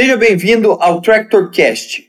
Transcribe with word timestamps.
Seja 0.00 0.16
bem-vindo 0.16 0.74
ao 0.74 1.00
TractorCast. 1.00 2.08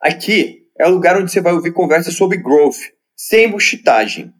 Aqui 0.00 0.62
é 0.80 0.86
o 0.86 0.90
lugar 0.90 1.20
onde 1.20 1.30
você 1.30 1.38
vai 1.38 1.52
ouvir 1.52 1.70
conversas 1.70 2.14
sobre 2.14 2.38
growth, 2.38 2.78
sem 3.14 3.50
buchitagem. 3.50 4.32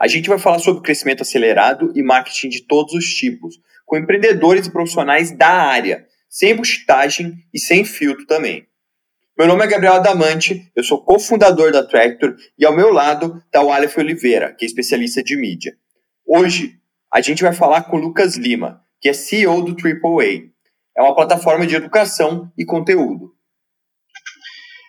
A 0.00 0.08
gente 0.08 0.30
vai 0.30 0.38
falar 0.38 0.58
sobre 0.58 0.82
crescimento 0.82 1.20
acelerado 1.20 1.92
e 1.94 2.02
marketing 2.02 2.48
de 2.48 2.62
todos 2.62 2.94
os 2.94 3.04
tipos, 3.04 3.60
com 3.84 3.98
empreendedores 3.98 4.66
e 4.66 4.72
profissionais 4.72 5.30
da 5.30 5.50
área, 5.50 6.06
sem 6.26 6.56
buchitagem 6.56 7.34
e 7.52 7.60
sem 7.60 7.84
filtro 7.84 8.24
também. 8.24 8.66
Meu 9.36 9.46
nome 9.46 9.62
é 9.62 9.68
Gabriel 9.68 9.96
Adamante, 9.96 10.72
eu 10.74 10.82
sou 10.82 11.04
cofundador 11.04 11.70
da 11.70 11.86
Tractor 11.86 12.34
e 12.58 12.64
ao 12.64 12.74
meu 12.74 12.90
lado 12.90 13.42
está 13.44 13.62
o 13.62 13.70
Aleph 13.70 13.98
Oliveira, 13.98 14.54
que 14.54 14.64
é 14.64 14.66
especialista 14.66 15.22
de 15.22 15.36
mídia. 15.36 15.76
Hoje 16.26 16.80
a 17.12 17.20
gente 17.20 17.42
vai 17.42 17.52
falar 17.52 17.82
com 17.82 17.98
o 17.98 18.00
Lucas 18.00 18.36
Lima, 18.36 18.80
que 19.02 19.10
é 19.10 19.12
CEO 19.12 19.60
do 19.60 19.72
AAA. 19.72 20.48
É 20.98 21.02
uma 21.02 21.14
plataforma 21.14 21.64
de 21.64 21.76
educação 21.76 22.50
e 22.58 22.64
conteúdo. 22.64 23.30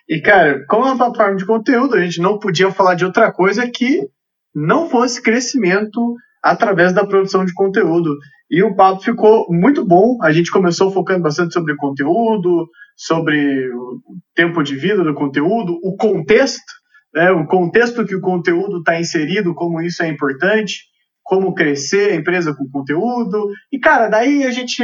E, 0.08 0.20
cara, 0.20 0.64
como 0.66 0.84
é 0.84 0.88
uma 0.88 0.96
plataforma 0.96 1.36
de 1.36 1.46
conteúdo, 1.46 1.94
a 1.94 2.00
gente 2.02 2.20
não 2.20 2.36
podia 2.36 2.72
falar 2.72 2.96
de 2.96 3.04
outra 3.04 3.32
coisa 3.32 3.70
que 3.70 4.08
não 4.52 4.90
fosse 4.90 5.22
crescimento 5.22 6.16
através 6.42 6.92
da 6.92 7.06
produção 7.06 7.44
de 7.44 7.54
conteúdo. 7.54 8.16
E 8.50 8.60
o 8.60 8.74
papo 8.74 9.02
ficou 9.02 9.46
muito 9.50 9.86
bom. 9.86 10.18
A 10.20 10.32
gente 10.32 10.50
começou 10.50 10.90
focando 10.90 11.22
bastante 11.22 11.52
sobre 11.52 11.76
conteúdo, 11.76 12.68
sobre 12.96 13.72
o 13.72 14.00
tempo 14.34 14.64
de 14.64 14.74
vida 14.74 15.04
do 15.04 15.14
conteúdo, 15.14 15.78
o 15.84 15.96
contexto, 15.96 16.72
né, 17.14 17.30
o 17.30 17.46
contexto 17.46 18.04
que 18.04 18.16
o 18.16 18.20
conteúdo 18.20 18.78
está 18.78 18.98
inserido, 18.98 19.54
como 19.54 19.80
isso 19.80 20.02
é 20.02 20.08
importante, 20.08 20.80
como 21.22 21.54
crescer 21.54 22.10
a 22.10 22.16
empresa 22.16 22.52
com 22.52 22.68
conteúdo. 22.68 23.48
E, 23.70 23.78
cara, 23.78 24.08
daí 24.08 24.42
a 24.42 24.50
gente 24.50 24.82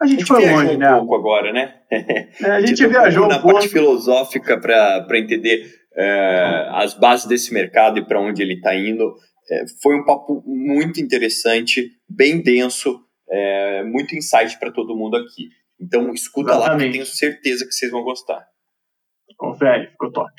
a 0.00 0.06
gente, 0.06 0.16
a 0.16 0.20
gente 0.20 0.26
foi 0.26 0.50
longe, 0.50 0.74
um 0.74 0.78
né? 0.78 0.98
pouco 0.98 1.14
agora, 1.14 1.52
né? 1.52 1.74
É, 1.90 2.50
a 2.50 2.60
gente 2.66 2.86
viajou 2.86 3.24
um 3.24 3.28
na 3.28 3.38
pouco. 3.38 3.54
parte 3.54 3.68
filosófica 3.68 4.60
para 4.60 5.18
entender 5.18 5.66
é, 5.96 6.68
as 6.72 6.94
bases 6.94 7.26
desse 7.26 7.52
mercado 7.52 7.98
e 7.98 8.04
para 8.04 8.20
onde 8.20 8.42
ele 8.42 8.54
está 8.54 8.74
indo. 8.74 9.14
É, 9.50 9.64
foi 9.82 9.94
um 9.96 10.04
papo 10.04 10.42
muito 10.46 11.00
interessante, 11.00 11.90
bem 12.08 12.42
denso, 12.42 13.00
é, 13.28 13.84
muito 13.84 14.14
insight 14.14 14.58
para 14.58 14.72
todo 14.72 14.96
mundo 14.96 15.16
aqui. 15.16 15.48
Então, 15.80 16.12
escuta 16.12 16.52
Exatamente. 16.52 16.72
lá, 16.72 16.78
que 16.78 16.84
eu 16.84 16.92
tenho 16.92 17.06
certeza 17.06 17.64
que 17.66 17.72
vocês 17.72 17.90
vão 17.90 18.02
gostar. 18.02 18.44
Confere, 19.36 19.88
ficou 19.90 20.12
top. 20.12 20.30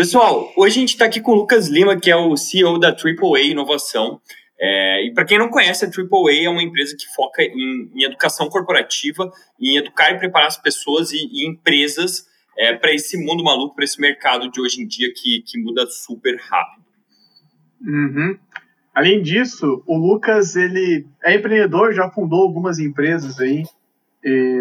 Pessoal, 0.00 0.50
hoje 0.56 0.78
a 0.78 0.80
gente 0.80 0.88
está 0.94 1.04
aqui 1.04 1.20
com 1.20 1.32
o 1.32 1.34
Lucas 1.34 1.68
Lima, 1.68 1.94
que 1.94 2.10
é 2.10 2.16
o 2.16 2.34
CEO 2.34 2.78
da 2.78 2.88
AAA 2.88 3.42
Inovação. 3.50 4.18
É, 4.58 5.04
e 5.04 5.12
para 5.12 5.26
quem 5.26 5.38
não 5.38 5.50
conhece, 5.50 5.84
a 5.84 5.88
AAA 5.88 6.46
é 6.46 6.48
uma 6.48 6.62
empresa 6.62 6.96
que 6.98 7.04
foca 7.14 7.42
em, 7.42 7.90
em 7.94 8.04
educação 8.04 8.48
corporativa, 8.48 9.30
em 9.60 9.76
educar 9.76 10.10
e 10.10 10.18
preparar 10.18 10.48
as 10.48 10.56
pessoas 10.56 11.12
e, 11.12 11.18
e 11.30 11.46
empresas 11.46 12.24
é, 12.56 12.72
para 12.72 12.94
esse 12.94 13.22
mundo 13.22 13.44
maluco, 13.44 13.74
para 13.74 13.84
esse 13.84 14.00
mercado 14.00 14.50
de 14.50 14.58
hoje 14.58 14.80
em 14.80 14.86
dia 14.86 15.12
que, 15.14 15.42
que 15.46 15.60
muda 15.60 15.86
super 15.86 16.34
rápido. 16.48 16.86
Uhum. 17.82 18.38
Além 18.94 19.20
disso, 19.20 19.82
o 19.86 19.98
Lucas 19.98 20.56
ele 20.56 21.06
é 21.22 21.34
empreendedor, 21.34 21.92
já 21.92 22.08
fundou 22.08 22.40
algumas 22.40 22.78
empresas 22.78 23.38
aí, 23.38 23.64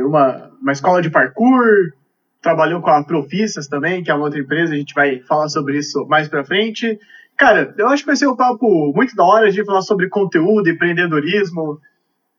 uma, 0.06 0.52
uma 0.62 0.74
escola 0.74 1.02
de 1.02 1.10
parkour, 1.10 1.94
trabalhou 2.42 2.82
com 2.82 2.90
a 2.90 3.04
Profissas 3.04 3.68
também, 3.68 4.04
que 4.04 4.12
é 4.12 4.14
uma 4.14 4.26
outra 4.26 4.40
empresa, 4.40 4.74
a 4.74 4.78
gente 4.78 4.94
vai 4.94 5.20
falar 5.22 5.50
sobre 5.50 5.78
isso 5.78 6.06
mais 6.08 6.28
pra 6.28 6.44
frente. 6.44 7.00
Cara, 7.38 7.74
eu 7.78 7.88
acho 7.88 8.04
que 8.04 8.08
vai 8.08 8.16
ser 8.16 8.28
um 8.28 8.36
papo 8.36 8.92
muito 8.94 9.16
da 9.16 9.24
hora 9.24 9.52
de 9.52 9.64
falar 9.64 9.82
sobre 9.82 10.10
conteúdo, 10.10 10.70
empreendedorismo. 10.70 11.80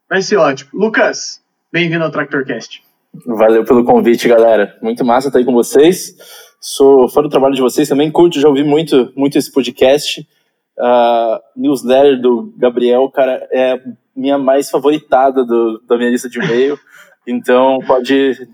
Vai 0.09 0.23
ser 0.23 0.37
ótimo. 0.37 0.71
Lucas, 0.75 1.41
bem-vindo 1.73 2.05
ao 2.05 2.11
TractorCast. 2.11 2.83
Valeu 3.27 3.65
pelo 3.65 3.85
convite, 3.85 4.29
galera. 4.29 4.77
Muito 4.83 5.05
massa 5.05 5.29
estar 5.29 5.39
aí 5.39 5.45
com 5.45 5.53
vocês. 5.53 6.15
Sou 6.61 7.09
fã 7.09 7.23
do 7.23 7.29
trabalho 7.29 7.55
de 7.55 7.63
vocês 7.63 7.89
também, 7.89 8.11
curto, 8.11 8.39
já 8.39 8.49
ouvi 8.49 8.63
muito, 8.63 9.11
muito 9.17 9.39
esse 9.39 9.51
podcast. 9.51 10.21
Uh, 10.79 11.41
newsletter 11.57 12.21
do 12.21 12.53
Gabriel, 12.57 13.09
cara, 13.11 13.47
é 13.51 13.81
minha 14.15 14.39
mais 14.39 14.71
favoritada 14.71 15.45
do, 15.45 15.83
da 15.89 15.97
minha 15.97 16.11
lista 16.11 16.29
de 16.29 16.39
e-mail. 16.39 16.79
Então, 17.27 17.79
pode 17.87 18.47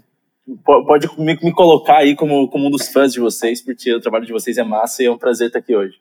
pode 0.64 1.08
me, 1.18 1.38
me, 1.42 1.52
colocar 1.52 1.98
aí 1.98 2.14
como, 2.14 2.48
como 2.48 2.68
um 2.68 2.70
dos 2.70 2.88
fãs 2.88 3.12
de 3.12 3.20
vocês, 3.20 3.62
porque 3.62 3.92
o 3.94 4.00
trabalho 4.00 4.26
de 4.26 4.32
vocês 4.32 4.58
é 4.58 4.64
massa 4.64 5.02
e 5.02 5.06
é 5.06 5.10
um 5.10 5.18
prazer 5.18 5.48
estar 5.48 5.58
aqui 5.58 5.74
hoje. 5.74 5.96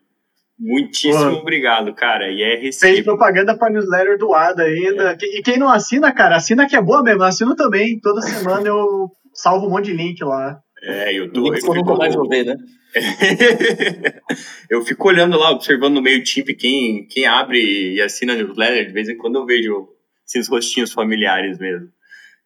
Muitíssimo 0.58 1.38
obrigado, 1.38 1.94
cara. 1.94 2.32
E 2.32 2.42
é 2.42 2.56
recíproco. 2.56 2.94
Fez 2.94 3.04
propaganda 3.04 3.58
para 3.58 3.74
newsletter 3.74 4.18
do 4.18 4.34
ADA 4.34 4.64
ainda. 4.64 5.12
É. 5.12 5.18
E 5.38 5.42
quem 5.42 5.58
não 5.58 5.70
assina, 5.70 6.14
cara, 6.14 6.38
assina 6.38 6.68
que 6.68 6.76
é 6.76 6.82
boa 6.82 7.04
mesmo. 7.04 7.24
Assino 7.24 7.56
também. 7.56 8.00
Toda 8.00 8.22
semana 8.22 8.66
eu 8.68 9.12
salvo 9.34 9.68
um 9.68 9.70
monte 9.72 9.86
de 9.86 9.94
link 9.94 10.24
lá. 10.24 10.58
É, 10.82 11.14
eu 11.14 11.32
tô. 11.32 11.54
Eu 11.54 11.60
fico... 11.60 11.98
mais 11.98 12.16
vou 12.16 12.30
ver, 12.30 12.46
né? 12.46 12.56
eu 14.70 14.82
fico 14.84 15.08
olhando 15.10 15.38
lá, 15.38 15.52
observando 15.52 15.96
no 15.96 16.02
meio 16.02 16.24
tip 16.24 16.48
quem, 16.56 17.06
quem 17.08 17.26
abre 17.26 17.96
e 17.96 18.02
assina 18.02 18.36
newsletter. 18.36 18.88
De 18.88 18.94
vez 18.94 19.10
em 19.10 19.18
quando 19.18 19.36
eu 19.36 19.46
vejo 19.46 19.90
esses 20.26 20.48
rostinhos 20.48 20.94
familiares 20.94 21.60
mesmo. 21.60 21.88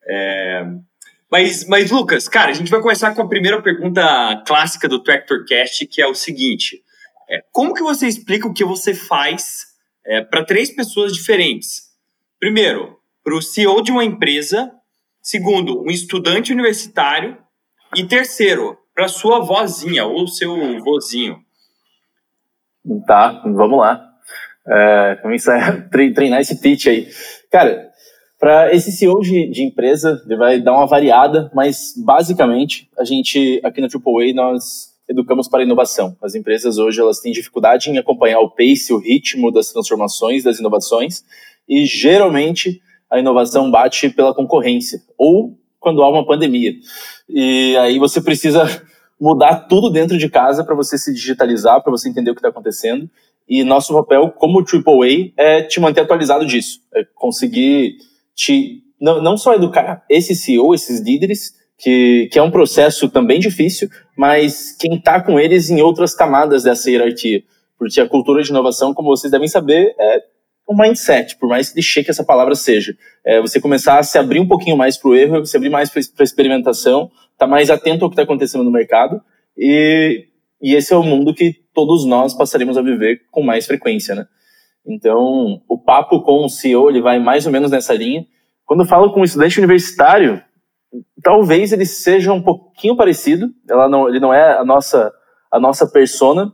É, 0.08 0.66
mas, 1.32 1.66
mas, 1.68 1.92
Lucas, 1.92 2.28
cara, 2.28 2.50
a 2.50 2.54
gente 2.54 2.72
vai 2.72 2.82
começar 2.82 3.14
com 3.14 3.22
a 3.22 3.28
primeira 3.28 3.62
pergunta 3.62 4.44
clássica 4.48 4.88
do 4.88 5.04
TractorCast, 5.04 5.86
que 5.86 6.02
é 6.02 6.08
o 6.08 6.16
seguinte: 6.16 6.84
é, 7.30 7.44
como 7.52 7.74
que 7.74 7.84
você 7.84 8.08
explica 8.08 8.48
o 8.48 8.54
que 8.54 8.66
você 8.66 8.94
faz 8.94 9.68
é, 10.06 10.22
para 10.22 10.44
três 10.44 10.72
pessoas 10.72 11.14
diferentes? 11.14 11.90
Primeiro, 12.40 12.98
para 13.24 13.36
o 13.36 13.42
CEO 13.42 13.82
de 13.82 13.92
uma 13.92 14.04
empresa. 14.04 14.72
Segundo, 15.22 15.84
um 15.84 15.92
estudante 15.92 16.52
universitário. 16.52 17.38
E 17.96 18.04
terceiro, 18.06 18.78
para 18.96 19.08
sua 19.08 19.40
vozinha 19.40 20.06
ou 20.06 20.28
seu 20.28 20.80
vozinho. 20.84 21.44
Tá, 23.06 23.42
vamos 23.46 23.80
lá. 23.80 24.04
É, 24.68 25.18
a 25.22 26.14
treinar 26.14 26.42
esse 26.42 26.60
pitch 26.60 26.88
aí. 26.88 27.08
Cara, 27.52 27.89
para 28.40 28.74
esse 28.74 28.92
CEO 28.92 29.20
de, 29.20 29.52
de, 29.52 29.64
empresa, 29.64 30.24
ele 30.26 30.38
vai 30.38 30.62
dar 30.62 30.72
uma 30.72 30.88
variada, 30.88 31.52
mas 31.54 31.94
basicamente 31.98 32.90
a 32.98 33.04
gente 33.04 33.60
aqui 33.64 33.82
na 33.82 33.88
AAA 33.88 34.34
nós 34.34 34.94
educamos 35.10 35.50
para 35.50 35.64
inovação. 35.64 36.16
As 36.22 36.36
empresas 36.36 36.78
hoje 36.78 37.02
elas 37.02 37.20
têm 37.20 37.34
dificuldade 37.34 37.90
em 37.90 37.98
acompanhar 37.98 38.40
o 38.40 38.50
pace, 38.50 38.94
o 38.94 38.98
ritmo 38.98 39.52
das 39.52 39.74
transformações, 39.74 40.46
das 40.46 40.58
inovações, 40.58 41.24
e 41.68 41.86
geralmente 41.86 42.82
a 43.10 43.20
inovação 43.20 43.70
bate 43.70 44.10
pela 44.10 44.34
concorrência 44.34 45.02
ou 45.18 45.58
quando 45.78 46.02
há 46.02 46.10
uma 46.10 46.26
pandemia. 46.26 46.74
E 47.28 47.76
aí 47.78 48.00
você 48.00 48.22
precisa 48.22 48.64
mudar 49.20 49.68
tudo 49.68 49.90
dentro 49.90 50.18
de 50.18 50.30
casa 50.30 50.64
para 50.64 50.76
você 50.76 50.98
se 50.98 51.14
digitalizar, 51.14 51.82
para 51.82 51.92
você 51.92 52.08
entender 52.08 52.32
o 52.32 52.34
que 52.34 52.40
está 52.40 52.50
acontecendo. 52.50 53.10
E 53.48 53.64
nosso 53.66 53.94
papel 53.94 54.32
como 54.32 54.60
AAA 54.60 55.34
é 55.36 55.62
te 55.64 55.80
manter 55.80 56.02
atualizado 56.02 56.46
disso, 56.46 56.80
é 56.94 57.04
conseguir 57.16 57.98
te 58.40 58.84
não, 59.00 59.22
não 59.22 59.38
só 59.38 59.54
educar 59.54 60.04
esse 60.10 60.34
CEO, 60.34 60.74
esses 60.74 61.02
líderes, 61.02 61.54
que, 61.78 62.30
que 62.32 62.40
é 62.40 62.42
um 62.42 62.52
processo 62.52 63.10
também 63.10 63.40
difícil, 63.40 63.90
mas 64.18 64.76
quem 64.78 64.96
está 64.96 65.22
com 65.22 65.40
eles 65.40 65.70
em 65.70 65.82
outras 65.82 66.14
camadas 66.14 66.64
dessa 66.64 66.90
hierarquia. 66.90 67.44
Porque 67.78 68.00
a 68.02 68.08
cultura 68.08 68.42
de 68.42 68.50
inovação, 68.50 68.94
como 68.94 69.10
vocês 69.10 69.32
devem 69.32 69.48
saber, 69.48 69.96
é 69.98 70.24
um 70.70 70.76
mindset, 70.76 71.38
por 71.38 71.48
mais 71.48 71.70
clichê 71.70 72.04
que 72.04 72.12
essa 72.12 72.24
palavra 72.24 72.56
seja. 72.56 72.96
É 73.26 73.42
você 73.42 73.60
começar 73.60 73.98
a 73.98 74.04
se 74.04 74.18
abrir 74.18 74.40
um 74.40 74.48
pouquinho 74.48 74.78
mais 74.78 74.98
para 74.98 75.10
o 75.10 75.16
erro, 75.16 75.46
se 75.46 75.56
abrir 75.56 75.70
mais 75.70 75.90
para 75.90 76.02
a 76.20 76.24
experimentação, 76.24 77.06
estar 77.06 77.46
tá 77.46 77.48
mais 77.48 77.70
atento 77.70 78.04
ao 78.04 78.10
que 78.10 78.14
está 78.14 78.24
acontecendo 78.24 78.64
no 78.64 78.72
mercado. 78.72 79.22
E, 79.58 80.28
e 80.62 80.76
esse 80.76 80.94
é 80.94 80.98
o 80.98 81.04
mundo 81.04 81.34
que 81.34 81.56
todos 81.74 82.06
nós 82.06 82.34
passaremos 82.34 82.78
a 82.78 82.82
viver 82.82 83.22
com 83.32 83.42
mais 83.42 83.66
frequência, 83.66 84.14
né? 84.14 84.28
Então, 84.90 85.62
o 85.68 85.78
papo 85.78 86.22
com 86.22 86.44
o 86.44 86.50
CEO 86.50 86.90
ele 86.90 87.02
vai 87.02 87.20
mais 87.20 87.46
ou 87.46 87.52
menos 87.52 87.70
nessa 87.70 87.94
linha. 87.94 88.26
Quando 88.66 88.82
eu 88.82 88.88
falo 88.88 89.14
com 89.14 89.22
um 89.22 89.24
estudante 89.24 89.60
universitário, 89.60 90.42
talvez 91.24 91.72
ele 91.72 91.86
seja 91.86 92.34
um 92.34 92.42
pouquinho 92.42 92.98
parecido. 92.98 93.50
Não, 93.68 94.10
ele 94.10 94.20
não 94.20 94.34
é 94.34 94.58
a 94.58 94.66
nossa 94.66 95.14
a 95.52 95.60
nossa 95.60 95.88
persona, 95.88 96.54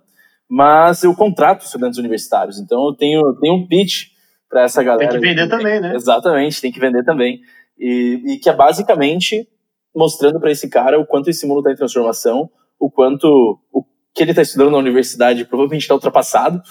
mas 0.50 1.04
eu 1.04 1.14
contrato 1.16 1.66
estudantes 1.66 2.00
universitários. 2.00 2.60
Então, 2.60 2.88
eu 2.88 2.94
tenho, 2.94 3.28
eu 3.28 3.36
tenho 3.36 3.56
um 3.56 3.68
pitch 3.68 4.08
para 4.50 4.64
essa 4.64 4.82
galera. 4.82 5.10
Tem 5.12 5.20
que 5.20 5.28
vender 5.28 5.50
também, 5.50 5.82
né? 5.82 5.96
Exatamente, 5.96 6.62
tem 6.62 6.72
que 6.72 6.80
vender 6.80 7.04
também. 7.04 7.42
E, 7.78 8.22
e 8.26 8.38
que 8.38 8.50
é 8.50 8.54
basicamente 8.54 9.48
mostrando 9.94 10.40
para 10.40 10.52
esse 10.52 10.70
cara 10.70 11.00
o 11.00 11.06
quanto 11.06 11.30
esse 11.30 11.46
mundo 11.46 11.60
está 11.60 11.72
em 11.72 11.76
transformação, 11.76 12.50
o 12.80 12.90
quanto 12.90 13.60
o 13.72 13.84
que 14.16 14.24
ele 14.24 14.32
está 14.32 14.42
estudando 14.42 14.72
na 14.72 14.78
universidade 14.78 15.44
provavelmente 15.44 15.82
está 15.82 15.94
ultrapassado 15.94 16.62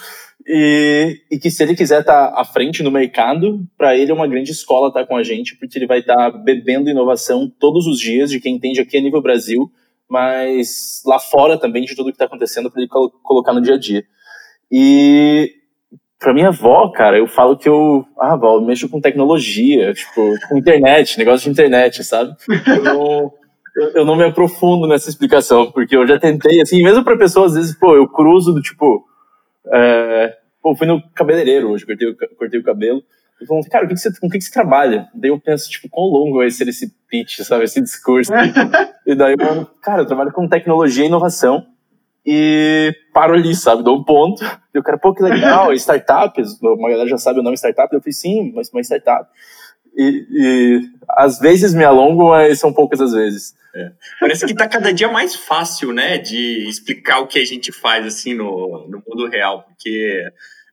e, 0.47 1.21
e, 1.31 1.37
que 1.37 1.51
se 1.51 1.63
ele 1.63 1.75
quiser 1.75 2.01
estar 2.01 2.31
tá 2.31 2.41
à 2.41 2.43
frente 2.43 2.81
no 2.81 2.91
mercado, 2.91 3.65
para 3.77 3.95
ele 3.95 4.11
é 4.11 4.13
uma 4.13 4.27
grande 4.27 4.51
escola 4.51 4.87
estar 4.87 5.01
tá 5.01 5.05
com 5.05 5.15
a 5.15 5.23
gente, 5.23 5.55
porque 5.55 5.77
ele 5.77 5.87
vai 5.87 5.99
estar 5.99 6.31
tá 6.31 6.37
bebendo 6.37 6.89
inovação 6.89 7.51
todos 7.59 7.85
os 7.85 7.99
dias 7.99 8.29
de 8.29 8.39
quem 8.39 8.55
entende 8.55 8.81
aqui 8.81 8.97
a 8.97 9.01
nível 9.01 9.21
Brasil, 9.21 9.71
mas 10.09 11.01
lá 11.05 11.19
fora 11.19 11.57
também 11.57 11.83
de 11.83 11.95
tudo 11.95 12.07
que 12.07 12.15
está 12.15 12.25
acontecendo 12.25 12.69
para 12.69 12.81
ele 12.81 12.89
col 12.89 13.09
colocar 13.23 13.53
no 13.53 13.61
dia 13.61 13.75
a 13.75 13.79
dia. 13.79 14.03
E 14.71 15.51
para 16.19 16.33
minha 16.33 16.49
avó, 16.49 16.89
cara, 16.89 17.17
eu 17.17 17.27
falo 17.27 17.57
que 17.57 17.69
eu, 17.69 18.05
ah, 18.19 18.33
avó, 18.33 18.55
eu 18.55 18.61
mexo 18.61 18.89
com 18.89 18.99
tecnologia, 18.99 19.93
tipo, 19.93 20.33
com 20.47 20.57
internet, 20.57 21.17
negócio 21.17 21.45
de 21.45 21.51
internet, 21.51 22.03
sabe? 22.03 22.35
Eu 22.49 23.33
eu 23.93 24.05
não 24.05 24.15
me 24.15 24.23
aprofundo 24.23 24.87
nessa 24.87 25.09
explicação, 25.09 25.71
porque 25.71 25.95
eu 25.95 26.07
já 26.07 26.19
tentei, 26.19 26.61
assim, 26.61 26.81
mesmo 26.81 27.03
para 27.03 27.17
pessoas, 27.17 27.51
às 27.51 27.57
vezes, 27.57 27.77
pô, 27.77 27.95
eu 27.95 28.07
cruzo 28.07 28.53
do 28.53 28.61
tipo, 28.61 29.05
é, 29.73 30.33
pô, 30.61 30.75
fui 30.75 30.87
no 30.87 31.01
cabeleireiro 31.13 31.69
hoje, 31.69 31.85
cortei, 31.85 32.13
cortei 32.37 32.59
o 32.59 32.63
cabelo. 32.63 33.03
E 33.41 33.45
falando, 33.45 33.67
cara, 33.67 33.83
o 33.83 33.87
que, 33.87 33.95
que 33.95 33.99
você, 33.99 34.17
com 34.17 34.27
o 34.27 34.29
que, 34.29 34.37
que 34.37 34.45
você 34.45 34.51
trabalha? 34.51 35.09
Daí 35.13 35.29
eu 35.29 35.39
penso, 35.39 35.69
tipo, 35.69 35.89
quão 35.89 36.07
longo 36.07 36.37
vai 36.37 36.49
ser 36.49 36.69
esse 36.69 36.93
pitch, 37.09 37.41
sabe, 37.41 37.65
esse 37.65 37.81
discurso. 37.81 38.31
e 39.05 39.13
daí 39.13 39.35
eu 39.37 39.45
falo, 39.45 39.65
cara, 39.81 40.03
eu 40.03 40.05
trabalho 40.05 40.31
com 40.31 40.47
tecnologia 40.47 41.03
e 41.03 41.07
inovação. 41.07 41.65
E 42.25 42.91
paro 43.13 43.33
ali, 43.33 43.53
sabe, 43.53 43.83
dou 43.83 43.97
um 43.97 44.03
ponto. 44.03 44.43
E 44.73 44.79
o 44.79 44.83
cara, 44.83 44.97
pô, 44.97 45.13
que 45.13 45.21
legal, 45.21 45.71
startups. 45.75 46.59
Uma 46.61 46.89
galera 46.89 47.09
já 47.09 47.17
sabe 47.17 47.39
o 47.39 47.43
nome 47.43 47.57
startup. 47.57 47.93
Eu 47.93 48.01
falei, 48.01 48.13
sim, 48.13 48.51
mas 48.55 48.69
uma 48.71 48.81
startup. 48.81 49.29
E, 49.95 50.27
e 50.29 50.89
às 51.09 51.39
vezes 51.39 51.73
me 51.73 51.83
alongo, 51.83 52.29
mas 52.29 52.59
são 52.59 52.73
poucas 52.73 52.99
as 52.99 53.13
vezes. 53.13 53.55
É. 53.73 53.91
Parece 54.19 54.45
que 54.45 54.53
está 54.53 54.67
cada 54.67 54.93
dia 54.93 55.09
mais 55.09 55.35
fácil, 55.35 55.91
né, 55.91 56.17
de 56.17 56.67
explicar 56.69 57.19
o 57.19 57.27
que 57.27 57.39
a 57.39 57.45
gente 57.45 57.71
faz 57.71 58.05
assim 58.05 58.33
no, 58.33 58.87
no 58.87 59.03
mundo 59.05 59.27
real, 59.27 59.63
porque 59.63 60.23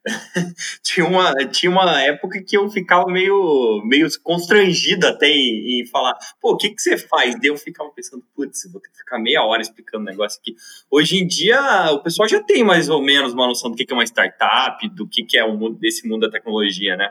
tinha, 0.83 1.07
uma, 1.07 1.33
tinha 1.47 1.71
uma 1.71 2.01
época 2.03 2.43
que 2.43 2.57
eu 2.57 2.69
ficava 2.69 3.07
meio, 3.07 3.83
meio 3.85 4.09
constrangido 4.23 5.07
até 5.07 5.29
em, 5.29 5.81
em 5.81 5.87
falar, 5.87 6.17
pô, 6.41 6.53
o 6.53 6.57
que, 6.57 6.71
que 6.71 6.83
você 6.83 6.97
faz? 6.97 7.35
Daí 7.41 7.49
eu 7.49 7.57
ficava 7.57 7.91
pensando, 7.91 8.25
putz, 8.35 8.71
vou 8.71 8.81
ter 8.81 8.89
que 8.91 8.99
ficar 8.99 9.19
meia 9.19 9.43
hora 9.43 9.63
explicando 9.63 10.05
o 10.05 10.11
negócio 10.11 10.41
aqui. 10.41 10.55
Hoje 10.91 11.19
em 11.19 11.27
dia, 11.27 11.61
o 11.93 12.03
pessoal 12.03 12.29
já 12.29 12.43
tem 12.43 12.65
mais 12.65 12.89
ou 12.89 13.03
menos 13.03 13.33
uma 13.33 13.47
noção 13.47 13.71
do 13.71 13.77
que, 13.77 13.85
que 13.85 13.93
é 13.93 13.97
uma 13.97 14.05
startup, 14.05 14.89
do 14.91 15.09
que, 15.09 15.25
que 15.25 15.39
é 15.39 15.47
mundo, 15.47 15.79
desse 15.79 16.07
mundo 16.07 16.23
da 16.23 16.31
tecnologia, 16.31 16.97
né? 16.97 17.11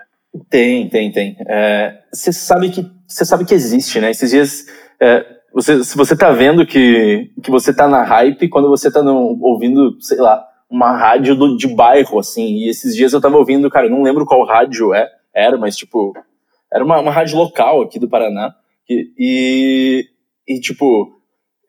Tem, 0.50 0.88
tem, 0.90 1.12
tem. 1.12 1.36
Você 2.12 2.30
é, 2.30 2.34
sabe 2.34 2.70
que 2.70 2.90
você 3.08 3.26
sabe 3.26 3.46
que 3.46 3.54
existe, 3.54 4.00
né? 4.00 4.12
Esses 4.12 4.30
dias 4.30 4.66
é, 5.02 5.26
você, 5.54 5.84
se 5.84 5.98
você 5.98 6.16
tá 6.16 6.32
vendo 6.32 6.66
que, 6.66 7.30
que 7.44 7.52
você 7.52 7.74
tá 7.74 7.88
na 7.88 8.04
hype 8.04 8.48
quando 8.48 8.70
você 8.70 8.90
tá 8.90 9.04
no, 9.04 9.38
ouvindo, 9.42 9.98
sei 10.00 10.18
lá, 10.18 10.42
uma 10.70 10.96
rádio 10.96 11.36
do, 11.36 11.58
de 11.58 11.68
bairro, 11.68 12.20
assim. 12.20 12.60
E 12.60 12.70
esses 12.70 12.96
dias 12.96 13.12
eu 13.12 13.20
tava 13.20 13.38
ouvindo, 13.38 13.70
cara, 13.70 13.88
eu 13.88 13.92
não 13.92 14.04
lembro 14.04 14.26
qual 14.26 14.46
rádio 14.46 14.94
é, 14.94 15.10
era, 15.36 15.58
mas 15.58 15.76
tipo, 15.76 16.14
era 16.74 16.84
uma, 16.84 17.00
uma 17.00 17.12
rádio 17.12 17.38
local 17.38 17.82
aqui 17.82 18.00
do 18.00 18.08
Paraná. 18.08 18.56
E, 18.90 19.12
e, 19.18 20.06
e, 20.48 20.60
tipo, 20.62 21.12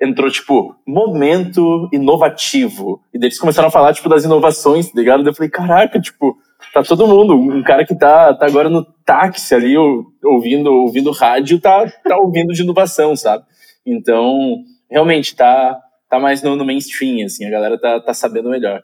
entrou, 0.01 0.31
tipo, 0.31 0.77
momento 0.87 1.89
inovativo. 1.93 3.01
E 3.13 3.19
daí 3.19 3.29
eles 3.29 3.39
começaram 3.39 3.69
a 3.69 3.73
falar, 3.73 3.93
tipo, 3.93 4.09
das 4.09 4.25
inovações, 4.25 4.91
tá 4.91 4.99
ligado? 4.99 5.27
eu 5.27 5.35
falei, 5.35 5.51
caraca, 5.51 6.01
tipo, 6.01 6.37
tá 6.73 6.83
todo 6.83 7.07
mundo. 7.07 7.35
Um 7.35 7.63
cara 7.63 7.85
que 7.85 7.97
tá, 7.97 8.35
tá 8.35 8.47
agora 8.47 8.69
no 8.69 8.85
táxi 9.05 9.55
ali, 9.55 9.77
ouvindo, 10.23 10.73
ouvindo 10.73 11.11
rádio, 11.11 11.61
tá, 11.61 11.87
tá 12.05 12.17
ouvindo 12.17 12.53
de 12.53 12.63
inovação, 12.63 13.17
sabe? 13.17 13.45
Então, 13.85 14.63
realmente, 14.91 15.35
tá, 15.35 15.81
tá 16.09 16.19
mais 16.19 16.43
no, 16.43 16.57
no 16.57 16.65
mainstream, 16.65 17.25
assim, 17.25 17.45
a 17.45 17.51
galera 17.51 17.79
tá, 17.79 18.01
tá 18.01 18.15
sabendo 18.15 18.51
melhor. 18.51 18.83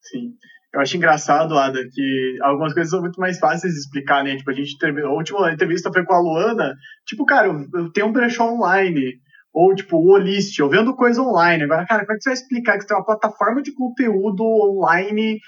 Sim. 0.00 0.34
Eu 0.74 0.80
acho 0.80 0.96
engraçado, 0.96 1.56
Ada, 1.56 1.78
que 1.92 2.38
algumas 2.42 2.74
coisas 2.74 2.90
são 2.90 3.00
muito 3.00 3.20
mais 3.20 3.38
fáceis 3.38 3.74
de 3.74 3.78
explicar, 3.78 4.24
né? 4.24 4.36
Tipo, 4.36 4.50
a 4.50 4.54
gente 4.54 4.76
terminou. 4.76 5.12
A 5.12 5.14
última 5.14 5.52
entrevista 5.52 5.90
foi 5.92 6.04
com 6.04 6.14
a 6.14 6.20
Luana. 6.20 6.74
Tipo, 7.06 7.24
cara, 7.24 7.46
eu 7.46 7.92
tenho 7.92 8.08
um 8.08 8.12
brechó 8.12 8.52
online. 8.52 9.20
Ou, 9.52 9.72
tipo, 9.72 9.96
o 9.96 10.10
Olist, 10.10 10.58
eu 10.58 10.68
vendo 10.68 10.96
coisa 10.96 11.22
online. 11.22 11.62
Agora, 11.62 11.86
cara, 11.86 12.04
como 12.04 12.14
é 12.14 12.16
que 12.16 12.24
você 12.24 12.30
vai 12.30 12.34
explicar 12.34 12.72
que 12.72 12.82
você 12.82 12.88
tem 12.88 12.96
uma 12.96 13.06
plataforma 13.06 13.62
de 13.62 13.72
conteúdo 13.72 14.42
online 14.42 15.38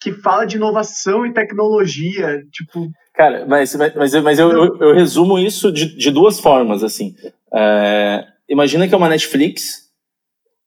que 0.00 0.12
fala 0.12 0.44
de 0.44 0.56
inovação 0.56 1.24
e 1.26 1.32
tecnologia? 1.32 2.42
Tipo, 2.52 2.88
Cara, 3.14 3.46
mas, 3.46 3.74
mas, 3.76 4.14
mas 4.22 4.38
eu, 4.40 4.50
eu, 4.50 4.76
eu 4.80 4.94
resumo 4.94 5.38
isso 5.38 5.70
de, 5.70 5.96
de 5.96 6.10
duas 6.10 6.40
formas, 6.40 6.82
assim. 6.82 7.14
É, 7.54 8.24
imagina 8.48 8.88
que 8.88 8.94
é 8.94 8.96
uma 8.96 9.08
Netflix 9.08 9.84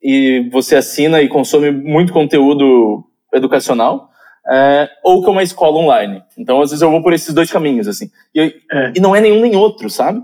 e 0.01 0.49
você 0.49 0.77
assina 0.77 1.21
e 1.21 1.27
consome 1.27 1.71
muito 1.71 2.13
conteúdo 2.13 3.03
educacional, 3.33 4.09
é, 4.49 4.89
ou 5.03 5.21
que 5.21 5.27
é 5.27 5.31
uma 5.31 5.43
escola 5.43 5.77
online. 5.77 6.23
Então, 6.37 6.61
às 6.61 6.69
vezes, 6.69 6.81
eu 6.81 6.89
vou 6.89 7.03
por 7.03 7.11
esses 7.11 7.33
dois 7.33 7.51
caminhos, 7.51 7.85
assim. 7.85 8.09
E, 8.33 8.55
é. 8.71 8.93
e 8.95 8.99
não 9.01 9.13
é 9.13 9.19
nenhum 9.19 9.41
nem 9.41 9.57
outro, 9.57 9.89
sabe? 9.89 10.21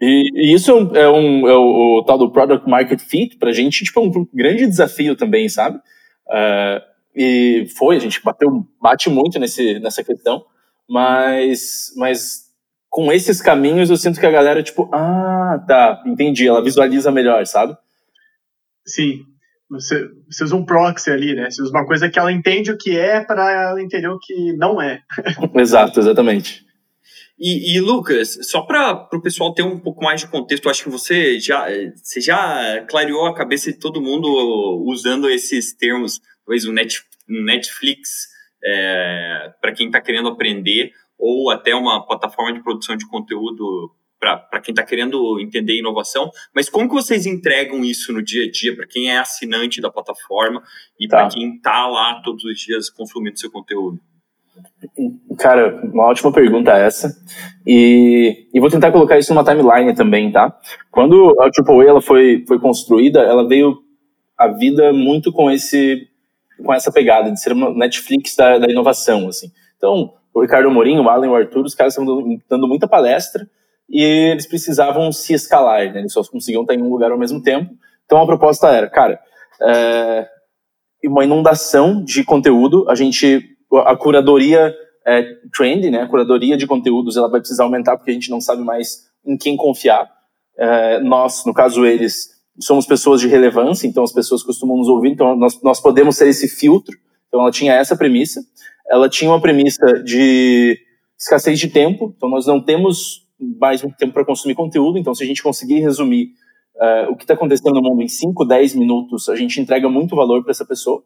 E, 0.00 0.30
e 0.34 0.54
isso 0.54 0.70
é, 0.70 0.74
um, 0.74 0.96
é, 0.96 1.10
um, 1.10 1.48
é 1.48 1.56
o, 1.56 1.98
o, 1.98 2.04
tal 2.04 2.16
do 2.16 2.30
Product 2.30 2.66
Market 2.68 3.00
Fit, 3.00 3.36
pra 3.36 3.52
gente, 3.52 3.84
tipo, 3.84 4.00
é 4.00 4.02
um 4.02 4.26
grande 4.32 4.66
desafio 4.66 5.14
também, 5.14 5.46
sabe? 5.50 5.78
É, 6.30 6.82
e 7.14 7.66
foi, 7.76 7.96
a 7.96 8.00
gente 8.00 8.22
bateu, 8.22 8.66
bate 8.80 9.08
muito 9.08 9.38
nesse, 9.38 9.78
nessa 9.78 10.02
questão. 10.02 10.44
Mas, 10.88 11.92
mas 11.96 12.44
com 12.90 13.12
esses 13.12 13.40
caminhos 13.40 13.90
eu 13.90 13.96
sinto 13.96 14.20
que 14.20 14.26
a 14.26 14.30
galera, 14.30 14.62
tipo, 14.62 14.90
ah, 14.92 15.62
tá, 15.66 16.02
entendi, 16.06 16.46
ela 16.46 16.62
visualiza 16.62 17.10
melhor, 17.10 17.46
sabe? 17.46 17.76
Sim. 18.86 19.20
Você, 19.70 20.08
você 20.30 20.44
usa 20.44 20.56
um 20.56 20.64
proxy 20.64 21.10
ali, 21.10 21.34
né? 21.34 21.50
Você 21.50 21.62
usa 21.62 21.70
uma 21.70 21.86
coisa 21.86 22.08
que 22.08 22.18
ela 22.18 22.30
entende 22.30 22.70
o 22.70 22.78
que 22.78 22.96
é 22.96 23.20
para 23.20 23.50
ela 23.50 23.82
entender 23.82 24.08
o 24.08 24.18
que 24.18 24.52
não 24.56 24.80
é. 24.80 25.00
Exato, 25.56 26.00
exatamente. 26.00 26.64
E, 27.38 27.74
e, 27.74 27.80
Lucas, 27.80 28.38
só 28.42 28.62
para 28.62 29.08
o 29.12 29.20
pessoal 29.20 29.52
ter 29.52 29.62
um 29.62 29.78
pouco 29.78 30.04
mais 30.04 30.20
de 30.20 30.28
contexto, 30.28 30.70
acho 30.70 30.84
que 30.84 30.90
você 30.90 31.40
já, 31.40 31.66
você 32.00 32.20
já 32.20 32.84
clareou 32.88 33.26
a 33.26 33.34
cabeça 33.34 33.72
de 33.72 33.78
todo 33.78 34.00
mundo 34.00 34.28
usando 34.86 35.28
esses 35.28 35.74
termos, 35.74 36.20
talvez 36.44 36.64
o 36.64 36.72
Net, 36.72 37.02
Netflix 37.28 38.28
é, 38.64 39.52
para 39.60 39.72
quem 39.72 39.86
está 39.86 40.00
querendo 40.00 40.28
aprender, 40.28 40.92
ou 41.18 41.50
até 41.50 41.74
uma 41.74 42.04
plataforma 42.06 42.52
de 42.52 42.62
produção 42.62 42.96
de 42.96 43.06
conteúdo 43.08 43.92
para 44.18 44.60
quem 44.60 44.72
está 44.72 44.82
querendo 44.82 45.38
entender 45.38 45.78
inovação. 45.78 46.30
Mas 46.54 46.70
como 46.70 46.88
que 46.88 46.94
vocês 46.94 47.26
entregam 47.26 47.84
isso 47.84 48.12
no 48.12 48.22
dia 48.22 48.44
a 48.44 48.50
dia 48.50 48.74
para 48.74 48.86
quem 48.86 49.10
é 49.10 49.18
assinante 49.18 49.82
da 49.82 49.90
plataforma 49.90 50.62
e 50.98 51.06
tá. 51.06 51.18
para 51.18 51.28
quem 51.28 51.56
está 51.56 51.86
lá 51.86 52.22
todos 52.22 52.42
os 52.44 52.58
dias 52.58 52.88
consumindo 52.88 53.38
seu 53.38 53.50
conteúdo? 53.50 54.00
Cara, 55.38 55.80
uma 55.92 56.04
ótima 56.04 56.32
pergunta 56.32 56.70
essa. 56.72 57.14
E, 57.66 58.48
e 58.54 58.60
vou 58.60 58.70
tentar 58.70 58.92
colocar 58.92 59.18
isso 59.18 59.34
numa 59.34 59.44
timeline 59.44 59.94
também, 59.94 60.30
tá? 60.30 60.56
Quando 60.90 61.34
a 61.40 61.46
AAA 61.46 61.88
ela 61.88 62.00
foi, 62.00 62.44
foi 62.46 62.58
construída, 62.58 63.20
ela 63.20 63.46
veio 63.46 63.82
a 64.38 64.48
vida 64.48 64.92
muito 64.92 65.32
com 65.32 65.50
esse 65.50 66.08
com 66.62 66.72
essa 66.72 66.92
pegada 66.92 67.30
de 67.30 67.40
ser 67.40 67.52
uma 67.52 67.72
Netflix 67.74 68.36
da, 68.36 68.58
da 68.58 68.70
inovação, 68.70 69.28
assim. 69.28 69.50
Então, 69.76 70.12
o 70.32 70.42
Ricardo 70.42 70.70
Morinho, 70.70 71.02
o 71.02 71.08
Alan 71.08 71.26
e 71.26 71.28
o 71.28 71.36
Arthur, 71.36 71.64
os 71.64 71.74
caras 71.74 71.92
estão 71.92 72.04
dando, 72.04 72.42
dando, 72.48 72.68
muita 72.68 72.88
palestra 72.88 73.48
e 73.88 74.02
eles 74.02 74.46
precisavam 74.46 75.12
se 75.12 75.32
escalar, 75.32 75.92
né? 75.92 76.00
Eles 76.00 76.12
só 76.12 76.22
conseguiam 76.24 76.62
estar 76.62 76.74
em 76.74 76.82
um 76.82 76.90
lugar 76.90 77.12
ao 77.12 77.18
mesmo 77.18 77.42
tempo. 77.42 77.72
Então, 78.04 78.20
a 78.20 78.26
proposta 78.26 78.68
era, 78.68 78.88
cara, 78.88 79.20
é, 79.62 80.28
uma 81.04 81.24
inundação 81.24 82.02
de 82.02 82.24
conteúdo, 82.24 82.88
a 82.88 82.94
gente, 82.94 83.56
a 83.84 83.96
curadoria 83.96 84.74
é, 85.06 85.22
trend, 85.54 85.90
né? 85.90 86.02
A 86.02 86.08
curadoria 86.08 86.56
de 86.56 86.66
conteúdos, 86.66 87.16
ela 87.16 87.30
vai 87.30 87.40
precisar 87.40 87.64
aumentar 87.64 87.96
porque 87.96 88.10
a 88.10 88.14
gente 88.14 88.30
não 88.30 88.40
sabe 88.40 88.62
mais 88.62 89.06
em 89.24 89.36
quem 89.36 89.56
confiar. 89.56 90.10
É, 90.56 91.00
nós, 91.00 91.44
no 91.44 91.52
caso 91.52 91.84
eles, 91.84 92.33
somos 92.60 92.86
pessoas 92.86 93.20
de 93.20 93.28
relevância, 93.28 93.86
então 93.86 94.02
as 94.02 94.12
pessoas 94.12 94.42
costumam 94.42 94.76
nos 94.76 94.88
ouvir, 94.88 95.10
então 95.10 95.36
nós, 95.36 95.60
nós 95.62 95.80
podemos 95.80 96.16
ser 96.16 96.28
esse 96.28 96.48
filtro. 96.48 96.96
Então 97.28 97.40
ela 97.40 97.50
tinha 97.50 97.72
essa 97.72 97.96
premissa. 97.96 98.40
Ela 98.88 99.08
tinha 99.08 99.30
uma 99.30 99.40
premissa 99.40 100.02
de 100.04 100.78
escassez 101.18 101.58
de 101.58 101.68
tempo, 101.68 102.12
então 102.16 102.28
nós 102.28 102.46
não 102.46 102.60
temos 102.60 103.26
mais 103.60 103.82
muito 103.82 103.96
tempo 103.96 104.12
para 104.12 104.24
consumir 104.24 104.54
conteúdo, 104.54 104.98
então 104.98 105.14
se 105.14 105.24
a 105.24 105.26
gente 105.26 105.42
conseguir 105.42 105.80
resumir 105.80 106.28
uh, 106.76 107.10
o 107.10 107.16
que 107.16 107.24
está 107.24 107.34
acontecendo 107.34 107.74
no 107.74 107.82
mundo 107.82 108.02
em 108.02 108.08
5, 108.08 108.44
10 108.44 108.74
minutos, 108.74 109.28
a 109.28 109.36
gente 109.36 109.60
entrega 109.60 109.88
muito 109.88 110.14
valor 110.14 110.42
para 110.42 110.50
essa 110.50 110.64
pessoa. 110.64 111.02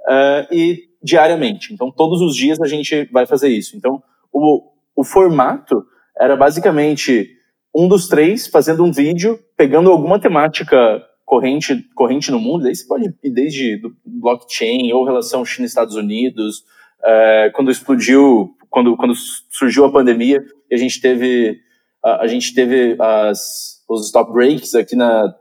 Uh, 0.00 0.54
e 0.54 0.88
diariamente, 1.02 1.72
então 1.72 1.92
todos 1.92 2.20
os 2.20 2.34
dias 2.34 2.60
a 2.60 2.66
gente 2.66 3.04
vai 3.12 3.26
fazer 3.26 3.48
isso. 3.48 3.76
Então 3.76 4.02
o, 4.32 4.62
o 4.96 5.04
formato 5.04 5.84
era 6.18 6.36
basicamente 6.36 7.37
um 7.74 7.88
dos 7.88 8.08
três 8.08 8.46
fazendo 8.46 8.84
um 8.84 8.92
vídeo, 8.92 9.38
pegando 9.56 9.90
alguma 9.90 10.18
temática 10.18 11.02
corrente, 11.24 11.84
corrente 11.94 12.30
no 12.30 12.40
mundo, 12.40 12.64
daí 12.64 12.74
você 12.74 12.86
pode 12.86 13.14
ir 13.22 13.30
desde 13.30 13.80
blockchain 14.04 14.92
ou 14.92 15.04
relação 15.04 15.44
China-Estados 15.44 15.94
Unidos, 15.94 16.64
é, 17.04 17.50
quando 17.54 17.70
explodiu, 17.70 18.50
quando, 18.70 18.96
quando 18.96 19.14
surgiu 19.50 19.84
a 19.84 19.92
pandemia 19.92 20.42
e 20.70 20.74
a 20.74 20.78
gente 20.78 21.00
teve, 21.00 21.58
a, 22.02 22.22
a 22.22 22.26
gente 22.26 22.54
teve 22.54 22.96
as, 22.98 23.84
os 23.88 24.06
stop 24.06 24.32
breaks 24.32 24.74
aqui 24.74 24.96
na, 24.96 25.34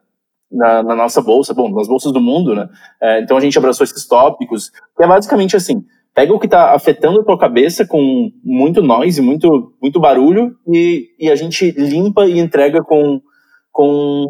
na, 0.51 0.83
na, 0.83 0.95
nossa 0.95 1.21
bolsa, 1.21 1.53
bom, 1.53 1.69
nas 1.69 1.87
bolsas 1.87 2.11
do 2.11 2.19
mundo, 2.19 2.53
né? 2.53 2.69
É, 3.01 3.21
então 3.21 3.37
a 3.37 3.41
gente 3.41 3.57
abraçou 3.57 3.83
esses 3.83 4.05
tópicos, 4.05 4.69
que 4.69 5.03
é 5.03 5.07
basicamente 5.07 5.55
assim, 5.55 5.85
pega 6.17 6.33
o 6.33 6.39
que 6.39 6.47
está 6.47 6.73
afetando 6.73 7.21
a 7.21 7.23
tua 7.23 7.37
cabeça 7.37 7.85
com 7.85 8.31
muito 8.43 8.81
noise, 8.81 9.21
muito, 9.21 9.77
muito 9.79 9.99
barulho, 9.99 10.57
e, 10.67 11.09
e 11.19 11.29
a 11.29 11.35
gente 11.35 11.69
limpa 11.69 12.25
e 12.25 12.39
entrega 12.39 12.81
com, 12.81 13.21
com, 13.71 14.25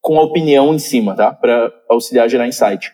com 0.00 0.18
a 0.20 0.22
opinião 0.22 0.72
em 0.72 0.78
cima, 0.78 1.16
tá? 1.16 1.34
Para 1.34 1.72
auxiliar 1.90 2.26
a 2.26 2.28
gerar 2.28 2.46
insight. 2.46 2.92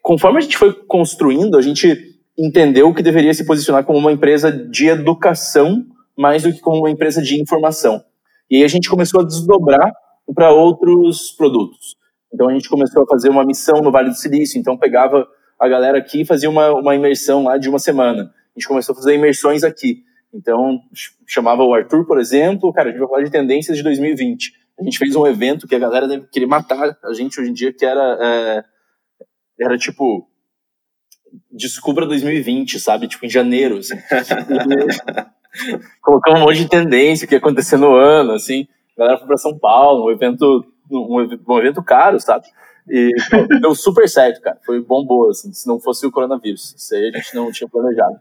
Conforme 0.00 0.38
a 0.38 0.40
gente 0.40 0.56
foi 0.56 0.72
construindo, 0.72 1.58
a 1.58 1.62
gente 1.62 1.98
entendeu 2.38 2.94
que 2.94 3.02
deveria 3.02 3.34
se 3.34 3.44
posicionar 3.44 3.82
como 3.82 3.98
uma 3.98 4.12
empresa 4.12 4.52
de 4.52 4.86
educação 4.86 5.84
mais 6.16 6.44
do 6.44 6.52
que 6.52 6.60
como 6.60 6.78
uma 6.78 6.92
empresa 6.92 7.20
de 7.20 7.42
informação. 7.42 8.00
E 8.48 8.58
aí 8.58 8.62
a 8.62 8.68
gente 8.68 8.88
começou 8.88 9.22
a 9.22 9.24
desdobrar 9.24 9.92
para 10.32 10.52
outros 10.52 11.32
produtos. 11.32 11.96
Então 12.32 12.48
a 12.48 12.52
gente 12.52 12.68
começou 12.68 13.02
a 13.02 13.06
fazer 13.06 13.30
uma 13.30 13.44
missão 13.44 13.82
no 13.82 13.90
Vale 13.90 14.10
do 14.10 14.14
Silício, 14.14 14.60
então 14.60 14.78
pegava 14.78 15.26
a 15.58 15.68
galera 15.68 15.98
aqui 15.98 16.24
fazia 16.24 16.50
uma, 16.50 16.72
uma 16.72 16.94
imersão 16.94 17.44
lá 17.44 17.58
de 17.58 17.68
uma 17.68 17.78
semana. 17.78 18.24
A 18.24 18.58
gente 18.58 18.68
começou 18.68 18.92
a 18.92 18.96
fazer 18.96 19.14
imersões 19.14 19.64
aqui. 19.64 20.04
Então, 20.32 20.80
chamava 21.26 21.62
o 21.62 21.74
Arthur, 21.74 22.06
por 22.06 22.18
exemplo, 22.18 22.72
cara, 22.72 22.88
a 22.88 22.92
gente 22.92 23.00
vai 23.00 23.08
falar 23.08 23.22
de 23.22 23.30
tendências 23.30 23.76
de 23.76 23.82
2020. 23.82 24.52
A 24.78 24.82
gente 24.82 24.98
fez 24.98 25.16
um 25.16 25.26
evento 25.26 25.66
que 25.66 25.74
a 25.74 25.78
galera 25.78 26.06
deve 26.06 26.26
querer 26.26 26.46
matar 26.46 26.96
a 27.02 27.12
gente 27.14 27.40
hoje 27.40 27.50
em 27.50 27.54
dia, 27.54 27.72
que 27.72 27.84
era, 27.84 28.18
é, 28.20 28.64
era 29.64 29.78
tipo, 29.78 30.28
Descubra 31.50 32.06
2020, 32.06 32.78
sabe? 32.78 33.08
Tipo, 33.08 33.26
em 33.26 33.30
janeiro, 33.30 33.78
assim. 33.78 33.96
Colocamos 36.02 36.40
um 36.40 36.44
monte 36.44 36.58
de 36.58 36.68
tendência 36.68 37.26
que 37.26 37.34
ia 37.34 37.38
acontecer 37.38 37.76
no 37.76 37.94
ano, 37.94 38.32
assim. 38.32 38.66
A 38.96 39.00
galera 39.00 39.18
foi 39.18 39.26
pra 39.26 39.36
São 39.36 39.58
Paulo, 39.58 40.06
um 40.06 40.10
evento, 40.10 40.64
um, 40.90 41.26
um 41.48 41.58
evento 41.58 41.82
caro, 41.82 42.20
sabe? 42.20 42.46
E 42.88 43.10
pô, 43.30 43.46
deu 43.60 43.74
super 43.74 44.08
certo, 44.08 44.40
cara. 44.40 44.58
Foi 44.64 44.80
bom 44.80 45.04
boa, 45.04 45.30
assim, 45.30 45.52
se 45.52 45.66
não 45.66 45.80
fosse 45.80 46.06
o 46.06 46.10
coronavírus. 46.10 46.74
Isso 46.76 46.94
aí 46.94 47.10
a 47.14 47.18
gente 47.18 47.34
não 47.34 47.50
tinha 47.50 47.68
planejado. 47.68 48.16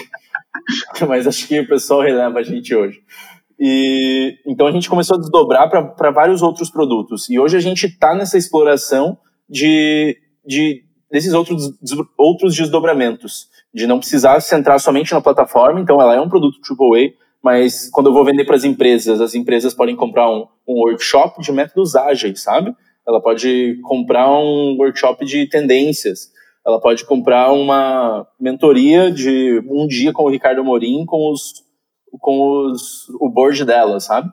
Mas 1.08 1.26
acho 1.26 1.46
que 1.46 1.60
o 1.60 1.68
pessoal 1.68 2.02
releva 2.02 2.38
a 2.38 2.42
gente 2.42 2.74
hoje. 2.74 3.00
E 3.58 4.38
então 4.46 4.66
a 4.66 4.72
gente 4.72 4.88
começou 4.88 5.16
a 5.16 5.20
desdobrar 5.20 5.68
para 5.70 6.10
vários 6.10 6.42
outros 6.42 6.70
produtos. 6.70 7.28
E 7.30 7.38
hoje 7.38 7.56
a 7.56 7.60
gente 7.60 7.86
está 7.86 8.14
nessa 8.14 8.36
exploração 8.36 9.16
de, 9.48 10.16
de 10.44 10.84
desses 11.10 11.32
outros, 11.32 11.72
outros 12.18 12.56
desdobramentos, 12.56 13.48
de 13.72 13.86
não 13.86 13.98
precisar 13.98 14.40
centrar 14.40 14.80
somente 14.80 15.12
na 15.12 15.20
plataforma. 15.20 15.80
Então 15.80 16.00
ela 16.00 16.14
é 16.14 16.20
um 16.20 16.28
produto 16.28 16.58
AAA, 16.68 17.12
mas 17.42 17.88
quando 17.90 18.08
eu 18.08 18.12
vou 18.12 18.24
vender 18.24 18.44
para 18.44 18.56
as 18.56 18.64
empresas, 18.64 19.20
as 19.20 19.34
empresas 19.34 19.72
podem 19.72 19.94
comprar 19.94 20.28
um, 20.28 20.46
um 20.66 20.80
workshop 20.80 21.40
de 21.40 21.52
métodos 21.52 21.94
ágeis, 21.94 22.42
sabe? 22.42 22.74
Ela 23.06 23.20
pode 23.20 23.78
comprar 23.82 24.28
um 24.30 24.76
workshop 24.78 25.24
de 25.24 25.48
tendências, 25.48 26.30
ela 26.66 26.80
pode 26.80 27.04
comprar 27.04 27.52
uma 27.52 28.26
mentoria 28.40 29.10
de 29.10 29.62
um 29.68 29.86
dia 29.86 30.12
com 30.12 30.24
o 30.24 30.30
Ricardo 30.30 30.60
Amorim 30.60 31.04
com 31.04 31.30
os 31.30 31.64
com 32.20 32.66
os, 32.66 33.08
o 33.20 33.28
board 33.28 33.64
dela, 33.64 33.98
sabe? 33.98 34.30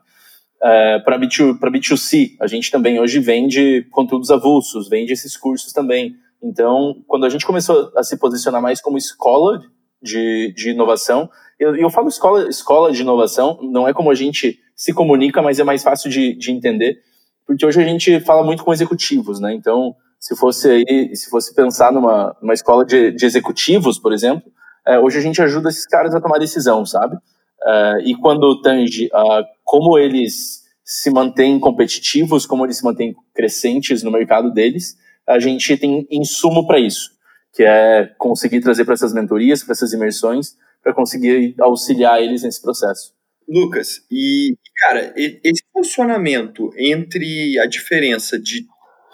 Para 1.04 1.18
B2, 1.18 1.58
B2C, 1.58 2.36
a 2.40 2.46
gente 2.46 2.70
também 2.70 3.00
hoje 3.00 3.18
vende 3.18 3.84
conteúdos 3.90 4.30
avulsos, 4.30 4.88
vende 4.88 5.12
esses 5.12 5.36
cursos 5.36 5.72
também. 5.72 6.14
Então, 6.40 7.02
quando 7.08 7.26
a 7.26 7.28
gente 7.28 7.44
começou 7.44 7.90
a 7.96 8.02
se 8.04 8.16
posicionar 8.16 8.62
mais 8.62 8.80
como 8.80 8.96
escola 8.96 9.60
de, 10.00 10.52
de 10.56 10.70
inovação, 10.70 11.28
eu, 11.58 11.74
eu 11.76 11.90
falo 11.90 12.08
escola, 12.08 12.48
escola 12.48 12.92
de 12.92 13.02
inovação, 13.02 13.58
não 13.62 13.88
é 13.88 13.92
como 13.92 14.10
a 14.10 14.14
gente 14.14 14.58
se 14.74 14.92
comunica, 14.92 15.42
mas 15.42 15.58
é 15.58 15.64
mais 15.64 15.82
fácil 15.82 16.10
de, 16.10 16.34
de 16.34 16.52
entender 16.52 17.00
porque 17.46 17.64
hoje 17.66 17.80
a 17.80 17.84
gente 17.84 18.20
fala 18.20 18.44
muito 18.44 18.64
com 18.64 18.72
executivos, 18.72 19.40
né? 19.40 19.54
Então, 19.54 19.94
se 20.18 20.36
fosse 20.36 20.68
aí, 20.70 21.16
se 21.16 21.28
fosse 21.28 21.54
pensar 21.54 21.92
numa, 21.92 22.36
numa 22.40 22.54
escola 22.54 22.84
de, 22.84 23.10
de 23.10 23.26
executivos, 23.26 23.98
por 23.98 24.12
exemplo, 24.12 24.50
é, 24.86 24.98
hoje 24.98 25.18
a 25.18 25.20
gente 25.22 25.42
ajuda 25.42 25.68
esses 25.68 25.86
caras 25.86 26.14
a 26.14 26.20
tomar 26.20 26.38
decisão, 26.38 26.86
sabe? 26.86 27.16
É, 27.64 27.98
e 28.04 28.14
quando 28.16 28.60
tange 28.60 29.06
uh, 29.06 29.44
como 29.64 29.98
eles 29.98 30.62
se 30.84 31.10
mantêm 31.10 31.58
competitivos, 31.58 32.46
como 32.46 32.64
eles 32.64 32.78
se 32.78 32.84
mantêm 32.84 33.14
crescentes 33.34 34.02
no 34.02 34.10
mercado 34.10 34.52
deles, 34.52 34.96
a 35.26 35.38
gente 35.38 35.76
tem 35.76 36.06
insumo 36.10 36.66
para 36.66 36.78
isso, 36.78 37.10
que 37.52 37.62
é 37.62 38.06
conseguir 38.18 38.60
trazer 38.60 38.84
para 38.84 38.94
essas 38.94 39.12
mentorias, 39.12 39.62
para 39.62 39.72
essas 39.72 39.92
imersões, 39.92 40.56
para 40.82 40.92
conseguir 40.92 41.54
auxiliar 41.60 42.20
eles 42.20 42.42
nesse 42.42 42.60
processo. 42.60 43.12
Lucas, 43.52 44.02
e, 44.10 44.56
cara, 44.78 45.12
esse 45.16 45.62
funcionamento 45.72 46.70
entre 46.78 47.58
a 47.58 47.66
diferença 47.66 48.38
de 48.38 48.66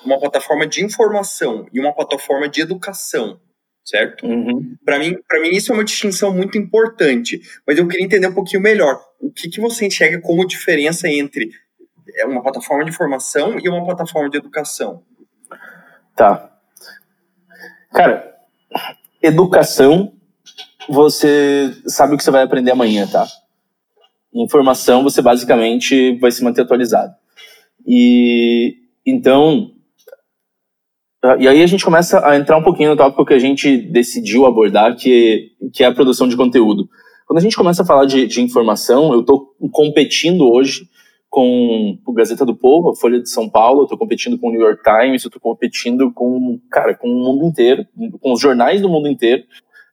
uma 0.04 0.18
plataforma 0.18 0.64
de 0.64 0.84
informação 0.84 1.66
e 1.72 1.80
uma 1.80 1.92
plataforma 1.92 2.48
de 2.48 2.60
educação, 2.60 3.40
certo? 3.84 4.26
Uhum. 4.26 4.76
Para 4.84 5.00
mim, 5.00 5.16
para 5.26 5.40
mim 5.40 5.48
isso 5.48 5.72
é 5.72 5.74
uma 5.74 5.84
distinção 5.84 6.32
muito 6.32 6.56
importante, 6.56 7.40
mas 7.66 7.78
eu 7.78 7.88
queria 7.88 8.06
entender 8.06 8.28
um 8.28 8.34
pouquinho 8.34 8.62
melhor. 8.62 9.00
O 9.20 9.32
que, 9.32 9.48
que 9.48 9.60
você 9.60 9.86
enxerga 9.86 10.20
como 10.20 10.46
diferença 10.46 11.08
entre 11.08 11.50
é, 12.14 12.24
uma 12.24 12.40
plataforma 12.40 12.84
de 12.84 12.90
informação 12.90 13.58
e 13.58 13.68
uma 13.68 13.84
plataforma 13.84 14.30
de 14.30 14.38
educação? 14.38 15.02
Tá. 16.14 16.56
Cara, 17.92 18.36
educação, 19.20 20.12
você 20.88 21.74
sabe 21.88 22.14
o 22.14 22.16
que 22.16 22.22
você 22.22 22.30
vai 22.30 22.44
aprender 22.44 22.70
amanhã, 22.70 23.04
tá? 23.04 23.26
Informação 24.34 25.02
você 25.02 25.20
basicamente 25.22 26.18
vai 26.18 26.30
se 26.30 26.42
manter 26.42 26.62
atualizado. 26.62 27.14
E 27.86 28.76
então, 29.06 29.70
e 31.38 31.48
aí 31.48 31.62
a 31.62 31.66
gente 31.66 31.84
começa 31.84 32.24
a 32.26 32.36
entrar 32.36 32.58
um 32.58 32.62
pouquinho 32.62 32.90
no 32.90 32.96
tópico 32.96 33.24
que 33.24 33.34
a 33.34 33.38
gente 33.38 33.76
decidiu 33.76 34.46
abordar, 34.46 34.96
que, 34.96 35.52
que 35.72 35.82
é 35.82 35.86
a 35.86 35.94
produção 35.94 36.28
de 36.28 36.36
conteúdo. 36.36 36.88
Quando 37.26 37.38
a 37.38 37.42
gente 37.42 37.56
começa 37.56 37.82
a 37.82 37.86
falar 37.86 38.06
de, 38.06 38.26
de 38.26 38.40
informação, 38.40 39.12
eu 39.12 39.20
estou 39.20 39.54
competindo 39.72 40.48
hoje 40.48 40.88
com 41.28 41.98
o 42.06 42.12
Gazeta 42.12 42.44
do 42.44 42.56
Povo, 42.56 42.90
a 42.90 42.96
Folha 42.96 43.20
de 43.20 43.28
São 43.28 43.48
Paulo, 43.50 43.80
eu 43.80 43.84
estou 43.84 43.98
competindo 43.98 44.38
com 44.38 44.48
o 44.48 44.50
New 44.50 44.60
York 44.60 44.82
Times, 44.82 45.24
eu 45.24 45.28
estou 45.28 45.40
competindo 45.40 46.10
com, 46.12 46.58
cara, 46.70 46.94
com 46.94 47.08
o 47.08 47.22
mundo 47.22 47.44
inteiro, 47.44 47.86
com 48.20 48.32
os 48.32 48.40
jornais 48.40 48.80
do 48.80 48.88
mundo 48.88 49.08
inteiro, 49.08 49.42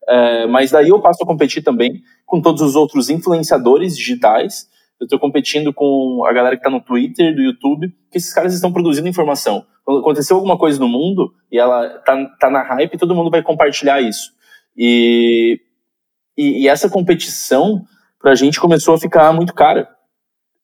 é, 0.08 0.46
mas 0.46 0.72
daí 0.72 0.90
eu 0.90 1.02
passo 1.02 1.24
a 1.24 1.26
competir 1.26 1.64
também 1.64 2.02
com 2.26 2.42
todos 2.42 2.62
os 2.62 2.76
outros 2.76 3.10
influenciadores 3.10 3.98
digitais. 3.98 4.70
Eu 5.00 5.06
estou 5.06 5.20
competindo 5.20 5.74
com 5.74 6.24
a 6.26 6.32
galera 6.32 6.56
que 6.56 6.62
está 6.62 6.70
no 6.70 6.82
Twitter, 6.82 7.36
do 7.36 7.42
YouTube, 7.42 7.90
que 8.12 8.18
esses 8.18 8.34
caras 8.34 8.54
estão 8.54 8.72
produzindo 8.72 9.08
informação. 9.08 9.66
Quando 9.84 10.00
aconteceu 10.00 10.36
alguma 10.36 10.58
coisa 10.58 10.80
no 10.80 10.88
mundo 10.88 11.34
e 11.52 11.60
ela 11.60 12.00
tá, 12.00 12.26
tá 12.40 12.50
na 12.50 12.64
hype, 12.64 12.98
todo 12.98 13.16
mundo 13.16 13.30
vai 13.30 13.42
compartilhar 13.42 14.02
isso. 14.02 14.32
E, 14.78 15.60
e, 16.38 16.64
e 16.64 16.68
essa 16.68 16.90
competição, 16.90 17.84
para 18.20 18.32
a 18.32 18.36
gente, 18.36 18.60
começou 18.60 18.96
a 18.96 19.00
ficar 19.00 19.34
muito 19.34 19.54
cara. 19.54 19.90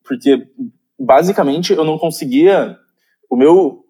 Porque, 0.03 0.47
basicamente, 0.99 1.73
eu 1.73 1.83
não 1.83 1.97
conseguia. 1.97 2.77
O 3.29 3.35
meu, 3.35 3.83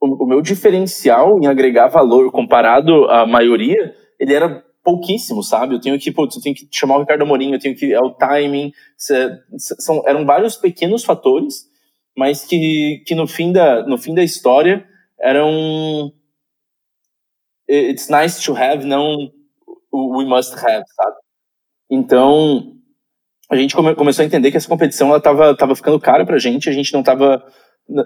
o, 0.00 0.24
o 0.24 0.26
meu 0.26 0.40
diferencial 0.40 1.38
em 1.40 1.46
agregar 1.46 1.88
valor 1.88 2.30
comparado 2.30 3.04
à 3.06 3.26
maioria, 3.26 3.94
ele 4.18 4.34
era 4.34 4.64
pouquíssimo, 4.88 5.42
sabe? 5.42 5.74
Eu 5.74 5.80
tenho 5.80 5.98
que, 5.98 6.10
putz, 6.10 6.36
eu 6.36 6.42
tenho 6.42 6.54
que 6.54 6.66
chamar 6.72 6.96
o 6.96 7.00
Ricardo 7.00 7.20
Amorim, 7.20 7.52
eu 7.52 7.58
tenho 7.58 7.76
que, 7.76 7.92
é 7.92 8.00
o 8.00 8.10
timing, 8.10 8.72
são, 8.96 10.02
eram 10.06 10.24
vários 10.24 10.56
pequenos 10.56 11.04
fatores, 11.04 11.66
mas 12.16 12.46
que, 12.46 13.02
que 13.06 13.14
no, 13.14 13.26
fim 13.26 13.52
da, 13.52 13.86
no 13.86 13.98
fim 13.98 14.14
da 14.14 14.22
história 14.22 14.88
eram 15.20 16.10
it's 17.68 18.08
nice 18.08 18.42
to 18.42 18.56
have, 18.56 18.86
não 18.86 19.30
we 19.92 20.24
must 20.24 20.54
have, 20.54 20.84
sabe? 20.86 21.16
Então, 21.90 22.72
a 23.50 23.56
gente 23.56 23.76
come, 23.76 23.94
começou 23.94 24.22
a 24.22 24.26
entender 24.26 24.50
que 24.50 24.56
essa 24.56 24.68
competição 24.68 25.10
ela 25.10 25.20
tava, 25.20 25.54
tava 25.54 25.76
ficando 25.76 26.00
cara 26.00 26.24
pra 26.24 26.38
gente, 26.38 26.70
a 26.70 26.72
gente 26.72 26.94
não 26.94 27.02
tava 27.02 27.44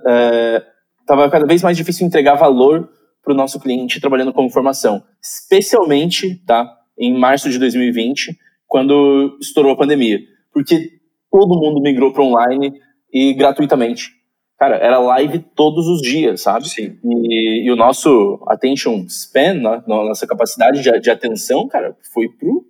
é, 0.09 0.65
tava 1.07 1.31
cada 1.31 1.47
vez 1.47 1.63
mais 1.63 1.77
difícil 1.77 2.05
entregar 2.05 2.35
valor 2.35 2.91
para 3.23 3.33
o 3.33 3.37
nosso 3.37 3.61
cliente 3.61 4.01
trabalhando 4.01 4.33
com 4.33 4.45
informação, 4.45 5.03
especialmente 5.23 6.37
tá, 6.45 6.69
em 6.99 7.17
março 7.17 7.49
de 7.49 7.59
2020, 7.59 8.37
quando 8.67 9.39
estourou 9.41 9.73
a 9.73 9.77
pandemia, 9.77 10.21
porque 10.53 10.91
todo 11.31 11.61
mundo 11.61 11.81
migrou 11.81 12.13
para 12.13 12.23
online 12.23 12.73
e 13.13 13.33
gratuitamente. 13.35 14.11
Cara, 14.59 14.77
era 14.77 14.99
live 14.99 15.41
todos 15.57 15.89
os 15.89 16.01
dias, 16.01 16.43
sabe? 16.43 16.69
Sim. 16.69 16.97
E, 17.05 17.67
e 17.67 17.71
o 17.71 17.77
nosso 17.77 18.43
attention 18.47 19.05
span, 19.09 19.55
né, 19.55 19.83
nossa 19.87 20.27
capacidade 20.27 20.83
de, 20.83 21.01
de 21.01 21.11
atenção, 21.11 21.67
cara, 21.67 21.97
foi 22.13 22.29
pro 22.29 22.65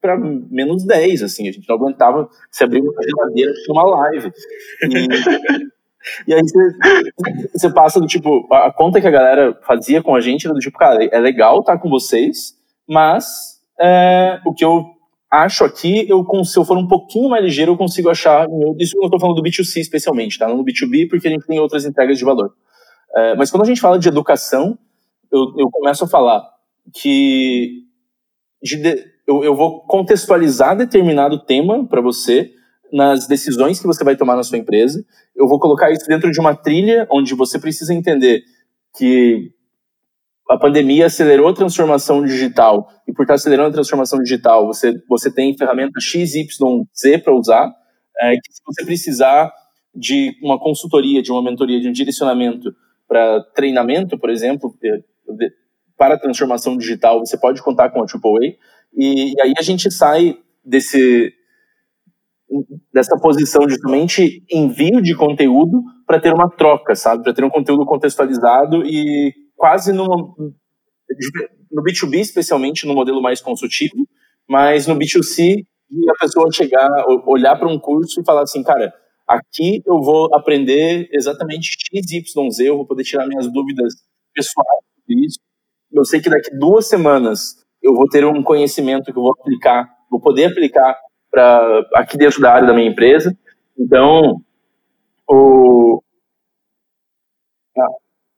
para 0.00 0.16
menos 0.16 0.84
10, 0.84 1.24
assim, 1.24 1.48
a 1.48 1.52
gente 1.52 1.68
não 1.68 1.74
aguentava 1.74 2.28
se 2.52 2.62
abrir 2.62 2.80
uma 2.80 3.02
geladeira 3.02 3.52
tinha 3.52 3.72
uma 3.72 3.82
live. 3.82 4.30
E, 4.84 5.68
E 6.26 6.34
aí 6.34 6.40
você, 7.52 7.72
passa 7.72 8.00
do 8.00 8.06
tipo, 8.06 8.46
a 8.52 8.72
conta 8.72 9.00
que 9.00 9.06
a 9.06 9.10
galera 9.10 9.58
fazia 9.66 10.02
com 10.02 10.14
a 10.14 10.20
gente 10.20 10.46
era 10.46 10.54
do 10.54 10.60
tipo, 10.60 10.78
cara, 10.78 11.04
é 11.04 11.18
legal 11.18 11.60
estar 11.60 11.78
com 11.78 11.88
vocês, 11.88 12.54
mas 12.88 13.60
é, 13.80 14.40
o 14.44 14.52
que 14.52 14.64
eu 14.64 14.86
acho 15.30 15.64
aqui, 15.64 16.06
eu, 16.08 16.24
se 16.44 16.58
eu 16.58 16.64
for 16.64 16.76
um 16.76 16.88
pouquinho 16.88 17.28
mais 17.28 17.44
ligeiro, 17.44 17.72
eu 17.72 17.76
consigo 17.76 18.08
achar. 18.08 18.46
Isso 18.78 18.96
eu 18.96 19.04
estou 19.04 19.20
falando 19.20 19.36
do 19.36 19.42
B2C 19.42 19.80
especialmente, 19.80 20.38
tá? 20.38 20.48
Não 20.48 20.56
do 20.56 20.64
B2B, 20.64 21.08
porque 21.08 21.28
a 21.28 21.30
gente 21.30 21.46
tem 21.46 21.58
outras 21.60 21.84
entregas 21.84 22.18
de 22.18 22.24
valor. 22.24 22.52
É, 23.14 23.34
mas 23.34 23.50
quando 23.50 23.62
a 23.62 23.66
gente 23.66 23.80
fala 23.80 23.98
de 23.98 24.08
educação, 24.08 24.78
eu, 25.30 25.54
eu 25.58 25.70
começo 25.70 26.04
a 26.04 26.08
falar 26.08 26.42
que 26.92 27.84
de, 28.62 29.04
eu, 29.26 29.44
eu 29.44 29.54
vou 29.54 29.82
contextualizar 29.82 30.76
determinado 30.76 31.38
tema 31.44 31.86
para 31.86 32.00
você 32.00 32.52
nas 32.92 33.26
decisões 33.26 33.80
que 33.80 33.86
você 33.86 34.02
vai 34.04 34.16
tomar 34.16 34.36
na 34.36 34.42
sua 34.42 34.58
empresa. 34.58 35.04
Eu 35.36 35.46
vou 35.46 35.58
colocar 35.58 35.90
isso 35.90 36.06
dentro 36.06 36.30
de 36.30 36.40
uma 36.40 36.54
trilha 36.54 37.06
onde 37.10 37.34
você 37.34 37.58
precisa 37.58 37.94
entender 37.94 38.42
que 38.96 39.52
a 40.48 40.56
pandemia 40.56 41.06
acelerou 41.06 41.48
a 41.48 41.54
transformação 41.54 42.24
digital 42.24 42.88
e 43.06 43.12
por 43.12 43.22
estar 43.22 43.34
acelerando 43.34 43.68
a 43.68 43.72
transformação 43.72 44.18
digital, 44.20 44.66
você, 44.66 44.94
você 45.08 45.30
tem 45.30 45.56
ferramenta 45.56 46.00
X, 46.00 46.34
Y, 46.34 46.84
Z 46.96 47.18
para 47.18 47.34
usar, 47.34 47.70
é, 48.20 48.32
que 48.32 48.52
se 48.52 48.62
você 48.64 48.84
precisar 48.84 49.52
de 49.94 50.34
uma 50.42 50.58
consultoria, 50.58 51.20
de 51.22 51.30
uma 51.30 51.42
mentoria, 51.42 51.80
de 51.80 51.88
um 51.88 51.92
direcionamento 51.92 52.74
para 53.06 53.42
treinamento, 53.54 54.18
por 54.18 54.30
exemplo, 54.30 54.74
para 55.96 56.14
a 56.14 56.18
transformação 56.18 56.76
digital, 56.76 57.20
você 57.20 57.36
pode 57.36 57.62
contar 57.62 57.90
com 57.90 58.00
a 58.00 58.04
AAA. 58.06 58.54
E, 58.94 59.34
e 59.34 59.42
aí 59.42 59.52
a 59.58 59.62
gente 59.62 59.90
sai 59.90 60.38
desse 60.64 61.32
dessa 62.92 63.16
posição 63.20 63.66
de 63.66 63.78
somente 63.78 64.42
envio 64.50 65.02
de 65.02 65.14
conteúdo 65.14 65.82
para 66.06 66.20
ter 66.20 66.32
uma 66.32 66.50
troca, 66.50 66.94
sabe? 66.94 67.22
Para 67.22 67.34
ter 67.34 67.44
um 67.44 67.50
conteúdo 67.50 67.84
contextualizado 67.84 68.84
e 68.84 69.32
quase 69.56 69.92
no, 69.92 70.06
no 71.70 71.82
B2B, 71.82 72.16
especialmente 72.20 72.86
no 72.86 72.94
modelo 72.94 73.20
mais 73.20 73.40
consultivo, 73.40 73.96
mas 74.48 74.86
no 74.86 74.96
B2C, 74.96 75.64
a 76.08 76.18
pessoa 76.20 76.50
chegar, 76.52 76.88
olhar 77.26 77.56
para 77.56 77.68
um 77.68 77.78
curso 77.78 78.20
e 78.20 78.24
falar 78.24 78.42
assim, 78.42 78.62
cara, 78.62 78.92
aqui 79.26 79.82
eu 79.86 80.00
vou 80.00 80.34
aprender 80.34 81.08
exatamente 81.12 81.76
X, 81.94 82.10
Y, 82.10 82.50
Z, 82.50 82.68
eu 82.68 82.76
vou 82.76 82.86
poder 82.86 83.04
tirar 83.04 83.26
minhas 83.26 83.50
dúvidas 83.52 83.94
pessoais 84.34 84.84
sobre 85.00 85.26
isso. 85.26 85.38
Eu 85.92 86.04
sei 86.04 86.20
que 86.20 86.30
daqui 86.30 86.50
duas 86.58 86.86
semanas 86.86 87.56
eu 87.82 87.94
vou 87.94 88.06
ter 88.08 88.24
um 88.24 88.42
conhecimento 88.42 89.12
que 89.12 89.18
eu 89.18 89.22
vou 89.22 89.32
aplicar, 89.32 89.88
vou 90.10 90.20
poder 90.20 90.46
aplicar 90.46 90.96
para 91.30 91.86
aqui 91.94 92.16
dentro 92.16 92.40
da 92.40 92.52
área 92.52 92.66
da 92.66 92.74
minha 92.74 92.88
empresa. 92.88 93.36
Então, 93.78 94.40
o, 95.28 96.02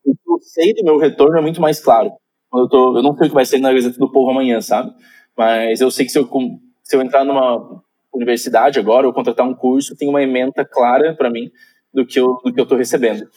o 0.05 0.15
que 0.15 0.31
eu 0.31 0.39
sei 0.41 0.75
do 0.75 0.85
meu 0.85 0.99
retorno 0.99 1.39
é 1.39 1.41
muito 1.41 1.61
mais 1.61 1.81
claro. 1.81 2.13
Eu, 2.53 2.69
tô, 2.69 2.97
eu 2.97 3.03
não 3.03 3.17
sei 3.17 3.27
o 3.27 3.31
que 3.31 3.35
vai 3.35 3.45
ser 3.45 3.59
na 3.59 3.73
Gazeta 3.73 3.99
do 3.99 4.11
Povo 4.11 4.31
amanhã, 4.31 4.61
sabe? 4.61 4.93
Mas 5.37 5.81
eu 5.81 5.91
sei 5.91 6.05
que 6.05 6.13
se 6.13 6.19
eu, 6.19 6.29
se 6.83 6.97
eu 6.97 7.01
entrar 7.01 7.25
numa 7.25 7.83
universidade 8.13 8.79
agora 8.79 9.07
ou 9.07 9.13
contratar 9.13 9.47
um 9.47 9.55
curso, 9.55 9.97
tem 9.97 10.09
uma 10.09 10.23
ementa 10.23 10.65
clara 10.65 11.15
para 11.15 11.31
mim 11.31 11.51
do 11.93 12.05
que 12.07 12.19
eu 12.19 12.39
do 12.45 12.53
que 12.53 12.61
eu 12.61 12.67
tô 12.67 12.77
recebendo. 12.77 13.29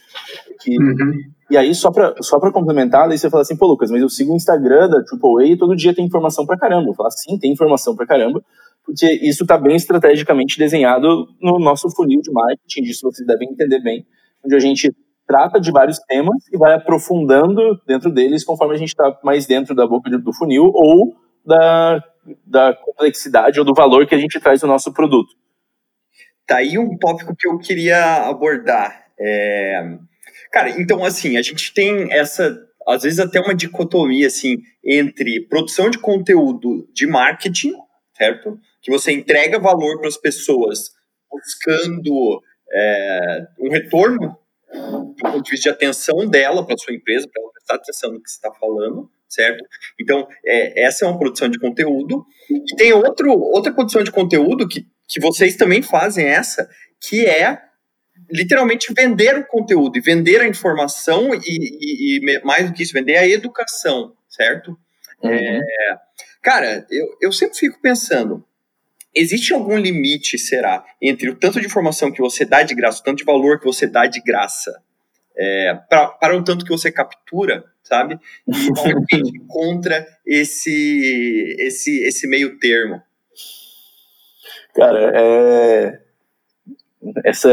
Que, 0.62 0.78
uhum. 0.78 1.14
E 1.50 1.58
aí, 1.58 1.74
só 1.76 1.92
para 1.92 2.16
só 2.22 2.40
pra 2.40 2.52
complementar, 2.52 3.10
aí 3.10 3.18
você 3.18 3.30
fala 3.30 3.42
assim, 3.42 3.56
pô, 3.56 3.68
Lucas, 3.68 3.92
mas 3.92 4.02
eu 4.02 4.10
sigo 4.10 4.34
o 4.34 4.36
Instagram 4.36 4.90
da 4.90 4.98
AAA 4.98 5.46
e 5.46 5.58
todo 5.58 5.76
dia 5.76 5.94
tem 5.94 6.06
informação 6.06 6.46
pra 6.46 6.58
caramba. 6.58 6.90
Eu 6.90 6.94
falo, 6.94 7.12
sim, 7.12 7.38
tem 7.38 7.52
informação 7.52 7.96
pra 7.96 8.08
caramba, 8.08 8.44
porque 8.86 9.12
isso 9.22 9.44
está 9.44 9.58
bem 9.58 9.76
estrategicamente 9.76 10.58
desenhado 10.58 11.28
no 11.42 11.58
nosso 11.60 11.90
funil 11.90 12.22
de 12.22 12.32
marketing, 12.32 12.82
disso 12.84 13.10
vocês 13.10 13.26
devem 13.26 13.50
entender 13.50 13.82
bem, 13.82 14.06
onde 14.44 14.56
a 14.56 14.60
gente 14.60 14.94
trata 15.28 15.60
de 15.60 15.72
vários 15.72 16.00
temas 16.00 16.48
e 16.52 16.58
vai 16.58 16.74
aprofundando 16.74 17.82
dentro 17.88 18.12
deles 18.12 18.44
conforme 18.44 18.76
a 18.76 18.78
gente 18.78 18.90
está 18.90 19.18
mais 19.24 19.46
dentro 19.46 19.74
da 19.74 19.88
boca 19.88 20.10
do 20.10 20.34
funil 20.34 20.70
ou 20.74 21.16
da, 21.46 22.04
da 22.46 22.74
complexidade 22.74 23.60
ou 23.60 23.66
do 23.66 23.74
valor 23.74 24.06
que 24.06 24.16
a 24.16 24.18
gente 24.18 24.40
traz 24.40 24.62
no 24.62 24.68
nosso 24.68 24.94
produto. 24.94 25.34
Tá 26.46 26.58
aí 26.58 26.78
um 26.78 26.98
tópico 26.98 27.36
que 27.36 27.48
eu 27.48 27.58
queria 27.58 28.28
abordar. 28.28 29.06
É... 29.20 29.98
Cara, 30.52 30.70
então 30.80 31.04
assim, 31.06 31.38
a 31.38 31.42
gente 31.42 31.74
tem 31.74 32.12
essa, 32.12 32.56
às 32.88 33.04
vezes 33.04 33.20
até 33.20 33.40
uma 33.40 33.56
dicotomia 33.56 34.28
assim 34.28 34.58
entre 34.84 35.48
produção 35.48 35.90
de 35.90 35.98
conteúdo 35.98 36.88
de 36.94 37.08
marketing, 37.08 37.74
certo? 38.16 38.60
Que 38.84 38.92
você 38.92 39.12
entrega 39.12 39.58
valor 39.58 40.00
para 40.00 40.10
as 40.10 40.18
pessoas 40.18 40.92
buscando 41.32 42.42
é, 42.72 43.48
um 43.60 43.70
retorno 43.70 44.38
do 44.74 45.16
ponto 45.16 45.44
de 45.44 45.52
vista 45.52 45.70
de 45.70 45.76
atenção 45.76 46.28
dela 46.28 46.66
para 46.66 46.78
sua 46.78 46.94
empresa, 46.94 47.28
para 47.32 47.42
ela 47.42 47.52
prestar 47.52 47.76
atenção 47.76 48.12
no 48.12 48.22
que 48.22 48.30
você 48.30 48.36
está 48.36 48.52
falando, 48.54 49.10
certo? 49.30 49.64
Então, 50.00 50.28
é, 50.46 50.84
essa 50.84 51.06
é 51.06 51.08
uma 51.08 51.18
produção 51.18 51.50
de 51.50 51.60
conteúdo. 51.60 52.26
E 52.50 52.76
tem 52.76 52.92
outro, 52.94 53.32
outra 53.32 53.72
produção 53.72 54.04
de 54.04 54.12
conteúdo 54.12 54.68
que, 54.68 54.86
que 55.08 55.20
vocês 55.20 55.56
também 55.56 55.82
fazem 55.82 56.26
essa, 56.26 56.68
que 57.00 57.26
é 57.26 57.62
literalmente 58.32 58.94
vender 58.94 59.38
o 59.38 59.46
conteúdo 59.46 59.98
e 59.98 60.02
vender 60.02 60.42
a 60.42 60.48
informação 60.48 61.34
e, 61.36 61.42
e, 61.48 62.18
e 62.18 62.42
mais 62.44 62.68
do 62.68 62.74
que 62.74 62.84
isso, 62.84 62.94
vender 62.94 63.18
a 63.18 63.28
educação, 63.28 64.14
certo? 64.28 64.78
Uhum. 65.22 65.32
É, 65.32 65.62
cara, 66.42 66.86
eu, 66.90 67.18
eu 67.22 67.32
sempre 67.32 67.58
fico 67.58 67.80
pensando, 67.82 68.44
existe 69.16 69.54
algum 69.54 69.78
limite, 69.78 70.38
será, 70.38 70.84
entre 71.02 71.30
o 71.30 71.36
tanto 71.36 71.60
de 71.60 71.66
informação 71.66 72.12
que 72.12 72.22
você 72.22 72.46
dá 72.46 72.64
de 72.64 72.74
graça, 72.74 73.02
o 73.02 73.04
tanto 73.04 73.18
de 73.20 73.24
valor 73.24 73.60
que 73.60 73.66
você 73.66 73.88
dá 73.88 74.06
de 74.06 74.22
graça, 74.22 74.82
é, 75.38 75.74
pra, 75.90 76.08
para 76.08 76.38
o 76.38 76.44
tanto 76.44 76.66
que 76.66 76.72
você 76.72 76.92
captura, 76.92 77.64
sabe? 77.84 78.20
E 78.48 78.68
como 78.74 78.98
a 78.98 79.06
gente 79.16 79.38
encontra 79.38 80.06
esse, 80.26 81.56
esse, 81.60 82.04
esse 82.04 82.28
meio 82.28 82.58
termo? 82.60 83.02
Cara, 84.76 85.12
é... 85.16 86.04
Essa 87.26 87.50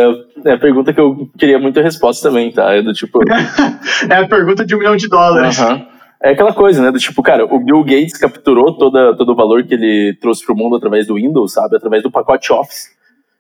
é 0.47 0.53
a 0.53 0.59
pergunta 0.59 0.95
que 0.95 1.01
eu 1.01 1.29
queria 1.37 1.59
muita 1.59 1.83
resposta 1.83 2.29
também, 2.29 2.53
tá? 2.53 2.73
É 2.73 2.83
do 2.83 2.93
tipo. 2.93 3.19
é 4.09 4.15
a 4.15 4.29
pergunta 4.29 4.65
de 4.65 4.77
um 4.77 4.79
milhão 4.79 4.95
de 4.95 5.09
dólares. 5.09 5.59
Uhum. 5.59 5.90
É 6.23 6.31
aquela 6.31 6.53
coisa, 6.53 6.83
né? 6.83 6.91
Do 6.91 6.99
tipo, 6.99 7.23
cara, 7.23 7.47
o 7.47 7.59
Bill 7.59 7.83
Gates 7.83 8.19
capturou 8.19 8.77
toda, 8.77 9.17
todo 9.17 9.33
o 9.33 9.35
valor 9.35 9.65
que 9.65 9.75
ele 9.75 10.17
trouxe 10.21 10.45
pro 10.45 10.55
mundo 10.55 10.77
através 10.77 11.07
do 11.07 11.15
Windows, 11.15 11.53
sabe? 11.53 11.77
Através 11.77 12.03
do 12.03 12.11
pacote 12.11 12.53
Office. 12.53 12.91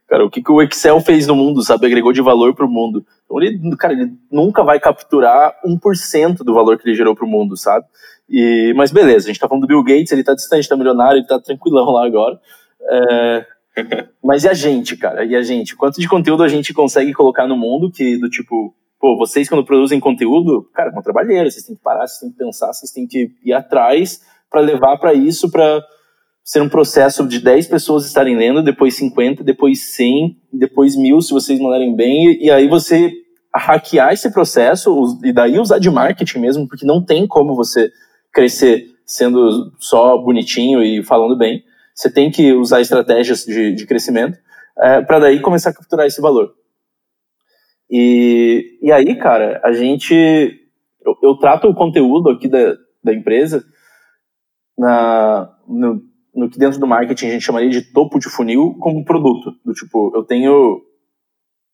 Cara, 0.08 0.24
o 0.24 0.30
que, 0.30 0.42
que 0.42 0.50
o 0.50 0.60
Excel 0.60 0.98
fez 1.00 1.26
no 1.26 1.36
mundo, 1.36 1.62
sabe? 1.62 1.86
Agregou 1.86 2.12
de 2.12 2.22
valor 2.22 2.54
pro 2.54 2.68
mundo. 2.68 3.04
Então, 3.24 3.40
ele, 3.40 3.76
cara, 3.76 3.92
ele 3.92 4.12
nunca 4.30 4.64
vai 4.64 4.80
capturar 4.80 5.54
1% 5.64 6.38
do 6.38 6.54
valor 6.54 6.78
que 6.78 6.88
ele 6.88 6.96
gerou 6.96 7.14
pro 7.14 7.28
mundo, 7.28 7.56
sabe? 7.56 7.84
E, 8.28 8.72
mas 8.74 8.90
beleza, 8.90 9.26
a 9.26 9.28
gente 9.28 9.38
tá 9.38 9.46
falando 9.46 9.62
do 9.62 9.68
Bill 9.68 9.84
Gates, 9.84 10.10
ele 10.10 10.24
tá 10.24 10.34
distante, 10.34 10.68
tá 10.68 10.76
milionário, 10.76 11.18
ele 11.18 11.26
tá 11.26 11.38
tranquilão 11.38 11.90
lá 11.90 12.06
agora. 12.06 12.40
É, 12.88 13.46
mas 14.24 14.44
e 14.44 14.48
a 14.48 14.54
gente, 14.54 14.96
cara? 14.96 15.24
E 15.24 15.36
a 15.36 15.42
gente? 15.42 15.76
Quanto 15.76 16.00
de 16.00 16.08
conteúdo 16.08 16.42
a 16.42 16.48
gente 16.48 16.72
consegue 16.72 17.12
colocar 17.12 17.46
no 17.46 17.56
mundo 17.56 17.90
que, 17.90 18.16
do 18.16 18.28
tipo, 18.28 18.74
pô, 19.00 19.16
vocês 19.16 19.48
quando 19.48 19.64
produzem 19.64 19.98
conteúdo, 19.98 20.68
cara, 20.74 20.92
com 20.92 21.00
trabalheiro, 21.00 21.50
vocês 21.50 21.64
têm 21.64 21.74
que 21.74 21.82
parar, 21.82 22.06
vocês 22.06 22.20
têm 22.20 22.30
que 22.30 22.36
pensar, 22.36 22.72
vocês 22.72 22.92
têm 22.92 23.06
que 23.06 23.30
ir 23.42 23.52
atrás 23.52 24.20
para 24.50 24.60
levar 24.60 24.98
para 24.98 25.14
isso, 25.14 25.50
para 25.50 25.82
ser 26.44 26.60
um 26.60 26.68
processo 26.68 27.26
de 27.26 27.40
10 27.40 27.68
pessoas 27.68 28.04
estarem 28.04 28.36
lendo, 28.36 28.62
depois 28.62 28.96
50, 28.96 29.42
depois 29.42 29.80
100, 29.94 30.36
depois 30.52 30.96
mil, 30.96 31.20
se 31.22 31.32
vocês 31.32 31.58
mandarem 31.58 31.96
bem, 31.96 32.36
e 32.42 32.50
aí 32.50 32.68
você 32.68 33.10
hackear 33.54 34.12
esse 34.12 34.30
processo 34.30 35.18
e 35.24 35.32
daí 35.32 35.58
usar 35.58 35.78
de 35.78 35.90
marketing 35.90 36.38
mesmo, 36.38 36.68
porque 36.68 36.84
não 36.84 37.04
tem 37.04 37.26
como 37.26 37.56
você 37.56 37.90
crescer 38.32 38.86
sendo 39.06 39.72
só 39.78 40.16
bonitinho 40.18 40.82
e 40.82 41.02
falando 41.02 41.36
bem. 41.36 41.64
Você 41.94 42.10
tem 42.10 42.30
que 42.30 42.52
usar 42.52 42.80
estratégias 42.80 43.44
de, 43.44 43.74
de 43.74 43.86
crescimento 43.86 44.38
é, 44.78 45.02
para 45.02 45.18
daí 45.18 45.40
começar 45.40 45.70
a 45.70 45.74
capturar 45.74 46.06
esse 46.06 46.20
valor. 46.20 46.54
E, 47.90 48.78
e 48.80 48.92
aí, 48.92 49.16
cara, 49.16 49.60
a 49.64 49.72
gente. 49.72 50.14
Eu, 51.04 51.16
eu 51.22 51.36
trato 51.36 51.68
o 51.68 51.74
conteúdo 51.74 52.30
aqui 52.30 52.46
da, 52.46 52.76
da 53.02 53.12
empresa 53.12 53.64
na, 54.78 55.50
no, 55.66 56.00
no 56.34 56.48
que 56.48 56.58
dentro 56.58 56.78
do 56.78 56.86
marketing 56.86 57.26
a 57.26 57.30
gente 57.30 57.44
chamaria 57.44 57.70
de 57.70 57.92
topo 57.92 58.18
de 58.18 58.28
funil 58.28 58.76
como 58.78 59.04
produto. 59.04 59.52
Do 59.64 59.72
tipo, 59.72 60.12
eu 60.14 60.22
tenho. 60.22 60.82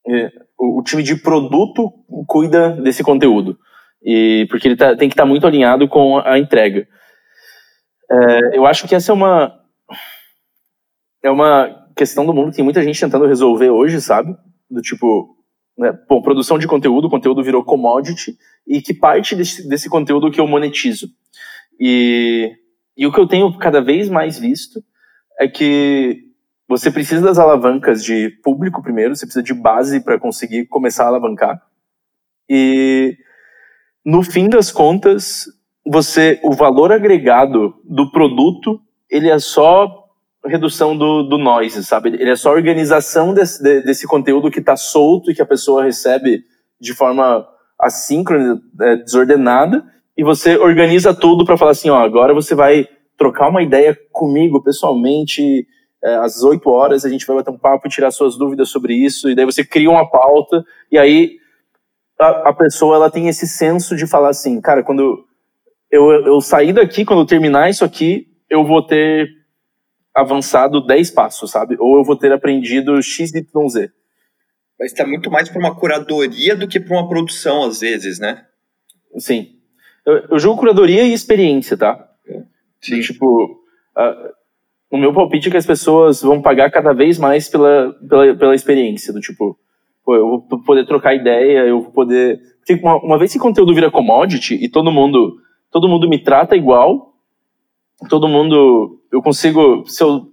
É, 0.09 0.31
o, 0.59 0.81
o 0.81 0.83
time 0.83 1.03
de 1.03 1.17
produto 1.17 1.93
cuida 2.27 2.71
desse 2.71 3.03
conteúdo. 3.03 3.59
E, 4.03 4.47
porque 4.49 4.69
ele 4.69 4.77
tá, 4.77 4.97
tem 4.97 5.09
que 5.09 5.15
estar 5.15 5.25
tá 5.25 5.29
muito 5.29 5.47
alinhado 5.47 5.87
com 5.89 6.19
a 6.19 6.39
entrega. 6.39 6.87
É, 8.11 8.57
eu 8.57 8.65
acho 8.65 8.89
que 8.89 8.95
essa 8.95 9.13
é 9.13 9.15
uma. 9.15 9.53
É 11.23 11.31
uma 11.31 11.87
questão 11.95 12.25
do 12.25 12.33
mundo 12.33 12.51
que 12.51 12.57
tem 12.57 12.65
muita 12.65 12.83
gente 12.83 13.01
tentando 13.01 13.27
resolver 13.27 13.69
hoje, 13.71 14.01
sabe? 14.01 14.35
Do 14.71 14.81
tipo, 14.81 15.36
né? 15.77 15.93
Bom, 16.09 16.23
produção 16.23 16.59
de 16.59 16.67
conteúdo, 16.67 17.11
conteúdo 17.11 17.43
virou 17.43 17.65
commodity, 17.65 18.37
e 18.67 18.81
que 18.81 18.95
parte 18.95 19.35
desse, 19.35 19.69
desse 19.69 19.89
conteúdo 19.89 20.31
que 20.31 20.41
eu 20.41 20.47
monetizo. 20.47 21.09
E, 21.79 22.51
e 22.97 23.07
o 23.07 23.12
que 23.12 23.21
eu 23.21 23.27
tenho 23.27 23.57
cada 23.59 23.81
vez 23.81 24.09
mais 24.09 24.39
visto 24.39 24.83
é 25.39 25.47
que 25.47 26.25
você 26.69 26.91
precisa 26.91 27.23
das 27.23 27.39
alavancas 27.39 28.03
de 28.03 28.31
público 28.43 28.83
primeiro, 28.83 29.15
você 29.15 29.27
precisa 29.27 29.43
de 29.43 29.55
base 29.55 30.01
para 30.01 30.19
conseguir 30.19 30.67
começar 30.67 31.05
a 31.05 31.09
alavancar. 31.09 31.62
E 32.49 33.17
no 34.05 34.23
fim 34.23 34.49
das 34.49 34.73
contas, 34.73 35.45
você 35.85 36.41
o 36.43 36.53
valor 36.53 36.91
agregado 36.91 37.75
do 37.85 38.11
produto, 38.11 38.81
ele 39.09 39.31
é 39.31 39.39
só 39.39 40.06
redução 40.47 40.97
do, 40.97 41.23
do 41.23 41.39
noise, 41.39 41.85
sabe? 41.85 42.11
Ele 42.11 42.31
é 42.31 42.37
só 42.37 42.51
organização 42.51 43.35
desse, 43.35 43.63
desse 43.83 44.07
conteúdo 44.07 44.51
que 44.51 44.61
está 44.61 44.77
solto 44.77 45.31
e 45.31 45.35
que 45.35 45.43
a 45.43 45.47
pessoa 45.47 45.85
recebe 45.85 46.45
de 46.81 46.95
forma 46.95 47.47
assíncrona, 47.79 48.61
é, 48.81 48.97
desordenada, 48.97 49.85
e 50.17 50.25
você 50.25 50.57
organiza 50.57 51.15
tudo 51.15 51.45
para 51.45 51.59
falar 51.59 51.73
assim, 51.73 51.91
ó, 51.91 51.99
agora 51.99 52.33
você 52.33 52.55
vai 52.55 52.89
trocar 53.19 53.49
uma 53.49 53.63
ideia 53.63 53.99
comigo 54.13 54.63
pessoalmente, 54.63 55.67
é, 56.03 56.17
às 56.17 56.43
8 56.43 56.69
horas 56.71 57.05
a 57.05 57.09
gente 57.09 57.27
vai 57.27 57.37
bater 57.37 57.51
um 57.51 57.59
papo 57.59 57.87
e 57.87 57.91
tirar 57.91 58.11
suas 58.11 58.37
dúvidas 58.37 58.69
sobre 58.69 58.95
isso, 58.95 59.29
e 59.29 59.35
daí 59.35 59.45
você 59.45 59.65
cria 59.65 59.91
uma 59.91 60.09
pauta, 60.09 60.65
e 60.91 60.97
aí 60.99 61.37
a, 62.19 62.49
a 62.49 62.53
pessoa 62.53 62.97
ela 62.97 63.11
tem 63.11 63.29
esse 63.29 63.47
senso 63.47 63.95
de 63.95 64.07
falar 64.07 64.31
assim, 64.31 64.61
cara, 64.61 64.83
quando 64.83 65.25
eu, 65.91 66.11
eu 66.27 66.41
sair 66.41 66.73
daqui, 66.73 67.05
quando 67.05 67.21
eu 67.21 67.27
terminar 67.27 67.71
isso 67.71 67.85
aqui, 67.85 68.27
eu 68.49 68.65
vou 68.65 68.83
ter 68.83 69.29
avançado 70.17 70.81
10 70.81 71.11
passos, 71.11 71.51
sabe? 71.51 71.77
Ou 71.79 71.99
eu 71.99 72.05
vou 72.05 72.17
ter 72.17 72.33
aprendido 72.33 73.01
X, 73.03 73.35
Y, 73.35 73.69
Z. 73.69 73.93
Mas 74.79 74.93
está 74.93 75.07
muito 75.07 75.31
mais 75.31 75.49
para 75.51 75.59
uma 75.59 75.75
curadoria 75.75 76.57
do 76.57 76.67
que 76.67 76.81
para 76.81 76.97
uma 76.97 77.09
produção, 77.09 77.65
às 77.65 77.81
vezes, 77.81 78.19
né? 78.19 78.45
Sim. 79.19 79.57
Eu, 80.07 80.25
eu 80.31 80.39
julgo 80.39 80.61
curadoria 80.61 81.03
e 81.03 81.13
experiência, 81.13 81.77
tá? 81.77 82.09
Sim. 82.81 83.01
Tipo, 83.01 83.61
uh, 83.97 84.33
o 84.91 84.97
meu 84.97 85.13
palpite 85.13 85.49
é 85.49 85.51
que 85.51 85.57
as 85.57 85.67
pessoas 85.67 86.23
vão 86.23 86.41
pagar 86.41 86.71
cada 86.71 86.95
vez 86.95 87.19
mais 87.19 87.49
pela, 87.49 87.95
pela, 88.09 88.35
pela 88.37 88.55
experiência, 88.55 89.13
do 89.13 89.21
tipo, 89.21 89.59
pô, 90.03 90.15
eu 90.15 90.29
vou 90.29 90.63
poder 90.63 90.87
trocar 90.87 91.15
ideia, 91.15 91.67
eu 91.67 91.83
vou 91.83 91.93
poder... 91.93 92.41
Porque 92.59 92.83
uma, 92.83 92.97
uma 92.97 93.19
vez 93.19 93.33
que 93.33 93.39
conteúdo 93.39 93.75
vira 93.75 93.91
commodity 93.91 94.55
e 94.55 94.69
todo 94.69 94.91
mundo, 94.91 95.37
todo 95.71 95.89
mundo 95.89 96.09
me 96.09 96.19
trata 96.19 96.57
igual, 96.57 97.06
todo 98.09 98.29
mundo, 98.29 99.01
eu 99.13 99.23
consigo, 99.23 99.85
se 99.87 100.03
eu, 100.03 100.27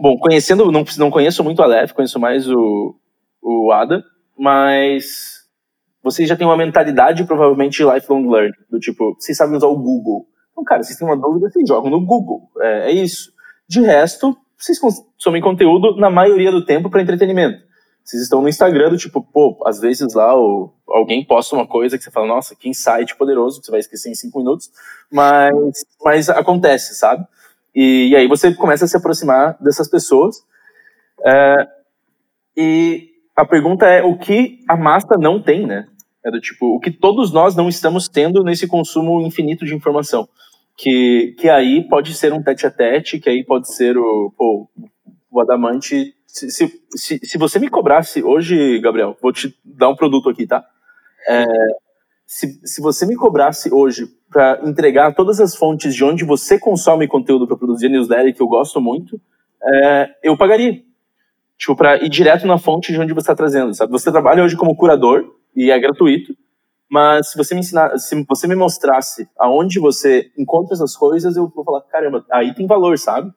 bom, 0.00 0.18
conhecendo, 0.18 0.70
não, 0.70 0.84
não 0.98 1.10
conheço 1.10 1.44
muito 1.44 1.60
a 1.62 1.64
Aleph, 1.64 1.92
conheço 1.92 2.18
mais 2.18 2.48
o, 2.48 2.94
o 3.42 3.72
Ada, 3.72 4.02
mas 4.38 5.40
vocês 6.02 6.28
já 6.28 6.36
têm 6.36 6.46
uma 6.46 6.56
mentalidade 6.56 7.24
provavelmente 7.24 7.84
lifelong 7.84 8.28
learning, 8.28 8.52
do 8.70 8.78
tipo, 8.78 9.14
vocês 9.18 9.36
sabem 9.36 9.56
usar 9.56 9.66
o 9.66 9.76
Google. 9.76 10.26
Então, 10.52 10.64
cara, 10.64 10.82
vocês 10.82 10.98
têm 10.98 11.06
uma 11.06 11.16
dúvida, 11.16 11.50
vocês 11.50 11.68
jogam 11.68 11.90
no 11.90 12.04
Google, 12.04 12.50
é, 12.60 12.90
é 12.90 12.92
isso. 12.92 13.32
De 13.68 13.80
resto, 13.80 14.36
vocês 14.58 14.78
consomem 14.78 15.42
conteúdo 15.42 15.96
na 15.96 16.10
maioria 16.10 16.50
do 16.50 16.64
tempo 16.64 16.90
para 16.90 17.02
entretenimento. 17.02 17.69
Vocês 18.04 18.22
estão 18.22 18.42
no 18.42 18.48
Instagram 18.48 18.90
do 18.90 18.96
tipo, 18.96 19.22
pô, 19.22 19.62
às 19.64 19.80
vezes 19.80 20.14
lá 20.14 20.36
o, 20.36 20.72
alguém 20.88 21.24
posta 21.24 21.54
uma 21.54 21.66
coisa 21.66 21.96
que 21.96 22.04
você 22.04 22.10
fala, 22.10 22.26
nossa, 22.26 22.56
que 22.56 22.68
insight 22.68 23.16
poderoso, 23.16 23.60
que 23.60 23.66
você 23.66 23.70
vai 23.70 23.80
esquecer 23.80 24.10
em 24.10 24.14
cinco 24.14 24.38
minutos, 24.38 24.70
mas, 25.10 25.84
mas 26.02 26.28
acontece, 26.28 26.94
sabe? 26.94 27.24
E, 27.74 28.08
e 28.08 28.16
aí 28.16 28.26
você 28.26 28.52
começa 28.54 28.84
a 28.84 28.88
se 28.88 28.96
aproximar 28.96 29.56
dessas 29.60 29.88
pessoas. 29.88 30.44
É, 31.24 31.68
e 32.56 33.10
a 33.36 33.44
pergunta 33.44 33.86
é 33.86 34.02
o 34.02 34.18
que 34.18 34.58
a 34.68 34.76
massa 34.76 35.16
não 35.18 35.40
tem, 35.40 35.66
né? 35.66 35.86
É 36.24 36.30
do 36.30 36.40
tipo, 36.40 36.76
o 36.76 36.80
que 36.80 36.90
todos 36.90 37.32
nós 37.32 37.56
não 37.56 37.68
estamos 37.68 38.08
tendo 38.08 38.42
nesse 38.42 38.66
consumo 38.66 39.22
infinito 39.22 39.64
de 39.64 39.74
informação. 39.74 40.28
Que, 40.76 41.34
que 41.38 41.48
aí 41.48 41.86
pode 41.88 42.14
ser 42.14 42.32
um 42.32 42.42
tete 42.42 42.66
a 42.66 42.70
tete, 42.70 43.18
que 43.18 43.28
aí 43.28 43.44
pode 43.44 43.72
ser 43.72 43.96
o, 43.96 44.32
pô, 44.36 44.68
o 45.30 45.40
adamante. 45.40 46.14
Se, 46.32 46.50
se, 46.50 47.20
se, 47.24 47.38
você 47.38 47.58
me 47.58 47.68
cobrasse 47.68 48.22
hoje, 48.22 48.78
Gabriel, 48.78 49.16
vou 49.20 49.32
te 49.32 49.54
dar 49.64 49.88
um 49.88 49.96
produto 49.96 50.28
aqui, 50.28 50.46
tá? 50.46 50.64
É, 51.28 51.44
se, 52.26 52.60
se 52.64 52.80
você 52.80 53.04
me 53.04 53.16
cobrasse 53.16 53.72
hoje 53.72 54.06
para 54.30 54.60
entregar 54.64 55.14
todas 55.14 55.40
as 55.40 55.56
fontes 55.56 55.94
de 55.94 56.04
onde 56.04 56.24
você 56.24 56.58
consome 56.58 57.08
conteúdo 57.08 57.46
para 57.46 57.56
produzir 57.56 57.88
newsletter, 57.88 58.34
que 58.34 58.40
eu 58.40 58.46
gosto 58.46 58.80
muito, 58.80 59.20
é, 59.62 60.10
eu 60.22 60.36
pagaria. 60.36 60.82
Tipo, 61.58 61.76
para 61.76 62.02
ir 62.02 62.08
direto 62.08 62.46
na 62.46 62.56
fonte 62.56 62.92
de 62.92 63.00
onde 63.00 63.12
você 63.12 63.24
está 63.24 63.34
trazendo, 63.34 63.74
sabe? 63.74 63.92
Você 63.92 64.10
trabalha 64.10 64.44
hoje 64.44 64.56
como 64.56 64.76
curador 64.76 65.34
e 65.54 65.70
é 65.70 65.78
gratuito, 65.78 66.34
mas 66.88 67.30
se 67.30 67.36
você 67.36 67.54
me 67.54 67.60
ensinar, 67.60 67.98
se 67.98 68.24
você 68.28 68.46
me 68.46 68.54
mostrasse 68.54 69.28
aonde 69.38 69.78
você 69.78 70.30
encontra 70.38 70.74
essas 70.74 70.96
coisas, 70.96 71.36
eu 71.36 71.48
vou 71.48 71.64
falar, 71.64 71.82
caramba, 71.82 72.24
aí 72.30 72.54
tem 72.54 72.66
valor, 72.66 72.98
sabe? 72.98 73.32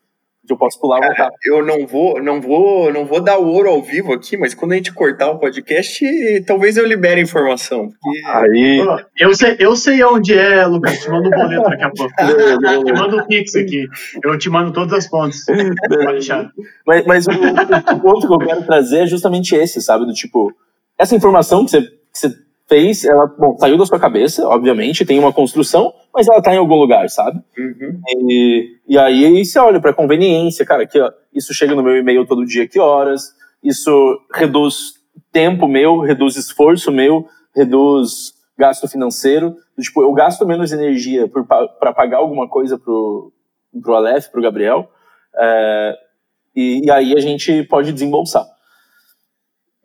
Eu 0.49 0.57
posso 0.57 0.79
pular 0.79 0.99
Cara, 0.99 1.31
Eu 1.45 1.65
não 1.65 1.87
vou, 1.87 2.21
não 2.21 2.41
vou, 2.41 2.91
não 2.91 3.05
vou 3.05 3.21
dar 3.21 3.37
o 3.37 3.47
ouro 3.47 3.69
ao 3.69 3.81
vivo 3.81 4.13
aqui, 4.13 4.35
mas 4.35 4.53
quando 4.53 4.73
a 4.73 4.75
gente 4.75 4.93
cortar 4.93 5.31
o 5.31 5.39
podcast, 5.39 6.05
talvez 6.45 6.75
eu 6.75 6.85
libere 6.85 7.21
a 7.21 7.23
informação. 7.23 7.91
Porque... 8.01 8.21
Aí. 8.25 8.85
Eu 9.17 9.33
sei, 9.33 9.55
eu 9.59 9.75
sei 9.75 10.03
onde 10.03 10.37
é, 10.37 10.65
Lucas. 10.65 10.99
Te 10.99 11.09
mando 11.09 11.27
um 11.27 11.31
boleto 11.31 11.69
daqui 11.69 11.83
a 11.83 11.89
pouco. 11.89 12.13
te 12.85 12.93
mando 12.93 13.17
um 13.17 13.25
pix 13.25 13.55
aqui. 13.55 13.87
Eu 14.23 14.37
te 14.37 14.49
mando 14.49 14.73
todas 14.73 14.93
as 14.93 15.07
fontes. 15.07 15.45
Pode 15.45 16.11
deixar. 16.13 16.51
Mas, 16.85 17.05
mas 17.05 17.27
o, 17.27 17.31
o, 17.31 17.99
ponto 18.01 18.27
que 18.27 18.33
eu 18.33 18.39
quero 18.39 18.65
trazer 18.65 19.03
é 19.03 19.07
justamente 19.07 19.55
esse, 19.55 19.81
sabe? 19.81 20.05
Do 20.05 20.13
tipo, 20.13 20.53
essa 20.97 21.15
informação 21.15 21.63
que 21.63 21.71
você, 21.71 21.81
que 21.81 22.19
você 22.19 22.29
fez, 22.73 23.05
ela 23.05 23.27
bom, 23.27 23.55
saiu 23.59 23.77
da 23.77 23.85
sua 23.85 23.99
cabeça, 23.99 24.47
obviamente, 24.47 25.05
tem 25.05 25.19
uma 25.19 25.31
construção, 25.31 25.93
mas 26.11 26.27
ela 26.27 26.39
está 26.39 26.55
em 26.55 26.57
algum 26.57 26.75
lugar, 26.75 27.07
sabe? 27.07 27.39
Uhum. 27.55 28.01
E, 28.27 28.77
e 28.87 28.97
aí 28.97 29.45
você 29.45 29.59
olha 29.59 29.79
para 29.79 29.93
conveniência, 29.93 30.65
cara, 30.65 30.87
ó, 30.95 31.11
isso 31.31 31.53
chega 31.53 31.75
no 31.75 31.83
meu 31.83 31.95
e-mail 31.95 32.25
todo 32.25 32.45
dia, 32.45 32.67
que 32.67 32.79
horas, 32.79 33.35
isso 33.63 34.19
reduz 34.33 34.95
tempo 35.31 35.67
meu, 35.67 35.99
reduz 35.99 36.35
esforço 36.35 36.91
meu, 36.91 37.27
reduz 37.55 38.33
gasto 38.57 38.87
financeiro. 38.87 39.55
Tipo, 39.79 40.01
eu 40.01 40.13
gasto 40.13 40.45
menos 40.45 40.71
energia 40.71 41.29
para 41.79 41.93
pagar 41.93 42.17
alguma 42.17 42.47
coisa 42.47 42.77
pro, 42.77 43.31
pro 43.81 43.93
Aleph, 43.93 44.29
pro 44.29 44.41
Gabriel, 44.41 44.89
é, 45.35 45.97
e, 46.55 46.85
e 46.85 46.91
aí 46.91 47.13
a 47.15 47.19
gente 47.19 47.63
pode 47.63 47.93
desembolsar. 47.93 48.45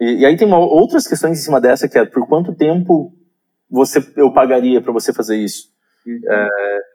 E, 0.01 0.21
e 0.21 0.27
aí 0.27 0.37
tem 0.37 0.47
uma, 0.47 0.59
outras 0.59 1.07
questões 1.07 1.39
em 1.39 1.43
cima 1.43 1.61
dessa, 1.61 1.89
que 1.89 1.99
é 1.99 2.05
por 2.05 2.27
quanto 2.29 2.55
tempo 2.55 3.13
você 3.71 4.01
eu 4.17 4.33
pagaria 4.33 4.81
para 4.81 4.93
você 4.93 5.13
fazer 5.13 5.37
isso? 5.37 5.69
Uhum. 6.07 6.21
É, 6.27 6.49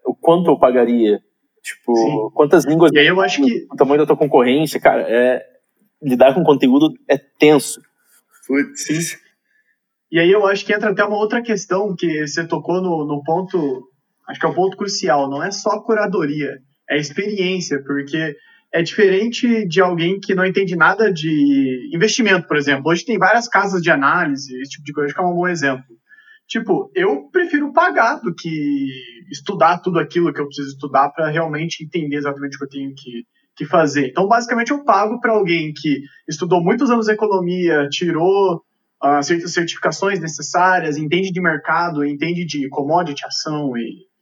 o 0.05 0.15
quanto 0.15 0.49
eu 0.49 0.57
pagaria? 0.57 1.19
Tipo, 1.61 1.95
Sim. 1.95 2.29
quantas 2.33 2.65
línguas... 2.65 2.91
E 2.93 2.99
aí 2.99 3.07
eu 3.07 3.21
acho 3.21 3.41
que... 3.41 3.67
O 3.71 3.75
tamanho 3.75 4.01
da 4.01 4.07
tua 4.07 4.17
concorrência, 4.17 4.79
cara, 4.79 5.03
é... 5.07 5.41
Lidar 6.01 6.33
com 6.33 6.43
conteúdo 6.43 6.93
é 7.07 7.17
tenso. 7.17 7.79
Putz. 8.45 9.17
E 10.11 10.19
aí 10.19 10.29
eu 10.29 10.45
acho 10.45 10.65
que 10.65 10.73
entra 10.73 10.91
até 10.91 11.03
uma 11.05 11.17
outra 11.17 11.41
questão 11.41 11.95
que 11.95 12.27
você 12.27 12.45
tocou 12.45 12.81
no, 12.81 13.05
no 13.05 13.23
ponto... 13.23 13.89
Acho 14.27 14.39
que 14.39 14.45
é 14.45 14.49
o 14.49 14.55
ponto 14.55 14.75
crucial. 14.75 15.29
Não 15.29 15.43
é 15.43 15.51
só 15.51 15.81
curadoria, 15.81 16.57
é 16.89 16.97
experiência, 16.97 17.81
porque 17.83 18.35
é 18.73 18.81
diferente 18.81 19.67
de 19.67 19.79
alguém 19.79 20.19
que 20.19 20.33
não 20.33 20.43
entende 20.43 20.75
nada 20.75 21.13
de 21.13 21.91
investimento, 21.93 22.47
por 22.47 22.57
exemplo. 22.57 22.89
Hoje 22.91 23.05
tem 23.05 23.19
várias 23.19 23.47
casas 23.47 23.83
de 23.83 23.91
análise, 23.91 24.59
esse 24.59 24.71
tipo 24.71 24.83
de 24.83 24.91
coisa, 24.91 25.13
que 25.13 25.21
é 25.21 25.23
um 25.23 25.35
bom 25.35 25.47
exemplo. 25.47 25.85
Tipo, 26.47 26.91
eu 26.95 27.29
prefiro 27.31 27.71
pagar 27.71 28.15
do 28.15 28.33
que 28.33 28.89
estudar 29.31 29.77
tudo 29.77 29.99
aquilo 29.99 30.33
que 30.33 30.41
eu 30.41 30.47
preciso 30.47 30.69
estudar 30.69 31.09
para 31.09 31.29
realmente 31.29 31.83
entender 31.83 32.15
exatamente 32.15 32.55
o 32.55 32.59
que 32.59 32.65
eu 32.65 32.69
tenho 32.69 32.93
que, 32.95 33.23
que 33.55 33.65
fazer. 33.65 34.07
Então, 34.07 34.27
basicamente, 34.27 34.71
eu 34.71 34.83
pago 34.83 35.19
para 35.19 35.33
alguém 35.33 35.71
que 35.71 36.01
estudou 36.27 36.61
muitos 36.61 36.89
anos 36.89 37.07
economia, 37.07 37.87
tirou 37.89 38.63
as 38.99 39.29
uh, 39.29 39.47
certificações 39.47 40.19
necessárias, 40.19 40.97
entende 40.97 41.31
de 41.31 41.41
mercado, 41.41 42.03
entende 42.03 42.43
de 42.43 42.67
commodity, 42.69 43.23
ação 43.23 43.77
e 43.77 44.12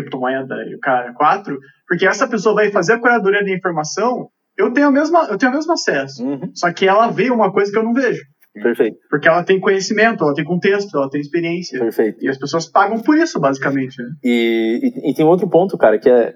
criptomoeda 0.00 0.54
e 0.68 0.74
o 0.74 0.80
cara 0.80 1.12
4, 1.14 1.58
porque 1.88 2.06
essa 2.06 2.28
pessoa 2.28 2.54
vai 2.54 2.70
fazer 2.70 2.94
a 2.94 3.00
curadoria 3.00 3.44
da 3.44 3.50
informação, 3.50 4.28
eu 4.56 4.72
tenho, 4.72 4.88
a 4.88 4.90
mesma, 4.90 5.26
eu 5.30 5.36
tenho 5.36 5.52
o 5.52 5.54
mesmo 5.54 5.72
acesso. 5.72 6.24
Uhum. 6.24 6.50
Só 6.54 6.72
que 6.72 6.86
ela 6.86 7.08
vê 7.08 7.30
uma 7.30 7.52
coisa 7.52 7.70
que 7.70 7.78
eu 7.78 7.82
não 7.82 7.92
vejo. 7.92 8.22
Perfeito. 8.54 8.96
Porque 9.10 9.28
ela 9.28 9.44
tem 9.44 9.60
conhecimento, 9.60 10.24
ela 10.24 10.32
tem 10.32 10.44
contexto, 10.44 10.96
ela 10.96 11.10
tem 11.10 11.20
experiência. 11.20 11.78
Perfeito. 11.78 12.24
E 12.24 12.28
as 12.28 12.38
pessoas 12.38 12.66
pagam 12.66 13.02
por 13.02 13.16
isso, 13.18 13.38
basicamente. 13.38 14.00
Né? 14.02 14.08
E, 14.24 14.80
e, 14.82 15.10
e, 15.10 15.14
tem 15.14 15.26
outro 15.26 15.48
ponto, 15.48 15.76
cara, 15.76 15.98
que 15.98 16.08
é 16.08 16.34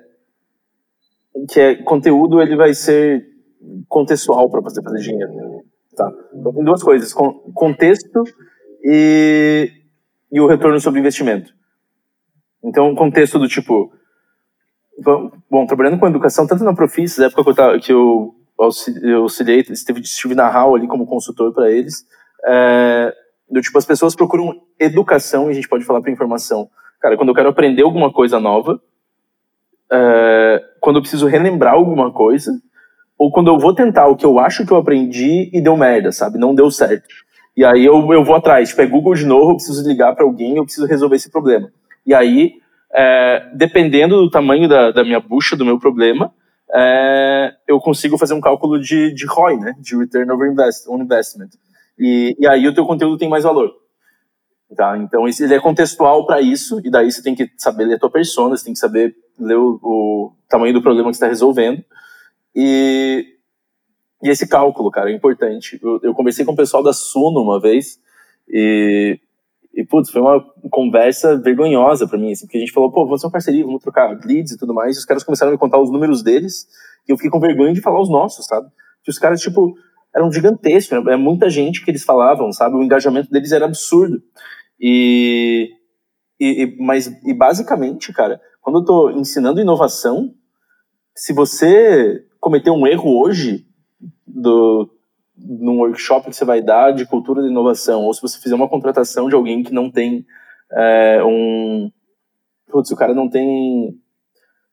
que 1.48 1.60
é 1.60 1.76
conteúdo 1.76 2.42
ele 2.42 2.56
vai 2.56 2.74
ser 2.74 3.24
contextual 3.88 4.50
para 4.50 4.60
você 4.60 4.82
fazer 4.82 5.00
dinheiro. 5.00 5.32
Tá? 5.96 6.10
Então 6.34 6.52
tem 6.52 6.64
duas 6.64 6.82
coisas: 6.82 7.12
contexto 7.54 8.22
e, 8.84 9.70
e 10.30 10.40
o 10.40 10.46
retorno 10.46 10.78
sobre 10.78 11.00
investimento. 11.00 11.50
Então, 12.62 12.92
o 12.92 12.96
contexto 12.96 13.38
do 13.38 13.48
tipo. 13.48 13.92
Bom, 15.50 15.66
trabalhando 15.66 15.98
com 15.98 16.06
educação, 16.06 16.46
tanto 16.46 16.62
na 16.62 16.74
Profis, 16.74 17.16
na 17.16 17.26
época 17.26 17.54
que 17.54 17.60
eu, 17.60 17.80
que 17.80 17.92
eu 17.92 18.34
auxiliei, 18.58 19.64
estive, 19.70 20.00
estive 20.00 20.34
na 20.34 20.46
HAL 20.46 20.74
ali 20.74 20.86
como 20.86 21.06
consultor 21.06 21.54
para 21.54 21.70
eles, 21.70 22.04
é, 22.44 23.14
do 23.50 23.62
tipo, 23.62 23.78
as 23.78 23.86
pessoas 23.86 24.14
procuram 24.14 24.60
educação 24.78 25.48
e 25.48 25.50
a 25.50 25.54
gente 25.54 25.68
pode 25.68 25.84
falar 25.84 26.02
para 26.02 26.12
informação. 26.12 26.68
Cara, 27.00 27.16
quando 27.16 27.30
eu 27.30 27.34
quero 27.34 27.48
aprender 27.48 27.82
alguma 27.82 28.12
coisa 28.12 28.38
nova, 28.38 28.78
é, 29.90 30.62
quando 30.80 30.96
eu 30.96 31.02
preciso 31.02 31.26
relembrar 31.26 31.74
alguma 31.74 32.12
coisa, 32.12 32.52
ou 33.18 33.32
quando 33.32 33.48
eu 33.48 33.58
vou 33.58 33.74
tentar 33.74 34.06
o 34.06 34.16
que 34.16 34.24
eu 34.24 34.38
acho 34.38 34.66
que 34.66 34.72
eu 34.72 34.76
aprendi 34.76 35.50
e 35.52 35.60
deu 35.60 35.76
merda, 35.76 36.12
sabe? 36.12 36.38
Não 36.38 36.54
deu 36.54 36.70
certo. 36.70 37.08
E 37.56 37.64
aí 37.64 37.84
eu, 37.84 38.12
eu 38.12 38.24
vou 38.24 38.34
atrás, 38.34 38.68
tipo, 38.68 38.80
é 38.82 38.86
Google 38.86 39.14
de 39.14 39.26
novo, 39.26 39.50
eu 39.50 39.56
preciso 39.56 39.86
ligar 39.86 40.14
para 40.14 40.24
alguém, 40.24 40.56
eu 40.56 40.64
preciso 40.64 40.86
resolver 40.86 41.16
esse 41.16 41.30
problema. 41.30 41.70
E 42.06 42.14
aí, 42.14 42.54
é, 42.92 43.50
dependendo 43.54 44.16
do 44.16 44.30
tamanho 44.30 44.68
da, 44.68 44.90
da, 44.90 45.04
minha 45.04 45.20
bucha, 45.20 45.56
do 45.56 45.64
meu 45.64 45.78
problema, 45.78 46.32
é, 46.72 47.54
eu 47.66 47.78
consigo 47.80 48.18
fazer 48.18 48.34
um 48.34 48.40
cálculo 48.40 48.80
de, 48.80 49.12
de 49.12 49.26
ROI, 49.26 49.58
né? 49.58 49.74
De 49.78 49.96
Return 49.96 50.30
Over 50.30 50.50
invest, 50.50 50.88
on 50.88 51.02
Investment. 51.02 51.50
E, 51.98 52.36
e 52.38 52.46
aí 52.46 52.66
o 52.66 52.74
teu 52.74 52.86
conteúdo 52.86 53.18
tem 53.18 53.28
mais 53.28 53.44
valor. 53.44 53.72
Tá? 54.76 54.96
Então, 54.98 55.26
ele 55.26 55.54
é 55.54 55.60
contextual 55.60 56.24
para 56.24 56.40
isso, 56.40 56.80
e 56.84 56.90
daí 56.90 57.10
você 57.10 57.22
tem 57.22 57.34
que 57.34 57.50
saber 57.58 57.86
ler 57.86 57.96
a 57.96 57.98
tua 57.98 58.10
persona, 58.10 58.56
você 58.56 58.64
tem 58.64 58.72
que 58.72 58.78
saber 58.78 59.16
ler 59.38 59.56
o, 59.56 59.80
o 59.82 60.32
tamanho 60.48 60.72
do 60.72 60.82
problema 60.82 61.10
que 61.10 61.16
está 61.16 61.26
resolvendo. 61.26 61.84
E, 62.54 63.36
e 64.22 64.28
esse 64.28 64.46
cálculo, 64.48 64.90
cara, 64.90 65.10
é 65.10 65.14
importante. 65.14 65.78
Eu, 65.82 65.98
eu 66.04 66.14
conversei 66.14 66.44
com 66.44 66.52
o 66.52 66.56
pessoal 66.56 66.84
da 66.84 66.92
Suno 66.92 67.42
uma 67.42 67.60
vez, 67.60 67.98
e, 68.48 69.18
e 69.74 69.84
putz, 69.84 70.10
foi 70.10 70.20
uma 70.20 70.44
conversa 70.70 71.36
vergonhosa 71.38 72.06
para 72.06 72.18
mim, 72.18 72.32
assim, 72.32 72.46
porque 72.46 72.58
a 72.58 72.60
gente 72.60 72.72
falou, 72.72 72.90
pô, 72.90 73.04
vamos 73.04 73.20
fazer 73.20 73.26
uma 73.26 73.32
parceria, 73.32 73.64
vamos 73.64 73.82
trocar 73.82 74.18
leads 74.24 74.52
e 74.52 74.58
tudo 74.58 74.74
mais, 74.74 74.96
e 74.96 74.98
os 74.98 75.04
caras 75.04 75.22
começaram 75.22 75.50
a 75.50 75.52
me 75.52 75.58
contar 75.58 75.78
os 75.78 75.90
números 75.90 76.22
deles, 76.22 76.66
e 77.08 77.12
eu 77.12 77.16
fiquei 77.16 77.30
com 77.30 77.40
vergonha 77.40 77.72
de 77.72 77.80
falar 77.80 78.00
os 78.00 78.10
nossos, 78.10 78.46
sabe? 78.46 78.68
Que 79.02 79.10
os 79.10 79.18
caras, 79.18 79.40
tipo, 79.40 79.74
eram 80.14 80.30
gigantescos, 80.32 81.04
né? 81.04 81.14
é 81.14 81.16
muita 81.16 81.48
gente 81.48 81.84
que 81.84 81.90
eles 81.90 82.04
falavam, 82.04 82.52
sabe? 82.52 82.76
O 82.76 82.82
engajamento 82.82 83.30
deles 83.30 83.52
era 83.52 83.64
absurdo. 83.64 84.22
E, 84.78 85.70
e, 86.38 86.76
mas, 86.78 87.06
e 87.24 87.32
basicamente, 87.32 88.12
cara, 88.12 88.40
quando 88.60 88.76
eu 88.76 88.80
estou 88.80 89.10
ensinando 89.12 89.60
inovação, 89.60 90.34
se 91.14 91.32
você 91.32 92.24
cometer 92.40 92.70
um 92.70 92.86
erro 92.86 93.20
hoje 93.20 93.66
do, 94.26 94.90
num 95.42 95.78
workshop 95.78 96.28
que 96.30 96.36
você 96.36 96.44
vai 96.44 96.60
dar 96.60 96.92
de 96.92 97.06
cultura 97.06 97.42
de 97.42 97.48
inovação, 97.48 98.04
ou 98.04 98.14
se 98.14 98.22
você 98.22 98.38
fizer 98.38 98.54
uma 98.54 98.68
contratação 98.68 99.28
de 99.28 99.34
alguém 99.34 99.62
que 99.62 99.72
não 99.72 99.90
tem 99.90 100.24
é, 100.72 101.22
um. 101.24 101.90
Putz, 102.70 102.90
o 102.90 102.96
cara 102.96 103.14
não 103.14 103.28
tem 103.28 103.98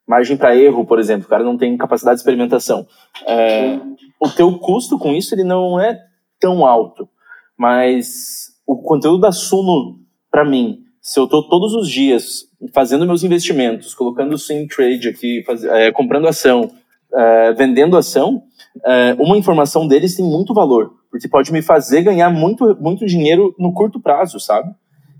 margem 0.07 0.37
para 0.37 0.55
erro, 0.55 0.85
por 0.85 0.99
exemplo, 0.99 1.25
o 1.25 1.29
cara 1.29 1.43
não 1.43 1.57
tem 1.57 1.75
capacidade 1.75 2.15
de 2.15 2.21
experimentação. 2.21 2.87
É, 3.25 3.77
o 4.19 4.29
teu 4.29 4.57
custo 4.57 4.97
com 4.97 5.13
isso 5.13 5.35
ele 5.35 5.43
não 5.43 5.79
é 5.79 5.99
tão 6.39 6.65
alto, 6.65 7.09
mas 7.57 8.55
o 8.65 8.77
conteúdo 8.77 9.21
da 9.21 9.31
Suno, 9.31 9.99
para 10.31 10.45
mim, 10.45 10.83
se 11.01 11.19
eu 11.19 11.25
estou 11.25 11.47
todos 11.47 11.73
os 11.73 11.89
dias 11.89 12.45
fazendo 12.73 13.05
meus 13.05 13.23
investimentos, 13.23 13.93
colocando 13.93 14.37
swing 14.37 14.67
trade 14.67 15.09
aqui, 15.09 15.43
faz, 15.45 15.63
é, 15.63 15.91
comprando 15.91 16.27
ação, 16.27 16.71
é, 17.17 17.53
vendendo 17.53 17.97
ação, 17.97 18.43
é, 18.85 19.15
uma 19.17 19.37
informação 19.37 19.87
deles 19.87 20.15
tem 20.15 20.25
muito 20.25 20.53
valor, 20.53 20.91
porque 21.09 21.27
pode 21.27 21.51
me 21.51 21.61
fazer 21.61 22.03
ganhar 22.03 22.29
muito, 22.29 22.77
muito 22.79 23.05
dinheiro 23.05 23.55
no 23.57 23.73
curto 23.73 23.99
prazo, 23.99 24.39
sabe? 24.39 24.69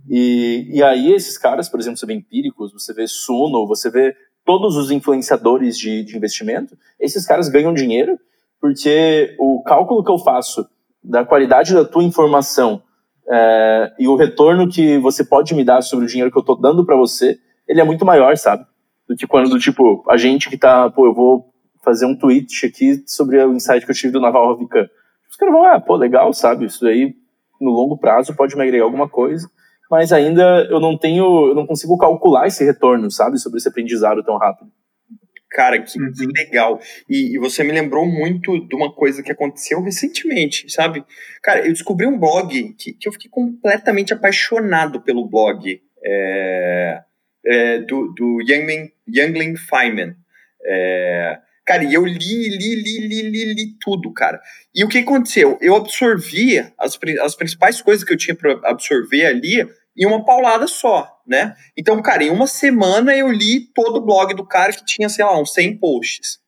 E, 0.10 0.70
e 0.72 0.84
aí 0.84 1.12
esses 1.12 1.38
caras, 1.38 1.68
por 1.68 1.80
exemplo, 1.80 1.98
você 1.98 2.06
vê 2.06 2.14
Empíricos, 2.14 2.72
você 2.72 2.94
vê 2.94 3.08
Suno, 3.08 3.68
você 3.68 3.90
vê 3.90 4.16
todos 4.46 4.78
os 4.78 4.92
influenciadores 4.92 5.78
de, 5.78 6.04
de 6.04 6.16
investimento, 6.16 6.78
esses 7.00 7.26
caras 7.26 7.50
ganham 7.50 7.74
dinheiro 7.74 8.18
porque 8.60 9.36
o 9.40 9.62
cálculo 9.64 10.04
que 10.04 10.12
eu 10.12 10.18
faço 10.18 10.68
da 11.04 11.26
qualidade 11.26 11.74
da 11.74 11.86
tua 11.86 12.04
informação 12.04 12.82
é, 13.30 13.94
e 14.00 14.08
o 14.08 14.16
retorno 14.16 14.70
que 14.70 14.98
você 14.98 15.24
pode 15.24 15.54
me 15.54 15.64
dar 15.64 15.82
sobre 15.82 16.06
o 16.06 16.08
dinheiro 16.08 16.32
que 16.32 16.38
eu 16.38 16.42
estou 16.42 16.60
dando 16.60 16.86
para 16.86 16.96
você, 16.96 17.38
ele 17.68 17.82
é 17.82 17.84
muito 17.84 18.06
maior, 18.06 18.36
sabe? 18.38 18.66
Do 19.08 19.16
que 19.16 19.28
quando, 19.28 19.50
do 19.50 19.60
tipo, 19.60 20.04
a 20.10 20.18
gente 20.18 20.50
que 20.50 20.58
tá, 20.58 20.90
pô, 20.90 21.06
eu 21.06 21.14
vou 21.14 21.47
fazer 21.88 22.06
um 22.06 22.18
tweet 22.18 22.66
aqui 22.66 23.02
sobre 23.08 23.42
o 23.42 23.54
insight 23.54 23.86
que 23.86 23.92
eu 23.92 23.96
tive 23.96 24.12
do 24.12 24.20
Naval 24.20 24.52
Ravikant. 24.52 24.90
Os 25.30 25.38
caras 25.38 25.54
vão, 25.54 25.64
ah, 25.64 25.80
pô, 25.80 25.96
legal, 25.96 26.34
sabe? 26.34 26.66
Isso 26.66 26.86
aí, 26.86 27.16
no 27.62 27.72
longo 27.72 27.98
prazo, 27.98 28.36
pode 28.36 28.58
me 28.58 28.64
agregar 28.64 28.84
alguma 28.84 29.08
coisa, 29.08 29.50
mas 29.90 30.12
ainda 30.12 30.68
eu 30.70 30.82
não 30.82 30.98
tenho, 30.98 31.48
eu 31.48 31.56
não 31.56 31.66
consigo 31.66 31.98
calcular 31.98 32.46
esse 32.46 32.62
retorno, 32.66 33.10
sabe? 33.10 33.40
Sobre 33.40 33.60
esse 33.60 33.70
aprendizado 33.70 34.22
tão 34.22 34.38
rápido. 34.38 34.70
Cara, 35.50 35.82
que, 35.82 35.98
uhum. 35.98 36.12
que 36.12 36.26
legal. 36.26 36.78
E, 37.10 37.36
e, 37.36 37.40
você 37.40 37.64
me 37.64 37.72
lembrou 37.72 38.06
muito 38.06 38.60
de 38.68 38.76
uma 38.76 38.92
coisa 38.92 39.24
que 39.24 39.32
aconteceu 39.32 39.82
recentemente, 39.82 40.70
sabe? 40.70 41.06
Cara, 41.42 41.66
eu 41.66 41.72
descobri 41.72 42.06
um 42.06 42.20
blog 42.20 42.74
que, 42.74 42.92
que 42.92 43.08
eu 43.08 43.14
fiquei 43.14 43.32
completamente 43.32 44.14
apaixonado 44.14 45.00
pelo 45.00 45.26
blog 45.26 45.82
é, 46.04 47.02
é, 47.46 47.80
do, 47.80 48.14
do 48.14 48.42
Youngling, 48.42 48.92
Youngling 49.08 49.56
Feynman. 49.56 50.18
É, 50.66 51.40
cara, 51.68 51.84
e 51.84 51.94
eu 51.94 52.06
li, 52.06 52.16
li, 52.18 52.76
li, 52.76 53.08
li, 53.08 53.22
li, 53.30 53.54
li 53.54 53.78
tudo, 53.80 54.12
cara. 54.14 54.42
E 54.74 54.86
o 54.86 54.88
que 54.88 55.00
aconteceu? 55.00 55.58
Eu 55.60 55.76
absorvi 55.76 56.60
as, 56.80 56.98
as 57.22 57.36
principais 57.36 57.82
coisas 57.82 58.06
que 58.06 58.14
eu 58.14 58.18
tinha 58.18 58.34
para 58.34 58.54
absorver 58.64 59.26
ali 59.26 59.68
em 59.96 60.06
uma 60.06 60.24
paulada 60.24 60.66
só, 60.66 61.20
né? 61.28 61.56
Então, 61.76 62.02
cara, 62.02 62.24
em 62.24 62.30
uma 62.30 62.48
semana 62.48 63.14
eu 63.14 63.30
li 63.30 63.60
todo 63.60 63.98
o 63.98 64.06
blog 64.06 64.34
do 64.34 64.46
cara 64.46 64.72
que 64.72 64.86
tinha, 64.86 65.10
sei 65.10 65.26
lá, 65.26 65.38
uns 65.38 65.54
100 65.54 65.78
posts. 65.78 66.40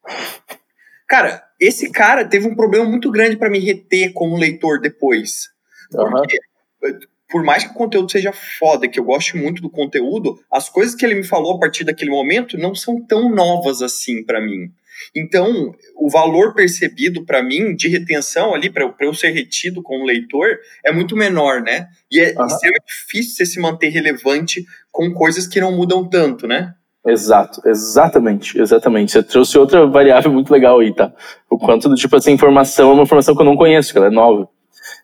Cara, 1.05 1.43
esse 1.59 1.91
cara 1.91 2.23
teve 2.23 2.47
um 2.47 2.55
problema 2.55 2.85
muito 2.85 3.11
grande 3.11 3.35
para 3.35 3.49
me 3.49 3.59
reter 3.59 4.13
como 4.13 4.37
leitor 4.37 4.79
depois. 4.79 5.49
Porque, 5.91 6.37
uhum. 6.83 6.99
por 7.29 7.43
mais 7.43 7.65
que 7.65 7.71
o 7.71 7.73
conteúdo 7.73 8.09
seja 8.09 8.31
foda, 8.31 8.87
que 8.87 8.99
eu 8.99 9.03
goste 9.03 9.35
muito 9.35 9.61
do 9.61 9.69
conteúdo, 9.69 10.39
as 10.49 10.69
coisas 10.69 10.95
que 10.95 11.05
ele 11.05 11.15
me 11.15 11.23
falou 11.23 11.57
a 11.57 11.59
partir 11.59 11.83
daquele 11.83 12.11
momento 12.11 12.57
não 12.57 12.73
são 12.73 13.03
tão 13.05 13.29
novas 13.29 13.81
assim 13.81 14.23
para 14.23 14.39
mim. 14.39 14.71
Então, 15.15 15.73
o 15.95 16.09
valor 16.09 16.53
percebido 16.53 17.25
para 17.25 17.43
mim 17.43 17.75
de 17.75 17.87
retenção 17.87 18.53
ali, 18.53 18.69
para 18.69 18.91
eu 18.99 19.13
ser 19.13 19.31
retido 19.31 19.81
como 19.81 20.05
leitor, 20.05 20.57
é 20.85 20.91
muito 20.91 21.15
menor, 21.15 21.61
né? 21.61 21.87
E 22.11 22.19
é 22.19 22.33
uhum. 22.37 22.45
extremamente 22.45 22.85
difícil 22.87 23.35
você 23.35 23.45
se 23.45 23.59
manter 23.59 23.89
relevante 23.89 24.65
com 24.91 25.11
coisas 25.13 25.47
que 25.47 25.61
não 25.61 25.75
mudam 25.75 26.07
tanto, 26.07 26.47
né? 26.47 26.73
Exato, 27.05 27.61
exatamente, 27.65 28.59
exatamente. 28.59 29.11
Você 29.11 29.23
trouxe 29.23 29.57
outra 29.57 29.85
variável 29.87 30.31
muito 30.31 30.51
legal 30.51 30.79
aí, 30.79 30.93
tá? 30.93 31.13
O 31.49 31.57
quanto 31.57 31.87
do 31.87 31.95
tipo, 31.95 32.15
essa 32.15 32.29
informação 32.29 32.91
é 32.91 32.93
uma 32.93 33.03
informação 33.03 33.35
que 33.35 33.41
eu 33.41 33.45
não 33.45 33.55
conheço, 33.55 33.91
que 33.91 33.97
ela 33.97 34.07
é 34.07 34.11
nova. 34.11 34.49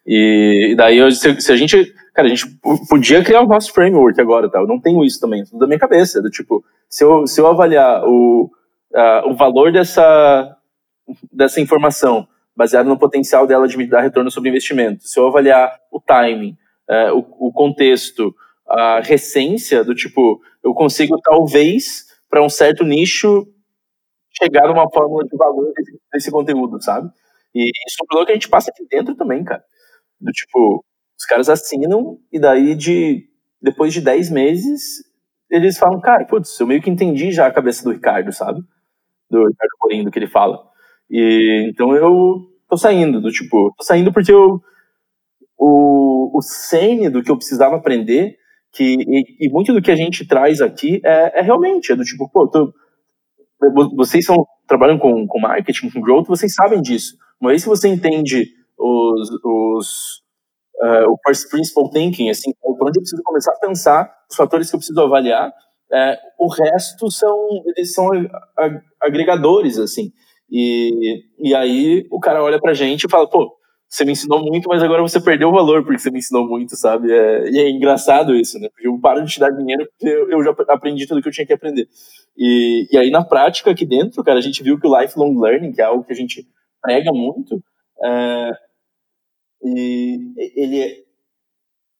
E, 0.05 0.75
daí, 0.77 0.97
eu, 0.97 1.09
se, 1.11 1.41
se, 1.41 1.51
a 1.51 1.55
gente, 1.55 1.93
cara, 2.13 2.27
a 2.27 2.29
gente 2.29 2.45
podia 2.89 3.23
criar 3.23 3.41
o 3.41 3.47
nosso 3.47 3.73
framework 3.73 4.19
agora, 4.19 4.49
tá? 4.49 4.59
Eu 4.59 4.67
não 4.67 4.79
tenho 4.79 5.03
isso 5.03 5.19
também, 5.19 5.43
tudo 5.45 5.59
da 5.59 5.67
minha 5.67 5.79
cabeça, 5.79 6.21
do 6.21 6.29
tipo, 6.29 6.63
se 6.89 7.03
eu, 7.03 7.25
se 7.25 7.39
eu 7.39 7.47
avaliar 7.47 8.03
o, 8.05 8.51
uh, 8.95 9.29
o 9.29 9.35
valor 9.35 9.71
dessa, 9.71 10.57
dessa 11.31 11.59
informação, 11.59 12.27
baseado 12.55 12.87
no 12.87 12.97
potencial 12.97 13.45
dela 13.45 13.67
de 13.67 13.77
me 13.77 13.85
dar 13.85 14.01
retorno 14.01 14.31
sobre 14.31 14.49
investimento, 14.49 15.07
se 15.07 15.19
eu 15.19 15.27
avaliar 15.27 15.77
o 15.91 15.99
timing, 15.99 16.57
uh, 16.89 17.13
o, 17.13 17.47
o, 17.49 17.51
contexto, 17.51 18.33
a 18.67 19.01
recência, 19.01 19.83
do 19.83 19.93
tipo, 19.93 20.41
eu 20.63 20.73
consigo 20.73 21.19
talvez, 21.21 22.05
para 22.29 22.43
um 22.43 22.49
certo 22.49 22.83
nicho, 22.83 23.47
chegar 24.41 24.67
numa 24.67 24.89
fórmula 24.89 25.23
de 25.23 25.37
valor 25.37 25.71
desse, 25.75 25.99
desse 26.13 26.31
conteúdo, 26.31 26.81
sabe? 26.81 27.09
E 27.53 27.69
isso 27.87 27.97
é 28.01 28.03
um 28.03 28.07
problema 28.07 28.25
que 28.25 28.31
a 28.31 28.35
gente 28.35 28.49
passa 28.49 28.71
aqui 28.71 28.85
dentro 28.89 29.15
também, 29.15 29.43
cara. 29.43 29.63
Do 30.19 30.31
tipo, 30.31 30.83
os 31.17 31.25
caras 31.25 31.49
assinam 31.49 32.17
e 32.31 32.39
daí 32.39 32.75
de 32.75 33.29
depois 33.61 33.93
de 33.93 34.01
10 34.01 34.29
meses 34.31 34.81
eles 35.49 35.77
falam, 35.77 36.01
cara, 36.01 36.25
putz, 36.25 36.59
eu 36.59 36.67
meio 36.67 36.81
que 36.81 36.89
entendi 36.89 37.31
já 37.31 37.47
a 37.47 37.51
cabeça 37.51 37.83
do 37.83 37.91
Ricardo, 37.91 38.31
sabe? 38.33 38.61
Do 39.29 39.39
Ricardo 39.39 39.71
Morim, 39.81 40.03
do 40.03 40.11
que 40.11 40.19
ele 40.19 40.27
fala. 40.27 40.61
E, 41.09 41.69
então 41.69 41.95
eu 41.95 42.47
tô 42.69 42.77
saindo, 42.77 43.21
do 43.21 43.31
tipo, 43.31 43.73
tô 43.77 43.83
saindo 43.83 44.11
porque 44.11 44.31
eu, 44.31 44.61
o, 45.57 46.37
o 46.37 46.41
cene 46.41 47.09
do 47.09 47.23
que 47.23 47.31
eu 47.31 47.37
precisava 47.37 47.75
aprender, 47.75 48.37
que, 48.73 48.97
e, 48.99 49.47
e, 49.47 49.49
muito 49.49 49.73
do 49.73 49.81
que 49.81 49.91
a 49.91 49.95
gente 49.95 50.27
traz 50.27 50.61
aqui 50.61 50.99
é, 51.03 51.39
é 51.39 51.41
realmente, 51.41 51.91
é 51.91 51.95
do 51.95 52.03
tipo, 52.03 52.29
pô, 52.29 52.47
tô, 52.47 52.73
vocês 53.95 54.25
são, 54.25 54.45
trabalham 54.67 54.97
com, 54.97 55.25
com 55.25 55.39
marketing, 55.39 55.89
com 55.89 56.01
growth, 56.01 56.27
vocês 56.27 56.53
sabem 56.53 56.81
disso. 56.81 57.15
Uma 57.39 57.51
vez 57.51 57.63
que 57.63 57.69
você 57.69 57.87
entende 57.87 58.45
os, 58.77 59.29
os 59.43 60.25
uh, 60.81 61.09
o 61.09 61.17
first 61.25 61.49
principle 61.49 61.89
thinking, 61.91 62.29
assim, 62.29 62.51
por 62.61 62.87
onde 62.87 62.99
eu 62.99 63.01
preciso 63.01 63.21
começar 63.23 63.51
a 63.51 63.59
pensar, 63.59 64.15
os 64.29 64.35
fatores 64.35 64.69
que 64.69 64.75
eu 64.75 64.79
preciso 64.79 65.01
avaliar, 65.01 65.53
é, 65.91 66.17
o 66.39 66.47
resto 66.47 67.11
são 67.11 67.47
eles 67.75 67.93
são 67.93 68.09
agregadores 69.01 69.77
assim. 69.77 70.11
E, 70.49 71.23
e 71.39 71.55
aí 71.55 72.05
o 72.11 72.19
cara 72.19 72.43
olha 72.43 72.59
pra 72.59 72.73
gente 72.73 73.05
e 73.05 73.09
fala 73.09 73.29
pô 73.29 73.55
você 73.87 74.03
me 74.03 74.11
ensinou 74.11 74.43
muito 74.43 74.67
mas 74.67 74.83
agora 74.83 75.01
você 75.01 75.19
perdeu 75.19 75.49
o 75.49 75.51
valor 75.51 75.83
porque 75.83 75.99
você 75.99 76.11
me 76.11 76.19
ensinou 76.19 76.47
muito 76.47 76.75
sabe? 76.75 77.11
É, 77.11 77.49
e 77.49 77.59
é 77.59 77.69
engraçado 77.69 78.35
isso 78.35 78.59
né? 78.59 78.69
Porque 78.69 78.87
eu 78.87 78.99
paro 78.99 79.23
de 79.23 79.31
te 79.31 79.39
dar 79.39 79.51
dinheiro 79.51 79.87
porque 79.87 80.07
eu, 80.07 80.29
eu 80.29 80.43
já 80.43 80.55
aprendi 80.69 81.07
tudo 81.07 81.21
que 81.21 81.27
eu 81.27 81.33
tinha 81.33 81.47
que 81.47 81.53
aprender. 81.53 81.87
E, 82.37 82.87
e 82.91 82.97
aí 82.97 83.09
na 83.09 83.23
prática 83.23 83.71
aqui 83.71 83.85
dentro 83.85 84.23
cara 84.23 84.39
a 84.39 84.41
gente 84.41 84.63
viu 84.63 84.79
que 84.79 84.87
o 84.87 85.01
lifelong 85.01 85.39
learning 85.39 85.71
que 85.71 85.81
é 85.81 85.85
algo 85.85 86.03
que 86.03 86.13
a 86.13 86.15
gente 86.15 86.47
prega 86.81 87.11
muito 87.11 87.63
é, 88.03 88.51
e 89.63 90.19
ele 90.55 91.04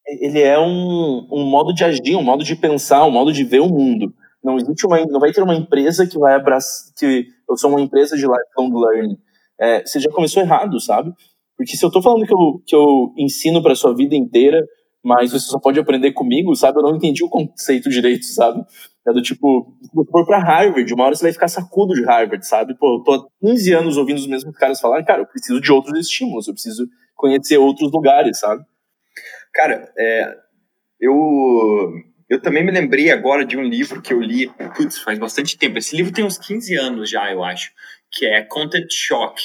ele 0.07 0.41
é 0.41 0.59
um, 0.59 1.27
um 1.31 1.45
modo 1.45 1.73
de 1.73 1.83
agir, 1.83 2.15
um 2.15 2.23
modo 2.23 2.43
de 2.43 2.55
pensar, 2.55 3.05
um 3.05 3.11
modo 3.11 3.33
de 3.33 3.43
ver 3.43 3.61
o 3.61 3.69
mundo. 3.69 4.13
Não 4.43 4.57
existe 4.57 4.85
uma, 4.85 5.03
não 5.05 5.19
vai 5.19 5.31
ter 5.31 5.41
uma 5.41 5.55
empresa 5.55 6.05
que 6.05 6.19
vai 6.19 6.35
abraçar, 6.35 6.93
que 6.97 7.25
eu 7.49 7.57
sou 7.57 7.71
uma 7.71 7.81
empresa 7.81 8.15
de 8.15 8.23
lifelong 8.23 8.79
learning. 8.79 9.17
É, 9.59 9.85
você 9.85 9.99
já 9.99 10.09
começou 10.11 10.43
errado, 10.43 10.79
sabe? 10.79 11.11
Porque 11.57 11.75
se 11.75 11.83
eu 11.83 11.87
estou 11.87 12.01
falando 12.01 12.25
que 12.25 12.33
eu, 12.33 12.61
que 12.65 12.75
eu 12.75 13.13
ensino 13.17 13.63
para 13.63 13.75
sua 13.75 13.95
vida 13.95 14.15
inteira, 14.15 14.63
mas 15.03 15.31
você 15.31 15.47
só 15.47 15.59
pode 15.59 15.79
aprender 15.79 16.11
comigo, 16.11 16.55
sabe? 16.55 16.79
Eu 16.79 16.83
não 16.83 16.95
entendi 16.95 17.23
o 17.23 17.29
conceito 17.29 17.89
direito, 17.89 18.25
sabe? 18.25 18.63
É 19.07 19.13
do 19.13 19.21
tipo, 19.21 19.73
se 19.81 20.11
for 20.11 20.25
para 20.25 20.39
Harvard, 20.39 20.93
uma 20.93 21.05
hora 21.05 21.15
você 21.15 21.23
vai 21.23 21.33
ficar 21.33 21.47
sacudo 21.47 21.93
de 21.93 22.03
Harvard, 22.03 22.45
sabe? 22.45 22.75
Pô, 22.75 22.97
eu 22.97 23.03
tô 23.03 23.13
há 23.13 23.27
15 23.39 23.73
anos 23.73 23.97
ouvindo 23.97 24.17
os 24.17 24.27
mesmos 24.27 24.55
caras 24.57 24.79
falarem, 24.79 25.05
cara, 25.05 25.21
eu 25.21 25.27
preciso 25.27 25.61
de 25.61 25.71
outros 25.71 25.97
estímulos, 25.99 26.47
eu 26.47 26.53
preciso 26.53 26.87
conhecer 27.15 27.57
outros 27.57 27.91
lugares, 27.91 28.39
sabe? 28.39 28.63
Cara, 29.55 29.89
é, 29.97 30.35
eu, 30.99 31.93
eu 32.29 32.41
também 32.41 32.63
me 32.63 32.71
lembrei 32.71 33.09
agora 33.09 33.45
de 33.45 33.57
um 33.57 33.63
livro 33.63 34.01
que 34.01 34.13
eu 34.13 34.19
li, 34.19 34.51
putz, 34.75 34.99
faz 34.99 35.17
bastante 35.17 35.57
tempo. 35.57 35.77
Esse 35.77 35.95
livro 35.95 36.11
tem 36.11 36.25
uns 36.25 36.37
15 36.37 36.75
anos 36.75 37.09
já, 37.09 37.31
eu 37.31 37.41
acho, 37.43 37.71
que 38.11 38.25
é 38.25 38.41
Content 38.43 38.91
Shock. 38.91 39.41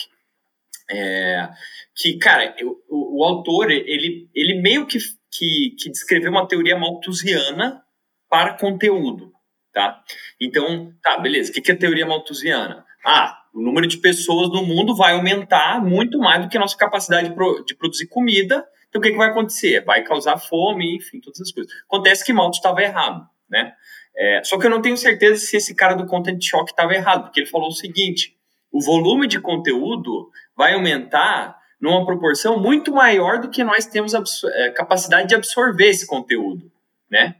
É, 0.91 1.49
que, 1.95 2.19
cara, 2.19 2.55
eu, 2.59 2.77
o, 2.89 3.21
o, 3.21 3.25
autor, 3.25 3.71
ele, 3.71 4.29
ele 4.35 4.61
meio 4.61 4.85
que, 4.87 4.99
que, 5.31 5.77
que 5.79 5.91
descreveu 5.91 6.33
uma 6.33 6.49
teoria 6.49 6.77
malthusiana 6.77 7.81
para 8.29 8.55
conteúdo, 8.55 9.33
tá? 9.73 10.03
Então, 10.41 10.93
tá, 11.01 11.19
beleza, 11.19 11.51
o 11.51 11.55
que, 11.55 11.71
é 11.71 11.75
a 11.75 11.79
teoria 11.79 12.07
malthusiana? 12.07 12.85
Ah, 13.07 13.39
o 13.55 13.63
número 13.63 13.87
de 13.87 13.99
pessoas 13.99 14.49
no 14.49 14.65
mundo 14.65 14.97
vai 14.97 15.13
aumentar 15.13 15.81
muito 15.81 16.19
mais 16.19 16.43
do 16.43 16.49
que 16.49 16.57
a 16.57 16.61
nossa 16.61 16.77
capacidade 16.77 17.29
de, 17.29 17.35
pro, 17.35 17.65
de 17.65 17.77
produzir 17.77 18.09
comida. 18.09 18.67
Então, 18.91 18.99
o 18.99 19.03
que, 19.03 19.13
que 19.13 19.17
vai 19.17 19.31
acontecer? 19.31 19.83
Vai 19.85 20.03
causar 20.03 20.37
fome, 20.37 20.97
enfim, 20.97 21.21
todas 21.21 21.41
essas 21.41 21.53
coisas. 21.53 21.73
Acontece 21.85 22.25
que 22.25 22.33
Malthus 22.33 22.59
estava 22.59 22.83
errado, 22.83 23.27
né? 23.49 23.73
É, 24.17 24.43
só 24.45 24.59
que 24.59 24.67
eu 24.67 24.71
não 24.71 24.83
tenho 24.83 24.97
certeza 24.97 25.41
se 25.41 25.57
esse 25.57 25.75
cara 25.75 25.95
do 25.95 26.07
Content 26.07 26.43
Shock 26.43 26.71
estava 26.71 26.93
errado, 26.93 27.23
porque 27.23 27.41
ele 27.41 27.49
falou 27.49 27.69
o 27.69 27.73
seguinte: 27.73 28.37
o 28.73 28.83
volume 28.83 29.29
de 29.29 29.41
conteúdo 29.41 30.29
vai 30.57 30.75
aumentar 30.75 31.57
numa 31.81 32.05
proporção 32.05 32.61
muito 32.61 32.93
maior 32.93 33.41
do 33.41 33.49
que 33.49 33.65
nós 33.65 33.87
temos 33.87 34.13
é, 34.45 34.71
capacidade 34.71 35.29
de 35.29 35.35
absorver 35.35 35.89
esse 35.89 36.07
conteúdo, 36.07 36.71
né? 37.11 37.37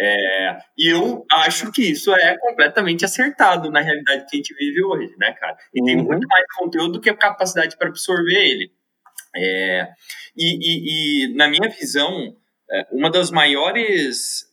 É, 0.00 0.58
e 0.76 0.92
eu 0.92 1.26
acho 1.32 1.72
que 1.72 1.82
isso 1.82 2.14
é 2.14 2.38
completamente 2.38 3.04
acertado 3.04 3.68
na 3.68 3.80
realidade 3.80 4.26
que 4.26 4.36
a 4.36 4.38
gente 4.38 4.54
vive 4.54 4.84
hoje, 4.84 5.12
né, 5.18 5.32
cara? 5.32 5.56
E 5.74 5.80
uhum. 5.80 5.86
tem 5.86 5.96
muito 5.96 6.26
mais 6.28 6.44
conteúdo 6.56 6.92
do 6.92 7.00
que 7.00 7.10
a 7.10 7.16
capacidade 7.16 7.76
para 7.76 7.88
absorver 7.88 8.46
ele. 8.46 8.70
É, 9.36 9.88
e, 10.36 10.58
e, 10.60 11.24
e, 11.24 11.34
na 11.34 11.48
minha 11.48 11.68
visão, 11.68 12.36
é, 12.70 12.86
uma 12.92 13.10
das 13.10 13.30
maiores 13.30 14.46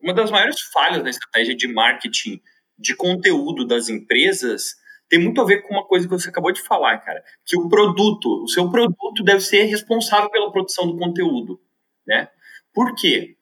uma 0.00 0.12
das 0.12 0.30
maiores 0.30 0.60
falhas 0.72 1.02
na 1.02 1.10
estratégia 1.10 1.54
de 1.54 1.68
marketing 1.68 2.40
de 2.76 2.96
conteúdo 2.96 3.64
das 3.64 3.88
empresas 3.88 4.74
tem 5.08 5.20
muito 5.20 5.40
a 5.40 5.44
ver 5.44 5.60
com 5.62 5.74
uma 5.74 5.84
coisa 5.84 6.08
que 6.08 6.12
você 6.12 6.30
acabou 6.30 6.50
de 6.50 6.62
falar, 6.62 6.98
cara, 6.98 7.22
que 7.44 7.54
o 7.56 7.68
produto, 7.68 8.42
o 8.42 8.48
seu 8.48 8.70
produto 8.70 9.22
deve 9.22 9.40
ser 9.40 9.64
responsável 9.64 10.30
pela 10.30 10.50
produção 10.50 10.86
do 10.86 10.96
conteúdo, 10.96 11.60
né? 12.06 12.28
Por 12.72 12.94
quê? 12.94 13.36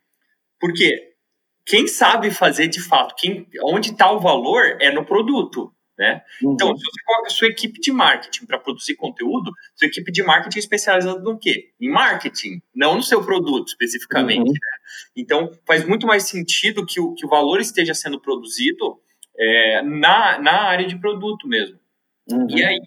Porque 0.58 1.14
quem 1.64 1.86
sabe 1.86 2.32
fazer 2.32 2.66
de 2.66 2.80
fato, 2.80 3.14
quem, 3.16 3.46
onde 3.62 3.92
está 3.92 4.10
o 4.10 4.18
valor 4.18 4.76
é 4.80 4.90
no 4.90 5.04
produto. 5.04 5.72
Né? 6.00 6.22
Uhum. 6.42 6.54
Então, 6.54 6.74
se 6.74 6.82
você 6.82 7.02
coloca 7.04 7.26
a 7.26 7.30
sua 7.30 7.48
equipe 7.48 7.78
de 7.78 7.92
marketing 7.92 8.46
para 8.46 8.58
produzir 8.58 8.94
conteúdo, 8.94 9.52
sua 9.74 9.86
equipe 9.86 10.10
de 10.10 10.22
marketing 10.22 10.56
é 10.56 10.60
especializada 10.60 11.20
no 11.20 11.38
quê? 11.38 11.74
Em 11.78 11.90
marketing, 11.90 12.62
não 12.74 12.96
no 12.96 13.02
seu 13.02 13.22
produto 13.22 13.68
especificamente. 13.68 14.38
Uhum. 14.38 14.54
Né? 14.54 14.78
Então, 15.14 15.50
faz 15.66 15.86
muito 15.86 16.06
mais 16.06 16.22
sentido 16.22 16.86
que 16.86 16.98
o, 16.98 17.12
que 17.12 17.26
o 17.26 17.28
valor 17.28 17.60
esteja 17.60 17.92
sendo 17.92 18.18
produzido 18.18 18.98
é, 19.38 19.82
na, 19.82 20.40
na 20.40 20.62
área 20.62 20.86
de 20.86 20.98
produto 20.98 21.46
mesmo. 21.46 21.78
Uhum. 22.30 22.46
E 22.48 22.64
aí, 22.64 22.80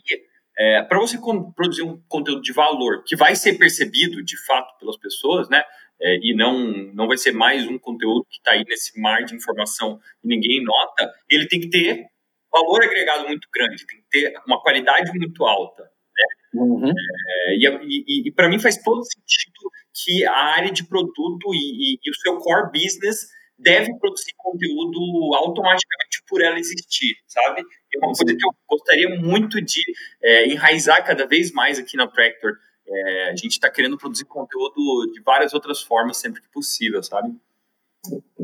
é, 0.58 0.82
para 0.82 0.98
você 0.98 1.16
produzir 1.56 1.84
um 1.84 2.02
conteúdo 2.08 2.42
de 2.42 2.52
valor 2.52 3.04
que 3.06 3.16
vai 3.16 3.36
ser 3.36 3.60
percebido 3.60 4.24
de 4.24 4.44
fato 4.44 4.76
pelas 4.80 4.98
pessoas, 4.98 5.48
né? 5.50 5.62
é, 6.04 6.20
e 6.22 6.36
não, 6.36 6.68
não 6.94 7.08
vai 7.08 7.18
ser 7.18 7.32
mais 7.32 7.66
um 7.66 7.80
conteúdo 7.80 8.26
que 8.30 8.38
está 8.38 8.52
aí 8.52 8.64
nesse 8.68 9.00
mar 9.00 9.24
de 9.24 9.36
informação 9.36 10.00
e 10.24 10.28
ninguém 10.28 10.64
nota, 10.64 11.12
ele 11.30 11.48
tem 11.48 11.62
que 11.62 11.70
ter 11.70 12.08
valor 12.54 12.84
agregado 12.84 13.28
muito 13.28 13.48
grande, 13.52 13.86
tem 13.86 13.98
que 13.98 14.06
ter 14.10 14.34
uma 14.46 14.62
qualidade 14.62 15.12
muito 15.18 15.44
alta. 15.44 15.84
Né? 15.84 16.62
Uhum. 16.62 16.90
É, 16.90 17.56
e, 17.56 18.06
e, 18.08 18.28
e 18.28 18.32
para 18.32 18.48
mim 18.48 18.60
faz 18.60 18.78
todo 18.78 19.04
sentido 19.04 19.72
que 19.94 20.26
a 20.26 20.36
área 20.36 20.72
de 20.72 20.86
produto 20.86 21.54
e, 21.54 21.98
e, 22.04 22.10
o 22.10 22.16
seu 22.22 22.38
core 22.38 22.72
business 22.72 23.28
deve 23.58 23.98
produzir 23.98 24.34
conteúdo 24.38 25.00
automaticamente 25.36 26.24
por 26.28 26.44
ela 26.44 26.60
existir, 26.60 27.16
sabe? 27.28 27.62
É 27.62 27.98
uma 28.00 28.14
coisa 28.14 28.36
que 28.36 28.46
eu 28.46 28.52
gostaria 28.68 29.10
muito 29.20 29.62
de 29.62 29.82
é, 30.22 30.48
enraizar 30.48 31.06
cada 31.06 31.26
vez 31.26 31.52
mais 31.52 31.80
aqui 31.80 31.96
na 31.96 32.08
Tractor, 32.08 32.54
é, 32.86 33.30
a 33.30 33.36
gente 33.36 33.52
está 33.52 33.70
querendo 33.70 33.98
produzir 33.98 34.26
conteúdo 34.26 35.12
de 35.14 35.22
várias 35.22 35.54
outras 35.54 35.82
formas 35.82 36.18
sempre 36.18 36.42
que 36.42 36.50
possível, 36.50 37.02
sabe? 37.02 37.30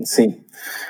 Sim. 0.04 0.44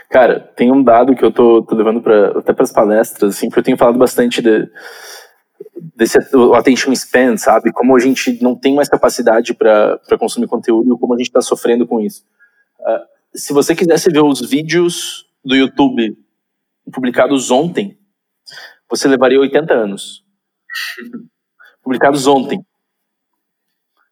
Cara, 0.09 0.39
tem 0.39 0.71
um 0.71 0.83
dado 0.83 1.15
que 1.15 1.23
eu 1.23 1.31
tô, 1.31 1.63
tô 1.63 1.75
levando 1.75 2.01
pra, 2.01 2.39
até 2.39 2.53
para 2.53 2.63
as 2.63 2.71
palestras, 2.71 3.35
assim, 3.35 3.47
porque 3.47 3.59
eu 3.59 3.63
tenho 3.63 3.77
falado 3.77 3.97
bastante 3.97 4.41
de, 4.41 4.69
desse 5.95 6.17
o 6.35 6.53
attention 6.53 6.91
span, 6.93 7.37
sabe? 7.37 7.71
Como 7.71 7.95
a 7.95 7.99
gente 7.99 8.41
não 8.41 8.55
tem 8.55 8.75
mais 8.75 8.89
capacidade 8.89 9.53
para 9.53 9.99
consumir 10.19 10.47
conteúdo 10.47 10.93
e 10.93 10.99
como 10.99 11.13
a 11.13 11.17
gente 11.17 11.27
está 11.27 11.41
sofrendo 11.41 11.87
com 11.87 11.99
isso. 11.99 12.23
Uh, 12.79 13.37
se 13.37 13.53
você 13.53 13.75
quisesse 13.75 14.09
ver 14.09 14.23
os 14.23 14.47
vídeos 14.47 15.27
do 15.43 15.55
YouTube 15.55 16.17
publicados 16.91 17.51
ontem, 17.51 17.97
você 18.89 19.07
levaria 19.07 19.39
80 19.39 19.73
anos. 19.73 20.23
publicados 21.83 22.27
ontem. 22.27 22.59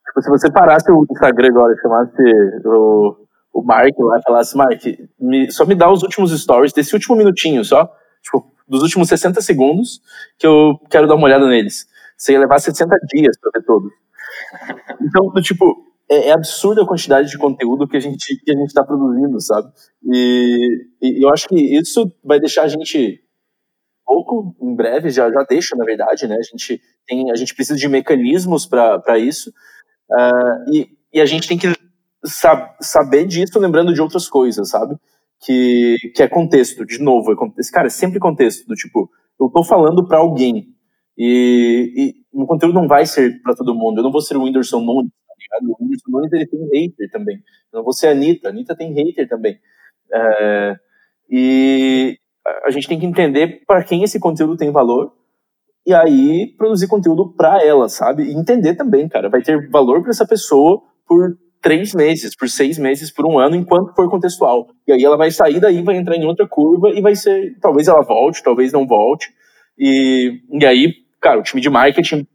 Tipo, 0.08 0.22
se 0.22 0.30
você 0.30 0.52
parasse 0.52 0.92
o 0.92 1.06
Instagram 1.10 1.50
agora 1.50 1.74
e 1.74 1.82
chamasse 1.82 2.22
o, 2.66 3.27
o 3.58 3.64
Mark 3.64 3.98
lá 3.98 4.22
falasse, 4.22 4.56
Mark, 4.56 4.84
me, 5.20 5.52
só 5.52 5.66
me 5.66 5.74
dá 5.74 5.92
os 5.92 6.04
últimos 6.04 6.32
stories 6.40 6.72
desse 6.72 6.94
último 6.94 7.16
minutinho 7.16 7.66
só, 7.66 7.92
tipo, 8.22 8.54
dos 8.68 8.84
últimos 8.84 9.08
60 9.08 9.42
segundos, 9.42 10.00
que 10.38 10.46
eu 10.46 10.80
quero 10.92 11.08
dar 11.08 11.16
uma 11.16 11.26
olhada 11.26 11.48
neles. 11.48 11.88
Você 12.16 12.34
ia 12.34 12.40
levar 12.40 12.60
60 12.60 12.96
dias 13.12 13.36
pra 13.40 13.50
ver 13.54 13.66
todos. 13.66 13.92
Então, 15.02 15.32
tipo, 15.42 15.84
é, 16.08 16.30
é 16.30 16.34
absurda 16.34 16.84
a 16.84 16.88
quantidade 16.88 17.30
de 17.30 17.38
conteúdo 17.38 17.88
que 17.88 17.98
a 17.98 18.00
gente 18.00 18.40
que 18.44 18.52
a 18.52 18.58
gente 18.58 18.68
está 18.68 18.84
produzindo, 18.84 19.42
sabe? 19.42 19.72
E, 20.06 20.86
e, 21.02 21.24
eu 21.26 21.30
acho 21.30 21.48
que 21.48 21.56
isso 21.56 22.12
vai 22.24 22.40
deixar 22.40 22.64
a 22.64 22.68
gente 22.68 23.20
pouco 24.06 24.56
em 24.62 24.76
breve 24.76 25.10
já 25.10 25.32
já 25.32 25.44
deixa 25.50 25.76
na 25.76 25.84
verdade, 25.84 26.28
né? 26.28 26.36
A 26.36 26.44
gente 26.44 26.80
tem 27.08 27.32
a 27.32 27.36
gente 27.36 27.56
precisa 27.56 27.78
de 27.78 27.90
mecanismos 27.90 28.68
para 28.68 29.18
isso, 29.18 29.52
Uh, 30.10 30.74
e, 30.74 30.90
e, 31.16 31.20
a 31.20 31.26
gente 31.26 31.50
tem 31.50 31.58
que 31.58 31.68
sab 32.30 32.76
saber 32.82 33.26
disso 33.26 33.60
lembrando 33.60 33.94
de 33.94 34.02
outras 34.02 34.28
coisas, 34.28 34.70
sabe? 34.70 34.96
Que, 35.40 35.96
que 36.16 36.24
é 36.24 36.28
contexto, 36.28 36.86
de 36.86 37.00
novo. 37.00 37.32
É 37.32 37.36
contexto, 37.36 37.72
cara, 37.72 37.88
é 37.88 37.92
sempre 37.92 38.20
contexto, 38.20 38.66
do 38.68 38.74
tipo, 38.74 39.10
eu 39.40 39.50
tô 39.50 39.64
falando 39.64 40.08
para 40.08 40.18
alguém 40.18 40.76
e, 41.18 41.94
e 41.96 42.42
o 42.42 42.46
conteúdo 42.46 42.76
não 42.76 42.88
vai 42.88 43.06
ser 43.06 43.42
para 43.42 43.56
todo 43.56 43.76
mundo. 43.76 44.00
Eu 44.00 44.04
não 44.04 44.12
vou 44.12 44.22
ser 44.22 44.38
o 44.38 44.44
Whindersson 44.44 44.80
Nunes, 44.80 45.12
tá 45.28 45.34
ligado? 45.40 45.72
O 45.72 45.84
Whindersson 45.84 46.12
Nunes 46.12 46.34
ele 46.34 46.48
tem 46.48 46.60
hater 46.60 47.10
também. 47.12 47.36
Eu 47.72 47.78
não 47.78 47.84
vou 47.84 47.94
ser 47.94 48.08
a 48.08 48.12
Anitta, 48.12 48.48
a 48.48 48.52
Anitta 48.52 48.76
tem 48.76 48.94
hater 48.94 49.28
também. 49.28 49.56
Uh, 50.14 50.78
e 51.30 52.18
a 52.66 52.70
gente 52.70 52.88
tem 52.88 53.00
que 53.00 53.06
entender 53.06 53.64
para 53.66 53.84
quem 53.84 54.04
esse 54.04 54.20
conteúdo 54.20 54.56
tem 54.56 54.72
valor 54.72 55.12
e 55.86 55.94
aí 55.94 56.54
produzir 56.58 56.88
conteúdo 56.88 57.34
para 57.34 57.64
ela, 57.64 57.90
sabe? 57.90 58.24
E 58.24 58.34
entender 58.34 58.76
também, 58.76 59.08
cara, 59.08 59.30
vai 59.30 59.42
ter 59.42 59.70
valor 59.70 60.02
para 60.02 60.12
essa 60.12 60.28
pessoa 60.28 60.82
por 61.08 61.38
três 61.62 61.94
meses, 61.94 62.36
por 62.36 62.50
seis 62.50 62.78
meses, 62.78 63.12
por 63.12 63.26
um 63.26 63.40
ano, 63.40 63.56
enquanto 63.56 63.94
for 63.96 64.10
contextual. 64.10 64.68
E 64.88 64.92
aí 64.94 65.04
ela 65.04 65.18
vai 65.18 65.32
sair 65.32 65.60
daí, 65.60 65.82
vai 65.82 65.98
entrar 65.98 66.16
em 66.16 66.26
outra 66.26 66.48
curva 66.48 66.90
e 66.90 67.02
vai 67.02 67.16
ser, 67.16 67.58
talvez 67.60 67.88
ela 67.88 68.02
volte, 68.02 68.44
talvez 68.44 68.72
não 68.72 68.88
volte. 68.88 69.30
E, 69.78 70.42
e 70.52 70.66
aí, 70.66 70.94
cara, 71.22 71.40
o 71.40 71.44
time 71.44 71.62
de 71.62 71.70
marketing 71.70 72.28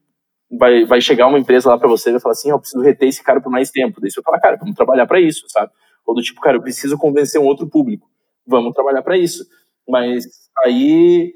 vai, 0.58 0.84
vai 0.84 1.00
chegar 1.00 1.26
uma 1.26 1.38
empresa 1.38 1.70
lá 1.70 1.78
para 1.78 1.88
você 1.88 2.10
e 2.10 2.12
vai 2.12 2.20
falar 2.20 2.32
assim, 2.32 2.50
oh, 2.50 2.56
eu 2.56 2.60
preciso 2.60 2.82
reter 2.82 3.08
esse 3.08 3.22
cara 3.22 3.40
por 3.40 3.50
mais 3.50 3.70
tempo. 3.70 4.00
Daí 4.00 4.10
você 4.10 4.20
vai 4.20 4.24
falar, 4.24 4.40
cara, 4.40 4.56
vamos 4.56 4.74
trabalhar 4.74 5.06
para 5.06 5.20
isso, 5.20 5.44
sabe? 5.48 5.72
Ou 6.06 6.14
do 6.14 6.22
tipo, 6.22 6.40
cara, 6.40 6.56
eu 6.56 6.62
preciso 6.62 6.98
convencer 6.98 7.40
um 7.40 7.46
outro 7.46 7.68
público. 7.68 8.08
Vamos 8.46 8.74
trabalhar 8.74 9.02
para 9.02 9.16
isso. 9.16 9.44
Mas 9.88 10.24
aí 10.64 11.32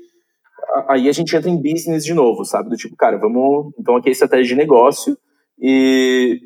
aí 0.89 1.09
a 1.09 1.13
gente 1.13 1.35
entra 1.35 1.49
em 1.49 1.61
business 1.61 2.05
de 2.05 2.13
novo, 2.13 2.45
sabe? 2.45 2.69
Do 2.69 2.77
tipo, 2.77 2.97
cara, 2.97 3.17
vamos. 3.19 3.73
Então 3.79 3.97
aqui 3.97 4.09
é 4.09 4.13
estratégia 4.13 4.47
de 4.47 4.55
negócio 4.55 5.17
e, 5.59 6.41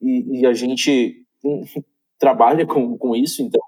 e, 0.00 0.40
e 0.40 0.46
a 0.46 0.52
gente 0.52 1.24
trabalha 2.18 2.66
com, 2.66 2.96
com 2.96 3.14
isso, 3.14 3.42
então, 3.42 3.60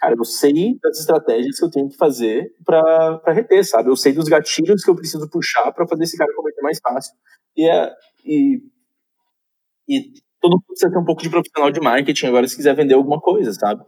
cara, 0.00 0.14
eu 0.16 0.24
sei 0.24 0.78
das 0.82 1.00
estratégias 1.00 1.58
que 1.58 1.64
eu 1.64 1.70
tenho 1.70 1.88
que 1.88 1.96
fazer 1.96 2.54
para 2.64 3.32
reter, 3.32 3.64
sabe? 3.64 3.90
Eu 3.90 3.96
sei 3.96 4.12
dos 4.12 4.28
gatilhos 4.28 4.84
que 4.84 4.90
eu 4.90 4.96
preciso 4.96 5.28
puxar 5.28 5.72
para 5.72 5.86
fazer 5.86 6.04
esse 6.04 6.16
cara 6.16 6.34
converter 6.34 6.62
mais 6.62 6.78
fácil. 6.80 7.14
E, 7.56 7.68
é, 7.68 7.92
e, 8.24 8.62
e 9.88 10.12
todo 10.40 10.52
mundo 10.52 10.64
precisa 10.66 10.90
ter 10.90 10.98
um 10.98 11.04
pouco 11.04 11.22
de 11.22 11.30
profissional 11.30 11.70
de 11.70 11.80
marketing 11.80 12.26
agora 12.26 12.48
se 12.48 12.56
quiser 12.56 12.74
vender 12.74 12.94
alguma 12.94 13.20
coisa, 13.20 13.52
sabe? 13.52 13.84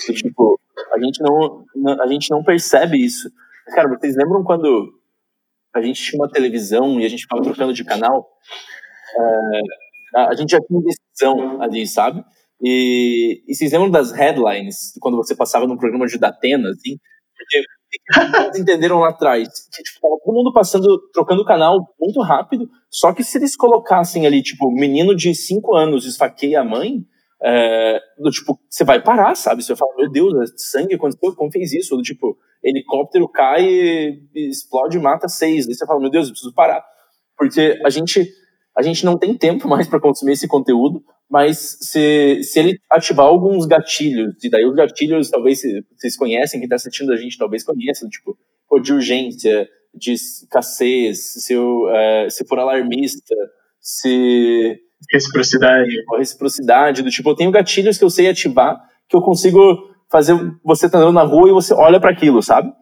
Tipo, 0.00 0.60
a 0.94 1.00
gente 1.00 1.20
não, 1.22 1.64
a 2.00 2.06
gente 2.06 2.30
não 2.30 2.42
percebe 2.42 2.98
isso. 2.98 3.30
Cara, 3.74 3.88
vocês 3.88 4.16
lembram 4.16 4.42
quando 4.42 4.92
a 5.74 5.82
gente 5.82 6.02
tinha 6.02 6.20
uma 6.20 6.30
televisão 6.30 7.00
e 7.00 7.04
a 7.04 7.08
gente 7.08 7.22
ficava 7.22 7.42
trocando 7.42 7.72
de 7.72 7.84
canal? 7.84 8.28
É, 9.18 9.60
a 10.14 10.34
gente 10.34 10.50
já 10.50 10.58
tinha 10.60 10.80
decisão 10.80 11.62
ali, 11.62 11.86
sabe? 11.86 12.24
E, 12.62 13.42
e 13.46 13.54
vocês 13.54 13.72
lembram 13.72 13.90
das 13.90 14.10
headlines, 14.12 14.92
quando 15.00 15.16
você 15.16 15.34
passava 15.34 15.66
num 15.66 15.76
programa 15.76 16.06
de 16.06 16.18
Datena, 16.18 16.70
assim? 16.70 16.96
Porque 17.36 17.62
entenderam 18.58 18.98
lá 18.98 19.10
atrás 19.10 19.48
que 19.72 19.82
tipo, 19.82 20.00
todo 20.00 20.34
mundo 20.34 20.52
passando, 20.52 20.86
trocando 21.12 21.42
o 21.42 21.46
canal 21.46 21.94
muito 21.98 22.20
rápido, 22.20 22.68
só 22.90 23.12
que 23.12 23.22
se 23.22 23.38
eles 23.38 23.56
colocassem 23.56 24.26
ali, 24.26 24.42
tipo, 24.42 24.70
menino 24.70 25.14
de 25.14 25.34
5 25.34 25.74
anos 25.74 26.04
esfaqueia 26.04 26.60
a 26.60 26.64
mãe, 26.64 27.04
é, 27.42 28.00
do 28.18 28.30
tipo, 28.30 28.58
você 28.68 28.84
vai 28.84 29.02
parar, 29.02 29.34
sabe? 29.34 29.62
Você 29.62 29.72
vai 29.72 29.78
falar, 29.78 29.96
meu 29.96 30.10
Deus, 30.10 30.50
é 30.50 30.52
sangue 30.56 30.94
aconteceu, 30.94 31.34
como 31.36 31.52
fez 31.52 31.72
isso? 31.72 31.96
Do 31.96 32.02
tipo, 32.02 32.36
helicóptero 32.62 33.28
cai 33.28 34.18
explode 34.34 34.98
e 34.98 35.00
mata 35.00 35.28
seis. 35.28 35.66
Daí 35.66 35.74
você 35.74 35.86
fala, 35.86 36.00
meu 36.00 36.10
Deus, 36.10 36.26
eu 36.26 36.32
preciso 36.32 36.54
parar. 36.54 36.84
Porque 37.36 37.80
a 37.84 37.90
gente, 37.90 38.28
a 38.78 38.82
gente 38.82 39.04
não 39.04 39.18
tem 39.18 39.34
tempo 39.34 39.66
mais 39.68 39.88
para 39.88 40.00
consumir 40.00 40.32
esse 40.32 40.46
conteúdo, 40.46 41.02
mas 41.28 41.78
se, 41.80 42.42
se 42.42 42.58
ele 42.58 42.78
ativar 42.90 43.26
alguns 43.26 43.66
gatilhos, 43.66 44.42
e 44.42 44.48
daí 44.48 44.64
os 44.64 44.74
gatilhos, 44.74 45.30
talvez 45.30 45.60
vocês 45.96 46.16
conhecem, 46.16 46.60
quem 46.60 46.66
está 46.66 46.76
assistindo 46.76 47.12
a 47.12 47.16
gente 47.16 47.36
talvez 47.36 47.64
conheça, 47.64 48.08
tipo, 48.08 48.38
de 48.82 48.92
urgência, 48.92 49.68
de 49.94 50.12
escassez, 50.12 51.44
se, 51.44 51.52
eu, 51.52 51.88
é, 51.90 52.30
se 52.30 52.46
for 52.46 52.58
alarmista, 52.58 53.34
se 53.80 54.80
Reciprocidade. 55.12 55.90
A 56.12 56.18
reciprocidade, 56.18 57.02
do 57.02 57.10
tipo, 57.10 57.30
eu 57.30 57.34
tenho 57.34 57.50
gatilhos 57.50 57.96
que 57.96 58.04
eu 58.04 58.10
sei 58.10 58.28
ativar, 58.28 58.80
que 59.08 59.16
eu 59.16 59.22
consigo 59.22 59.60
fazer 60.10 60.34
você 60.64 60.88
tá 60.88 60.98
andando 60.98 61.14
na 61.14 61.22
rua 61.22 61.48
e 61.48 61.52
você 61.52 61.72
olha 61.72 62.00
para 62.00 62.10
aquilo, 62.10 62.42
sabe? 62.42 62.72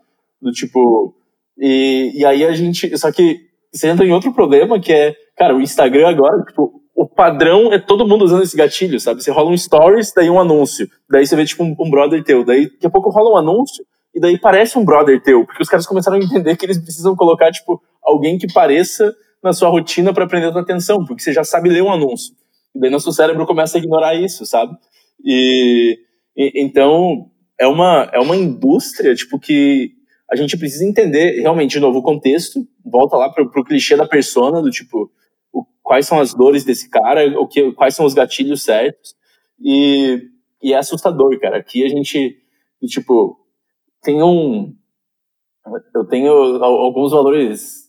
Do 0.40 0.50
tipo. 0.50 1.14
E, 1.58 2.12
e 2.14 2.24
aí 2.24 2.44
a 2.44 2.52
gente. 2.52 2.96
Só 2.96 3.12
que 3.12 3.40
você 3.72 3.88
entra 3.88 4.06
em 4.06 4.12
outro 4.12 4.32
problema 4.32 4.80
que 4.80 4.92
é, 4.92 5.14
cara, 5.36 5.54
o 5.54 5.60
Instagram 5.60 6.08
agora, 6.08 6.42
tipo, 6.44 6.82
o 6.94 7.06
padrão 7.06 7.72
é 7.72 7.78
todo 7.78 8.08
mundo 8.08 8.24
usando 8.24 8.42
esse 8.42 8.56
gatilho, 8.56 8.98
sabe? 8.98 9.22
Você 9.22 9.30
rola 9.30 9.50
um 9.50 9.56
stories, 9.56 10.12
daí 10.14 10.30
um 10.30 10.40
anúncio. 10.40 10.88
Daí 11.10 11.26
você 11.26 11.36
vê, 11.36 11.44
tipo, 11.44 11.62
um, 11.62 11.76
um 11.78 11.90
brother 11.90 12.24
teu. 12.24 12.44
Daí 12.44 12.70
daqui 12.70 12.86
a 12.86 12.90
pouco 12.90 13.10
rola 13.10 13.34
um 13.34 13.36
anúncio, 13.36 13.84
e 14.14 14.20
daí 14.20 14.38
parece 14.38 14.78
um 14.78 14.84
brother 14.84 15.22
teu. 15.22 15.44
Porque 15.44 15.62
os 15.62 15.68
caras 15.68 15.86
começaram 15.86 16.16
a 16.16 16.20
entender 16.20 16.56
que 16.56 16.64
eles 16.64 16.78
precisam 16.78 17.14
colocar, 17.14 17.52
tipo, 17.52 17.80
alguém 18.02 18.38
que 18.38 18.50
pareça 18.52 19.14
na 19.42 19.52
sua 19.52 19.68
rotina 19.68 20.12
para 20.12 20.26
prender 20.26 20.48
a 20.48 20.52
tua 20.52 20.62
atenção, 20.62 21.04
porque 21.04 21.22
você 21.22 21.32
já 21.32 21.44
sabe 21.44 21.68
ler 21.68 21.82
um 21.82 21.92
anúncio. 21.92 22.34
E 22.74 22.80
daí 22.80 22.90
nosso 22.90 23.12
cérebro 23.12 23.46
começa 23.46 23.76
a 23.76 23.80
ignorar 23.80 24.14
isso, 24.14 24.46
sabe? 24.46 24.72
E, 25.24 25.98
e 26.36 26.64
então 26.64 27.26
é 27.58 27.66
uma 27.66 28.10
é 28.12 28.18
uma 28.18 28.36
indústria 28.36 29.14
tipo 29.14 29.38
que 29.38 29.92
a 30.30 30.36
gente 30.36 30.56
precisa 30.58 30.84
entender 30.84 31.40
realmente 31.40 31.72
de 31.72 31.80
novo 31.80 31.98
o 31.98 32.02
contexto, 32.02 32.66
volta 32.84 33.16
lá 33.16 33.30
pro, 33.30 33.50
pro 33.50 33.64
clichê 33.64 33.96
da 33.96 34.06
persona 34.06 34.60
do 34.60 34.70
tipo 34.70 34.98
o, 34.98 35.10
quais 35.86 36.04
são 36.04 36.18
as 36.18 36.34
dores 36.34 36.64
desse 36.64 36.90
cara, 36.90 37.38
o 37.38 37.46
que 37.46 37.72
quais 37.72 37.94
são 37.94 38.04
os 38.04 38.12
gatilhos 38.12 38.64
certos. 38.64 39.14
E, 39.60 40.20
e 40.60 40.74
é 40.74 40.76
assustador, 40.76 41.38
cara. 41.38 41.58
Aqui 41.58 41.84
a 41.84 41.88
gente 41.88 42.36
tipo 42.88 43.38
tem 44.02 44.20
um 44.20 44.74
eu 45.94 46.04
tenho 46.04 46.32
alguns 46.62 47.12
valores 47.12 47.86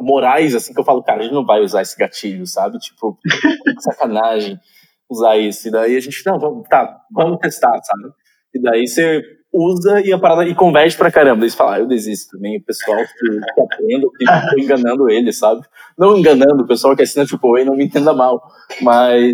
morais, 0.00 0.54
assim, 0.54 0.72
que 0.72 0.80
eu 0.80 0.84
falo, 0.84 1.02
cara, 1.02 1.20
a 1.20 1.22
gente 1.22 1.34
não 1.34 1.44
vai 1.44 1.60
usar 1.60 1.82
esse 1.82 1.96
gatilho, 1.96 2.46
sabe? 2.46 2.78
Tipo, 2.78 3.18
sacanagem 3.80 4.58
usar 5.08 5.36
isso. 5.36 5.68
E 5.68 5.70
daí 5.70 5.96
a 5.96 6.00
gente, 6.00 6.24
não, 6.26 6.38
vamos, 6.38 6.68
tá, 6.68 7.02
vamos 7.10 7.38
testar, 7.38 7.78
sabe? 7.82 8.12
E 8.54 8.60
daí 8.60 8.86
você 8.86 9.22
usa 9.54 10.00
e 10.04 10.12
a 10.12 10.18
parada 10.18 10.44
e 10.44 10.54
converte 10.54 10.96
pra 10.96 11.12
caramba. 11.12 11.40
Daí 11.40 11.50
você 11.50 11.56
fala, 11.56 11.76
ah, 11.76 11.78
eu 11.78 11.86
desisto 11.86 12.32
também. 12.32 12.58
O 12.58 12.62
pessoal 12.62 12.98
que, 12.98 13.40
que 13.54 13.60
aprende, 13.60 14.06
que 14.18 14.24
tô 14.24 14.58
enganando 14.58 15.08
ele, 15.08 15.32
sabe? 15.32 15.62
Não 15.96 16.18
enganando, 16.18 16.64
o 16.64 16.66
pessoal 16.66 16.96
que 16.96 17.02
assina 17.02 17.24
tipo, 17.24 17.56
ei, 17.56 17.64
não 17.64 17.76
me 17.76 17.84
entenda 17.84 18.12
mal. 18.12 18.42
Mas 18.82 19.32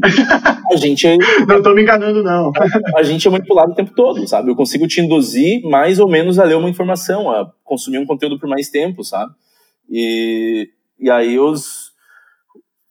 a 0.71 0.77
gente. 0.77 1.07
É 1.07 1.17
não 1.49 1.63
tô 1.63 1.75
me 1.75 1.83
enganando, 1.83 2.23
não. 2.23 2.53
A, 2.55 2.99
a 2.99 3.03
gente 3.03 3.27
é 3.27 3.31
manipulado 3.31 3.73
o 3.73 3.75
tempo 3.75 3.93
todo, 3.95 4.27
sabe? 4.29 4.51
Eu 4.51 4.57
consigo 4.57 4.87
te 4.87 5.01
induzir 5.01 5.63
mais 5.65 5.99
ou 5.99 6.09
menos 6.09 6.39
a 6.39 6.45
ler 6.45 6.57
uma 6.57 6.69
informação, 6.69 7.31
a 7.31 7.51
consumir 7.65 7.99
um 7.99 8.07
conteúdo 8.07 8.39
por 8.39 8.49
mais 8.49 8.69
tempo, 8.69 9.03
sabe? 9.03 9.33
E, 9.89 10.69
e 10.99 11.11
aí 11.11 11.39
os, 11.39 11.93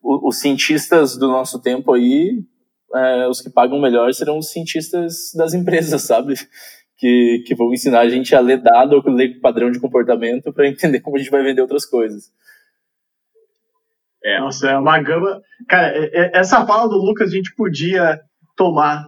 os, 0.03 0.19
os 0.23 0.39
cientistas 0.39 1.15
do 1.15 1.27
nosso 1.27 1.61
tempo 1.61 1.93
aí, 1.93 2.43
é, 2.95 3.27
os 3.27 3.39
que 3.39 3.51
pagam 3.51 3.80
melhor 3.80 4.11
serão 4.13 4.39
os 4.39 4.51
cientistas 4.51 5.32
das 5.36 5.53
empresas, 5.53 6.01
sabe? 6.03 6.34
Que, 7.00 7.43
que 7.47 7.56
vão 7.56 7.72
ensinar 7.72 8.02
a 8.02 8.10
gente 8.10 8.36
a 8.36 8.41
ler 8.41 8.62
dado 8.62 8.93
ou 8.93 9.14
ler 9.14 9.39
padrão 9.39 9.72
de 9.72 9.80
comportamento 9.80 10.52
para 10.52 10.68
entender 10.68 11.00
como 11.00 11.16
a 11.16 11.20
gente 11.20 11.32
vai 11.32 11.41
vender 11.41 11.62
outras 11.62 11.86
coisas. 11.86 12.30
É. 14.24 14.39
Nossa, 14.39 14.72
é 14.72 14.78
uma 14.78 15.02
gama. 15.02 15.41
Cara, 15.68 15.97
é, 15.97 16.10
é, 16.14 16.32
essa 16.38 16.66
fala 16.66 16.89
do 16.89 16.97
Lucas 16.97 17.32
a 17.32 17.36
gente 17.36 17.56
podia 17.56 18.20
tomar 18.56 19.08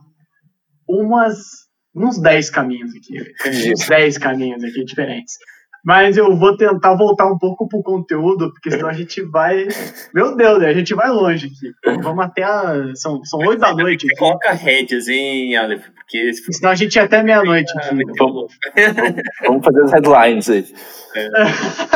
umas 0.88 1.70
uns 1.94 2.22
10 2.22 2.50
caminhos 2.50 2.92
aqui. 2.96 3.72
Uns 3.72 3.88
10 3.88 4.18
caminhos 4.18 4.64
aqui 4.64 4.84
diferentes. 4.86 5.36
Mas 5.84 6.16
eu 6.16 6.36
vou 6.36 6.56
tentar 6.56 6.96
voltar 6.96 7.26
um 7.26 7.38
pouco 7.38 7.68
pro 7.68 7.82
conteúdo, 7.82 8.52
porque 8.52 8.70
senão 8.70 8.88
a 8.88 8.94
gente 8.94 9.22
vai. 9.24 9.68
Meu 10.14 10.36
Deus, 10.36 10.60
né? 10.60 10.68
A 10.68 10.74
gente 10.74 10.94
vai 10.94 11.10
longe 11.10 11.48
aqui. 11.48 12.02
Vamos 12.02 12.24
até 12.24 12.44
a. 12.44 12.92
São, 12.96 13.24
são 13.26 13.40
8 13.40 13.60
da 13.60 13.74
noite. 13.74 14.06
Aqui. 14.06 14.20
Coloca 14.20 14.52
rédeas, 14.52 15.08
hein, 15.08 15.56
Aleph? 15.56 15.88
Porque. 15.90 16.34
Senão 16.34 16.72
a 16.72 16.76
gente 16.76 16.96
ia 16.96 17.04
até 17.04 17.24
meia-noite 17.24 17.72
aqui. 17.78 17.96
Vamos, 18.18 18.54
vamos 19.46 19.66
fazer 19.66 19.82
as 19.84 19.92
headlines 19.92 20.50
aí. 20.50 20.66
É. 21.16 21.30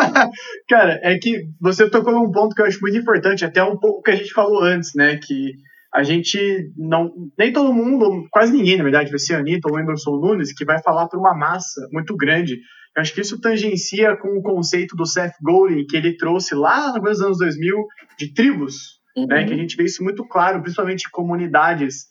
Cara, 0.67 0.99
é 1.03 1.17
que 1.17 1.43
você 1.61 1.89
tocou 1.89 2.13
num 2.13 2.31
ponto 2.31 2.55
que 2.55 2.61
eu 2.61 2.65
acho 2.65 2.81
muito 2.81 2.97
importante, 2.97 3.45
até 3.45 3.63
um 3.63 3.77
pouco 3.77 4.01
que 4.01 4.11
a 4.11 4.15
gente 4.15 4.33
falou 4.33 4.63
antes, 4.63 4.95
né? 4.95 5.19
Que 5.21 5.53
a 5.93 6.01
gente 6.01 6.71
não. 6.75 7.11
Nem 7.37 7.53
todo 7.53 7.73
mundo, 7.73 8.27
quase 8.31 8.51
ninguém, 8.51 8.77
na 8.77 8.83
verdade, 8.83 9.11
vai 9.11 9.19
ser 9.19 9.35
a 9.35 9.39
Anitta 9.39 9.69
ou 9.69 9.75
o 9.75 9.79
Emerson 9.79 10.17
Nunes, 10.17 10.53
que 10.53 10.65
vai 10.65 10.81
falar 10.81 11.07
para 11.07 11.19
uma 11.19 11.35
massa 11.35 11.87
muito 11.91 12.15
grande 12.17 12.57
eu 12.95 13.01
acho 13.01 13.13
que 13.13 13.21
isso 13.21 13.39
tangencia 13.41 14.15
com 14.15 14.37
o 14.37 14.41
conceito 14.41 14.95
do 14.95 15.05
Seth 15.05 15.33
Godin, 15.41 15.85
que 15.85 15.97
ele 15.97 16.15
trouxe 16.15 16.55
lá 16.55 16.97
nos 16.97 17.21
anos 17.21 17.37
2000, 17.37 17.85
de 18.17 18.33
tribos, 18.33 19.01
uhum. 19.17 19.27
né, 19.27 19.45
que 19.45 19.53
a 19.53 19.57
gente 19.57 19.75
vê 19.75 19.83
isso 19.83 20.03
muito 20.03 20.25
claro, 20.25 20.61
principalmente 20.61 21.05
em 21.07 21.11
comunidades 21.11 22.05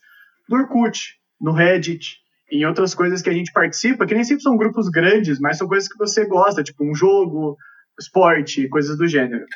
do 0.49 0.57
Orkut, 0.57 1.15
no 1.41 1.53
Reddit, 1.53 2.19
em 2.53 2.67
outras 2.67 2.95
coisas 2.95 3.23
que 3.23 3.31
a 3.31 3.33
gente 3.33 3.51
participa, 3.51 4.07
que 4.07 4.15
nem 4.15 4.25
sempre 4.25 4.43
são 4.43 4.57
grupos 4.57 4.91
grandes, 4.91 5.41
mas 5.41 5.57
são 5.57 5.67
coisas 5.67 5.89
que 5.89 5.97
você 5.97 6.27
gosta, 6.27 6.63
tipo 6.63 6.85
um 6.85 6.95
jogo, 6.95 7.57
esporte, 7.99 8.69
coisas 8.69 8.99
do 8.99 9.09
gênero. 9.09 9.47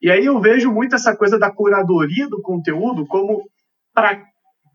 E 0.00 0.10
aí 0.10 0.24
eu 0.24 0.40
vejo 0.40 0.72
muito 0.72 0.94
essa 0.94 1.14
coisa 1.14 1.38
da 1.38 1.50
curadoria 1.50 2.28
do 2.28 2.40
conteúdo 2.40 3.06
como 3.06 3.48
para 3.92 4.24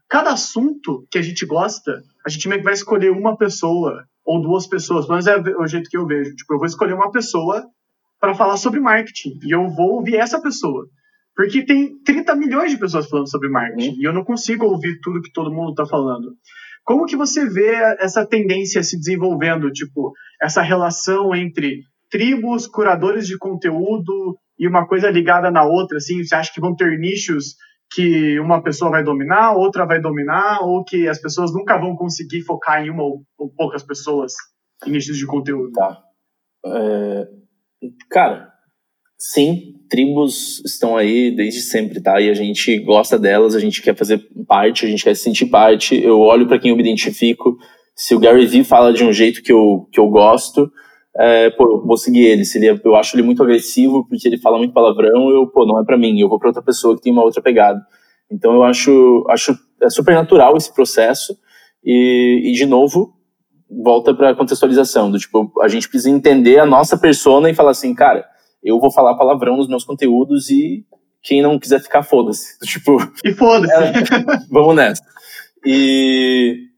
cada 0.07 0.34
assunto 0.34 1.07
que 1.09 1.18
a 1.18 1.22
gente 1.24 1.43
gosta, 1.45 2.03
a 2.24 2.30
gente 2.30 2.47
meio 2.47 2.59
que 2.59 2.66
vai 2.66 2.74
escolher 2.74 3.09
uma 3.09 3.36
pessoa 3.36 4.05
ou 4.26 4.41
duas 4.41 4.67
pessoas, 4.67 5.07
mas 5.07 5.28
é 5.28 5.38
o 5.38 5.67
jeito 5.67 5.89
que 5.89 5.97
eu 5.97 6.05
vejo. 6.05 6.36
Tipo, 6.36 6.53
eu 6.53 6.57
vou 6.57 6.67
escolher 6.67 6.93
uma 6.93 7.11
pessoa 7.11 7.63
para 8.19 8.34
falar 8.34 8.57
sobre 8.57 8.80
marketing 8.80 9.39
e 9.43 9.53
eu 9.53 9.67
vou 9.69 9.95
ouvir 9.95 10.15
essa 10.15 10.41
pessoa. 10.41 10.86
Porque 11.36 11.65
tem 11.65 12.01
30 12.03 12.36
milhões 12.36 12.71
de 12.71 12.78
pessoas 12.78 13.09
falando 13.09 13.30
sobre 13.30 13.49
marketing 13.49 13.89
uhum. 13.89 13.95
e 13.99 14.03
eu 14.03 14.13
não 14.13 14.24
consigo 14.24 14.65
ouvir 14.65 14.99
tudo 15.01 15.21
que 15.21 15.32
todo 15.32 15.51
mundo 15.51 15.71
está 15.71 15.86
falando. 15.86 16.34
Como 16.86 17.05
que 17.05 17.15
você 17.15 17.47
vê 17.47 17.76
essa 17.99 18.26
tendência 18.26 18.84
se 18.84 18.97
desenvolvendo, 18.97 19.71
tipo, 19.71 20.13
essa 20.41 20.61
relação 20.61 21.34
entre 21.34 21.82
tribos, 22.09 22.67
curadores 22.67 23.26
de 23.26 23.38
conteúdo 23.38 24.38
e 24.59 24.67
uma 24.67 24.86
coisa 24.88 25.09
ligada 25.09 25.49
na 25.49 25.63
outra, 25.63 25.97
assim, 25.97 26.24
você 26.24 26.36
acha 26.36 26.53
que 26.53 26.61
vão 26.61 26.76
ter 26.76 26.99
nichos 26.99 27.55
que 27.93 28.39
uma 28.39 28.61
pessoa 28.61 28.89
vai 28.89 29.03
dominar, 29.03 29.53
outra 29.55 29.85
vai 29.85 30.01
dominar, 30.01 30.61
ou 30.63 30.83
que 30.83 31.07
as 31.07 31.21
pessoas 31.21 31.53
nunca 31.53 31.77
vão 31.77 31.95
conseguir 31.95 32.41
focar 32.41 32.83
em 32.83 32.89
uma 32.89 33.03
ou, 33.03 33.23
poucas 33.55 33.83
pessoas 33.83 34.33
em 34.85 34.91
nichos 34.91 35.17
de 35.17 35.27
conteúdo? 35.27 35.71
Tá. 35.71 36.01
É, 36.65 37.27
cara, 38.09 38.49
sim, 39.17 39.75
tribos 39.89 40.63
estão 40.65 40.97
aí 40.97 41.35
desde 41.35 41.61
sempre, 41.61 42.01
tá? 42.01 42.19
E 42.19 42.29
a 42.29 42.33
gente 42.33 42.79
gosta 42.79 43.19
delas, 43.19 43.53
a 43.55 43.59
gente 43.59 43.81
quer 43.81 43.95
fazer 43.95 44.19
parte, 44.47 44.85
a 44.85 44.89
gente 44.89 45.03
quer 45.03 45.15
se 45.15 45.23
sentir 45.23 45.45
parte. 45.45 45.95
Eu 45.95 46.19
olho 46.19 46.47
para 46.47 46.57
quem 46.57 46.71
eu 46.71 46.75
me 46.75 46.81
identifico. 46.81 47.57
Se 47.95 48.15
o 48.15 48.19
Gary 48.19 48.47
Vee 48.47 48.63
fala 48.63 48.91
de 48.91 49.03
um 49.03 49.13
jeito 49.13 49.43
que 49.43 49.51
eu, 49.51 49.87
que 49.91 49.99
eu 49.99 50.07
gosto, 50.07 50.71
é, 51.18 51.49
pô, 51.51 51.64
eu 51.66 51.86
vou 51.86 51.97
seguir 51.97 52.26
ele. 52.26 52.45
Se 52.45 52.57
ele. 52.57 52.82
Eu 52.84 52.95
acho 52.95 53.16
ele 53.16 53.24
muito 53.24 53.43
agressivo, 53.43 54.05
porque 54.07 54.28
ele 54.28 54.38
fala 54.38 54.57
muito 54.57 54.74
palavrão, 54.74 55.30
eu, 55.30 55.47
pô, 55.47 55.66
não 55.66 55.80
é 55.80 55.86
para 55.86 55.97
mim, 55.97 56.20
eu 56.20 56.30
vou 56.30 56.39
para 56.39 56.49
outra 56.49 56.64
pessoa 56.64 56.95
que 56.95 57.01
tem 57.01 57.11
uma 57.11 57.24
outra 57.24 57.41
pegada. 57.41 57.82
Então 58.32 58.53
eu 58.53 58.64
acho, 58.64 59.26
acho 59.30 59.57
é 59.82 59.89
super 59.89 60.16
natural 60.16 60.57
esse 60.57 60.74
processo, 60.74 61.38
e, 61.84 62.41
e 62.45 62.51
de 62.53 62.66
novo, 62.66 63.14
volta 63.70 64.14
para 64.14 64.36
contextualização, 64.36 65.11
do 65.11 65.20
tipo, 65.20 65.51
a 65.61 65.68
gente 65.68 65.88
precisa 65.88 66.09
entender 66.09 66.59
a 66.59 66.66
nossa 66.66 66.97
persona 66.97 67.49
e 67.49 67.53
falar 67.53 67.72
assim, 67.72 67.93
cara, 67.93 68.26
eu 68.64 68.80
vou 68.80 68.91
falar 68.91 69.16
palavrão 69.16 69.57
nos 69.57 69.68
meus 69.68 69.84
conteúdos 69.84 70.49
e 70.49 70.86
quem 71.22 71.41
não 71.41 71.59
quiser 71.59 71.82
ficar, 71.82 72.03
foda-se. 72.03 72.57
Tipo. 72.66 72.97
E 73.24 73.34
foda-se. 73.34 73.74
É, 73.74 73.93
vamos 74.49 74.76
nessa. 74.76 75.03
E 75.66 76.72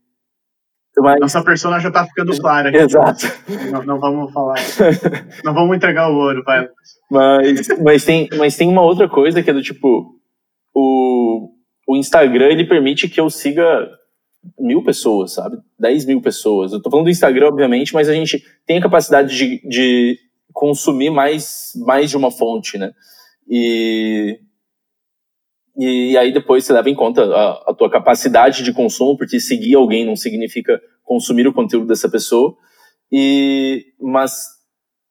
mas... 0.97 1.19
Nossa 1.19 1.43
persona 1.43 1.79
já 1.79 1.91
tá 1.91 2.05
ficando 2.05 2.37
clara 2.39 2.69
aqui. 2.69 2.77
Exato. 2.77 3.25
Não, 3.71 3.83
não, 3.83 3.99
vamos 3.99 4.31
falar. 4.31 4.55
não 5.43 5.53
vamos 5.53 5.75
entregar 5.75 6.09
o 6.09 6.15
ouro, 6.15 6.43
vai. 6.43 6.67
Mas, 7.09 7.67
mas, 7.83 8.05
tem, 8.05 8.29
mas 8.37 8.55
tem 8.55 8.69
uma 8.69 8.81
outra 8.81 9.07
coisa 9.09 9.43
que 9.43 9.49
é 9.49 9.53
do 9.53 9.61
tipo: 9.61 10.15
o, 10.73 11.49
o 11.87 11.95
Instagram 11.97 12.47
ele 12.47 12.65
permite 12.65 13.09
que 13.09 13.19
eu 13.19 13.29
siga 13.29 13.89
mil 14.59 14.83
pessoas, 14.83 15.33
sabe? 15.33 15.57
10 15.79 16.05
mil 16.05 16.21
pessoas. 16.21 16.71
Eu 16.71 16.81
tô 16.81 16.89
falando 16.89 17.05
do 17.05 17.11
Instagram, 17.11 17.47
obviamente, 17.47 17.93
mas 17.93 18.07
a 18.07 18.13
gente 18.13 18.43
tem 18.65 18.77
a 18.77 18.81
capacidade 18.81 19.35
de, 19.35 19.67
de 19.67 20.19
consumir 20.53 21.09
mais, 21.09 21.71
mais 21.85 22.09
de 22.09 22.17
uma 22.17 22.31
fonte, 22.31 22.77
né? 22.77 22.91
E, 23.49 24.39
E 25.77 26.17
aí 26.17 26.31
depois 26.31 26.63
você 26.63 26.73
leva 26.73 26.89
em 26.89 26.95
conta 26.95 27.23
a, 27.25 27.71
a 27.71 27.73
tua 27.73 27.89
capacidade 27.89 28.63
de 28.63 28.73
consumo, 28.73 29.17
porque 29.17 29.39
seguir 29.39 29.75
alguém 29.75 30.05
não 30.05 30.15
significa 30.15 30.79
consumir 31.03 31.47
o 31.47 31.53
conteúdo 31.53 31.87
dessa 31.87 32.09
pessoa. 32.09 32.55
E, 33.11 33.85
mas, 33.99 34.45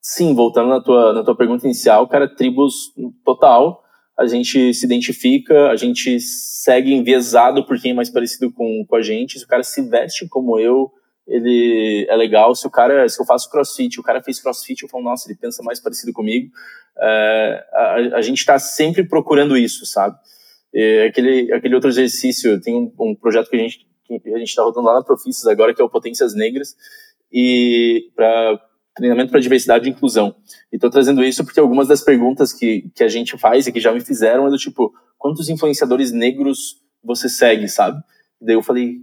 sim, 0.01 0.35
voltando 0.35 0.69
na 0.69 0.81
tua, 0.81 1.12
na 1.12 1.23
tua 1.23 1.37
pergunta 1.37 1.67
inicial, 1.67 2.09
cara, 2.09 2.29
tribos 2.29 2.93
total, 3.25 3.83
a 4.19 4.27
gente 4.27 4.73
se 4.73 4.87
identifica, 4.87 5.69
a 5.69 5.77
gente 5.77 6.21
segue 6.21 6.93
enviesado 6.93 7.67
por 7.67 7.79
quem 7.81 7.91
é 7.91 7.95
mais 7.95 8.11
parecido 8.11 8.53
com, 8.53 8.85
com 8.89 8.97
a 8.97 9.03
gente. 9.03 9.39
Se 9.39 9.45
o 9.45 9.49
cara 9.49 9.62
se 9.62 9.83
veste 9.83 10.29
como 10.29 10.59
eu, 10.59 10.91
ele 11.27 12.07
é 12.09 12.17
legal. 12.17 12.55
Se 12.55 12.67
o 12.67 12.71
cara, 12.71 13.09
se 13.09 13.21
eu 13.21 13.27
faço 13.27 13.51
crossfit, 13.51 13.99
o 13.99 14.03
cara 14.03 14.23
fez 14.23 14.41
crossfit, 14.41 14.83
eu 14.83 14.89
falo, 14.89 15.05
nossa, 15.05 15.29
ele 15.29 15.39
pensa 15.39 15.62
mais 15.62 15.81
parecido 15.81 16.12
comigo. 16.12 16.51
É, 16.97 17.65
a, 17.73 17.95
a, 18.17 18.23
gente 18.23 18.39
está 18.39 18.59
sempre 18.59 19.03
procurando 19.03 19.57
isso, 19.57 19.85
sabe? 19.85 20.17
E 20.75 21.07
aquele, 21.09 21.53
aquele 21.53 21.75
outro 21.77 21.89
exercício, 21.89 22.61
tem 22.61 22.75
um, 22.75 22.93
um 23.01 23.14
projeto 23.14 23.49
que 23.49 23.57
a 23.57 23.61
gente 23.61 23.87
que 24.07 24.20
a 24.35 24.39
gente 24.39 24.49
está 24.49 24.62
rodando 24.62 24.87
lá 24.87 24.95
na 24.95 25.03
Profissas 25.03 25.47
agora, 25.47 25.75
que 25.75 25.81
é 25.81 25.85
o 25.85 25.89
Potências 25.89 26.35
Negras, 26.35 26.77
e 27.33 28.11
para 28.14 28.61
treinamento 28.95 29.31
para 29.31 29.41
diversidade 29.41 29.89
e 29.89 29.91
inclusão. 29.91 30.37
E 30.72 30.77
estou 30.77 30.91
trazendo 30.91 31.25
isso 31.25 31.45
porque 31.45 31.59
algumas 31.59 31.89
das 31.89 32.01
perguntas 32.01 32.53
que, 32.53 32.91
que 32.95 33.03
a 33.03 33.09
gente 33.09 33.37
faz 33.37 33.66
e 33.66 33.72
que 33.72 33.81
já 33.81 33.93
me 33.93 34.01
fizeram 34.01 34.47
é 34.47 34.51
do 34.51 34.57
tipo, 34.57 34.93
quantos 35.18 35.49
influenciadores 35.49 36.12
negros 36.12 36.77
você 37.03 37.29
segue, 37.29 37.66
sabe? 37.66 37.99
E 38.41 38.47
daí 38.47 38.55
eu 38.55 38.62
falei, 38.62 38.99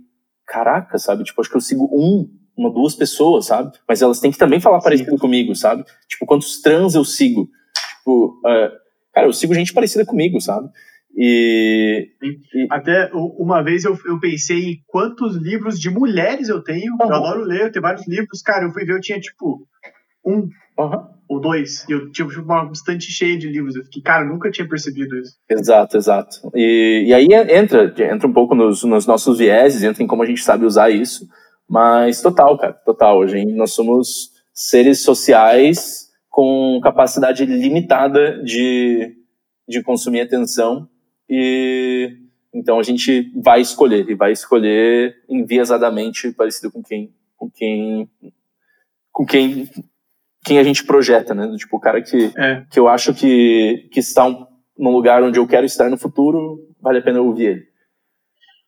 caraca, 0.48 0.98
sabe? 0.98 1.24
Tipo, 1.24 1.42
acho 1.42 1.50
que 1.50 1.58
eu 1.58 1.62
sigo 1.62 1.90
um, 1.92 2.30
uma, 2.56 2.72
duas 2.72 2.96
pessoas, 2.96 3.48
sabe? 3.48 3.78
Mas 3.88 4.02
elas 4.02 4.20
têm 4.20 4.32
que 4.32 4.38
também 4.38 4.62
falar 4.62 4.80
parecido 4.80 5.12
Sim. 5.12 5.18
comigo, 5.18 5.54
sabe? 5.56 5.84
Tipo, 6.08 6.26
quantos 6.26 6.62
trans 6.62 6.96
eu 6.96 7.04
sigo? 7.04 7.50
Tipo, 7.98 8.40
uh, 8.46 8.72
cara, 9.14 9.28
eu 9.28 9.34
sigo 9.34 9.54
gente 9.54 9.74
parecida 9.74 10.06
comigo, 10.06 10.40
sabe? 10.40 10.70
E, 11.16 12.10
e, 12.24 12.68
Até 12.70 13.10
uma 13.14 13.62
vez 13.62 13.84
eu, 13.84 13.98
eu 14.06 14.20
pensei 14.20 14.60
em 14.60 14.84
quantos 14.88 15.36
livros 15.36 15.80
de 15.80 15.90
mulheres 15.90 16.50
eu 16.50 16.64
tenho. 16.64 16.94
Uhum. 16.94 17.10
Eu 17.10 17.16
adoro 17.16 17.42
ler, 17.42 17.64
eu 17.64 17.72
tenho 17.72 17.84
vários 17.84 18.08
livros. 18.08 18.42
Cara, 18.42 18.66
eu 18.66 18.72
fui 18.72 18.86
ver, 18.86 18.96
eu 18.96 19.02
tinha 19.02 19.20
tipo 19.20 19.68
um 20.26 20.48
uhum. 20.80 21.08
ou 21.28 21.42
dois. 21.42 21.86
E 21.90 21.92
eu 21.92 22.12
tinha 22.12 22.28
tipo, 22.28 22.42
uma 22.42 22.70
estante 22.72 23.12
cheia 23.12 23.38
de 23.38 23.50
livros. 23.50 23.76
Eu 23.76 23.84
fiquei, 23.84 24.02
cara, 24.02 24.26
nunca 24.26 24.50
tinha 24.50 24.68
percebido 24.68 25.18
isso. 25.18 25.36
Exato, 25.50 25.98
exato. 25.98 26.52
E, 26.56 27.06
e 27.08 27.14
aí 27.14 27.28
entra, 27.50 27.94
entra 27.98 28.28
um 28.28 28.34
pouco 28.34 28.56
nos, 28.56 28.84
nos 28.84 29.06
nossos 29.06 29.38
vieses, 29.38 29.84
entra 29.84 30.02
em 30.02 30.08
como 30.08 30.24
a 30.24 30.26
gente 30.26 30.44
sabe 30.44 30.66
usar 30.66 30.90
isso. 30.90 31.28
Mas 31.70 32.22
total, 32.22 32.58
cara, 32.58 32.74
total. 32.74 33.22
A 33.22 33.28
gente, 33.28 33.54
nós 33.54 33.74
somos 33.74 34.32
seres 34.54 35.04
sociais 35.04 36.10
com 36.30 36.80
capacidade 36.82 37.46
limitada 37.46 38.42
de, 38.44 39.14
de 39.68 39.84
consumir 39.84 40.22
atenção 40.22 40.88
e 41.32 42.18
então 42.54 42.78
a 42.78 42.84
gente 42.84 43.32
vai 43.42 43.62
escolher 43.62 44.10
e 44.10 44.14
vai 44.14 44.34
escolher 44.34 45.16
enviesadamente 45.30 46.34
parecido 46.34 46.70
com 46.70 46.84
quem 46.84 47.14
com 47.38 47.50
quem 47.50 48.10
com 49.14 49.26
quem 49.26 49.70
quem 50.44 50.60
a 50.60 50.64
gente 50.64 50.84
projeta, 50.84 51.34
né? 51.34 51.56
Tipo, 51.56 51.78
o 51.78 51.80
cara 51.80 52.02
que, 52.02 52.32
é. 52.38 52.66
que 52.70 52.80
eu 52.80 52.88
acho 52.88 53.14
que, 53.14 53.88
que 53.92 54.00
está 54.00 54.26
um, 54.26 54.46
num 54.78 54.92
lugar 54.92 55.24
onde 55.24 55.38
eu 55.38 55.48
quero 55.48 55.66
estar 55.66 55.90
no 55.90 55.98
futuro, 55.98 56.58
vale 56.82 57.00
a 57.00 57.02
pena 57.02 57.22
ouvir 57.22 57.46
ele. 57.46 57.72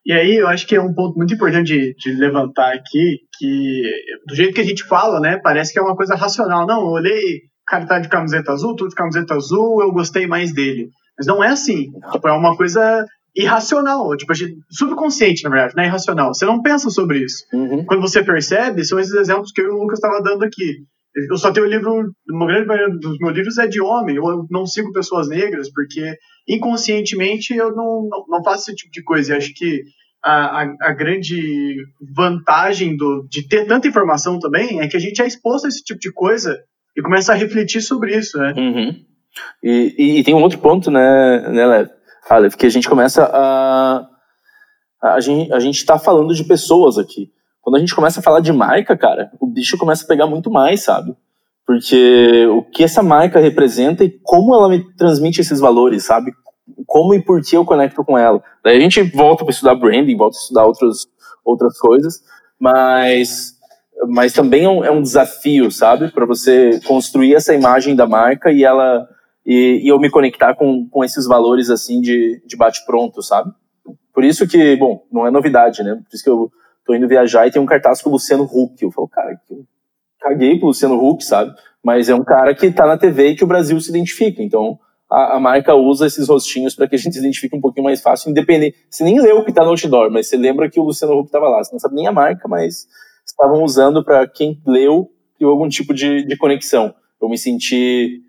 E 0.06 0.12
aí, 0.12 0.36
eu 0.36 0.48
acho 0.48 0.68
que 0.68 0.76
é 0.76 0.82
um 0.82 0.94
ponto 0.94 1.18
muito 1.18 1.34
importante 1.34 1.68
de, 1.68 1.96
de, 1.96 2.12
levantar 2.20 2.74
aqui, 2.74 3.22
que 3.40 3.82
do 4.28 4.36
jeito 4.36 4.54
que 4.54 4.62
a 4.62 4.66
gente 4.66 4.84
fala, 4.84 5.20
né, 5.20 5.40
parece 5.42 5.74
que 5.74 5.80
é 5.80 5.82
uma 5.82 5.96
coisa 5.96 6.14
racional. 6.14 6.68
Não, 6.68 6.82
eu 6.82 6.88
olhei, 6.88 7.38
o 7.38 7.66
cara 7.66 7.88
tá 7.88 8.00
de 8.00 8.10
camiseta 8.10 8.52
azul, 8.52 8.76
tudo 8.76 8.90
de 8.90 8.96
camiseta 8.96 9.34
azul, 9.34 9.82
eu 9.82 9.92
gostei 9.92 10.28
mais 10.28 10.54
dele. 10.54 10.90
Mas 11.18 11.28
não 11.28 11.44
é 11.44 11.50
assim. 11.50 11.92
Tipo, 12.12 12.28
é 12.28 12.32
uma 12.34 12.56
coisa 12.56 13.06
irracional, 13.36 14.16
tipo, 14.16 14.32
subconsciente, 14.70 15.44
na 15.44 15.50
verdade, 15.50 15.74
não 15.76 15.84
é 15.84 15.88
irracional. 15.88 16.34
Você 16.34 16.46
não 16.46 16.62
pensa 16.62 16.90
sobre 16.90 17.24
isso. 17.24 17.44
Uhum. 17.52 17.84
Quando 17.86 18.02
você 18.02 18.24
percebe, 18.24 18.86
são 18.86 19.00
esses 19.00 19.14
exemplos 19.14 19.52
que 19.52 19.62
eu 19.62 19.66
e 19.66 19.70
o 19.70 19.82
Lucas 19.82 19.98
estava 19.98 20.22
dando 20.22 20.44
aqui. 20.44 20.86
Eu 21.30 21.38
só 21.38 21.52
tenho 21.52 21.68
livro, 21.68 22.12
uma 22.30 22.48
grande 22.48 22.68
maioria 22.68 22.96
dos 22.98 23.18
meus 23.20 23.36
livros 23.36 23.58
é 23.60 23.68
de 23.68 23.80
homem, 23.80 24.16
eu 24.16 24.48
não 24.50 24.66
sigo 24.66 24.92
pessoas 24.92 25.30
negras, 25.30 25.72
porque 25.72 26.16
inconscientemente 26.48 27.56
eu 27.56 27.70
não, 27.76 28.08
não, 28.10 28.26
não 28.28 28.44
faço 28.44 28.72
esse 28.72 28.76
tipo 28.76 28.92
de 28.92 29.04
coisa. 29.04 29.34
E 29.34 29.38
acho 29.38 29.54
que 29.54 29.84
a, 30.24 30.62
a, 30.62 30.76
a, 30.82 30.94
grande 30.94 31.76
vantagem 32.16 32.96
do, 32.96 33.28
de 33.30 33.48
ter 33.48 33.66
tanta 33.66 33.88
informação 33.88 34.40
também 34.40 34.80
é 34.80 34.88
que 34.88 34.98
a 34.98 35.00
gente 35.00 35.22
é 35.22 35.28
exposto 35.28 35.66
a 35.66 35.68
esse 35.68 35.84
tipo 35.84 36.00
de 36.00 36.12
coisa 36.12 36.58
e 36.98 37.02
começa 37.02 37.34
a 37.34 37.36
refletir 37.36 37.82
sobre 37.82 38.18
isso, 38.18 38.38
né? 38.40 38.54
Uhum. 38.58 38.96
E, 39.64 39.96
e, 39.98 40.20
e, 40.20 40.24
tem 40.24 40.34
um 40.34 40.42
outro 40.42 40.60
ponto, 40.60 40.92
né, 40.92 41.50
né? 41.50 41.90
Aleph, 42.30 42.56
que 42.56 42.66
a 42.66 42.70
gente 42.70 42.90
começa 42.90 43.30
a. 43.32 44.08
A 45.02 45.20
gente, 45.20 45.52
a 45.52 45.60
gente 45.60 45.86
tá 45.86 46.00
falando 46.00 46.34
de 46.34 46.46
pessoas 46.46 46.98
aqui. 46.98 47.30
Quando 47.62 47.76
a 47.76 47.80
gente 47.80 47.94
começa 47.94 48.20
a 48.20 48.24
falar 48.24 48.40
de 48.40 48.54
marca, 48.54 48.96
cara, 48.98 49.32
o 49.40 49.46
bicho 49.46 49.78
começa 49.78 50.06
a 50.06 50.08
pegar 50.08 50.28
muito 50.28 50.50
mais, 50.50 50.84
sabe? 50.84 51.16
Porque 51.66 52.46
o 52.48 52.62
que 52.64 52.84
essa 52.84 53.04
marca 53.04 53.40
representa 53.40 54.04
e 54.04 54.10
como 54.24 54.54
ela 54.56 54.70
me 54.70 54.84
transmite 54.96 55.42
esses 55.42 55.60
valores, 55.60 56.06
sabe? 56.06 56.34
Como 56.86 57.14
e 57.14 57.22
por 57.22 57.42
que 57.42 57.56
eu 57.56 57.66
conecto 57.66 58.04
com 58.04 58.18
ela. 58.18 58.42
Daí 58.64 58.78
a 58.78 58.80
gente 58.80 59.02
volta 59.02 59.44
para 59.44 59.54
estudar 59.54 59.76
branding, 59.76 60.16
volta 60.16 60.38
a 60.38 60.42
estudar 60.42 60.66
outros, 60.66 61.08
outras 61.44 61.78
coisas, 61.78 62.22
mas 62.60 63.54
mas 64.08 64.34
também 64.34 64.66
é 64.66 64.70
um, 64.70 64.84
é 64.84 64.92
um 64.92 65.02
desafio, 65.02 65.72
sabe? 65.72 66.12
Para 66.12 66.26
você 66.26 66.80
construir 66.86 67.36
essa 67.36 67.54
imagem 67.54 67.96
da 67.96 68.08
marca 68.08 68.52
e 68.52 68.64
ela 68.64 69.08
e, 69.46 69.82
e 69.84 69.88
eu 69.88 70.00
me 70.00 70.10
conectar 70.10 70.56
com, 70.56 70.88
com 70.90 71.04
esses 71.04 71.26
valores 71.26 71.70
assim 71.70 72.02
de, 72.02 72.42
de 72.46 72.56
bate-pronto, 72.56 73.22
sabe? 73.22 73.52
Por 74.14 74.24
isso 74.24 74.48
que, 74.48 74.76
bom, 74.76 75.06
não 75.12 75.26
é 75.26 75.32
novidade, 75.32 75.84
né? 75.84 75.96
Por 75.96 76.16
isso 76.16 76.24
que 76.24 76.30
eu 76.30 76.52
tô 76.86 76.94
indo 76.94 77.08
viajar 77.08 77.48
e 77.48 77.52
tem 77.52 77.62
um 77.62 77.66
cartaz 77.66 78.02
com 78.02 78.10
o 78.10 78.14
Luciano 78.14 78.44
Huck. 78.44 78.82
Eu 78.82 78.92
falo, 78.92 79.08
cara, 79.08 79.40
eu 79.50 79.66
caguei 80.20 80.58
pro 80.58 80.68
Luciano 80.68 80.96
Huck, 80.96 81.24
sabe? 81.24 81.54
Mas 81.84 82.10
é 82.10 82.16
um 82.16 82.24
cara 82.24 82.54
que 82.54 82.72
tá 82.72 82.86
na 82.86 82.98
TV 82.98 83.30
e 83.30 83.36
que 83.36 83.44
o 83.44 83.48
Brasil 83.48 83.80
se 83.82 83.90
identifica. 83.90 84.42
Então, 84.42 84.80
a, 85.12 85.36
a 85.36 85.40
marca 85.40 85.76
usa 85.76 86.06
esses 86.06 86.30
rostinhos 86.30 86.76
para 86.76 86.88
que 86.88 86.96
a 86.96 86.98
gente 86.98 87.14
se 87.14 87.20
identifique 87.20 87.56
um 87.56 87.62
pouquinho 87.62 87.84
mais 87.84 88.02
fácil, 88.02 88.30
independente. 88.30 88.78
Você 88.90 89.04
nem 89.04 89.20
leu 89.20 89.40
o 89.40 89.46
que 89.46 89.52
tá 89.52 89.64
no 89.64 89.72
outdoor, 89.72 90.10
mas 90.12 90.28
você 90.28 90.38
lembra 90.38 90.70
que 90.70 90.80
o 90.80 90.84
Luciano 90.84 91.18
Huck 91.18 91.32
tava 91.32 91.50
lá. 91.50 91.64
Você 91.64 91.72
não 91.74 91.80
sabe 91.80 91.96
nem 91.96 92.08
a 92.08 92.12
marca, 92.12 92.48
mas 92.48 92.88
estavam 93.26 93.64
usando 93.64 94.04
para 94.04 94.28
quem 94.28 94.62
leu 94.66 95.10
criou 95.36 95.52
algum 95.52 95.68
tipo 95.68 95.94
de, 95.94 96.26
de 96.26 96.38
conexão. 96.38 96.94
Eu 97.22 97.28
me 97.28 97.38
senti 97.38 98.22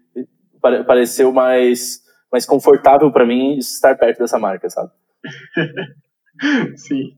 pareceu 0.86 1.32
mais, 1.32 2.00
mais 2.32 2.46
confortável 2.46 3.10
para 3.12 3.26
mim 3.26 3.58
estar 3.58 3.96
perto 3.96 4.18
dessa 4.18 4.38
marca, 4.38 4.68
sabe? 4.68 4.90
Sim. 6.76 7.16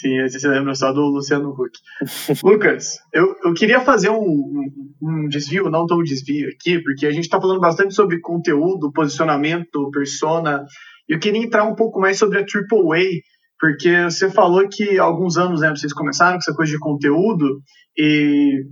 Sim, 0.00 0.22
você 0.22 0.46
lembra 0.46 0.76
só 0.76 0.92
do 0.92 1.00
Luciano 1.00 1.50
Huck. 1.50 1.72
Lucas, 2.44 2.98
eu, 3.12 3.34
eu 3.44 3.52
queria 3.52 3.80
fazer 3.80 4.10
um, 4.10 4.20
um, 4.20 4.92
um, 5.02 5.28
desvio, 5.28 5.68
não 5.68 5.86
tão 5.86 6.00
desvio 6.04 6.48
aqui, 6.50 6.80
porque 6.80 7.04
a 7.04 7.10
gente 7.10 7.24
está 7.24 7.40
falando 7.40 7.60
bastante 7.60 7.94
sobre 7.94 8.20
conteúdo, 8.20 8.92
posicionamento, 8.92 9.90
persona. 9.90 10.64
Eu 11.08 11.18
queria 11.18 11.42
entrar 11.42 11.64
um 11.64 11.74
pouco 11.74 11.98
mais 11.98 12.16
sobre 12.16 12.38
a 12.38 12.42
AAA, 12.42 13.22
porque 13.58 14.04
você 14.04 14.30
falou 14.30 14.68
que 14.68 15.00
alguns 15.00 15.36
anos 15.36 15.62
né, 15.62 15.70
vocês 15.70 15.92
começaram 15.92 16.34
com 16.34 16.42
essa 16.42 16.54
coisa 16.54 16.70
de 16.70 16.78
conteúdo, 16.78 17.60
e 17.96 18.66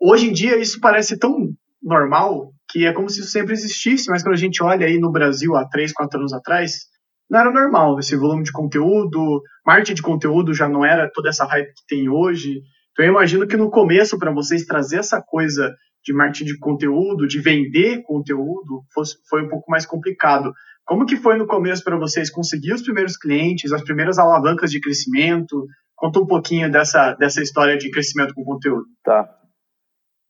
hoje 0.00 0.28
em 0.28 0.32
dia 0.32 0.56
isso 0.58 0.78
parece 0.80 1.18
tão 1.18 1.34
normal 1.82 2.52
que 2.70 2.86
é 2.86 2.92
como 2.92 3.08
se 3.08 3.20
isso 3.20 3.30
sempre 3.30 3.52
existisse, 3.52 4.08
mas 4.08 4.22
quando 4.22 4.34
a 4.34 4.38
gente 4.38 4.62
olha 4.62 4.86
aí 4.86 4.98
no 4.98 5.10
Brasil 5.10 5.56
há 5.56 5.68
três, 5.68 5.92
quatro 5.92 6.18
anos 6.18 6.32
atrás, 6.32 6.86
não 7.30 7.40
era 7.40 7.50
normal 7.50 7.98
esse 7.98 8.16
volume 8.16 8.42
de 8.42 8.52
conteúdo, 8.52 9.42
marketing 9.64 9.94
de 9.94 10.02
conteúdo 10.02 10.54
já 10.54 10.68
não 10.68 10.84
era 10.84 11.10
toda 11.12 11.28
essa 11.28 11.44
hype 11.44 11.68
que 11.68 11.86
tem 11.88 12.08
hoje. 12.08 12.60
Então 12.92 13.04
eu 13.04 13.12
imagino 13.12 13.46
que 13.46 13.56
no 13.56 13.70
começo, 13.70 14.18
para 14.18 14.32
vocês 14.32 14.64
trazer 14.64 14.98
essa 14.98 15.22
coisa 15.22 15.72
de 16.04 16.12
marketing 16.12 16.46
de 16.46 16.58
conteúdo, 16.58 17.26
de 17.26 17.40
vender 17.40 18.02
conteúdo, 18.02 18.82
fosse, 18.92 19.16
foi 19.28 19.44
um 19.44 19.48
pouco 19.48 19.70
mais 19.70 19.86
complicado. 19.86 20.52
Como 20.84 21.06
que 21.06 21.16
foi 21.16 21.36
no 21.36 21.46
começo 21.46 21.84
para 21.84 21.96
vocês 21.96 22.30
conseguir 22.30 22.72
os 22.72 22.82
primeiros 22.82 23.16
clientes, 23.16 23.72
as 23.72 23.82
primeiras 23.82 24.18
alavancas 24.18 24.70
de 24.70 24.80
crescimento? 24.80 25.66
Conta 25.94 26.18
um 26.18 26.26
pouquinho 26.26 26.70
dessa, 26.70 27.14
dessa 27.14 27.42
história 27.42 27.76
de 27.76 27.90
crescimento 27.90 28.34
com 28.34 28.42
conteúdo. 28.42 28.86
Tá. 29.04 29.28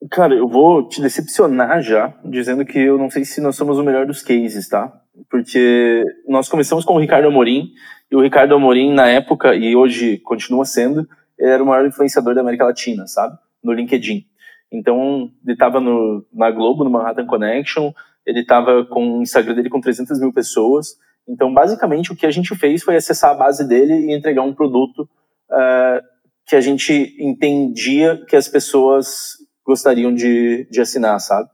Cara, 0.09 0.35
eu 0.35 0.49
vou 0.49 0.89
te 0.89 1.03
decepcionar 1.03 1.83
já, 1.83 2.15
dizendo 2.25 2.65
que 2.65 2.79
eu 2.79 2.97
não 2.97 3.11
sei 3.11 3.25
se 3.25 3.41
nós 3.41 3.57
somos 3.57 3.79
o 3.79 3.83
melhor 3.83 4.07
dos 4.07 4.23
cases, 4.23 4.69
tá? 4.69 4.91
Porque 5.29 6.03
nós 6.27 6.49
começamos 6.49 6.85
com 6.85 6.95
o 6.95 6.99
Ricardo 6.99 7.29
Amorim, 7.29 7.73
e 8.11 8.17
o 8.17 8.23
Ricardo 8.23 8.55
Amorim, 8.55 8.93
na 8.93 9.09
época, 9.09 9.55
e 9.55 9.77
hoje 9.77 10.19
continua 10.19 10.65
sendo, 10.65 11.07
ele 11.39 11.51
era 11.51 11.63
o 11.63 11.67
maior 11.67 11.87
influenciador 11.87 12.35
da 12.35 12.41
América 12.41 12.65
Latina, 12.65 13.07
sabe? 13.07 13.37
No 13.63 13.73
LinkedIn. 13.73 14.25
Então, 14.73 15.31
ele 15.45 15.53
estava 15.53 15.81
na 16.33 16.51
Globo, 16.51 16.83
no 16.83 16.91
Manhattan 16.91 17.27
Connection, 17.27 17.93
ele 18.25 18.41
estava 18.41 18.85
com 18.87 19.19
o 19.19 19.23
Instagram 19.23 19.55
dele 19.55 19.69
com 19.69 19.81
300 19.81 20.19
mil 20.19 20.33
pessoas. 20.33 20.97
Então, 21.29 21.53
basicamente, 21.53 22.13
o 22.13 22.17
que 22.17 22.27
a 22.27 22.31
gente 22.31 22.55
fez 22.57 22.83
foi 22.83 22.97
acessar 22.97 23.33
a 23.33 23.35
base 23.35 23.67
dele 23.67 23.93
e 23.93 24.15
entregar 24.15 24.43
um 24.43 24.55
produto 24.55 25.09
uh, 25.51 26.03
que 26.47 26.57
a 26.57 26.61
gente 26.61 27.17
entendia 27.19 28.25
que 28.29 28.37
as 28.37 28.49
pessoas 28.49 29.37
gostariam 29.71 30.13
de, 30.13 30.67
de 30.69 30.81
assinar, 30.81 31.21
sabe? 31.21 31.49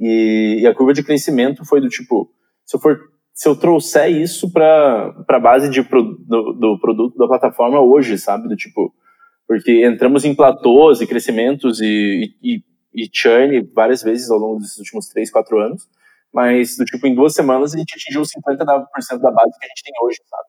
E, 0.00 0.60
e, 0.60 0.66
a 0.66 0.74
curva 0.74 0.94
de 0.94 1.02
crescimento 1.02 1.64
foi 1.64 1.80
do 1.80 1.88
tipo, 1.88 2.30
se 2.64 2.76
eu 2.76 2.80
for 2.80 2.98
se 3.34 3.48
eu 3.48 3.54
trouxer 3.54 4.10
isso 4.10 4.50
para 4.50 5.14
a 5.28 5.38
base 5.38 5.70
de, 5.70 5.80
do, 5.80 6.52
do 6.54 6.78
produto 6.80 7.16
da 7.16 7.28
plataforma 7.28 7.80
hoje, 7.80 8.18
sabe? 8.18 8.48
Do 8.48 8.56
tipo, 8.56 8.92
porque 9.46 9.86
entramos 9.86 10.24
em 10.24 10.34
platôs 10.34 11.00
e 11.00 11.06
crescimentos 11.06 11.80
e, 11.80 12.34
e, 12.42 12.64
e 12.92 13.08
churn 13.12 13.60
várias 13.72 14.02
vezes 14.02 14.28
ao 14.28 14.38
longo 14.38 14.58
desses 14.58 14.78
últimos 14.78 15.06
3, 15.08 15.30
4 15.30 15.56
anos, 15.60 15.88
mas 16.34 16.76
do 16.76 16.84
tipo, 16.84 17.06
em 17.06 17.14
duas 17.14 17.32
semanas 17.32 17.74
a 17.74 17.78
gente 17.78 17.94
atingiu 17.94 18.22
50% 18.22 18.58
da 19.20 19.30
base 19.30 19.58
que 19.58 19.66
a 19.66 19.68
gente 19.68 19.84
tem 19.84 19.94
hoje, 20.02 20.18
sabe? 20.28 20.48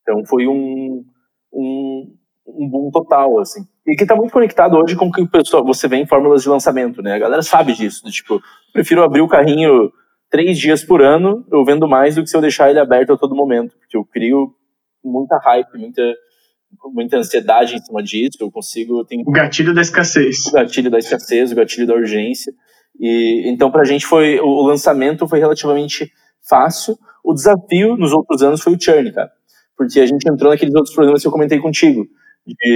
Então 0.00 0.24
foi 0.24 0.48
um, 0.48 1.04
um, 1.52 2.16
um 2.46 2.68
boom 2.68 2.90
total, 2.90 3.40
assim. 3.40 3.62
E 3.86 3.96
que 3.96 4.04
está 4.04 4.14
muito 4.14 4.32
conectado 4.32 4.76
hoje 4.76 4.96
com 4.96 5.06
o 5.06 5.12
que 5.12 5.22
o 5.22 5.28
pessoal, 5.28 5.64
você 5.64 5.88
vê 5.88 5.96
em 5.96 6.06
fórmulas 6.06 6.42
de 6.42 6.48
lançamento, 6.48 7.02
né? 7.02 7.14
A 7.14 7.18
galera 7.18 7.42
sabe 7.42 7.72
disso, 7.72 8.04
tipo, 8.10 8.40
prefiro 8.72 9.02
abrir 9.02 9.20
o 9.20 9.28
carrinho 9.28 9.90
três 10.30 10.58
dias 10.58 10.84
por 10.84 11.02
ano, 11.02 11.44
eu 11.52 11.64
vendo 11.64 11.86
mais 11.86 12.14
do 12.14 12.22
que 12.22 12.30
se 12.30 12.36
eu 12.36 12.40
deixar 12.40 12.70
ele 12.70 12.78
aberto 12.78 13.12
a 13.12 13.18
todo 13.18 13.34
momento, 13.34 13.76
porque 13.78 13.96
eu 13.96 14.04
crio 14.04 14.54
muita 15.04 15.38
hype, 15.38 15.78
muita, 15.78 16.02
muita 16.94 17.18
ansiedade 17.18 17.74
em 17.74 17.82
cima 17.82 18.02
disso, 18.02 18.38
eu 18.40 18.50
consigo... 18.50 19.04
Tenho 19.04 19.22
o 19.26 19.32
gatilho 19.32 19.74
da 19.74 19.82
escassez. 19.82 20.46
O 20.46 20.52
gatilho 20.52 20.90
da 20.90 20.98
escassez, 20.98 21.52
o 21.52 21.54
gatilho 21.54 21.86
da 21.86 21.94
urgência. 21.94 22.52
E, 22.98 23.42
então, 23.46 23.70
pra 23.70 23.84
gente, 23.84 24.06
foi 24.06 24.38
o 24.40 24.62
lançamento 24.62 25.28
foi 25.28 25.38
relativamente 25.38 26.10
fácil. 26.48 26.96
O 27.24 27.34
desafio 27.34 27.96
nos 27.96 28.12
outros 28.12 28.42
anos 28.42 28.62
foi 28.62 28.74
o 28.74 28.80
churn, 28.80 29.12
cara. 29.12 29.30
Porque 29.76 30.00
a 30.00 30.06
gente 30.06 30.28
entrou 30.28 30.50
naqueles 30.50 30.74
outros 30.74 30.94
problemas 30.94 31.20
que 31.20 31.26
eu 31.26 31.32
comentei 31.32 31.58
contigo. 31.58 32.06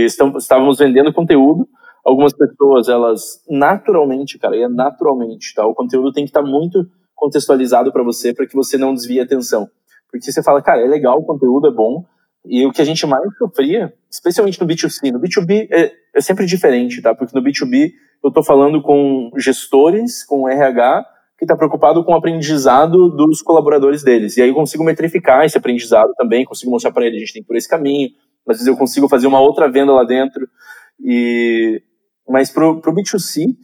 Estávamos 0.05 0.79
vendendo 0.79 1.13
conteúdo, 1.13 1.69
algumas 2.05 2.33
pessoas, 2.33 2.89
elas 2.89 3.43
naturalmente, 3.49 4.39
cara, 4.39 4.57
é 4.57 4.69
naturalmente, 4.69 5.55
tá? 5.55 5.67
O 5.67 5.75
conteúdo 5.75 6.13
tem 6.13 6.25
que 6.25 6.31
estar 6.31 6.43
tá 6.43 6.49
muito 6.49 6.89
contextualizado 7.15 7.93
para 7.93 8.03
você, 8.03 8.33
para 8.33 8.47
que 8.47 8.55
você 8.55 8.79
não 8.79 8.95
desvie 8.95 9.21
a 9.21 9.25
atenção. 9.25 9.69
Porque 10.11 10.31
você 10.31 10.43
fala, 10.43 10.63
cara, 10.63 10.83
é 10.83 10.87
legal, 10.87 11.19
o 11.19 11.25
conteúdo 11.25 11.67
é 11.67 11.73
bom, 11.73 12.05
e 12.45 12.65
o 12.65 12.71
que 12.71 12.81
a 12.81 12.85
gente 12.85 13.05
mais 13.07 13.37
sofria, 13.37 13.93
especialmente 14.11 14.61
no 14.61 14.67
B2C, 14.67 15.11
no 15.11 15.21
B2B 15.21 15.69
é, 15.71 15.93
é 16.15 16.21
sempre 16.21 16.47
diferente, 16.47 17.03
tá? 17.03 17.15
Porque 17.15 17.37
no 17.37 17.45
B2B 17.45 17.93
eu 18.23 18.29
estou 18.29 18.43
falando 18.43 18.81
com 18.81 19.31
gestores, 19.37 20.25
com 20.25 20.49
RH, 20.49 21.05
que 21.39 21.45
está 21.45 21.57
preocupado 21.57 22.05
com 22.05 22.13
o 22.13 22.17
aprendizado 22.17 23.11
dos 23.11 23.43
colaboradores 23.43 24.03
deles. 24.03 24.37
E 24.37 24.43
aí 24.43 24.49
eu 24.49 24.55
consigo 24.55 24.85
metrificar 24.85 25.45
esse 25.45 25.59
aprendizado 25.59 26.13
também, 26.17 26.45
consigo 26.45 26.71
mostrar 26.71 26.93
para 26.93 27.05
ele, 27.05 27.17
a 27.17 27.21
gente 27.21 27.33
tem 27.33 27.43
por 27.43 27.57
esse 27.57 27.69
caminho, 27.69 28.11
às 28.49 28.57
vezes 28.57 28.67
eu 28.67 28.77
consigo 28.77 29.09
fazer 29.09 29.27
uma 29.27 29.41
outra 29.41 29.71
venda 29.71 29.93
lá 29.93 30.05
dentro. 30.05 30.49
E, 31.01 31.83
mas 32.29 32.51
para 32.51 32.67
o 32.69 32.81
B2C, 32.81 33.57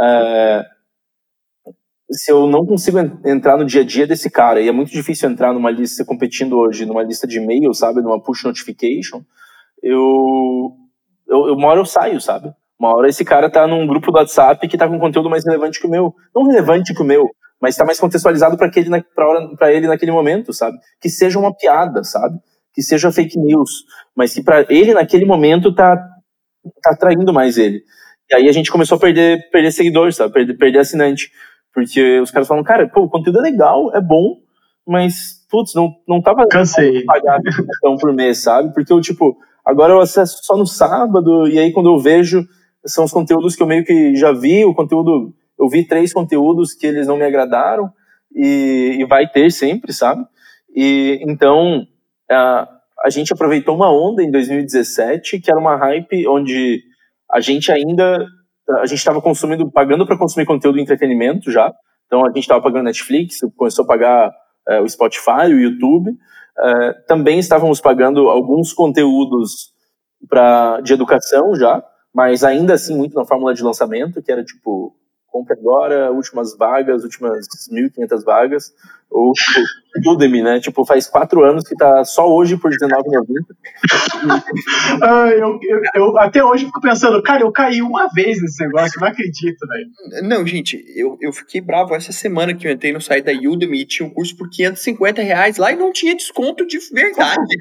é, 0.00 0.64
se 2.10 2.32
eu 2.32 2.46
não 2.46 2.64
consigo 2.64 2.98
entrar 3.24 3.56
no 3.56 3.64
dia 3.64 3.82
a 3.82 3.84
dia 3.84 4.06
desse 4.06 4.30
cara, 4.30 4.60
e 4.60 4.68
é 4.68 4.72
muito 4.72 4.90
difícil 4.90 5.28
entrar 5.28 5.52
numa 5.52 5.70
lista 5.70 6.04
competindo 6.04 6.56
hoje, 6.56 6.86
numa 6.86 7.02
lista 7.02 7.26
de 7.26 7.38
e-mail, 7.38 7.74
sabe, 7.74 8.00
numa 8.00 8.22
push 8.22 8.44
notification, 8.44 9.22
eu, 9.82 10.72
eu, 11.26 11.48
eu 11.48 11.54
uma 11.54 11.68
hora 11.68 11.80
eu 11.80 11.84
saio, 11.84 12.20
sabe? 12.20 12.52
Uma 12.78 12.96
hora 12.96 13.08
esse 13.08 13.24
cara 13.24 13.50
tá 13.50 13.66
num 13.66 13.86
grupo 13.86 14.10
do 14.10 14.18
WhatsApp 14.18 14.66
que 14.68 14.78
tá 14.78 14.88
com 14.88 15.00
conteúdo 15.00 15.28
mais 15.28 15.44
relevante 15.44 15.80
que 15.80 15.86
o 15.86 15.90
meu. 15.90 16.14
Não 16.34 16.46
relevante 16.46 16.94
que 16.94 17.02
o 17.02 17.04
meu, 17.04 17.28
mas 17.60 17.76
tá 17.76 17.84
mais 17.84 17.98
contextualizado 17.98 18.56
para 18.56 18.70
pra 19.58 19.72
ele 19.72 19.88
naquele 19.88 20.12
momento, 20.12 20.52
sabe? 20.52 20.78
Que 21.00 21.10
seja 21.10 21.38
uma 21.38 21.54
piada, 21.54 22.04
sabe? 22.04 22.38
Que 22.78 22.82
seja 22.84 23.10
fake 23.10 23.36
news, 23.36 23.84
mas 24.14 24.32
que 24.32 24.40
para 24.40 24.64
ele 24.68 24.94
naquele 24.94 25.24
momento 25.24 25.74
tá, 25.74 25.96
tá 26.80 26.90
atraindo 26.92 27.32
mais 27.32 27.58
ele. 27.58 27.82
E 28.30 28.36
aí 28.36 28.48
a 28.48 28.52
gente 28.52 28.70
começou 28.70 28.94
a 28.94 29.00
perder, 29.00 29.50
perder 29.50 29.72
seguidores, 29.72 30.14
sabe? 30.14 30.32
Perder, 30.32 30.54
perder 30.56 30.78
assinante. 30.78 31.28
Porque 31.74 32.20
os 32.20 32.30
caras 32.30 32.46
falam, 32.46 32.62
cara, 32.62 32.88
pô, 32.88 33.02
o 33.02 33.10
conteúdo 33.10 33.40
é 33.40 33.42
legal, 33.42 33.92
é 33.92 34.00
bom, 34.00 34.36
mas, 34.86 35.44
putz, 35.50 35.74
não, 35.74 35.92
não 36.06 36.22
tava 36.22 36.46
Cansei. 36.46 37.02
pagar 37.04 37.40
então 37.78 37.96
por 37.96 38.12
mês, 38.12 38.38
sabe? 38.38 38.72
Porque 38.72 38.92
eu, 38.92 39.00
tipo, 39.00 39.36
agora 39.64 39.92
eu 39.92 40.00
acesso 40.00 40.38
só 40.44 40.56
no 40.56 40.66
sábado, 40.66 41.48
e 41.48 41.58
aí 41.58 41.72
quando 41.72 41.88
eu 41.88 41.98
vejo, 41.98 42.46
são 42.86 43.04
os 43.04 43.12
conteúdos 43.12 43.56
que 43.56 43.62
eu 43.62 43.66
meio 43.66 43.84
que 43.84 44.14
já 44.14 44.32
vi, 44.32 44.64
o 44.64 44.72
conteúdo, 44.72 45.34
eu 45.58 45.68
vi 45.68 45.84
três 45.84 46.12
conteúdos 46.12 46.74
que 46.74 46.86
eles 46.86 47.08
não 47.08 47.16
me 47.16 47.24
agradaram, 47.24 47.90
e, 48.32 48.98
e 49.00 49.04
vai 49.04 49.26
ter 49.28 49.50
sempre, 49.50 49.92
sabe? 49.92 50.24
E 50.74 51.18
então, 51.28 51.86
a, 52.30 52.68
a 53.04 53.10
gente 53.10 53.32
aproveitou 53.32 53.74
uma 53.74 53.90
onda 53.90 54.22
em 54.22 54.30
2017, 54.30 55.40
que 55.40 55.50
era 55.50 55.60
uma 55.60 55.76
hype 55.76 56.26
onde 56.28 56.82
a 57.30 57.40
gente 57.40 57.70
ainda 57.70 58.26
a 58.80 58.86
gente 58.86 58.98
estava 58.98 59.20
consumindo, 59.22 59.70
pagando 59.70 60.06
para 60.06 60.18
consumir 60.18 60.44
conteúdo 60.44 60.76
de 60.76 60.82
entretenimento 60.82 61.50
já. 61.50 61.72
Então 62.06 62.24
a 62.24 62.28
gente 62.28 62.40
estava 62.40 62.62
pagando 62.62 62.84
Netflix, 62.84 63.40
começou 63.56 63.84
a 63.84 63.88
pagar 63.88 64.34
é, 64.68 64.80
o 64.80 64.88
Spotify, 64.88 65.46
o 65.46 65.58
YouTube. 65.58 66.12
É, 66.58 66.92
também 67.06 67.38
estávamos 67.38 67.80
pagando 67.80 68.28
alguns 68.28 68.72
conteúdos 68.72 69.72
para 70.28 70.80
de 70.80 70.92
educação 70.92 71.54
já, 71.54 71.82
mas 72.14 72.42
ainda 72.44 72.74
assim 72.74 72.96
muito 72.96 73.14
na 73.14 73.24
fórmula 73.24 73.54
de 73.54 73.62
lançamento, 73.62 74.22
que 74.22 74.32
era 74.32 74.44
tipo 74.44 74.94
compre 75.38 75.54
agora, 75.54 76.10
últimas 76.10 76.56
vagas, 76.56 77.04
últimas 77.04 77.46
1.500 77.70 78.24
vagas, 78.24 78.74
ou 79.10 79.32
tipo, 79.32 80.12
Udemy, 80.12 80.42
né? 80.42 80.60
Tipo, 80.60 80.84
faz 80.84 81.06
quatro 81.06 81.44
anos 81.44 81.66
que 81.66 81.76
tá 81.76 82.04
só 82.04 82.28
hoje 82.28 82.56
por 82.56 82.70
R$19,90. 82.70 83.44
ah, 85.02 85.28
eu, 85.30 85.58
eu, 85.62 85.82
eu, 85.94 86.18
até 86.18 86.44
hoje 86.44 86.66
fico 86.66 86.80
pensando, 86.80 87.22
cara, 87.22 87.42
eu 87.42 87.52
caí 87.52 87.80
uma 87.80 88.08
vez 88.12 88.40
nesse 88.42 88.64
negócio, 88.64 89.00
não 89.00 89.08
acredito, 89.08 89.66
velho. 89.66 90.28
Não, 90.28 90.46
gente, 90.46 90.84
eu, 90.94 91.16
eu 91.20 91.32
fiquei 91.32 91.60
bravo 91.60 91.94
essa 91.94 92.12
semana 92.12 92.54
que 92.54 92.66
eu 92.66 92.72
entrei 92.72 92.92
no 92.92 93.00
site 93.00 93.24
da 93.24 93.32
Udemy 93.32 93.82
e 93.82 93.86
tinha 93.86 94.06
um 94.06 94.12
curso 94.12 94.36
por 94.36 94.50
550 94.50 95.22
reais 95.22 95.56
lá 95.56 95.72
e 95.72 95.76
não 95.76 95.92
tinha 95.92 96.14
desconto 96.14 96.66
de 96.66 96.78
verdade. 96.92 97.56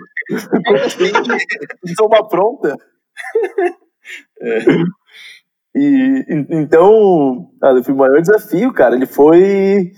São 1.95 2.07
uma 2.07 2.27
pronta? 2.27 2.75
É. 4.39 4.59
E, 5.77 6.25
então, 6.49 7.51
o 7.61 7.95
maior 7.95 8.19
desafio, 8.19 8.73
cara, 8.73 8.95
ele 8.95 9.05
foi. 9.05 9.91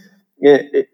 É, 0.43 0.79
é, 0.79 0.87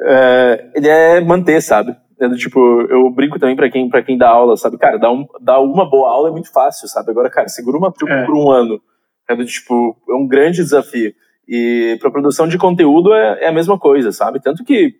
é, 0.00 0.70
ele 0.74 0.88
é 0.88 1.20
manter, 1.20 1.62
sabe? 1.62 1.96
É 2.18 2.28
do, 2.28 2.36
tipo, 2.36 2.58
eu 2.90 3.08
brinco 3.10 3.38
também 3.38 3.54
para 3.54 3.70
quem, 3.70 3.88
pra 3.88 4.02
quem 4.02 4.18
dá 4.18 4.28
aula, 4.28 4.56
sabe? 4.56 4.76
Cara, 4.76 4.98
dar, 4.98 5.12
um, 5.12 5.24
dar 5.40 5.60
uma 5.60 5.88
boa 5.88 6.10
aula 6.10 6.30
é 6.30 6.32
muito 6.32 6.52
fácil, 6.52 6.88
sabe? 6.88 7.12
Agora, 7.12 7.30
cara, 7.30 7.48
segura 7.48 7.78
uma 7.78 7.92
turma 7.92 8.16
é. 8.16 8.26
por 8.26 8.34
um 8.34 8.50
ano. 8.50 8.80
É 9.28 9.36
do, 9.36 9.44
tipo, 9.44 9.96
é 10.08 10.14
um 10.14 10.26
grande 10.26 10.62
desafio. 10.62 11.12
E 11.46 11.96
para 12.00 12.10
produção 12.10 12.48
de 12.48 12.58
conteúdo 12.58 13.14
é, 13.14 13.44
é, 13.44 13.48
a 13.48 13.52
mesma 13.52 13.78
coisa, 13.78 14.10
sabe? 14.10 14.40
Tanto 14.40 14.64
que 14.64 14.94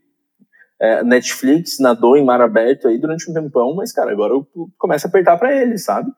é, 0.81 1.03
Netflix 1.03 1.81
nadou 1.81 2.17
em 2.17 2.25
mar 2.25 2.41
aberto 2.41 2.87
aí 2.87 2.99
durante 2.99 3.29
um 3.29 3.35
tempão, 3.35 3.75
mas, 3.75 3.93
cara, 3.93 4.13
agora 4.13 4.33
eu 4.33 4.47
começo 4.79 5.07
a 5.07 5.09
apertar 5.09 5.37
para 5.39 5.55
ele, 5.55 5.77
sabe? 5.77 6.11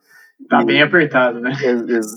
Tá 0.48 0.64
bem 0.64 0.82
apertado, 0.82 1.40
né? 1.40 1.52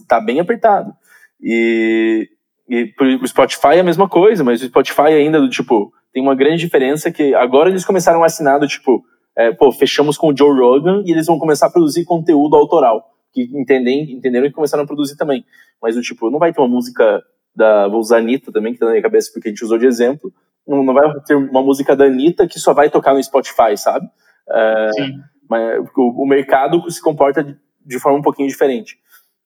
Tá 0.07 0.19
bem 0.19 0.39
apertado. 0.39 0.93
E, 1.41 2.29
e 2.69 2.93
o 3.21 3.27
Spotify 3.27 3.75
é 3.75 3.79
a 3.79 3.83
mesma 3.83 4.07
coisa, 4.07 4.43
mas 4.43 4.61
o 4.61 4.65
Spotify 4.65 5.13
ainda 5.13 5.39
do 5.39 5.49
tipo 5.49 5.91
tem 6.13 6.21
uma 6.21 6.35
grande 6.35 6.57
diferença 6.57 7.11
que 7.11 7.33
agora 7.33 7.69
eles 7.69 7.85
começaram 7.85 8.23
a 8.23 8.25
assinar 8.25 8.59
do 8.59 8.67
tipo, 8.67 9.03
é, 9.37 9.51
pô, 9.51 9.71
fechamos 9.71 10.17
com 10.17 10.27
o 10.27 10.37
Joe 10.37 10.59
Rogan 10.59 11.03
e 11.05 11.11
eles 11.11 11.27
vão 11.27 11.39
começar 11.39 11.67
a 11.67 11.71
produzir 11.71 12.03
conteúdo 12.03 12.55
autoral. 12.55 13.03
Que 13.31 13.43
entendem, 13.43 14.11
entenderam 14.11 14.47
e 14.47 14.51
começaram 14.51 14.83
a 14.83 14.87
produzir 14.87 15.15
também. 15.15 15.45
Mas 15.81 15.95
o 15.95 16.01
tipo, 16.01 16.29
não 16.29 16.39
vai 16.39 16.51
ter 16.51 16.61
uma 16.61 16.67
música 16.67 17.21
da. 17.55 17.87
Vou 17.87 17.99
usar 17.99 18.17
a 18.17 18.19
Anitta 18.19 18.51
também, 18.51 18.73
que 18.73 18.79
tá 18.79 18.85
na 18.85 18.91
minha 18.91 19.03
cabeça 19.03 19.29
porque 19.31 19.49
a 19.49 19.51
gente 19.51 19.63
usou 19.63 19.77
de 19.77 19.85
exemplo. 19.85 20.33
Não, 20.67 20.83
não 20.83 20.93
vai 20.93 21.11
ter 21.25 21.35
uma 21.35 21.61
música 21.61 21.95
da 21.95 22.05
Anitta 22.05 22.47
que 22.47 22.59
só 22.59 22.73
vai 22.73 22.89
tocar 22.89 23.13
no 23.13 23.23
Spotify, 23.23 23.77
sabe? 23.77 24.07
É, 24.49 24.89
Sim. 24.93 25.19
Mas 25.47 25.79
o, 25.95 26.23
o 26.23 26.27
mercado 26.27 26.89
se 26.89 27.01
comporta 27.01 27.55
de 27.85 27.99
forma 27.99 28.19
um 28.19 28.21
pouquinho 28.21 28.47
diferente. 28.47 28.97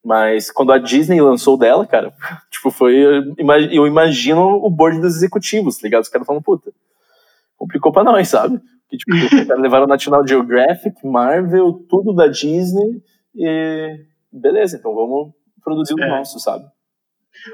Mas 0.03 0.51
quando 0.51 0.73
a 0.73 0.77
Disney 0.77 1.21
lançou 1.21 1.57
dela, 1.57 1.87
cara, 1.87 2.13
tipo, 2.51 2.69
foi. 2.69 2.95
Eu 3.71 3.87
imagino 3.87 4.41
o 4.63 4.69
board 4.69 4.99
dos 4.99 5.15
executivos, 5.15 5.77
tá 5.77 5.83
ligado? 5.83 6.03
Os 6.03 6.09
caras 6.09 6.27
falando, 6.27 6.43
puta, 6.43 6.71
complicou 7.55 7.91
pra 7.91 8.03
nós, 8.03 8.27
sabe? 8.27 8.59
Que, 8.89 8.97
tipo, 8.97 9.15
os 9.15 9.47
caras 9.47 9.61
levaram 9.61 9.87
National 9.87 10.27
Geographic, 10.27 10.95
Marvel, 11.05 11.85
tudo 11.89 12.13
da 12.13 12.27
Disney 12.27 13.01
e. 13.35 14.05
Beleza, 14.31 14.77
então 14.77 14.93
vamos 14.95 15.31
produzir 15.63 15.93
o 15.93 16.03
é. 16.03 16.09
nosso, 16.09 16.39
sabe? 16.39 16.65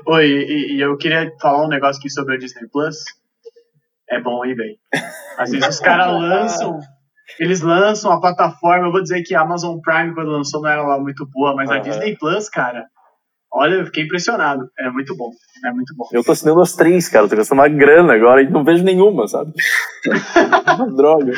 Oi, 0.07 0.25
e, 0.25 0.75
e, 0.75 0.81
eu 0.81 0.97
queria 0.97 1.31
falar 1.41 1.65
um 1.65 1.69
negócio 1.69 1.99
aqui 1.99 2.09
sobre 2.09 2.35
a 2.35 2.37
Disney 2.37 2.67
Plus. 2.69 2.97
É 4.09 4.19
bom, 4.19 4.43
hein, 4.45 4.55
velho? 4.55 4.77
Às 5.37 5.51
vezes 5.51 5.67
os 5.67 5.79
caras 5.79 6.11
lançam 6.19 6.79
eles 7.39 7.61
lançam 7.61 8.11
a 8.11 8.19
plataforma, 8.19 8.87
eu 8.87 8.91
vou 8.91 9.01
dizer 9.01 9.21
que 9.23 9.35
a 9.35 9.41
Amazon 9.41 9.79
Prime, 9.79 10.13
quando 10.13 10.31
lançou, 10.31 10.61
não 10.61 10.69
era 10.69 10.81
lá 10.81 10.99
muito 10.99 11.27
boa, 11.27 11.55
mas 11.55 11.69
uhum. 11.69 11.75
a 11.75 11.79
Disney 11.79 12.17
Plus, 12.17 12.49
cara, 12.49 12.85
olha, 13.51 13.75
eu 13.75 13.85
fiquei 13.85 14.03
impressionado. 14.03 14.69
É 14.79 14.89
muito 14.89 15.15
bom. 15.15 15.31
É 15.65 15.71
muito 15.71 15.93
bom. 15.95 16.07
Eu 16.11 16.23
tô 16.23 16.31
assinando 16.31 16.61
as 16.61 16.73
três, 16.75 17.09
cara. 17.09 17.25
Eu 17.25 17.29
tô 17.29 17.35
gastando 17.35 17.59
uma 17.59 17.67
grana 17.67 18.13
agora 18.13 18.41
e 18.41 18.49
não 18.49 18.63
vejo 18.63 18.83
nenhuma, 18.83 19.27
sabe? 19.27 19.51
uma 20.75 20.87
droga. 20.95 21.33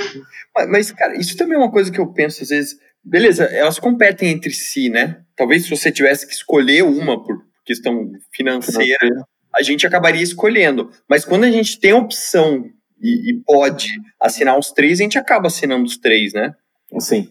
Mas, 0.55 0.69
mas, 0.69 0.91
cara, 0.91 1.17
isso 1.17 1.37
também 1.37 1.55
é 1.55 1.59
uma 1.59 1.71
coisa 1.71 1.91
que 1.91 1.99
eu 1.99 2.11
penso 2.11 2.43
às 2.43 2.49
vezes. 2.49 2.75
Beleza, 3.03 3.45
elas 3.45 3.79
competem 3.79 4.29
entre 4.29 4.51
si, 4.51 4.89
né? 4.89 5.21
Talvez 5.35 5.63
se 5.63 5.69
você 5.75 5.91
tivesse 5.91 6.27
que 6.27 6.33
escolher 6.33 6.83
uma 6.83 7.23
por 7.23 7.41
questão 7.65 8.11
financeira, 8.31 8.99
financeira. 8.99 9.25
a 9.55 9.63
gente 9.63 9.87
acabaria 9.87 10.21
escolhendo. 10.21 10.91
Mas 11.09 11.25
quando 11.25 11.45
a 11.45 11.51
gente 11.51 11.79
tem 11.79 11.91
a 11.91 11.97
opção 11.97 12.63
e, 13.01 13.31
e, 13.31 13.43
pode 13.43 13.87
assinar 14.19 14.57
os 14.57 14.71
três, 14.71 14.99
a 14.99 15.03
gente 15.03 15.17
acaba 15.17 15.47
assinando 15.47 15.83
os 15.83 15.97
três, 15.97 16.33
né? 16.33 16.53
Sim. 16.99 17.27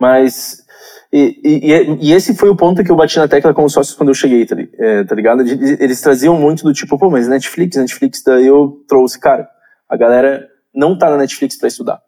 Mas. 0.00 0.64
E, 1.12 1.40
e, 1.44 2.08
e, 2.08 2.12
esse 2.12 2.34
foi 2.34 2.48
o 2.48 2.56
ponto 2.56 2.82
que 2.82 2.90
eu 2.90 2.96
bati 2.96 3.16
na 3.18 3.28
tecla 3.28 3.54
com 3.54 3.64
os 3.64 3.72
sócios 3.72 3.96
quando 3.96 4.10
eu 4.10 4.14
cheguei, 4.14 4.44
tá, 4.44 4.56
é, 4.78 5.04
tá 5.04 5.14
ligado? 5.14 5.42
Eles 5.42 6.00
traziam 6.00 6.38
muito 6.38 6.64
do 6.64 6.72
tipo, 6.72 6.98
pô, 6.98 7.10
mas 7.10 7.28
Netflix, 7.28 7.76
Netflix, 7.76 8.22
daí 8.22 8.46
eu 8.46 8.84
trouxe, 8.88 9.18
cara, 9.18 9.48
a 9.88 9.96
galera 9.96 10.48
não 10.74 10.96
tá 10.96 11.08
na 11.08 11.16
Netflix 11.16 11.56
para 11.56 11.68
estudar. 11.68 12.00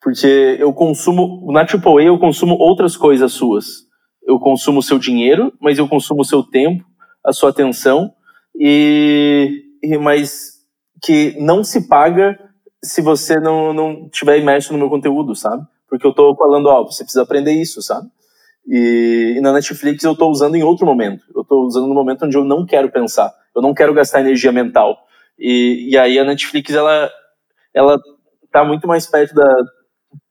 Porque 0.00 0.56
eu 0.58 0.72
consumo, 0.72 1.52
na 1.52 1.60
AAA 1.60 2.04
eu 2.04 2.18
consumo 2.18 2.54
outras 2.54 2.96
coisas 2.96 3.32
suas. 3.32 3.82
Eu 4.26 4.38
consumo 4.38 4.80
o 4.80 4.82
seu 4.82 4.98
dinheiro, 4.98 5.52
mas 5.60 5.78
eu 5.78 5.88
consumo 5.88 6.22
o 6.22 6.24
seu 6.24 6.42
tempo, 6.42 6.84
a 7.24 7.32
sua 7.32 7.50
atenção, 7.50 8.12
e, 8.58 9.62
e 9.82 9.96
mas 9.98 10.51
que 11.02 11.36
não 11.40 11.64
se 11.64 11.88
paga 11.88 12.38
se 12.82 13.02
você 13.02 13.38
não, 13.38 13.72
não 13.72 14.08
tiver 14.08 14.38
imerso 14.38 14.72
no 14.72 14.78
meu 14.78 14.88
conteúdo, 14.88 15.34
sabe? 15.34 15.66
Porque 15.88 16.06
eu 16.06 16.14
tô 16.14 16.34
falando, 16.36 16.66
ó, 16.66 16.84
você 16.84 17.04
precisa 17.04 17.22
aprender 17.22 17.52
isso, 17.52 17.82
sabe? 17.82 18.08
E, 18.66 19.34
e 19.36 19.40
na 19.40 19.52
Netflix 19.52 20.02
eu 20.04 20.16
tô 20.16 20.28
usando 20.28 20.54
em 20.54 20.62
outro 20.62 20.86
momento. 20.86 21.24
Eu 21.34 21.44
tô 21.44 21.66
usando 21.66 21.86
no 21.86 21.94
momento 21.94 22.24
onde 22.24 22.36
eu 22.36 22.44
não 22.44 22.64
quero 22.64 22.90
pensar. 22.90 23.32
Eu 23.54 23.60
não 23.60 23.74
quero 23.74 23.92
gastar 23.92 24.20
energia 24.20 24.52
mental. 24.52 24.96
E, 25.38 25.88
e 25.90 25.98
aí 25.98 26.18
a 26.18 26.24
Netflix, 26.24 26.72
ela, 26.72 27.10
ela 27.74 28.00
tá 28.50 28.64
muito 28.64 28.86
mais 28.86 29.06
perto 29.06 29.34
da, 29.34 29.56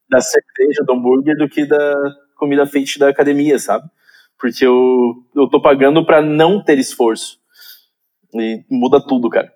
da 0.09 0.21
cerveja, 0.21 0.83
do 0.85 0.93
hambúrguer, 0.93 1.37
do 1.37 1.49
que 1.49 1.65
da 1.65 1.95
comida 2.35 2.65
feita 2.65 2.99
da 2.99 3.09
academia, 3.09 3.59
sabe? 3.59 3.87
Porque 4.39 4.65
eu, 4.65 5.13
eu 5.35 5.47
tô 5.49 5.61
pagando 5.61 6.05
para 6.05 6.21
não 6.21 6.63
ter 6.63 6.79
esforço. 6.79 7.39
E 8.33 8.63
muda 8.69 9.05
tudo, 9.05 9.29
cara. 9.29 9.51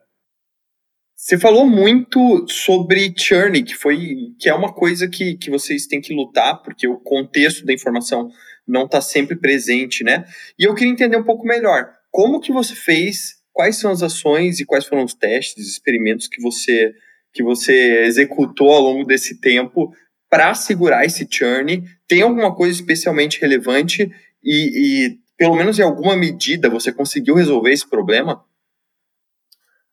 Você 1.15 1.37
falou 1.37 1.65
muito 1.65 2.45
sobre 2.49 3.13
churn, 3.17 3.63
que 3.63 3.73
foi 3.73 4.33
que 4.37 4.49
é 4.49 4.53
uma 4.53 4.73
coisa 4.73 5.07
que, 5.07 5.37
que 5.37 5.49
vocês 5.49 5.87
têm 5.87 6.01
que 6.01 6.13
lutar, 6.13 6.61
porque 6.61 6.87
o 6.87 6.99
contexto 6.99 7.65
da 7.65 7.73
informação 7.73 8.29
não 8.67 8.83
está 8.83 8.99
sempre 8.99 9.35
presente, 9.37 10.03
né? 10.03 10.25
E 10.59 10.65
eu 10.65 10.75
queria 10.75 10.91
entender 10.91 11.15
um 11.15 11.23
pouco 11.23 11.47
melhor 11.47 11.89
como 12.11 12.41
que 12.41 12.51
você 12.51 12.75
fez, 12.75 13.35
quais 13.53 13.77
são 13.77 13.91
as 13.91 14.03
ações 14.03 14.59
e 14.59 14.65
quais 14.65 14.85
foram 14.85 15.05
os 15.05 15.13
testes, 15.13 15.67
experimentos 15.67 16.27
que 16.27 16.41
você 16.41 16.93
que 17.33 17.43
você 17.43 18.05
executou 18.05 18.71
ao 18.71 18.81
longo 18.81 19.03
desse 19.05 19.39
tempo 19.41 19.93
para 20.29 20.53
segurar 20.53 21.05
esse 21.05 21.27
churn? 21.29 21.83
Tem 22.07 22.21
alguma 22.21 22.55
coisa 22.55 22.73
especialmente 22.73 23.41
relevante 23.41 24.09
e, 24.43 25.07
e, 25.07 25.17
pelo 25.37 25.55
menos 25.55 25.77
em 25.77 25.81
alguma 25.81 26.15
medida, 26.15 26.69
você 26.69 26.93
conseguiu 26.93 27.35
resolver 27.35 27.71
esse 27.71 27.89
problema? 27.89 28.41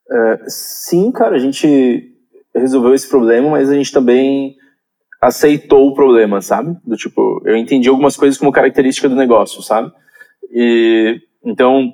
Uh, 0.09 0.43
sim, 0.47 1.11
cara, 1.11 1.35
a 1.35 1.39
gente 1.39 2.11
resolveu 2.55 2.93
esse 2.93 3.09
problema, 3.09 3.49
mas 3.49 3.69
a 3.69 3.73
gente 3.73 3.91
também 3.91 4.55
aceitou 5.21 5.87
o 5.87 5.93
problema, 5.93 6.41
sabe? 6.41 6.77
Do 6.85 6.95
tipo, 6.95 7.41
eu 7.45 7.55
entendi 7.55 7.87
algumas 7.87 8.17
coisas 8.17 8.37
como 8.37 8.51
característica 8.51 9.07
do 9.07 9.15
negócio, 9.15 9.61
sabe? 9.61 9.91
E 10.51 11.19
então, 11.43 11.93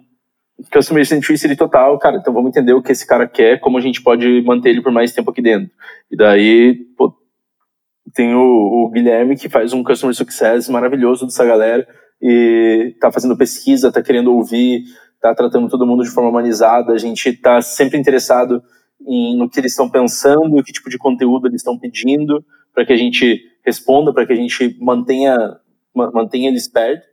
customer 0.72 1.06
centricity 1.06 1.56
total, 1.56 1.98
cara, 1.98 2.18
então 2.18 2.34
vamos 2.34 2.50
entender 2.50 2.74
o 2.74 2.82
que 2.82 2.92
esse 2.92 3.08
cara 3.08 3.28
quer, 3.28 3.60
como 3.60 3.78
a 3.78 3.82
gente 3.82 4.02
pode 4.02 4.42
manter 4.42 4.70
ele 4.70 4.82
por 4.82 4.92
mais 4.92 5.14
tempo 5.14 5.32
aqui 5.32 5.42
dentro. 5.42 5.70
E 6.12 6.18
daí, 6.18 6.76
pô, 6.98 7.14
tem 8.14 8.34
o, 8.34 8.40
o, 8.42 8.90
Guilherme 8.90 9.38
que 9.38 9.48
faz 9.48 9.74
um 9.74 9.84
customer 9.84 10.16
success 10.16 10.68
maravilhoso 10.68 11.26
dessa 11.26 11.46
galera 11.46 11.88
e 12.22 12.96
tá 13.00 13.12
fazendo 13.12 13.38
pesquisa, 13.38 13.92
tá 13.92 14.02
querendo 14.02 14.34
ouvir, 14.34 14.84
tá 15.22 15.34
tratando 15.34 15.70
todo 15.70 15.86
mundo 15.86 16.04
de 16.04 16.10
forma 16.10 16.30
humanizada. 16.30 16.94
A 16.94 16.98
gente 16.98 17.34
tá 17.34 17.62
sempre 17.62 17.98
interessado 17.98 18.62
em, 19.06 19.38
no 19.38 19.50
que 19.50 19.60
eles 19.60 19.72
estão 19.72 19.90
pensando, 19.90 20.64
que 20.64 20.74
tipo 20.74 20.90
de 20.90 20.98
conteúdo 20.98 21.48
eles 21.48 21.62
estão 21.62 21.78
pedindo, 21.78 22.44
para 22.74 22.86
que 22.86 22.94
a 22.94 22.98
gente 22.98 23.42
responda, 23.66 24.14
para 24.14 24.26
que 24.26 24.34
a 24.34 24.36
gente 24.36 24.78
mantenha 24.80 25.38
mantenha 25.94 26.50
eles 26.50 26.68
perto. 26.68 27.06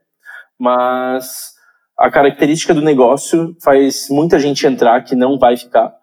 Mas 0.59 1.55
a 1.99 2.11
característica 2.11 2.75
do 2.75 2.83
negócio 2.83 3.57
faz 3.63 4.09
muita 4.11 4.39
gente 4.39 4.67
entrar 4.67 5.03
que 5.03 5.15
não 5.15 5.39
vai 5.39 5.57
ficar 5.57 5.95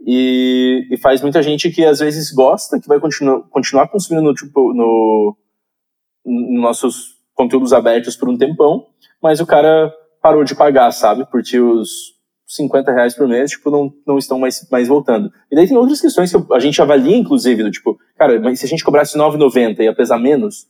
e, 0.00 0.86
e, 0.90 0.96
faz 0.98 1.22
muita 1.22 1.42
gente 1.42 1.70
que 1.70 1.84
às 1.84 2.00
vezes 2.00 2.30
gosta, 2.30 2.78
que 2.78 2.88
vai 2.88 3.00
continuar, 3.00 3.40
continuar 3.48 3.88
consumindo 3.88 4.24
no, 4.24 4.34
tipo, 4.34 4.74
no, 4.74 5.36
no 6.24 6.60
nossos 6.60 7.15
conteúdos 7.36 7.72
abertos 7.72 8.16
por 8.16 8.28
um 8.28 8.36
tempão, 8.36 8.86
mas 9.22 9.40
o 9.40 9.46
cara 9.46 9.92
parou 10.20 10.42
de 10.42 10.56
pagar, 10.56 10.90
sabe? 10.90 11.24
Porque 11.30 11.60
os 11.60 12.16
50 12.48 12.90
reais 12.90 13.14
por 13.14 13.28
mês, 13.28 13.52
tipo, 13.52 13.70
não, 13.70 13.92
não 14.04 14.18
estão 14.18 14.38
mais, 14.38 14.66
mais 14.70 14.88
voltando. 14.88 15.30
E 15.50 15.54
daí 15.54 15.68
tem 15.68 15.76
outras 15.76 16.00
questões 16.00 16.32
que 16.32 16.52
a 16.52 16.58
gente 16.58 16.82
avalia, 16.82 17.16
inclusive, 17.16 17.62
do 17.62 17.70
tipo, 17.70 17.96
cara, 18.16 18.40
mas 18.40 18.58
se 18.58 18.66
a 18.66 18.68
gente 18.68 18.82
cobrasse 18.82 19.16
9,90 19.16 19.78
e 19.78 19.84
ia 19.84 19.94
pesar 19.94 20.18
menos, 20.18 20.66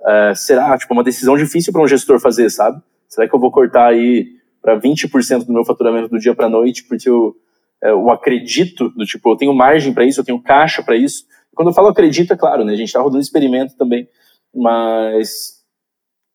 uh, 0.00 0.34
será, 0.34 0.76
tipo, 0.76 0.92
uma 0.92 1.04
decisão 1.04 1.36
difícil 1.36 1.72
para 1.72 1.82
um 1.82 1.86
gestor 1.86 2.18
fazer, 2.18 2.50
sabe? 2.50 2.82
Será 3.08 3.28
que 3.28 3.34
eu 3.34 3.40
vou 3.40 3.52
cortar 3.52 3.88
aí 3.88 4.26
para 4.60 4.80
20% 4.80 5.44
do 5.44 5.52
meu 5.52 5.64
faturamento 5.64 6.08
do 6.08 6.18
dia 6.18 6.34
para 6.34 6.48
noite 6.48 6.84
porque 6.88 7.08
eu 7.08 7.36
é, 7.82 7.92
o 7.92 8.10
acredito, 8.10 8.88
do 8.90 9.04
tipo, 9.04 9.30
eu 9.30 9.36
tenho 9.36 9.54
margem 9.54 9.92
para 9.92 10.04
isso, 10.04 10.20
eu 10.20 10.24
tenho 10.24 10.42
caixa 10.42 10.82
para 10.82 10.96
isso. 10.96 11.24
Quando 11.54 11.68
eu 11.68 11.74
falo 11.74 11.88
acredito, 11.88 12.32
é 12.32 12.36
claro, 12.36 12.64
né? 12.64 12.72
A 12.72 12.76
gente 12.76 12.88
está 12.88 13.00
rodando 13.00 13.20
experimento 13.20 13.76
também, 13.76 14.08
mas 14.54 15.55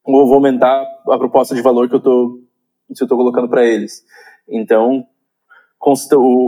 eu 0.08 0.26
vou 0.26 0.36
aumentar 0.36 0.84
a 1.10 1.18
proposta 1.18 1.56
de 1.56 1.62
valor 1.62 1.88
que 1.90 1.96
eu 1.96 2.00
tô, 2.00 2.40
que 2.96 3.04
eu 3.04 3.08
colocando 3.08 3.50
para 3.50 3.66
eles. 3.66 4.04
Então, 4.50 5.06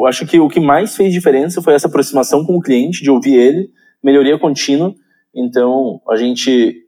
acho 0.07 0.25
que 0.25 0.39
o 0.39 0.49
que 0.49 0.59
mais 0.59 0.95
fez 0.95 1.13
diferença 1.13 1.61
foi 1.61 1.73
essa 1.73 1.87
aproximação 1.87 2.45
com 2.45 2.55
o 2.55 2.61
cliente, 2.61 3.03
de 3.03 3.11
ouvir 3.11 3.35
ele, 3.35 3.71
melhoria 4.03 4.39
contínua. 4.39 4.93
Então, 5.35 6.01
a 6.09 6.15
gente 6.15 6.81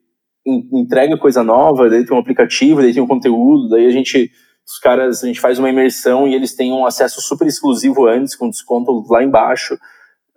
entrega 0.46 1.18
coisa 1.18 1.44
nova, 1.44 1.90
daí 1.90 2.06
tem 2.06 2.16
um 2.16 2.20
aplicativo, 2.20 2.82
daí 2.82 2.94
tem 2.94 3.02
um 3.02 3.08
conteúdo, 3.08 3.70
daí 3.70 3.86
a 3.88 3.92
gente 3.92 4.32
os 4.66 4.80
caras, 4.80 5.24
a 5.24 5.28
gente 5.28 5.40
faz 5.40 5.60
uma 5.60 5.70
imersão 5.70 6.28
e 6.28 6.34
eles 6.34 6.56
têm 6.56 6.74
um 6.74 6.88
acesso 6.88 7.22
super 7.22 7.48
exclusivo 7.48 8.08
antes, 8.08 8.36
com 8.36 8.50
desconto 8.50 9.06
lá 9.10 9.24
embaixo. 9.24 9.78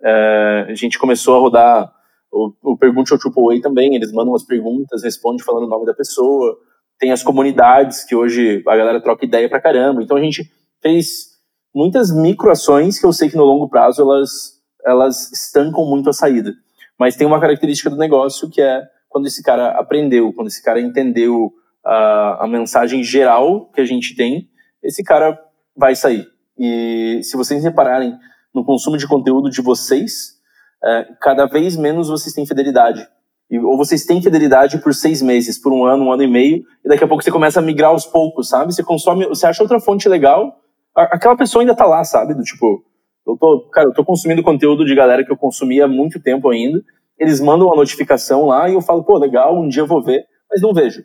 É, 0.01 0.67
a 0.69 0.75
gente 0.75 0.99
começou 0.99 1.35
a 1.35 1.39
rodar 1.39 1.91
o, 2.31 2.53
o 2.63 2.77
Pergunte 2.77 3.13
ao 3.13 3.19
AAA 3.19 3.61
também, 3.61 3.95
eles 3.95 4.11
mandam 4.11 4.33
umas 4.33 4.43
perguntas, 4.43 5.03
respondem 5.03 5.43
falando 5.43 5.65
o 5.65 5.69
nome 5.69 5.85
da 5.85 5.93
pessoa. 5.93 6.57
Tem 6.99 7.11
as 7.11 7.23
comunidades, 7.23 8.03
que 8.03 8.15
hoje 8.15 8.61
a 8.67 8.75
galera 8.75 9.01
troca 9.01 9.25
ideia 9.25 9.49
pra 9.49 9.61
caramba. 9.61 10.03
Então 10.03 10.17
a 10.17 10.21
gente 10.21 10.49
fez 10.81 11.29
muitas 11.73 12.11
microações 12.11 12.99
que 12.99 13.05
eu 13.05 13.13
sei 13.13 13.29
que 13.29 13.37
no 13.37 13.45
longo 13.45 13.69
prazo 13.69 14.01
elas, 14.01 14.59
elas 14.85 15.31
estancam 15.31 15.85
muito 15.85 16.09
a 16.09 16.13
saída. 16.13 16.53
Mas 16.99 17.15
tem 17.15 17.25
uma 17.25 17.39
característica 17.39 17.89
do 17.89 17.97
negócio 17.97 18.49
que 18.49 18.61
é 18.61 18.83
quando 19.07 19.27
esse 19.27 19.41
cara 19.41 19.69
aprendeu, 19.79 20.33
quando 20.33 20.47
esse 20.47 20.63
cara 20.63 20.79
entendeu 20.79 21.51
a, 21.83 22.45
a 22.45 22.47
mensagem 22.47 23.03
geral 23.03 23.69
que 23.71 23.81
a 23.81 23.85
gente 23.85 24.15
tem, 24.15 24.49
esse 24.83 25.03
cara 25.03 25.39
vai 25.75 25.95
sair. 25.95 26.27
E 26.57 27.21
se 27.23 27.37
vocês 27.37 27.63
repararem 27.63 28.13
no 28.53 28.65
consumo 28.65 28.97
de 28.97 29.07
conteúdo 29.07 29.49
de 29.49 29.61
vocês, 29.61 30.38
é, 30.83 31.07
cada 31.21 31.45
vez 31.45 31.75
menos 31.75 32.07
vocês 32.07 32.33
têm 32.33 32.45
fidelidade. 32.45 33.07
E, 33.49 33.59
ou 33.59 33.77
vocês 33.77 34.05
têm 34.05 34.21
fidelidade 34.21 34.77
por 34.79 34.93
seis 34.93 35.21
meses, 35.21 35.57
por 35.59 35.73
um 35.73 35.85
ano, 35.85 36.05
um 36.05 36.11
ano 36.11 36.23
e 36.23 36.27
meio, 36.27 36.63
e 36.85 36.89
daqui 36.89 37.03
a 37.03 37.07
pouco 37.07 37.23
você 37.23 37.31
começa 37.31 37.59
a 37.59 37.63
migrar 37.63 37.91
aos 37.91 38.05
poucos, 38.05 38.49
sabe? 38.49 38.73
Você 38.73 38.83
consome, 38.83 39.25
você 39.25 39.47
acha 39.47 39.63
outra 39.63 39.79
fonte 39.79 40.07
legal, 40.07 40.55
aquela 40.95 41.35
pessoa 41.35 41.61
ainda 41.61 41.75
tá 41.75 41.85
lá, 41.85 42.03
sabe? 42.03 42.33
Do 42.33 42.43
tipo, 42.43 42.83
eu 43.27 43.37
tô, 43.37 43.69
cara, 43.71 43.87
eu 43.87 43.93
tô 43.93 44.05
consumindo 44.05 44.43
conteúdo 44.43 44.85
de 44.85 44.95
galera 44.95 45.25
que 45.25 45.31
eu 45.31 45.37
consumia 45.37 45.85
há 45.85 45.87
muito 45.87 46.21
tempo 46.21 46.49
ainda, 46.49 46.81
eles 47.17 47.41
mandam 47.41 47.67
uma 47.67 47.75
notificação 47.75 48.45
lá 48.45 48.69
e 48.69 48.73
eu 48.73 48.81
falo, 48.81 49.03
pô, 49.03 49.17
legal, 49.17 49.57
um 49.59 49.67
dia 49.67 49.81
eu 49.81 49.87
vou 49.87 50.01
ver, 50.01 50.23
mas 50.49 50.61
não 50.61 50.73
vejo. 50.73 51.01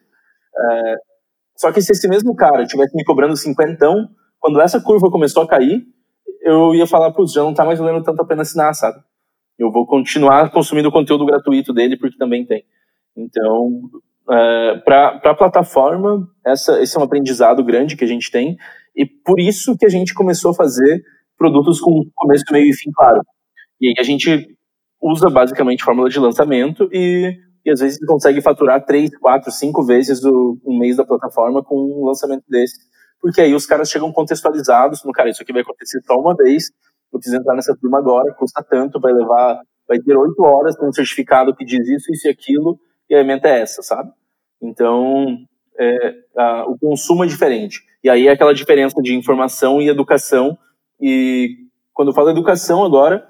É, 0.56 0.94
só 1.56 1.72
que 1.72 1.80
se 1.80 1.92
esse 1.92 2.06
mesmo 2.08 2.34
cara 2.34 2.66
tivesse 2.66 2.94
me 2.94 3.04
cobrando 3.04 3.36
cinquentão, 3.36 4.08
quando 4.38 4.60
essa 4.60 4.80
curva 4.80 5.10
começou 5.10 5.42
a 5.42 5.48
cair, 5.48 5.82
eu 6.42 6.74
ia 6.74 6.86
falar, 6.86 7.10
putz, 7.12 7.32
já 7.32 7.42
não 7.42 7.54
tá 7.54 7.64
mais 7.64 7.78
valendo 7.78 8.02
tanto 8.02 8.20
a 8.20 8.26
pena 8.26 8.42
assinar, 8.42 8.74
sabe? 8.74 8.98
Eu 9.58 9.70
vou 9.70 9.86
continuar 9.86 10.50
consumindo 10.50 10.88
o 10.88 10.92
conteúdo 10.92 11.26
gratuito 11.26 11.72
dele, 11.72 11.96
porque 11.96 12.16
também 12.16 12.44
tem. 12.44 12.64
Então, 13.16 13.82
é, 14.30 14.76
para 14.84 15.20
a 15.22 15.34
plataforma, 15.34 16.28
essa, 16.44 16.82
esse 16.82 16.96
é 16.96 17.00
um 17.00 17.04
aprendizado 17.04 17.62
grande 17.62 17.96
que 17.96 18.04
a 18.04 18.08
gente 18.08 18.30
tem, 18.30 18.56
e 18.96 19.06
por 19.06 19.38
isso 19.38 19.76
que 19.76 19.86
a 19.86 19.90
gente 19.90 20.14
começou 20.14 20.50
a 20.50 20.54
fazer 20.54 21.02
produtos 21.36 21.80
com 21.80 22.02
começo, 22.14 22.44
meio 22.50 22.68
e 22.68 22.74
fim 22.74 22.90
claro. 22.92 23.20
E 23.80 23.88
aí 23.88 23.94
a 23.98 24.02
gente 24.02 24.48
usa 25.00 25.28
basicamente 25.28 25.84
fórmula 25.84 26.08
de 26.08 26.18
lançamento 26.18 26.88
e 26.92 27.36
e 27.64 27.70
às 27.70 27.80
vezes 27.80 27.98
consegue 28.06 28.42
faturar 28.42 28.84
três, 28.84 29.16
quatro, 29.18 29.50
cinco 29.50 29.84
vezes 29.84 30.22
o, 30.22 30.58
um 30.66 30.78
mês 30.78 30.96
da 30.96 31.04
plataforma 31.04 31.64
com 31.64 31.76
um 31.76 32.04
lançamento 32.04 32.44
desse. 32.48 32.76
Porque 33.20 33.40
aí 33.40 33.54
os 33.54 33.64
caras 33.64 33.88
chegam 33.88 34.12
contextualizados, 34.12 35.02
no 35.02 35.12
cara, 35.12 35.30
isso 35.30 35.42
aqui 35.42 35.52
vai 35.52 35.62
acontecer 35.62 35.98
só 36.04 36.14
uma 36.20 36.34
vez, 36.36 36.70
eu 37.14 37.20
preciso 37.20 37.36
entrar 37.36 37.54
nessa 37.54 37.76
turma 37.76 37.98
agora, 37.98 38.34
custa 38.34 38.62
tanto, 38.62 39.00
vai 39.00 39.12
levar, 39.12 39.62
vai 39.86 39.98
ter 40.00 40.16
oito 40.16 40.42
horas, 40.42 40.76
tem 40.76 40.88
um 40.88 40.92
certificado 40.92 41.54
que 41.54 41.64
diz 41.64 41.86
isso, 41.88 42.12
isso 42.12 42.26
e 42.26 42.30
aquilo, 42.30 42.78
e 43.08 43.14
a 43.14 43.22
meta 43.22 43.48
é 43.48 43.60
essa, 43.60 43.82
sabe? 43.82 44.10
Então, 44.60 45.38
é, 45.78 46.14
a, 46.36 46.66
o 46.68 46.76
consumo 46.76 47.24
é 47.24 47.26
diferente. 47.28 47.80
E 48.02 48.10
aí 48.10 48.26
é 48.26 48.32
aquela 48.32 48.52
diferença 48.52 49.00
de 49.00 49.14
informação 49.14 49.80
e 49.80 49.88
educação, 49.88 50.58
e 51.00 51.68
quando 51.92 52.08
eu 52.08 52.14
falo 52.14 52.30
educação 52.30 52.84
agora, 52.84 53.28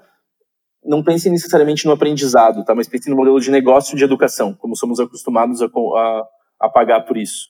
não 0.83 1.03
pensem 1.03 1.31
necessariamente 1.31 1.85
no 1.85 1.91
aprendizado, 1.91 2.63
tá? 2.65 2.73
Mas 2.73 2.87
pensem 2.87 3.11
no 3.11 3.17
modelo 3.17 3.39
de 3.39 3.51
negócio 3.51 3.95
de 3.95 4.03
educação, 4.03 4.53
como 4.53 4.75
somos 4.75 4.99
acostumados 4.99 5.61
a, 5.61 5.65
a, 5.65 6.27
a 6.61 6.69
pagar 6.69 7.01
por 7.01 7.17
isso. 7.17 7.49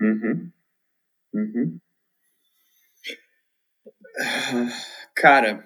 Uhum. 0.00 0.50
Uhum. 1.34 1.78
Cara, 5.14 5.64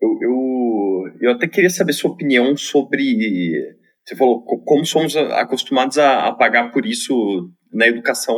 eu, 0.00 0.18
eu, 0.20 1.18
eu 1.20 1.30
até 1.32 1.48
queria 1.48 1.70
saber 1.70 1.92
sua 1.92 2.10
opinião 2.10 2.56
sobre. 2.56 3.76
Você 4.04 4.14
falou 4.14 4.44
como 4.44 4.84
somos 4.84 5.16
acostumados 5.16 5.98
a, 5.98 6.28
a 6.28 6.32
pagar 6.32 6.70
por 6.70 6.86
isso 6.86 7.50
na 7.72 7.86
educação 7.86 8.36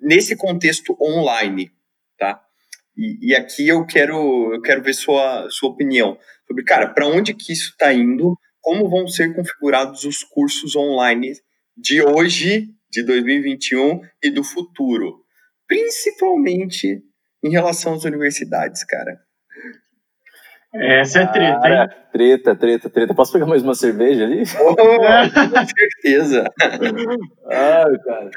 nesse 0.00 0.36
contexto 0.36 0.96
online, 1.00 1.70
tá? 2.18 2.40
E, 2.96 3.30
e, 3.30 3.34
aqui 3.34 3.66
eu 3.66 3.84
quero, 3.86 4.54
eu 4.54 4.60
quero 4.60 4.82
ver 4.82 4.94
sua, 4.94 5.48
sua 5.50 5.70
opinião 5.70 6.16
sobre, 6.46 6.64
cara, 6.64 6.88
para 6.88 7.06
onde 7.06 7.34
que 7.34 7.52
isso 7.52 7.70
está 7.70 7.92
indo, 7.92 8.36
como 8.60 8.88
vão 8.88 9.06
ser 9.08 9.34
configurados 9.34 10.04
os 10.04 10.22
cursos 10.22 10.76
online 10.76 11.32
de 11.76 12.02
hoje, 12.02 12.68
de 12.90 13.02
2021 13.02 14.00
e 14.22 14.30
do 14.30 14.44
futuro, 14.44 15.24
principalmente 15.66 17.02
em 17.44 17.50
relação 17.50 17.94
às 17.94 18.04
universidades, 18.04 18.82
cara. 18.84 19.20
Essa 20.74 21.20
é 21.20 21.26
treta, 21.26 21.68
hein? 21.68 21.88
Treta, 22.10 22.56
treta, 22.56 22.90
treta. 22.90 23.14
Posso 23.14 23.32
pegar 23.32 23.46
mais 23.46 23.62
uma 23.62 23.74
cerveja 23.74 24.24
ali? 24.24 24.42
Oh, 24.60 24.74
com 24.74 25.66
certeza. 25.66 26.50
Ai, 27.48 27.98
cara. 28.04 28.30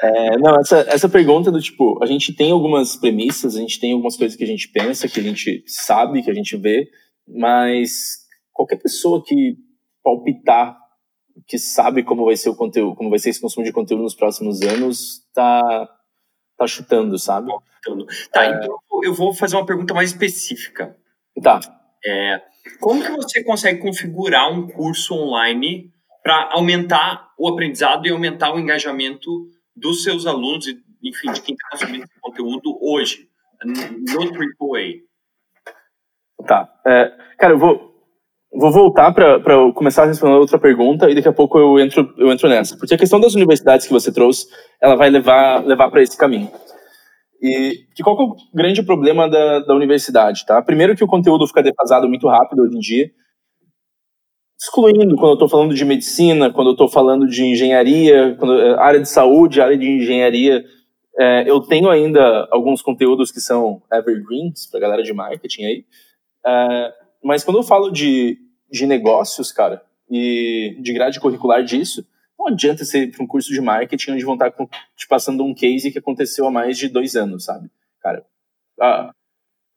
É, 0.00 0.38
não, 0.38 0.58
essa, 0.58 0.78
essa 0.88 1.08
pergunta 1.08 1.50
do 1.50 1.60
tipo, 1.60 2.02
a 2.02 2.06
gente 2.06 2.34
tem 2.34 2.52
algumas 2.52 2.96
premissas, 2.96 3.54
a 3.54 3.60
gente 3.60 3.78
tem 3.78 3.92
algumas 3.92 4.16
coisas 4.16 4.36
que 4.36 4.44
a 4.44 4.46
gente 4.46 4.68
pensa, 4.72 5.08
que 5.08 5.20
a 5.20 5.22
gente 5.22 5.62
sabe, 5.66 6.22
que 6.22 6.30
a 6.30 6.34
gente 6.34 6.56
vê, 6.56 6.88
mas 7.26 8.24
qualquer 8.50 8.76
pessoa 8.76 9.22
que 9.22 9.56
palpitar, 10.02 10.74
que 11.46 11.58
sabe 11.58 12.02
como 12.02 12.24
vai 12.24 12.36
ser 12.36 12.48
o 12.48 12.56
conteúdo, 12.56 12.96
como 12.96 13.10
vai 13.10 13.18
ser 13.18 13.28
esse 13.28 13.40
consumo 13.40 13.66
de 13.66 13.72
conteúdo 13.72 14.02
nos 14.02 14.14
próximos 14.14 14.62
anos, 14.62 15.20
tá, 15.34 15.88
tá 16.58 16.66
chutando, 16.66 17.18
sabe? 17.18 17.50
Tá, 18.32 18.44
é... 18.44 18.50
então 18.50 18.78
eu 19.02 19.14
vou 19.14 19.32
fazer 19.32 19.56
uma 19.56 19.64
pergunta 19.64 19.94
mais 19.94 20.10
específica. 20.10 20.96
Tá. 21.42 21.60
É, 22.04 22.42
como 22.80 23.02
que 23.02 23.10
você 23.12 23.42
consegue 23.42 23.80
configurar 23.80 24.52
um 24.52 24.66
curso 24.68 25.14
online 25.14 25.92
para 26.22 26.50
aumentar 26.52 27.32
o 27.38 27.48
aprendizado 27.48 28.06
e 28.06 28.10
aumentar 28.10 28.52
o 28.52 28.58
engajamento 28.58 29.48
dos 29.74 30.02
seus 30.02 30.26
alunos, 30.26 30.66
enfim, 31.02 31.32
de 31.32 31.40
quem 31.40 31.54
está 31.54 31.68
consumindo 31.70 32.04
esse 32.04 32.20
conteúdo 32.20 32.78
hoje, 32.82 33.28
no 33.64 34.22
AAA? 34.22 35.02
Tá. 36.46 36.80
É, 36.86 37.12
cara, 37.38 37.54
eu 37.54 37.58
vou, 37.58 37.87
vou 38.52 38.72
voltar 38.72 39.12
para 39.12 39.40
começar 39.74 40.04
a 40.04 40.06
responder 40.06 40.34
outra 40.34 40.58
pergunta 40.58 41.10
e 41.10 41.14
daqui 41.14 41.28
a 41.28 41.32
pouco 41.32 41.58
eu 41.58 41.78
entro, 41.78 42.12
eu 42.16 42.32
entro 42.32 42.48
nessa. 42.48 42.76
Porque 42.76 42.94
a 42.94 42.98
questão 42.98 43.20
das 43.20 43.34
universidades 43.34 43.86
que 43.86 43.92
você 43.92 44.12
trouxe, 44.12 44.46
ela 44.82 44.96
vai 44.96 45.10
levar, 45.10 45.64
levar 45.64 45.90
para 45.90 46.02
esse 46.02 46.16
caminho. 46.16 46.50
E 47.40 47.86
que 47.94 48.02
qual 48.02 48.16
que 48.16 48.22
é 48.22 48.26
o 48.26 48.36
grande 48.52 48.82
problema 48.82 49.28
da, 49.28 49.60
da 49.60 49.74
universidade, 49.74 50.44
tá? 50.44 50.60
Primeiro 50.60 50.96
que 50.96 51.04
o 51.04 51.08
conteúdo 51.08 51.46
fica 51.46 51.62
defasado 51.62 52.08
muito 52.08 52.26
rápido 52.26 52.62
hoje 52.62 52.76
em 52.76 52.80
dia, 52.80 53.10
excluindo 54.60 55.14
quando 55.14 55.30
eu 55.30 55.34
estou 55.34 55.48
falando 55.48 55.72
de 55.72 55.84
medicina, 55.84 56.52
quando 56.52 56.68
eu 56.68 56.72
estou 56.72 56.88
falando 56.88 57.28
de 57.28 57.44
engenharia, 57.44 58.34
quando, 58.40 58.60
é, 58.60 58.76
área 58.80 59.00
de 59.00 59.08
saúde, 59.08 59.60
área 59.60 59.78
de 59.78 59.88
engenharia, 59.88 60.64
é, 61.16 61.48
eu 61.48 61.60
tenho 61.60 61.88
ainda 61.88 62.48
alguns 62.50 62.82
conteúdos 62.82 63.30
que 63.30 63.40
são 63.40 63.82
evergreens 63.92 64.68
para 64.68 64.80
galera 64.80 65.02
de 65.04 65.12
marketing 65.12 65.64
aí, 65.64 65.84
é, 66.44 66.92
mas 67.22 67.44
quando 67.44 67.58
eu 67.58 67.62
falo 67.62 67.90
de, 67.90 68.38
de 68.70 68.86
negócios, 68.86 69.52
cara, 69.52 69.82
e 70.10 70.76
de 70.80 70.92
grade 70.92 71.20
curricular 71.20 71.62
disso, 71.62 72.06
não 72.38 72.48
adianta 72.48 72.84
ser 72.84 73.10
para 73.10 73.22
um 73.22 73.26
curso 73.26 73.52
de 73.52 73.60
marketing 73.60 74.12
onde 74.12 74.24
vão 74.24 74.34
estar 74.34 74.50
tá 74.50 74.66
te 74.96 75.06
passando 75.08 75.44
um 75.44 75.54
case 75.54 75.90
que 75.90 75.98
aconteceu 75.98 76.46
há 76.46 76.50
mais 76.50 76.78
de 76.78 76.88
dois 76.88 77.16
anos, 77.16 77.44
sabe? 77.44 77.68
Cara, 78.00 78.24
ah, 78.80 79.12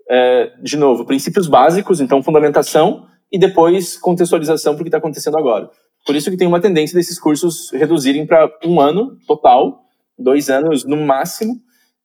é, 0.09 0.53
de 0.61 0.77
novo, 0.77 1.05
princípios 1.05 1.47
básicos, 1.47 1.99
então 1.99 2.21
fundamentação, 2.21 3.07
e 3.31 3.39
depois 3.39 3.97
contextualização 3.97 4.73
para 4.73 4.81
o 4.81 4.83
que 4.83 4.89
está 4.89 4.97
acontecendo 4.97 5.37
agora. 5.37 5.69
Por 6.05 6.15
isso 6.15 6.29
que 6.29 6.37
tem 6.37 6.47
uma 6.47 6.59
tendência 6.59 6.97
desses 6.97 7.19
cursos 7.19 7.71
reduzirem 7.71 8.25
para 8.25 8.49
um 8.65 8.79
ano 8.79 9.17
total, 9.25 9.83
dois 10.17 10.49
anos 10.49 10.85
no 10.85 10.97
máximo, 10.97 11.55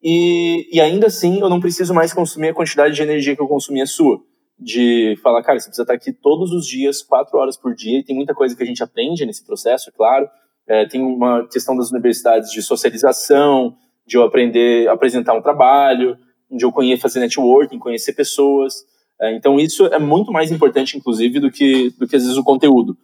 e, 0.03 0.69
e 0.73 0.81
ainda 0.81 1.09
assim 1.09 1.41
eu 1.41 1.49
não 1.49 1.61
preciso 1.61 1.93
mais 1.93 2.13
consumir 2.13 2.51
a 2.51 2.55
quantidade 2.55 2.95
de 2.95 3.03
energia 3.03 3.35
que 3.35 3.43
eu 3.43 3.49
consumia 3.49 3.87
sua. 3.87 4.21
De 4.59 5.19
falar, 5.23 5.43
cara, 5.43 5.59
você 5.59 5.67
precisa 5.67 5.83
estar 5.83 5.95
aqui 5.95 6.13
todos 6.13 6.51
os 6.51 6.67
dias, 6.67 7.03
quatro 7.03 7.39
horas 7.39 7.57
por 7.57 7.75
dia, 7.75 7.99
e 7.99 8.05
tem 8.05 8.17
muita 8.17 8.35
coisa 8.35 8.57
que 8.57 8.63
a 8.63 8.67
gente 8.67 8.83
aprende 8.83 9.27
nesse 9.27 9.45
processo, 9.45 9.91
é 9.91 9.93
claro. 9.93 10.29
É, 10.67 10.87
tem 10.87 11.03
uma 11.03 11.47
questão 11.47 11.77
das 11.77 11.91
universidades 11.91 12.51
de 12.51 12.63
socialização, 12.63 13.77
de 14.07 14.17
eu 14.17 14.23
aprender 14.23 14.89
a 14.89 14.93
apresentar 14.93 15.35
um 15.35 15.43
trabalho, 15.43 16.17
de 16.51 16.65
eu 16.65 16.73
conhecer, 16.73 17.03
fazer 17.03 17.21
networking, 17.21 17.79
conhecer 17.79 18.13
pessoas. 18.15 18.75
É, 19.21 19.35
então 19.35 19.59
isso 19.59 19.87
é 19.87 19.99
muito 19.99 20.33
mais 20.33 20.51
importante, 20.51 20.97
inclusive, 20.97 21.41
do 21.41 21.51
que, 21.51 21.91
do 21.99 22.07
que 22.07 22.17
às 22.17 22.23
vezes 22.23 22.37
o 22.37 22.45
conteúdo. 22.45 22.97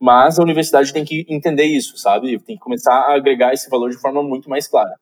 Mas 0.00 0.38
a 0.38 0.42
universidade 0.42 0.92
tem 0.92 1.04
que 1.04 1.24
entender 1.28 1.64
isso, 1.64 1.96
sabe? 1.96 2.38
Tem 2.40 2.56
que 2.56 2.62
começar 2.62 2.92
a 2.92 3.14
agregar 3.14 3.52
esse 3.52 3.70
valor 3.70 3.90
de 3.90 3.96
forma 3.96 4.22
muito 4.22 4.50
mais 4.50 4.68
clara. 4.68 4.94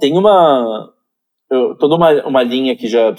Tem 0.00 0.16
uma 0.16 0.92
toda 1.78 1.96
uma, 1.96 2.26
uma 2.26 2.42
linha 2.42 2.76
que 2.76 2.86
já 2.86 3.14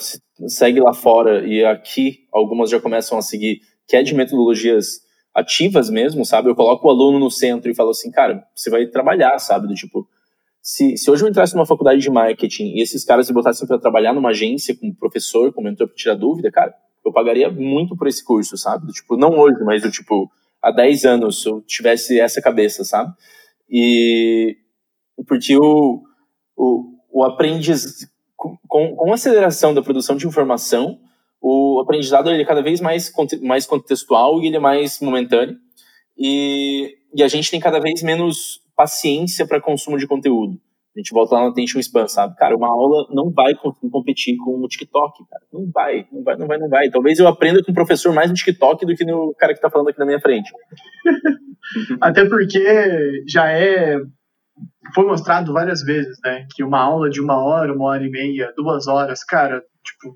segue 0.48 0.80
lá 0.80 0.94
fora 0.94 1.46
e 1.48 1.64
aqui 1.64 2.20
algumas 2.32 2.70
já 2.70 2.80
começam 2.80 3.18
a 3.18 3.22
seguir, 3.22 3.62
que 3.88 3.96
é 3.96 4.04
de 4.04 4.14
metodologias 4.14 5.06
ativas 5.34 5.90
mesmo, 5.90 6.26
sabe? 6.26 6.50
Eu 6.50 6.56
coloco 6.56 6.88
o 6.88 6.90
aluno 6.90 7.20
no 7.20 7.30
centro 7.30 7.70
e 7.70 7.76
falo 7.76 7.90
assim, 7.90 8.10
cara, 8.10 8.46
você 8.56 8.70
vai 8.70 8.88
trabalhar, 8.88 9.38
sabe? 9.40 9.68
Do 9.68 9.74
tipo, 9.74 10.08
se, 10.62 10.98
se 10.98 11.12
hoje 11.12 11.24
eu 11.24 11.30
entrasse 11.30 11.54
numa 11.54 11.66
faculdade 11.66 12.02
de 12.02 12.10
marketing 12.10 12.74
e 12.76 12.82
esses 12.82 13.04
caras 13.04 13.28
me 13.28 13.36
botassem 13.36 13.68
para 13.68 13.78
trabalhar 13.78 14.14
numa 14.14 14.30
agência 14.30 14.76
como 14.76 14.96
professor, 14.96 15.54
como 15.54 15.68
mentor 15.68 15.88
para 15.88 15.96
tirar 15.96 16.16
dúvida, 16.16 16.50
cara, 16.52 16.74
eu 17.06 17.12
pagaria 17.12 17.52
muito 17.52 17.96
por 17.96 18.08
esse 18.08 18.24
curso, 18.24 18.58
sabe? 18.58 18.88
Do, 18.88 18.94
tipo, 18.94 19.16
não 19.18 19.38
hoje, 19.38 19.64
mas 19.64 19.82
do 19.82 19.92
tipo, 19.92 20.32
há 20.62 20.72
10 20.72 21.06
anos, 21.06 21.42
se 21.42 21.50
eu 21.50 21.62
tivesse 21.62 22.20
essa 22.20 22.42
cabeça, 22.42 22.84
sabe? 22.84 23.14
E 23.70 24.58
porque 25.28 25.56
o, 25.56 26.02
o, 26.58 26.96
o 27.12 27.24
aprendiz, 27.24 28.08
com, 28.68 28.96
com 28.96 29.12
a 29.12 29.16
aceleração 29.16 29.74
da 29.74 29.82
produção 29.82 30.16
de 30.16 30.28
informação, 30.28 31.00
o 31.42 31.80
aprendizado 31.82 32.30
ele 32.30 32.42
é 32.42 32.46
cada 32.46 32.62
vez 32.62 32.82
mais, 32.82 33.12
mais 33.42 33.66
contextual 33.66 34.42
e 34.42 34.48
ele 34.48 34.56
é 34.56 34.60
mais 34.60 35.00
momentâneo. 35.00 35.56
E, 36.18 36.96
e 37.14 37.22
a 37.22 37.28
gente 37.28 37.52
tem 37.52 37.60
cada 37.60 37.80
vez 37.80 38.02
menos 38.02 38.62
paciência 38.76 39.46
para 39.46 39.62
consumo 39.62 39.98
de 39.98 40.08
conteúdo. 40.08 40.60
A 40.96 41.00
gente 41.00 41.14
volta 41.14 41.36
lá 41.36 41.42
no 41.42 41.50
attention 41.50 41.80
span, 41.80 42.08
sabe? 42.08 42.36
Cara, 42.38 42.56
uma 42.56 42.70
aula 42.70 43.06
não 43.12 43.30
vai 43.30 43.54
competir 43.92 44.38
com 44.38 44.62
o 44.62 44.68
TikTok, 44.68 45.26
cara. 45.30 45.44
Não 45.52 45.70
vai, 45.70 46.08
não 46.10 46.24
vai, 46.24 46.38
não 46.38 46.48
vai, 46.48 46.58
não 46.58 46.70
vai. 46.70 46.90
Talvez 46.90 47.20
eu 47.20 47.28
aprenda 47.28 47.62
com 47.62 47.72
o 47.72 47.76
professor 47.76 48.14
mais 48.14 48.30
no 48.30 48.36
TikTok 48.36 48.86
do 48.86 48.96
que 48.96 49.04
no 49.04 49.36
cara 49.38 49.52
que 49.52 49.58
está 49.58 49.70
falando 49.70 49.90
aqui 49.90 50.00
na 50.00 50.06
minha 50.06 50.22
frente. 50.22 50.50
Até 52.00 52.24
porque 52.30 53.24
já 53.28 53.52
é 53.52 53.98
foi 54.94 55.06
mostrado 55.06 55.54
várias 55.54 55.82
vezes, 55.82 56.18
né, 56.24 56.46
que 56.56 56.64
uma 56.64 56.80
aula 56.80 57.10
de 57.10 57.22
uma 57.22 57.38
hora, 57.38 57.74
uma 57.74 57.86
hora 57.86 58.06
e 58.06 58.10
meia, 58.10 58.54
duas 58.56 58.88
horas, 58.88 59.24
cara, 59.24 59.62
tipo, 59.84 60.16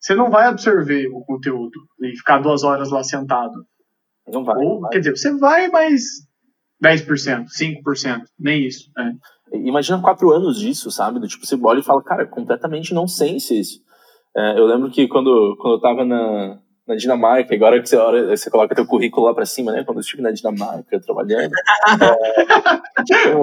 você 0.00 0.14
não 0.14 0.30
vai 0.30 0.46
absorver 0.46 1.08
o 1.08 1.24
conteúdo 1.24 1.80
e 2.00 2.16
ficar 2.16 2.38
duas 2.38 2.62
horas 2.62 2.90
lá 2.90 3.02
sentado. 3.02 3.64
Não 4.28 4.44
vai. 4.44 4.56
Ou, 4.56 4.80
vai. 4.80 4.90
Quer 4.90 4.98
dizer, 4.98 5.16
você 5.16 5.36
vai, 5.36 5.68
mas 5.68 6.02
10%, 6.84 7.46
5%, 7.46 8.22
nem 8.38 8.66
isso. 8.66 8.90
Né? 8.96 9.12
Imagina 9.52 10.00
quatro 10.00 10.30
anos 10.32 10.58
disso, 10.58 10.90
sabe? 10.90 11.18
Do 11.18 11.28
tipo, 11.28 11.46
você 11.46 11.58
olha 11.62 11.80
e 11.80 11.84
fala, 11.84 12.02
cara, 12.02 12.26
completamente 12.26 12.94
nonsense 12.94 13.58
isso. 13.58 13.80
É, 14.36 14.58
eu 14.58 14.66
lembro 14.66 14.90
que 14.90 15.08
quando, 15.08 15.56
quando 15.60 15.74
eu 15.74 15.80
tava 15.80 16.04
na, 16.04 16.58
na 16.86 16.94
Dinamarca, 16.94 17.54
agora 17.54 17.82
que 17.82 17.88
você, 17.88 17.96
você 17.96 18.48
coloca 18.48 18.74
teu 18.74 18.86
currículo 18.86 19.26
lá 19.26 19.34
pra 19.34 19.44
cima, 19.44 19.72
né? 19.72 19.82
Quando 19.84 19.98
eu 19.98 20.02
estive 20.02 20.22
na 20.22 20.30
Dinamarca 20.30 21.00
trabalhando. 21.00 21.52
é, 22.00 23.28
eu, 23.30 23.42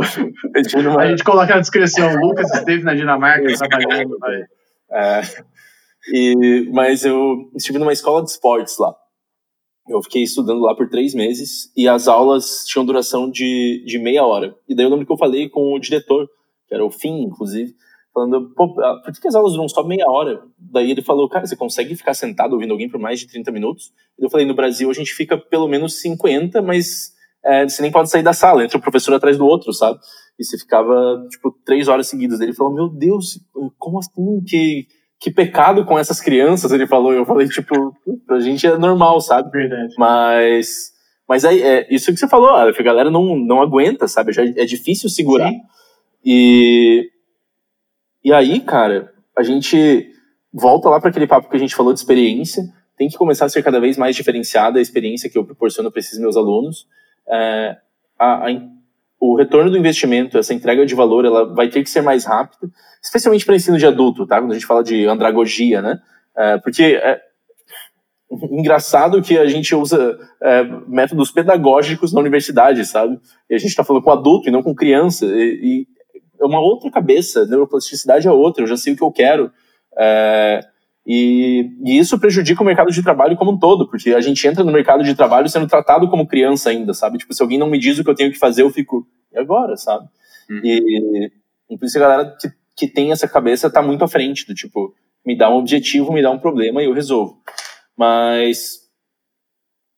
eu 0.74 0.84
numa... 0.84 1.02
A 1.02 1.08
gente 1.08 1.24
coloca 1.24 1.54
na 1.54 1.60
descrição, 1.60 2.16
Lucas 2.22 2.50
esteve 2.54 2.84
na 2.84 2.94
Dinamarca 2.94 3.46
trabalhando. 3.58 4.18
É, 4.90 5.22
e, 6.14 6.70
mas 6.72 7.04
eu 7.04 7.52
estive 7.56 7.80
numa 7.80 7.94
escola 7.94 8.24
de 8.24 8.30
esportes 8.30 8.78
lá. 8.78 8.96
Eu 9.90 10.02
fiquei 10.02 10.24
estudando 10.24 10.62
lá 10.62 10.74
por 10.74 10.90
três 10.90 11.14
meses 11.14 11.70
e 11.76 11.90
as 11.90 12.08
aulas 12.08 12.64
tinham 12.66 12.86
duração 12.86 13.30
de, 13.30 13.84
de 13.86 14.00
meia 14.00 14.24
hora. 14.24 14.56
E 14.70 14.74
daí 14.74 14.86
eu 14.86 14.90
lembro 14.90 15.06
que 15.06 15.12
eu 15.12 15.18
falei 15.18 15.50
com 15.50 15.74
o 15.74 15.80
diretor, 15.80 16.30
que 16.68 16.74
era 16.74 16.86
o 16.86 16.90
Fim, 16.90 17.24
inclusive, 17.24 17.76
falando, 18.14 18.54
pô, 18.56 18.76
ah, 18.80 19.02
por 19.04 19.14
que 19.20 19.28
as 19.28 19.36
aulas 19.36 19.54
duram 19.54 19.68
só 19.68 19.84
meia 19.84 20.06
hora? 20.08 20.42
Daí 20.58 20.92
ele 20.92 21.02
falou, 21.02 21.28
cara, 21.28 21.46
você 21.46 21.56
consegue 21.56 21.96
ficar 21.96 22.14
sentado 22.14 22.54
ouvindo 22.54 22.72
alguém 22.72 22.90
por 22.90 23.00
mais 23.00 23.20
de 23.20 23.28
30 23.28 23.52
minutos? 23.52 23.92
Eu 24.20 24.30
falei, 24.30 24.46
no 24.46 24.54
Brasil 24.54 24.90
a 24.90 24.94
gente 24.94 25.14
fica 25.14 25.38
pelo 25.38 25.68
menos 25.68 26.00
50, 26.02 26.62
mas 26.62 27.12
é, 27.44 27.68
você 27.68 27.82
nem 27.82 27.92
pode 27.92 28.10
sair 28.10 28.24
da 28.24 28.34
sala, 28.34 28.64
entra 28.64 28.78
o 28.78 28.82
professor 28.82 29.14
atrás 29.14 29.38
do 29.38 29.46
outro, 29.46 29.74
sabe? 29.74 30.00
E 30.40 30.46
você 30.46 30.58
ficava, 30.58 31.26
tipo, 31.30 31.52
três 31.66 31.88
horas 31.88 32.08
seguidas. 32.08 32.40
Ele 32.40 32.54
falou, 32.54 32.74
meu 32.74 32.90
Deus, 32.90 33.40
como 33.78 34.00
assim 34.00 34.42
que 34.48 34.88
que 35.24 35.32
pecado 35.32 35.86
com 35.86 35.98
essas 35.98 36.20
crianças, 36.20 36.74
ele 36.74 36.86
falou. 36.86 37.14
Eu 37.14 37.26
falei, 37.26 37.48
tipo, 37.48 37.96
a 38.30 38.40
gente 38.42 38.68
é 38.68 38.78
normal, 38.78 39.22
sabe? 39.22 39.50
Verdade. 39.50 39.96
Mas, 39.98 40.92
mas 41.28 41.46
é, 41.46 41.56
é 41.56 41.88
isso 41.90 42.12
que 42.12 42.18
você 42.18 42.28
falou, 42.28 42.50
a 42.50 42.70
galera 42.84 43.10
não, 43.10 43.38
não 43.38 43.62
aguenta, 43.62 44.06
sabe? 44.06 44.34
Já 44.34 44.44
é 44.44 44.66
difícil 44.66 45.10
segurar. 45.10 45.50
Sim. 45.50 45.62
E, 46.26 47.10
e 48.24 48.34
aí, 48.34 48.60
cara, 48.60 49.12
a 49.38 49.44
gente 49.44 50.10
volta 50.54 50.90
lá 50.90 51.00
para 51.00 51.10
aquele 51.10 51.28
papo 51.28 51.50
que 51.50 51.56
a 51.56 51.60
gente 51.60 51.76
falou 51.76 51.94
de 51.94 52.00
experiência. 52.00 52.64
Tem 52.98 53.10
que 53.10 53.18
começar 53.18 53.46
a 53.46 53.50
ser 53.50 53.64
cada 53.64 53.80
vez 53.80 53.98
mais 53.98 54.16
diferenciada 54.16 54.80
a 54.80 54.82
experiência 54.82 55.30
que 55.30 55.38
eu 55.38 55.44
proporciono 55.46 55.92
para 55.92 56.00
esses 56.00 56.20
meus 56.20 56.38
alunos. 56.38 56.88
É, 57.28 57.78
a, 58.20 58.48
a, 58.48 58.62
o 59.20 59.36
retorno 59.36 59.72
do 59.72 59.78
investimento, 59.78 60.38
essa 60.38 60.54
entrega 60.54 60.86
de 60.86 60.94
valor, 60.94 61.26
ela 61.26 61.54
vai 61.54 61.70
ter 61.70 61.84
que 61.84 61.90
ser 61.90 62.02
mais 62.02 62.26
rápida, 62.26 62.72
especialmente 63.02 63.46
para 63.46 63.56
ensino 63.56 63.78
de 63.78 63.86
adulto, 63.86 64.28
tá? 64.28 64.40
Quando 64.40 64.52
a 64.52 64.56
gente 64.56 64.66
fala 64.66 64.84
de 64.84 65.06
andragogia, 65.06 65.82
né? 65.82 66.00
É, 66.36 66.58
porque 66.58 66.84
é 66.84 67.22
engraçado 68.52 69.22
que 69.22 69.38
a 69.38 69.46
gente 69.46 69.76
usa 69.76 70.18
é, 70.42 70.64
métodos 70.88 71.32
pedagógicos 71.32 72.14
na 72.14 72.20
universidade, 72.20 72.86
sabe? 72.86 73.20
E 73.50 73.56
a 73.56 73.58
gente 73.58 73.70
está 73.70 73.84
falando 73.84 74.04
com 74.04 74.12
adulto 74.12 74.50
e 74.50 74.52
não 74.52 74.64
com 74.64 74.76
criança. 74.76 75.26
E, 75.26 75.60
e, 75.64 75.88
é 76.44 76.48
uma 76.48 76.60
outra 76.60 76.92
cabeça, 76.92 77.46
neuroplasticidade 77.46 78.28
é 78.28 78.32
outra, 78.32 78.64
eu 78.64 78.68
já 78.68 78.78
sei 78.78 78.94
o 78.94 78.96
que 78.96 79.04
eu 79.04 79.12
quero. 79.12 79.52
É, 79.98 80.60
e, 81.06 81.70
e, 81.84 81.98
isso 81.98 82.20
prejudica 82.20 82.62
o 82.62 82.66
mercado 82.66 82.92
de 82.92 83.04
trabalho 83.04 83.36
como 83.36 83.52
um 83.52 83.60
todo, 83.60 83.88
porque 83.88 84.14
a 84.14 84.22
gente 84.22 84.48
entra 84.48 84.64
no 84.64 84.72
mercado 84.72 85.04
de 85.04 85.14
trabalho 85.14 85.50
sendo 85.50 85.68
tratado 85.68 86.10
como 86.10 86.28
criança 86.28 86.70
ainda, 86.70 86.94
sabe? 86.94 87.18
Tipo, 87.18 87.34
se 87.34 87.42
alguém 87.42 87.58
não 87.58 87.70
me 87.70 87.78
diz 87.78 88.00
o 88.00 88.04
que 88.04 88.10
eu 88.10 88.16
tenho 88.16 88.32
que 88.32 88.40
fazer, 88.40 88.62
eu 88.62 88.70
fico, 88.70 89.06
e 89.32 89.38
agora, 89.38 89.76
sabe? 89.76 90.08
Uhum. 90.50 90.62
E, 90.64 91.32
e, 91.70 91.78
por 91.78 91.86
isso 91.86 91.98
a 91.98 92.02
galera 92.02 92.38
que, 92.40 92.50
que 92.76 92.88
tem 92.88 93.12
essa 93.12 93.28
cabeça 93.28 93.70
tá 93.70 93.82
muito 93.82 94.04
à 94.04 94.08
frente 94.08 94.48
do 94.48 94.56
tipo, 94.56 94.94
me 95.26 95.38
dá 95.38 95.50
um 95.50 95.58
objetivo, 95.58 96.12
me 96.12 96.22
dá 96.22 96.32
um 96.32 96.40
problema 96.40 96.82
e 96.82 96.86
eu 96.86 96.94
resolvo. 96.94 97.42
Mas 97.98 98.84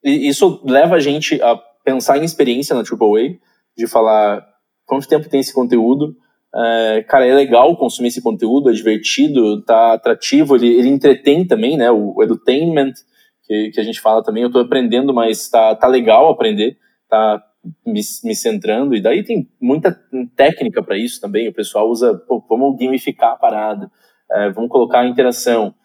isso 0.04 0.62
leva 0.66 0.96
a 0.96 1.00
gente 1.00 1.41
a 1.41 1.56
pensar 1.84 2.18
em 2.18 2.24
experiência 2.24 2.76
na 2.76 2.82
AAA, 2.82 3.38
de 3.78 3.88
falar 3.88 4.46
quanto 4.86 5.08
tempo 5.08 5.30
tem 5.30 5.39
esse 5.39 5.54
conteúdo, 5.54 6.16
é, 6.58 7.03
cara, 7.03 7.26
é 7.26 7.34
legal 7.34 7.76
consumir 7.76 8.08
esse 8.08 8.22
conteúdo, 8.22 8.70
é 8.70 8.74
divertido, 8.74 9.62
tá 9.64 9.93
atrativo, 9.93 10.56
ele, 10.56 10.68
ele 10.68 10.88
entretém 10.88 11.45
também, 11.45 11.76
né? 11.76 11.91
O, 11.91 12.14
o 12.16 12.24
edutainment, 12.24 12.93
que, 13.45 13.72
que 13.72 13.80
a 13.80 13.84
gente 13.84 13.99
fala 13.99 14.24
também, 14.24 14.43
eu 14.43 14.51
tô 14.51 14.60
aprendendo, 14.60 15.14
mas 15.14 15.49
tá, 15.49 15.76
tá 15.76 15.88
legal 15.88 16.30
aprender, 16.30 16.78
tá 17.10 17.43
me, 17.86 17.99
me 18.24 18.36
centrando, 18.36 18.95
e 18.95 19.01
daí 19.01 19.22
tem 19.22 19.49
muita 19.60 19.99
técnica 20.36 20.82
para 20.82 20.97
isso 20.97 21.20
também, 21.20 21.49
o 21.49 21.53
pessoal 21.53 21.89
usa, 21.89 22.16
pô, 22.26 22.41
vamos 22.47 22.80
gamificar 22.80 23.34
a 23.34 23.38
parada, 23.38 23.91
é, 24.32 24.49
vamos 24.51 24.70
colocar 24.70 25.01
a 25.01 25.08
interação. 25.08 25.76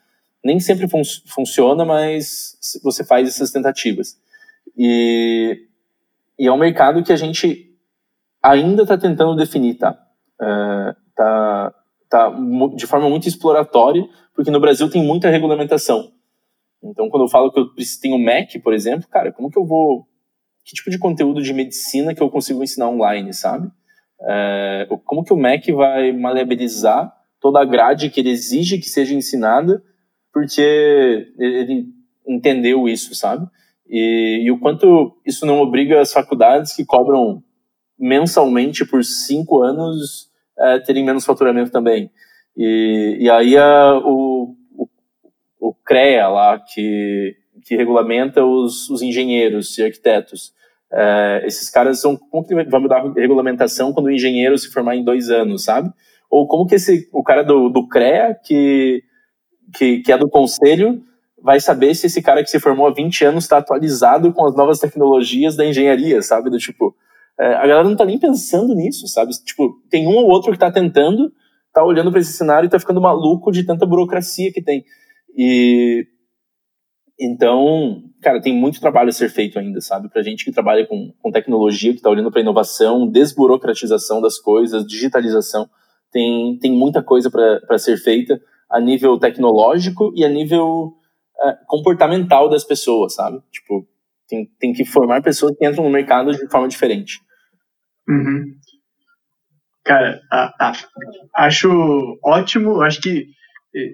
Nem 0.42 0.58
sempre 0.60 0.88
fun 0.88 1.02
funciona, 1.26 1.84
mas 1.84 2.56
você 2.82 3.04
faz 3.04 3.28
essas 3.28 3.50
tentativas. 3.50 4.18
E, 4.78 5.66
e 6.38 6.46
é 6.46 6.52
um 6.52 6.56
mercado 6.56 7.02
que 7.02 7.12
a 7.12 7.16
gente 7.16 7.76
ainda 8.42 8.82
está 8.82 8.96
tentando 8.96 9.36
definir, 9.36 9.74
tá? 9.74 9.98
Uh, 10.40 10.94
tá, 11.14 11.74
tá 12.08 12.34
de 12.74 12.86
forma 12.86 13.08
muito 13.08 13.28
exploratória, 13.28 14.06
porque 14.34 14.50
no 14.50 14.60
Brasil 14.60 14.90
tem 14.90 15.02
muita 15.02 15.28
regulamentação. 15.28 16.12
Então, 16.82 17.08
quando 17.10 17.24
eu 17.24 17.28
falo 17.28 17.52
que 17.52 17.60
eu 17.60 17.66
tenho 18.00 18.18
Mac, 18.18 18.50
por 18.62 18.72
exemplo, 18.72 19.08
cara, 19.08 19.32
como 19.32 19.50
que 19.50 19.58
eu 19.58 19.66
vou. 19.66 20.06
Que 20.64 20.74
tipo 20.74 20.90
de 20.90 20.98
conteúdo 20.98 21.42
de 21.42 21.52
medicina 21.52 22.14
que 22.14 22.22
eu 22.22 22.30
consigo 22.30 22.62
ensinar 22.62 22.88
online, 22.88 23.32
sabe? 23.32 23.66
Uh, 24.20 24.98
como 25.04 25.24
que 25.24 25.32
o 25.32 25.36
Mac 25.36 25.66
vai 25.68 26.12
maleabilizar 26.12 27.12
toda 27.40 27.60
a 27.60 27.64
grade 27.64 28.10
que 28.10 28.20
ele 28.20 28.30
exige 28.30 28.78
que 28.78 28.88
seja 28.88 29.14
ensinada, 29.14 29.82
porque 30.32 31.32
ele 31.38 31.86
entendeu 32.26 32.86
isso, 32.86 33.14
sabe? 33.14 33.46
E, 33.88 34.44
e, 34.44 34.50
o 34.50 34.60
quanto 34.60 35.16
isso 35.26 35.44
não 35.44 35.60
obriga 35.60 36.00
as 36.00 36.12
faculdades 36.12 36.74
que 36.74 36.84
cobram 36.84 37.42
mensalmente 37.98 38.84
por 38.84 39.04
cinco 39.04 39.62
anos 39.62 40.29
é, 40.60 40.78
terem 40.80 41.04
menos 41.04 41.24
faturamento 41.24 41.70
também. 41.70 42.10
E, 42.56 43.16
e 43.20 43.30
aí 43.30 43.56
a, 43.56 43.98
o, 44.04 44.54
o, 44.76 44.88
o 45.58 45.74
CREA 45.84 46.28
lá, 46.28 46.58
que, 46.58 47.36
que 47.64 47.76
regulamenta 47.76 48.44
os, 48.44 48.90
os 48.90 49.02
engenheiros 49.02 49.76
e 49.78 49.84
arquitetos, 49.84 50.52
é, 50.92 51.42
esses 51.46 51.70
caras 51.70 52.00
são, 52.00 52.16
como 52.16 52.44
que 52.44 52.54
mudar 52.54 52.98
a 52.98 53.12
regulamentação 53.12 53.92
quando 53.92 54.06
o 54.06 54.10
engenheiro 54.10 54.58
se 54.58 54.70
formar 54.70 54.96
em 54.96 55.04
dois 55.04 55.30
anos, 55.30 55.64
sabe? 55.64 55.90
Ou 56.28 56.46
como 56.46 56.66
que 56.66 56.74
esse, 56.74 57.08
o 57.12 57.22
cara 57.22 57.42
do, 57.42 57.68
do 57.68 57.88
CREA, 57.88 58.34
que, 58.34 59.02
que, 59.74 59.98
que 60.00 60.12
é 60.12 60.18
do 60.18 60.28
conselho, 60.28 61.02
vai 61.42 61.60
saber 61.60 61.94
se 61.94 62.06
esse 62.06 62.20
cara 62.20 62.42
que 62.42 62.50
se 62.50 62.60
formou 62.60 62.86
há 62.86 62.92
20 62.92 63.24
anos 63.24 63.44
está 63.44 63.58
atualizado 63.58 64.32
com 64.32 64.44
as 64.44 64.54
novas 64.54 64.78
tecnologias 64.78 65.56
da 65.56 65.64
engenharia, 65.64 66.20
sabe? 66.22 66.50
Do 66.50 66.58
tipo, 66.58 66.94
é, 67.40 67.54
a 67.54 67.66
galera 67.66 67.84
não 67.84 67.96
tá 67.96 68.04
nem 68.04 68.18
pensando 68.18 68.74
nisso, 68.74 69.08
sabe? 69.08 69.32
Tipo, 69.42 69.80
tem 69.88 70.06
um 70.06 70.14
ou 70.16 70.28
outro 70.28 70.52
que 70.52 70.58
tá 70.58 70.70
tentando, 70.70 71.32
tá 71.72 71.82
olhando 71.82 72.10
para 72.10 72.20
esse 72.20 72.34
cenário 72.34 72.66
e 72.66 72.70
tá 72.70 72.78
ficando 72.78 73.00
maluco 73.00 73.50
de 73.50 73.64
tanta 73.64 73.86
burocracia 73.86 74.52
que 74.52 74.60
tem. 74.60 74.84
E 75.34 76.06
então, 77.18 78.02
cara, 78.20 78.42
tem 78.42 78.54
muito 78.54 78.80
trabalho 78.80 79.08
a 79.08 79.12
ser 79.12 79.30
feito 79.30 79.58
ainda, 79.58 79.80
sabe? 79.80 80.10
Pra 80.10 80.22
gente 80.22 80.44
que 80.44 80.52
trabalha 80.52 80.86
com, 80.86 81.14
com 81.18 81.30
tecnologia, 81.30 81.94
que 81.94 82.02
tá 82.02 82.10
olhando 82.10 82.30
para 82.30 82.42
inovação, 82.42 83.06
desburocratização 83.10 84.20
das 84.20 84.38
coisas, 84.38 84.86
digitalização, 84.86 85.68
tem, 86.12 86.58
tem 86.58 86.72
muita 86.72 87.02
coisa 87.02 87.30
para 87.30 87.78
ser 87.78 87.96
feita 87.96 88.38
a 88.68 88.78
nível 88.78 89.18
tecnológico 89.18 90.12
e 90.14 90.24
a 90.24 90.28
nível 90.28 90.94
é, 91.42 91.56
comportamental 91.66 92.50
das 92.50 92.64
pessoas, 92.64 93.14
sabe? 93.14 93.40
Tipo, 93.50 93.86
tem, 94.28 94.46
tem 94.58 94.72
que 94.74 94.84
formar 94.84 95.22
pessoas 95.22 95.56
que 95.56 95.66
entram 95.66 95.84
no 95.84 95.90
mercado 95.90 96.32
de 96.32 96.48
forma 96.48 96.68
diferente. 96.68 97.18
Uhum. 98.08 98.44
Cara, 99.84 100.20
a, 100.30 100.68
a, 100.68 100.72
acho 101.46 102.18
ótimo. 102.24 102.82
Acho 102.82 103.00
que 103.00 103.26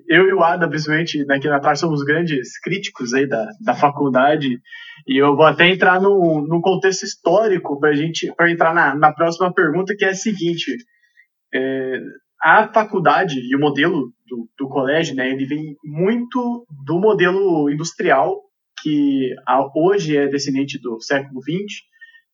eu 0.08 0.28
e 0.28 0.32
o 0.32 0.42
Ada, 0.42 0.68
principalmente 0.68 1.24
daqui 1.26 1.48
na 1.48 1.60
tarde, 1.60 1.80
somos 1.80 2.02
grandes 2.02 2.58
críticos 2.60 3.12
aí 3.12 3.26
da, 3.26 3.46
da 3.64 3.74
faculdade. 3.74 4.58
E 5.06 5.16
eu 5.20 5.36
vou 5.36 5.44
até 5.44 5.68
entrar 5.68 6.00
no, 6.00 6.46
no 6.46 6.60
contexto 6.60 7.04
histórico 7.04 7.78
para 7.78 7.94
gente 7.94 8.32
para 8.34 8.50
entrar 8.50 8.74
na, 8.74 8.94
na 8.94 9.12
próxima 9.12 9.52
pergunta, 9.52 9.94
que 9.96 10.04
é 10.04 10.10
a 10.10 10.14
seguinte: 10.14 10.74
é, 11.54 12.00
a 12.42 12.68
faculdade 12.72 13.38
e 13.38 13.54
o 13.54 13.60
modelo 13.60 14.12
do, 14.26 14.48
do 14.58 14.68
colégio, 14.68 15.14
né, 15.14 15.30
ele 15.30 15.46
vem 15.46 15.76
muito 15.84 16.66
do 16.84 16.98
modelo 16.98 17.70
industrial 17.70 18.40
que 18.82 19.34
hoje 19.74 20.16
é 20.16 20.28
descendente 20.28 20.78
do 20.80 21.00
século 21.00 21.40
XX 21.42 21.82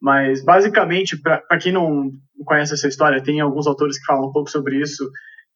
mas, 0.03 0.45
basicamente, 0.45 1.17
para 1.17 1.59
quem 1.61 1.71
não 1.71 2.11
conhece 2.45 2.75
essa 2.75 2.89
história, 2.89 3.23
tem 3.23 3.41
alguns 3.41 3.69
autores 3.69 3.97
que 4.01 4.05
falam 4.05 4.29
um 4.29 4.33
pouco 4.33 4.51
sobre 4.51 4.81
isso, 4.81 5.09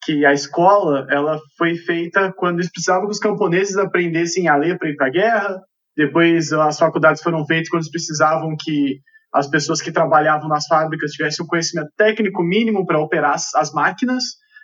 que 0.05 0.25
a 0.25 0.33
escola 0.33 1.05
ela 1.11 1.41
foi 1.59 1.75
feita 1.75 2.33
quando 2.33 2.61
eles 2.61 2.71
precisavam 2.71 3.07
que 3.07 3.13
os 3.13 3.19
camponeses 3.19 3.77
aprendessem 3.77 4.47
a 4.47 4.55
ler 4.55 4.79
para 4.79 4.89
ir 4.89 4.95
para 4.95 5.09
a 5.09 5.11
guerra. 5.11 5.61
Depois, 5.97 6.53
as 6.53 6.79
faculdades 6.79 7.23
foram 7.23 7.45
feitas 7.45 7.69
quando 7.69 7.83
eles 7.83 7.91
precisavam 7.91 8.55
que 8.57 9.01
as 9.35 9.49
pessoas 9.49 9.83
que 9.83 9.91
trabalhavam 9.91 10.49
nas 10.49 10.67
fábricas 10.67 11.11
tivessem 11.11 11.45
um 11.45 11.49
conhecimento 11.49 11.91
técnico 11.97 12.41
mínimo 12.45 12.87
para 12.87 13.01
operar 13.01 13.35
as, 13.35 13.53
as, 13.53 13.73
máquinas. 13.73 14.23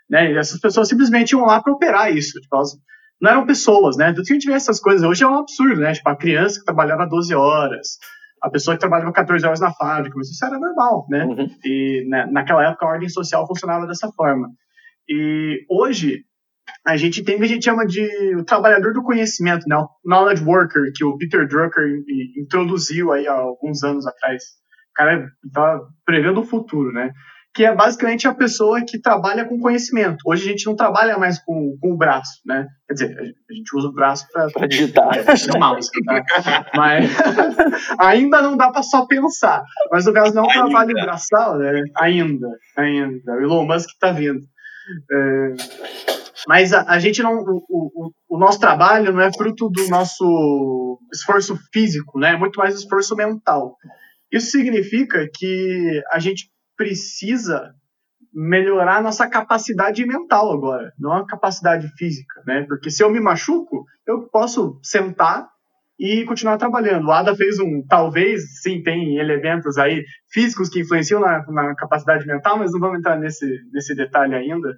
Né? 0.08 0.30
E 0.30 0.38
essas 0.38 0.60
pessoas 0.60 0.86
simplesmente 0.86 1.32
iam 1.32 1.44
lá 1.44 1.60
para 1.60 1.72
operar 1.72 2.16
isso. 2.16 2.38
Tipo, 2.40 2.54
elas 2.54 2.70
não 3.20 3.30
eram 3.32 3.46
pessoas, 3.46 3.96
né? 3.96 4.10
Então, 4.10 4.24
se 4.24 4.32
a 4.32 4.34
gente 4.34 4.46
vê 4.46 4.52
essas 4.52 4.78
coisas 4.78 5.02
hoje 5.02 5.24
é 5.24 5.26
um 5.26 5.38
absurdo, 5.38 5.80
né? 5.80 5.92
Tipo, 5.92 6.08
a 6.08 6.16
criança 6.16 6.60
que 6.60 6.64
trabalhava 6.64 7.04
12 7.04 7.34
horas, 7.34 7.88
a 8.42 8.50
pessoa 8.50 8.74
que 8.74 8.80
trabalhava 8.80 9.12
14 9.12 9.46
horas 9.46 9.60
na 9.60 9.72
fábrica, 9.72 10.16
mas 10.16 10.28
isso 10.28 10.44
era 10.44 10.58
normal, 10.58 11.06
né? 11.08 11.24
Uhum. 11.24 11.48
E 11.64 12.04
né, 12.08 12.26
naquela 12.30 12.66
época 12.66 12.84
a 12.84 12.88
ordem 12.90 13.08
social 13.08 13.46
funcionava 13.46 13.86
dessa 13.86 14.10
forma. 14.12 14.48
E 15.08 15.64
hoje 15.70 16.24
a 16.86 16.96
gente 16.96 17.22
tem 17.22 17.36
o 17.36 17.38
que 17.38 17.44
a 17.44 17.48
gente 17.48 17.64
chama 17.64 17.86
de 17.86 18.36
o 18.36 18.44
trabalhador 18.44 18.92
do 18.92 19.02
conhecimento, 19.02 19.68
né? 19.68 19.76
O 19.76 19.88
knowledge 20.04 20.44
worker, 20.44 20.90
que 20.94 21.04
o 21.04 21.16
Peter 21.16 21.46
Drucker 21.46 22.02
introduziu 22.36 23.12
aí 23.12 23.26
há 23.28 23.34
alguns 23.34 23.82
anos 23.84 24.06
atrás. 24.06 24.42
O 24.90 24.94
cara 24.94 25.28
está 25.46 25.80
prevendo 26.04 26.40
o 26.40 26.44
futuro, 26.44 26.92
né? 26.92 27.12
Que 27.54 27.64
é 27.64 27.74
basicamente 27.74 28.26
a 28.26 28.34
pessoa 28.34 28.82
que 28.82 28.98
trabalha 28.98 29.44
com 29.44 29.60
conhecimento. 29.60 30.18
Hoje 30.26 30.44
a 30.46 30.50
gente 30.52 30.66
não 30.66 30.74
trabalha 30.74 31.18
mais 31.18 31.38
com, 31.38 31.76
com 31.80 31.92
o 31.92 31.96
braço, 31.96 32.40
né? 32.46 32.66
Quer 32.88 32.94
dizer, 32.94 33.34
a 33.50 33.54
gente 33.54 33.76
usa 33.76 33.88
o 33.88 33.92
braço 33.92 34.26
para 34.32 34.66
digitar. 34.66 35.10
É, 35.18 35.58
mouse, 35.58 35.90
tá? 36.04 36.66
Mas 36.74 37.10
ainda 38.00 38.40
não 38.40 38.56
dá 38.56 38.70
para 38.70 38.82
só 38.82 39.06
pensar. 39.06 39.62
Mas 39.90 40.06
no 40.06 40.14
caso 40.14 40.34
não 40.34 40.44
é 40.44 40.46
um 40.46 40.68
trabalho 40.68 40.94
braçal, 40.94 41.58
né? 41.58 41.82
Ainda, 41.98 42.48
ainda. 42.76 43.32
O 43.32 43.42
Elon 43.42 43.66
Musk 43.66 43.90
está 43.90 44.12
vindo. 44.12 44.40
É... 45.10 45.54
Mas 46.48 46.72
a, 46.72 46.84
a, 46.88 46.98
gente 46.98 47.22
não. 47.22 47.34
O, 47.34 47.62
o, 47.68 48.10
o, 48.30 48.38
nosso 48.38 48.58
trabalho 48.58 49.12
não 49.12 49.20
é 49.20 49.32
fruto 49.32 49.68
do 49.68 49.88
nosso 49.88 50.98
esforço 51.12 51.56
físico, 51.72 52.18
né? 52.18 52.32
É 52.32 52.36
muito 52.36 52.56
mais 52.56 52.74
esforço 52.74 53.14
mental. 53.14 53.76
Isso 54.32 54.50
significa 54.50 55.28
que 55.32 56.02
a 56.10 56.18
gente 56.18 56.50
precisa 56.82 57.72
melhorar 58.34 58.96
a 58.96 59.02
nossa 59.02 59.28
capacidade 59.28 60.04
mental 60.04 60.52
agora, 60.52 60.92
não 60.98 61.12
a 61.12 61.26
capacidade 61.26 61.86
física, 61.96 62.42
né? 62.44 62.64
Porque 62.66 62.90
se 62.90 63.04
eu 63.04 63.10
me 63.10 63.20
machuco, 63.20 63.84
eu 64.06 64.28
posso 64.28 64.80
sentar 64.82 65.48
e 66.00 66.24
continuar 66.24 66.56
trabalhando. 66.56 67.06
O 67.06 67.12
Ada 67.12 67.36
fez 67.36 67.60
um, 67.60 67.84
talvez, 67.86 68.60
sim, 68.62 68.82
tem 68.82 69.18
elementos 69.18 69.78
aí 69.78 70.02
físicos 70.32 70.68
que 70.68 70.80
influenciam 70.80 71.20
na, 71.20 71.44
na 71.48 71.74
capacidade 71.76 72.26
mental, 72.26 72.58
mas 72.58 72.72
não 72.72 72.80
vamos 72.80 72.98
entrar 72.98 73.16
nesse, 73.16 73.46
nesse 73.72 73.94
detalhe 73.94 74.34
ainda. 74.34 74.76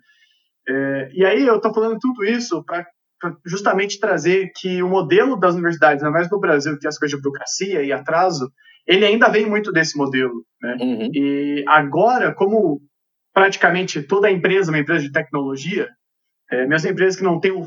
É, 0.68 1.10
e 1.14 1.24
aí 1.24 1.46
eu 1.46 1.56
estou 1.56 1.72
falando 1.72 1.98
tudo 1.98 2.22
isso 2.24 2.62
para 2.64 2.86
justamente 3.46 3.98
trazer 3.98 4.50
que 4.56 4.82
o 4.82 4.88
modelo 4.88 5.38
das 5.38 5.54
universidades, 5.54 6.02
ainda 6.02 6.12
mais 6.12 6.30
no 6.30 6.40
Brasil, 6.40 6.78
que 6.78 6.86
é 6.86 6.90
as 6.90 6.98
coisas 6.98 7.16
de 7.16 7.22
burocracia 7.22 7.82
e 7.82 7.92
atraso, 7.92 8.50
ele 8.86 9.04
ainda 9.04 9.28
vem 9.28 9.46
muito 9.46 9.72
desse 9.72 9.96
modelo. 9.96 10.44
Né? 10.60 10.76
Uhum. 10.80 11.10
E 11.12 11.64
agora, 11.68 12.34
como 12.34 12.80
praticamente 13.32 14.02
toda 14.02 14.30
empresa, 14.30 14.70
uma 14.70 14.78
empresa 14.78 15.02
de 15.02 15.12
tecnologia, 15.12 15.88
é, 16.50 16.66
mesmo 16.66 16.90
empresas 16.90 17.16
que 17.16 17.24
não 17.24 17.40
têm 17.40 17.52
o, 17.52 17.66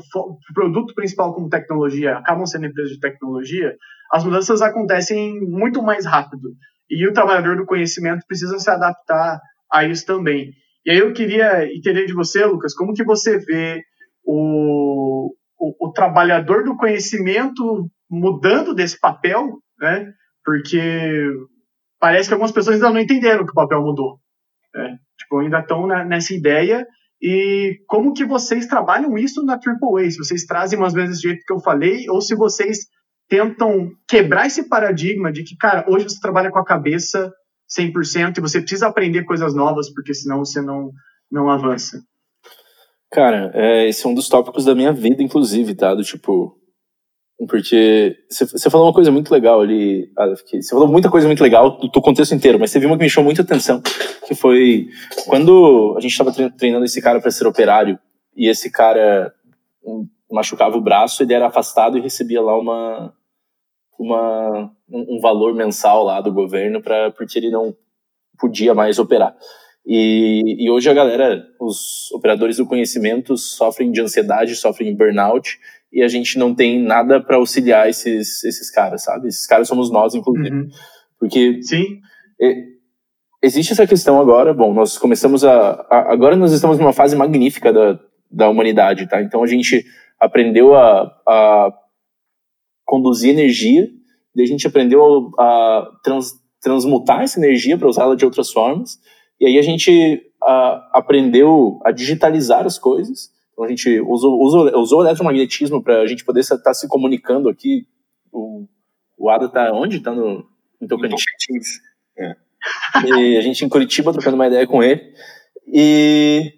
produto 0.54 0.94
principal 0.94 1.34
como 1.34 1.48
tecnologia, 1.48 2.16
acabam 2.16 2.46
sendo 2.46 2.66
empresas 2.66 2.92
de 2.92 3.00
tecnologia, 3.00 3.76
as 4.12 4.24
mudanças 4.24 4.62
acontecem 4.62 5.40
muito 5.40 5.82
mais 5.82 6.06
rápido. 6.06 6.50
E 6.88 7.06
o 7.06 7.12
trabalhador 7.12 7.56
do 7.56 7.66
conhecimento 7.66 8.24
precisa 8.26 8.58
se 8.58 8.70
adaptar 8.70 9.40
a 9.70 9.84
isso 9.84 10.06
também. 10.06 10.52
E 10.86 10.90
aí 10.90 10.98
eu 10.98 11.12
queria 11.12 11.66
entender 11.66 12.06
de 12.06 12.14
você, 12.14 12.44
Lucas, 12.46 12.72
como 12.72 12.94
que 12.94 13.04
você 13.04 13.38
vê 13.38 13.82
o, 14.24 15.34
o, 15.58 15.88
o 15.88 15.92
trabalhador 15.92 16.64
do 16.64 16.76
conhecimento 16.76 17.90
mudando 18.10 18.74
desse 18.74 18.98
papel, 18.98 19.58
né? 19.78 20.10
Porque 20.48 20.80
parece 22.00 22.26
que 22.26 22.32
algumas 22.32 22.52
pessoas 22.52 22.76
ainda 22.76 22.88
não 22.88 22.98
entenderam 22.98 23.44
que 23.44 23.50
o 23.50 23.54
papel 23.54 23.82
mudou. 23.82 24.18
Né? 24.74 24.96
Tipo, 25.18 25.40
ainda 25.40 25.58
estão 25.58 25.86
nessa 25.86 26.32
ideia 26.32 26.86
e 27.20 27.82
como 27.86 28.14
que 28.14 28.24
vocês 28.24 28.66
trabalham 28.66 29.18
isso 29.18 29.44
na 29.44 29.60
AAA? 29.62 30.10
Se 30.10 30.16
vocês 30.16 30.46
trazem 30.46 30.78
umas 30.78 30.94
vezes 30.94 31.18
do 31.18 31.28
jeito 31.28 31.44
que 31.46 31.52
eu 31.52 31.60
falei, 31.60 32.08
ou 32.08 32.22
se 32.22 32.34
vocês 32.34 32.86
tentam 33.28 33.90
quebrar 34.08 34.46
esse 34.46 34.70
paradigma 34.70 35.30
de 35.30 35.44
que, 35.44 35.54
cara, 35.54 35.84
hoje 35.86 36.08
você 36.08 36.18
trabalha 36.18 36.50
com 36.50 36.58
a 36.58 36.64
cabeça 36.64 37.30
100% 37.78 38.38
e 38.38 38.40
você 38.40 38.62
precisa 38.62 38.86
aprender 38.86 39.24
coisas 39.24 39.54
novas, 39.54 39.92
porque 39.92 40.14
senão 40.14 40.46
você 40.46 40.62
não, 40.62 40.90
não 41.30 41.50
avança. 41.50 42.00
Cara, 43.12 43.50
é, 43.52 43.86
esse 43.86 44.06
é 44.06 44.08
um 44.08 44.14
dos 44.14 44.30
tópicos 44.30 44.64
da 44.64 44.74
minha 44.74 44.94
vida, 44.94 45.22
inclusive, 45.22 45.74
tá? 45.74 45.94
Do 45.94 46.02
tipo, 46.02 46.57
porque 47.46 48.16
você 48.28 48.68
falou 48.68 48.88
uma 48.88 48.92
coisa 48.92 49.12
muito 49.12 49.30
legal 49.30 49.60
ali, 49.60 50.10
você 50.44 50.70
falou 50.70 50.88
muita 50.88 51.08
coisa 51.08 51.26
muito 51.26 51.42
legal 51.42 51.78
do, 51.78 51.88
do 51.88 52.02
contexto 52.02 52.34
inteiro, 52.34 52.58
mas 52.58 52.72
viu 52.74 52.88
uma 52.88 52.96
que 52.98 53.04
me 53.04 53.10
chamou 53.10 53.26
muita 53.26 53.42
atenção, 53.42 53.80
que 54.26 54.34
foi 54.34 54.88
quando 55.26 55.94
a 55.96 56.00
gente 56.00 56.10
estava 56.10 56.32
treinando 56.32 56.84
esse 56.84 57.00
cara 57.00 57.20
para 57.20 57.30
ser 57.30 57.46
operário, 57.46 57.98
e 58.36 58.48
esse 58.48 58.70
cara 58.70 59.32
machucava 60.30 60.76
o 60.76 60.80
braço, 60.80 61.22
ele 61.22 61.32
era 61.32 61.46
afastado 61.46 61.96
e 61.96 62.00
recebia 62.00 62.42
lá 62.42 62.58
uma, 62.58 63.14
uma 63.98 64.72
um 64.90 65.20
valor 65.20 65.54
mensal 65.54 66.02
lá 66.02 66.20
do 66.20 66.32
governo 66.32 66.82
para 66.82 67.10
porque 67.12 67.38
ele 67.38 67.50
não 67.50 67.74
podia 68.38 68.74
mais 68.74 68.98
operar. 68.98 69.36
E, 69.86 70.66
e 70.66 70.70
hoje 70.70 70.90
a 70.90 70.94
galera, 70.94 71.46
os 71.58 72.10
operadores 72.12 72.58
do 72.58 72.66
conhecimento 72.66 73.36
sofrem 73.36 73.90
de 73.90 74.00
ansiedade, 74.00 74.54
sofrem 74.54 74.90
de 74.90 74.96
burnout, 74.96 75.58
e 75.92 76.02
a 76.02 76.08
gente 76.08 76.38
não 76.38 76.54
tem 76.54 76.82
nada 76.82 77.20
para 77.20 77.36
auxiliar 77.36 77.88
esses, 77.88 78.44
esses 78.44 78.70
caras, 78.70 79.04
sabe? 79.04 79.28
Esses 79.28 79.46
caras 79.46 79.68
somos 79.68 79.90
nós, 79.90 80.14
inclusive. 80.14 80.54
Uhum. 80.54 80.68
Porque 81.18 81.62
Sim. 81.62 82.00
É, 82.40 82.54
existe 83.42 83.72
essa 83.72 83.86
questão 83.86 84.20
agora, 84.20 84.52
bom, 84.52 84.72
nós 84.72 84.98
começamos 84.98 85.44
a, 85.44 85.86
a, 85.90 86.12
Agora 86.12 86.36
nós 86.36 86.52
estamos 86.52 86.78
numa 86.78 86.92
fase 86.92 87.16
magnífica 87.16 87.72
da, 87.72 87.98
da 88.30 88.48
humanidade, 88.48 89.08
tá? 89.08 89.22
Então 89.22 89.42
a 89.42 89.46
gente 89.46 89.84
aprendeu 90.20 90.74
a, 90.74 91.02
a 91.26 91.72
conduzir 92.84 93.30
energia, 93.30 93.88
e 94.34 94.42
a 94.42 94.46
gente 94.46 94.66
aprendeu 94.66 95.30
a 95.38 95.90
trans, 96.02 96.32
transmutar 96.60 97.22
essa 97.22 97.38
energia 97.38 97.76
para 97.76 97.88
usá-la 97.88 98.14
de 98.14 98.24
outras 98.24 98.50
formas, 98.50 98.98
e 99.40 99.46
aí 99.46 99.58
a 99.58 99.62
gente 99.62 100.22
a, 100.42 100.90
aprendeu 100.94 101.80
a 101.84 101.90
digitalizar 101.90 102.66
as 102.66 102.78
coisas, 102.78 103.30
então 103.58 103.64
a 103.64 103.68
gente 103.68 104.00
usou, 104.02 104.40
usou, 104.40 104.80
usou 104.80 105.00
o 105.00 105.02
eletromagnetismo 105.02 105.82
para 105.82 106.00
a 106.00 106.06
gente 106.06 106.24
poder 106.24 106.40
estar 106.40 106.58
tá 106.58 106.72
se 106.72 106.86
comunicando 106.86 107.48
aqui. 107.48 107.88
O, 108.32 108.68
o 109.18 109.28
Ada 109.28 109.46
está 109.46 109.72
onde? 109.72 109.96
Está 109.96 110.12
no, 110.12 110.46
no 110.80 110.86
Tocantins. 110.86 111.80
É. 112.16 112.36
E 113.04 113.36
a 113.36 113.40
gente 113.40 113.64
em 113.64 113.68
Curitiba 113.68 114.12
trocando 114.12 114.36
uma 114.36 114.46
ideia 114.46 114.64
com 114.64 114.80
ele. 114.80 115.02
E, 115.66 116.52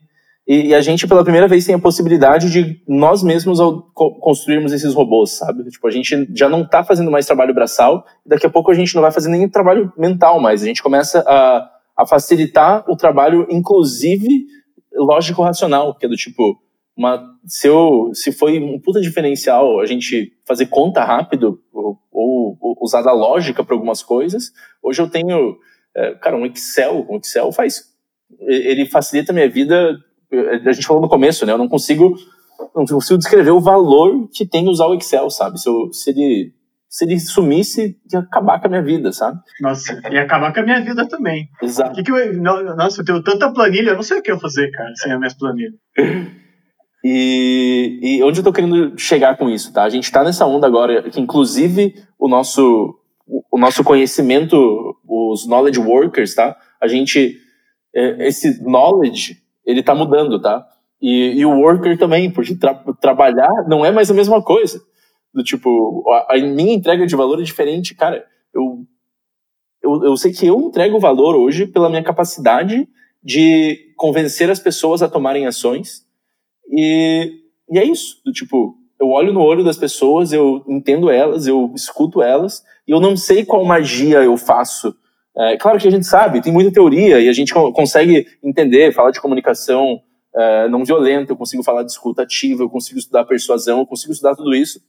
e, 0.47 0.75
a 0.75 0.83
gente 0.83 1.09
pela 1.09 1.25
primeira 1.25 1.49
vez 1.49 1.65
tem 1.65 1.75
a 1.75 1.79
possibilidade 1.79 2.51
de 2.51 2.83
nós 2.87 3.23
mesmos 3.23 3.59
construirmos 3.95 4.71
esses 4.71 4.93
robôs, 4.93 5.39
sabe? 5.39 5.65
Tipo, 5.71 5.89
a 5.89 5.91
gente 5.91 6.29
já 6.35 6.51
não 6.51 6.63
está 6.63 6.85
fazendo 6.85 7.11
mais 7.11 7.25
trabalho 7.25 7.55
braçal, 7.55 8.05
daqui 8.27 8.45
a 8.45 8.51
pouco 8.51 8.71
a 8.71 8.75
gente 8.75 8.95
não 8.95 9.01
vai 9.01 9.11
fazer 9.11 9.31
nem 9.31 9.49
trabalho 9.49 9.91
mental 9.97 10.39
mais. 10.39 10.63
A 10.63 10.67
gente 10.67 10.83
começa 10.83 11.25
a, 11.27 11.71
a 11.97 12.07
facilitar 12.07 12.85
o 12.91 12.95
trabalho, 12.95 13.47
inclusive 13.49 14.45
lógico-racional, 14.93 15.95
que 15.95 16.05
é 16.05 16.09
do 16.09 16.17
tipo, 16.17 16.61
uma, 17.01 17.35
se, 17.47 17.67
eu, 17.67 18.11
se 18.13 18.31
foi 18.31 18.63
um 18.63 18.79
puta 18.79 19.01
diferencial 19.01 19.81
a 19.81 19.87
gente 19.87 20.35
fazer 20.47 20.67
conta 20.67 21.03
rápido 21.03 21.59
ou, 21.73 21.99
ou, 22.13 22.59
ou 22.61 22.77
usar 22.83 23.09
a 23.09 23.13
lógica 23.13 23.65
para 23.65 23.75
algumas 23.75 24.03
coisas, 24.03 24.53
hoje 24.83 25.01
eu 25.01 25.09
tenho, 25.09 25.57
é, 25.97 26.15
cara, 26.17 26.37
um 26.37 26.45
Excel, 26.45 27.07
um 27.09 27.17
Excel 27.17 27.51
faz, 27.53 27.85
ele 28.47 28.85
facilita 28.85 29.33
a 29.33 29.35
minha 29.35 29.49
vida, 29.49 29.97
a 30.67 30.73
gente 30.73 30.87
falou 30.87 31.01
no 31.01 31.09
começo, 31.09 31.47
né, 31.47 31.55
eu 31.55 31.59
não 31.59 31.71
consigo, 31.71 32.15
não 32.77 32.85
consigo 32.85 33.19
descrever 33.19 33.53
o 33.53 33.63
valor 33.63 34.29
que 34.29 34.45
tem 34.45 34.69
usar 34.69 34.87
o 34.87 34.95
Excel, 34.95 35.31
sabe, 35.31 35.59
se, 35.59 35.71
eu, 35.71 35.91
se 35.95 36.11
ele 36.11 36.53
se 36.87 37.05
ele 37.05 37.19
sumisse, 37.21 37.97
ia 38.13 38.19
acabar 38.19 38.61
com 38.61 38.67
a 38.67 38.71
minha 38.71 38.83
vida, 38.83 39.13
sabe? 39.13 39.39
Nossa, 39.61 39.99
ia 40.11 40.23
acabar 40.23 40.53
com 40.53 40.59
a 40.59 40.65
minha 40.65 40.85
vida 40.85 41.07
também. 41.09 41.49
Exato. 41.63 41.95
Que 41.95 42.03
que 42.03 42.11
eu, 42.11 42.43
nossa, 42.43 43.01
eu 43.01 43.05
tenho 43.05 43.23
tanta 43.23 43.53
planilha, 43.53 43.91
eu 43.91 43.95
não 43.95 44.03
sei 44.03 44.19
o 44.19 44.23
que 44.23 44.33
eu 44.33 44.41
fazer, 44.41 44.73
cara, 44.73 44.91
sem 44.97 45.13
as 45.13 45.19
minhas 45.19 45.35
planilhas. 45.35 45.75
E, 47.03 47.99
e 48.03 48.23
onde 48.23 48.41
eu 48.41 48.45
tô 48.45 48.53
querendo 48.53 48.99
chegar 48.99 49.37
com 49.37 49.49
isso, 49.49 49.73
tá? 49.73 49.85
A 49.85 49.89
gente 49.89 50.11
tá 50.13 50.23
nessa 50.23 50.47
onda 50.47 50.67
agora, 50.67 51.03
que 51.11 51.21
inclusive 51.21 51.95
o 52.19 52.29
nosso, 52.29 52.95
o 53.51 53.59
nosso 53.59 53.83
conhecimento, 53.83 54.97
os 55.09 55.47
knowledge 55.47 55.81
workers, 55.81 56.35
tá? 56.35 56.57
A 56.81 56.87
gente, 56.87 57.39
é, 57.95 58.29
esse 58.29 58.63
knowledge, 58.63 59.39
ele 59.65 59.83
tá 59.83 59.95
mudando, 59.95 60.41
tá? 60.41 60.67
E, 61.01 61.39
e 61.39 61.47
o 61.47 61.59
worker 61.59 61.99
também, 61.99 62.31
porque 62.31 62.55
tra 62.55 62.75
trabalhar 63.01 63.67
não 63.67 63.85
é 63.85 63.91
mais 63.91 64.11
a 64.11 64.15
mesma 64.15 64.43
coisa. 64.43 64.83
Do 65.33 65.43
tipo, 65.43 66.05
a, 66.11 66.35
a 66.35 66.39
minha 66.39 66.75
entrega 66.75 67.07
de 67.07 67.17
valor 67.17 67.41
é 67.41 67.45
diferente, 67.45 67.95
cara. 67.95 68.27
Eu, 68.53 68.85
eu, 69.83 70.05
eu 70.05 70.17
sei 70.19 70.33
que 70.33 70.47
eu 70.47 70.61
entrego 70.61 71.01
valor 71.01 71.35
hoje 71.35 71.67
pela 71.67 71.89
minha 71.89 72.03
capacidade 72.03 72.87
de 73.23 73.95
convencer 73.97 74.51
as 74.51 74.59
pessoas 74.59 75.03
a 75.03 75.09
tomarem 75.09 75.47
ações 75.47 76.10
e, 76.71 77.33
e 77.71 77.79
é 77.79 77.85
isso, 77.85 78.21
do 78.25 78.33
tipo, 78.33 78.77
eu 79.01 79.09
olho 79.09 79.33
no 79.33 79.41
olho 79.41 79.65
das 79.65 79.77
pessoas, 79.77 80.33
eu 80.33 80.65
entendo 80.69 81.11
elas, 81.11 81.47
eu 81.47 81.73
escuto 81.75 82.23
elas, 82.23 82.63
e 82.87 82.93
eu 82.93 83.01
não 83.01 83.17
sei 83.17 83.45
qual 83.45 83.65
magia 83.65 84.23
eu 84.23 84.37
faço. 84.37 84.95
É, 85.37 85.57
claro 85.57 85.79
que 85.79 85.89
a 85.89 85.91
gente 85.91 86.07
sabe, 86.07 86.43
tem 86.43 86.53
muita 86.53 86.73
teoria, 86.73 87.21
e 87.21 87.29
a 87.29 87.33
gente 87.33 87.53
consegue 87.53 88.27
entender, 88.43 88.93
falar 88.93 89.11
de 89.11 89.21
comunicação 89.21 90.01
é, 90.35 90.69
não 90.69 90.85
violenta, 90.85 91.33
eu 91.33 91.37
consigo 91.37 91.63
falar 91.63 91.83
de 91.83 91.91
escuta 91.91 92.23
ativa, 92.23 92.63
eu 92.63 92.71
consigo 92.71 92.99
estudar 92.99 93.25
persuasão, 93.25 93.81
eu 93.81 93.87
consigo 93.87 94.13
estudar 94.13 94.37
tudo 94.37 94.55
isso, 94.55 94.81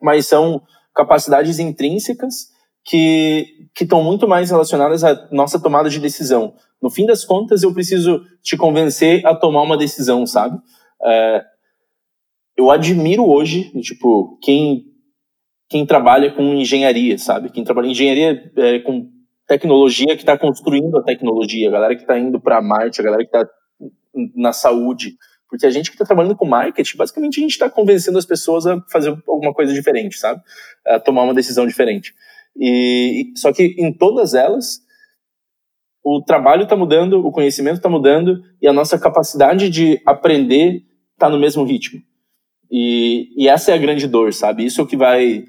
mas 0.00 0.26
são 0.26 0.62
capacidades 0.94 1.58
intrínsecas 1.58 2.48
que 2.84 3.68
estão 3.80 4.02
muito 4.02 4.28
mais 4.28 4.50
relacionadas 4.50 5.02
à 5.04 5.28
nossa 5.30 5.60
tomada 5.60 5.90
de 5.90 5.98
decisão. 5.98 6.54
No 6.80 6.88
fim 6.88 7.04
das 7.04 7.24
contas, 7.24 7.62
eu 7.62 7.74
preciso 7.74 8.24
te 8.42 8.56
convencer 8.56 9.26
a 9.26 9.34
tomar 9.34 9.62
uma 9.62 9.76
decisão, 9.76 10.24
sabe? 10.26 10.58
É, 11.04 11.44
eu 12.56 12.70
admiro 12.70 13.28
hoje, 13.28 13.70
tipo, 13.80 14.38
quem, 14.42 14.86
quem 15.68 15.84
trabalha 15.84 16.32
com 16.32 16.42
engenharia, 16.54 17.18
sabe? 17.18 17.50
Quem 17.50 17.64
trabalha 17.64 17.86
em 17.86 17.90
engenharia 17.90 18.52
é, 18.56 18.78
com 18.80 19.10
tecnologia 19.46 20.16
que 20.16 20.22
está 20.22 20.36
construindo 20.36 20.98
a 20.98 21.02
tecnologia, 21.02 21.68
a 21.68 21.72
galera 21.72 21.94
que 21.94 22.02
está 22.02 22.18
indo 22.18 22.40
para 22.40 22.60
Marte, 22.62 23.00
a 23.00 23.04
galera 23.04 23.22
que 23.22 23.36
está 23.36 23.48
na 24.34 24.52
saúde. 24.52 25.16
Porque 25.48 25.66
a 25.66 25.70
gente 25.70 25.90
que 25.90 25.94
está 25.94 26.04
trabalhando 26.04 26.34
com 26.34 26.44
marketing, 26.44 26.96
basicamente 26.96 27.38
a 27.38 27.42
gente 27.42 27.52
está 27.52 27.70
convencendo 27.70 28.18
as 28.18 28.26
pessoas 28.26 28.66
a 28.66 28.80
fazer 28.90 29.16
alguma 29.28 29.54
coisa 29.54 29.72
diferente, 29.72 30.18
sabe? 30.18 30.42
A 30.86 30.98
tomar 30.98 31.22
uma 31.22 31.34
decisão 31.34 31.66
diferente. 31.66 32.12
E, 32.56 33.32
só 33.36 33.52
que 33.52 33.76
em 33.78 33.92
todas 33.92 34.34
elas, 34.34 34.80
o 36.08 36.22
trabalho 36.22 36.62
está 36.62 36.76
mudando, 36.76 37.26
o 37.26 37.32
conhecimento 37.32 37.78
está 37.78 37.88
mudando 37.88 38.40
e 38.62 38.68
a 38.68 38.72
nossa 38.72 38.96
capacidade 38.96 39.68
de 39.68 40.00
aprender 40.06 40.84
está 41.12 41.28
no 41.28 41.36
mesmo 41.36 41.64
ritmo. 41.64 42.00
E, 42.70 43.28
e 43.36 43.48
essa 43.48 43.72
é 43.72 43.74
a 43.74 43.78
grande 43.78 44.06
dor, 44.06 44.32
sabe? 44.32 44.64
Isso 44.64 44.80
é 44.80 44.84
o 44.84 44.86
que 44.86 44.96
vai 44.96 45.46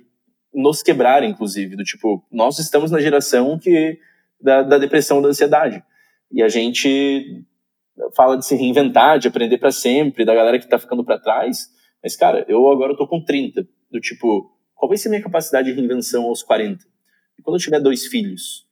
nos 0.52 0.82
quebrar, 0.82 1.24
inclusive, 1.24 1.76
do 1.76 1.84
tipo, 1.84 2.26
nós 2.32 2.58
estamos 2.58 2.90
na 2.90 3.00
geração 3.00 3.60
que 3.60 4.00
da, 4.42 4.64
da 4.64 4.80
depressão, 4.80 5.22
da 5.22 5.30
ansiedade. 5.30 5.84
E 6.32 6.42
a 6.42 6.50
gente 6.50 7.46
fala 8.16 8.36
de 8.36 8.44
se 8.44 8.56
reinventar, 8.56 9.20
de 9.20 9.28
aprender 9.28 9.60
para 9.60 9.72
sempre, 9.72 10.26
da 10.26 10.34
galera 10.34 10.58
que 10.58 10.68
tá 10.68 10.80
ficando 10.80 11.06
para 11.06 11.20
trás. 11.20 11.68
Mas, 12.02 12.16
cara, 12.16 12.44
eu 12.50 12.68
agora 12.72 12.98
tô 12.98 13.08
com 13.08 13.24
30. 13.24 13.62
Do 13.92 14.00
tipo, 14.00 14.52
qual 14.74 14.90
vai 14.90 14.98
ser 14.98 15.10
minha 15.10 15.22
capacidade 15.22 15.70
de 15.70 15.76
reinvenção 15.76 16.24
aos 16.24 16.42
40? 16.42 16.84
E 17.38 17.44
quando 17.44 17.58
eu 17.58 17.62
tiver 17.62 17.80
dois 17.80 18.08
filhos? 18.08 18.67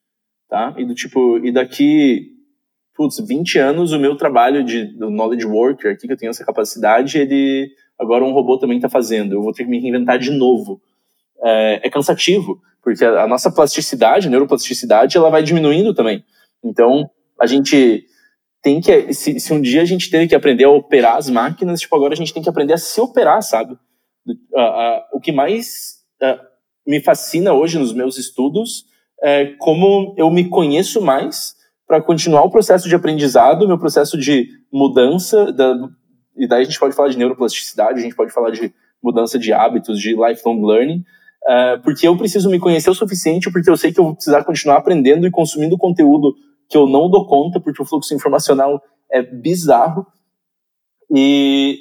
Tá? 0.50 0.74
E 0.78 0.86
do 0.86 0.94
tipo, 0.94 1.38
e 1.44 1.52
daqui, 1.52 2.32
putz, 2.96 3.20
20 3.20 3.58
anos, 3.58 3.92
o 3.92 4.00
meu 4.00 4.16
trabalho 4.16 4.64
de 4.64 4.86
do 4.86 5.10
knowledge 5.10 5.46
worker 5.46 5.92
aqui, 5.92 6.08
que 6.08 6.14
eu 6.14 6.18
tenho 6.18 6.30
essa 6.30 6.46
capacidade, 6.46 7.18
ele 7.18 7.72
agora 8.00 8.24
um 8.24 8.32
robô 8.32 8.58
também 8.58 8.80
tá 8.80 8.90
fazendo. 8.90 9.34
Eu 9.34 9.42
vou 9.42 9.52
ter 9.52 9.64
que 9.64 9.70
me 9.70 9.80
reinventar 9.80 10.20
de 10.20 10.32
novo. 10.32 10.82
É, 11.44 11.88
é 11.88 11.90
cansativo, 11.90 12.60
porque 12.82 13.04
a, 13.04 13.24
a 13.24 13.28
nossa 13.28 13.52
plasticidade, 13.52 14.28
a 14.28 14.30
neuroplasticidade, 14.30 15.18
ela 15.18 15.30
vai 15.30 15.44
diminuindo 15.44 15.94
também. 15.94 16.24
Então, 16.64 17.10
a 17.40 17.46
gente 17.46 18.06
tem 18.62 18.82
que. 18.82 19.14
Se, 19.14 19.40
se, 19.40 19.54
um 19.54 19.62
dia 19.62 19.82
a 19.82 19.86
gente 19.86 20.10
teve 20.10 20.28
que 20.28 20.36
aprender 20.36 20.64
a 20.64 20.70
operar 20.70 21.18
as 21.18 21.30
máquinas, 21.30 21.82
tipo, 21.82 21.96
agora 21.96 22.14
a 22.14 22.18
gente 22.18 22.34
tem 22.34 22.42
que 22.42 22.50
aprender 22.50 22.74
a 22.74 22.78
se 22.78 23.00
operar, 23.00 23.42
sabe? 23.42 23.74
Uh, 24.28 24.60
uh, 24.60 25.02
o 25.14 25.20
que 25.20 25.32
mais 25.32 25.98
uh, 26.22 26.40
me 26.88 27.00
fascina 27.00 27.54
hoje 27.54 27.78
nos 27.78 27.94
meus 27.94 28.18
estudos 28.18 28.86
é 29.24 29.54
como 29.58 30.14
eu 30.18 30.30
me 30.30 30.50
conheço 30.50 31.02
mais 31.02 31.56
para 31.88 32.02
continuar 32.02 32.44
o 32.44 32.50
processo 32.50 32.90
de 32.90 32.96
aprendizado, 32.96 33.68
meu 33.68 33.78
processo 33.78 34.18
de 34.18 34.50
mudança, 34.72 35.52
da, 35.52 35.76
e 36.36 36.48
daí 36.48 36.62
a 36.62 36.66
gente 36.66 36.80
pode 36.80 36.96
falar 36.96 37.10
de 37.10 37.18
neuroplasticidade, 37.18 38.00
a 38.00 38.02
gente 38.02 38.16
pode 38.16 38.34
falar 38.34 38.52
de 38.52 38.74
mudança 39.02 39.38
de 39.38 39.54
hábitos, 39.54 40.00
de 40.00 40.16
lifelong 40.16 40.66
learning, 40.66 41.04
uh, 41.44 41.82
porque 41.84 42.08
eu 42.08 42.18
preciso 42.18 42.50
me 42.50 42.60
conhecer 42.60 42.90
o 42.90 42.96
suficiente, 42.96 43.52
porque 43.52 43.70
eu 43.70 43.78
sei 43.78 43.94
que 43.94 44.00
eu 44.00 44.06
vou 44.06 44.16
precisar 44.16 44.44
continuar 44.44 44.78
aprendendo 44.78 45.28
e 45.28 45.32
consumindo 45.32 45.78
conteúdo 45.78 46.36
que 46.68 46.78
eu 46.78 46.88
não 46.88 47.10
dou 47.10 47.28
conta, 47.28 47.60
porque 47.60 47.82
o 47.82 47.86
fluxo 47.86 48.14
informacional 48.16 48.82
é 49.12 49.22
bizarro. 49.22 50.06
E, 51.14 51.78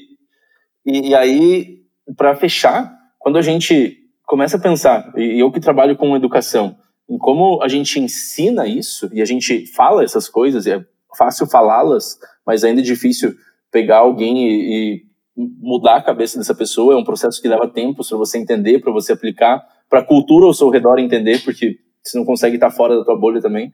e, 0.85 1.09
e 1.09 1.15
aí, 1.15 1.79
para 2.17 2.37
fechar, 2.37 2.95
quando 3.19 3.39
a 3.39 3.43
gente 3.43 3.97
começa 4.27 4.59
a 4.59 4.61
pensar, 4.61 5.13
e 5.17 5.41
eu 5.41 5.51
que 5.51 5.61
trabalho 5.61 5.97
com 5.97 6.15
educação, 6.15 6.77
em 7.09 7.19
como 7.19 7.63
a 7.63 7.69
gente 7.69 8.01
ensina 8.01 8.67
isso, 8.67 9.09
e 9.13 9.21
a 9.21 9.25
gente 9.25 9.67
fala 9.67 10.03
essas 10.03 10.29
coisas, 10.29 10.67
é 10.67 10.85
fácil 11.17 11.47
falá-las, 11.47 12.19
mas 12.47 12.65
ainda 12.65 12.81
é 12.81 12.85
difícil 12.85 13.35
pegar 13.71 13.99
alguém 13.99 14.49
e, 14.49 14.53
e, 14.97 15.05
mudar 15.37 15.97
a 15.97 16.03
cabeça 16.03 16.39
dessa 16.39 16.55
pessoa, 16.55 16.95
é 16.95 16.97
um 16.97 17.05
processo 17.05 17.43
que 17.43 17.49
leva 17.49 17.69
tempo 17.69 18.07
para 18.07 18.19
você 18.19 18.39
entender, 18.39 18.79
para 18.79 18.93
você 18.93 19.13
aplicar, 19.13 19.65
para 19.91 20.01
a 20.01 20.05
cultura 20.05 20.47
ao 20.47 20.55
seu 20.55 20.71
redor 20.71 20.99
entender, 20.99 21.43
porque 21.43 21.79
você 22.03 22.17
não 22.17 22.25
consegue 22.25 22.57
estar 22.57 22.71
fora 22.71 22.97
da 22.97 23.05
tua 23.05 23.19
bolha 23.19 23.41
também. 23.41 23.73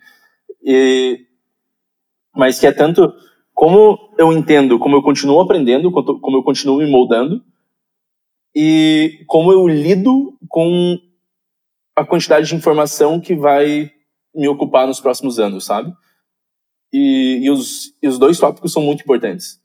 E, 0.63 1.21
mas 2.35 2.59
que 2.59 2.67
é 2.67 2.73
tanto 2.73 3.13
como 3.53 3.99
eu 4.19 4.33
entendo, 4.33 4.79
como 4.79 4.97
eu 4.97 5.03
continuo 5.03 5.41
aprendendo, 5.41 5.93
como 5.93 6.37
eu 6.37 6.43
continuo 6.43 6.79
me 6.79 6.91
moldando, 6.91 7.43
e 8.55 9.23
como 9.27 9.53
eu 9.53 9.69
lido 9.69 10.37
com 10.49 10.99
a 12.01 12.07
quantidade 12.07 12.49
de 12.49 12.55
informação 12.55 13.21
que 13.21 13.35
vai 13.35 13.91
me 14.35 14.49
ocupar 14.49 14.87
nos 14.87 15.01
próximos 15.01 15.39
anos, 15.39 15.67
sabe? 15.67 15.93
E, 16.91 17.41
e, 17.43 17.51
os, 17.51 17.95
e 18.03 18.09
os 18.09 18.19
dois 18.19 18.39
tópicos 18.39 18.73
são 18.73 18.83
muito 18.83 19.03
importantes. 19.03 19.61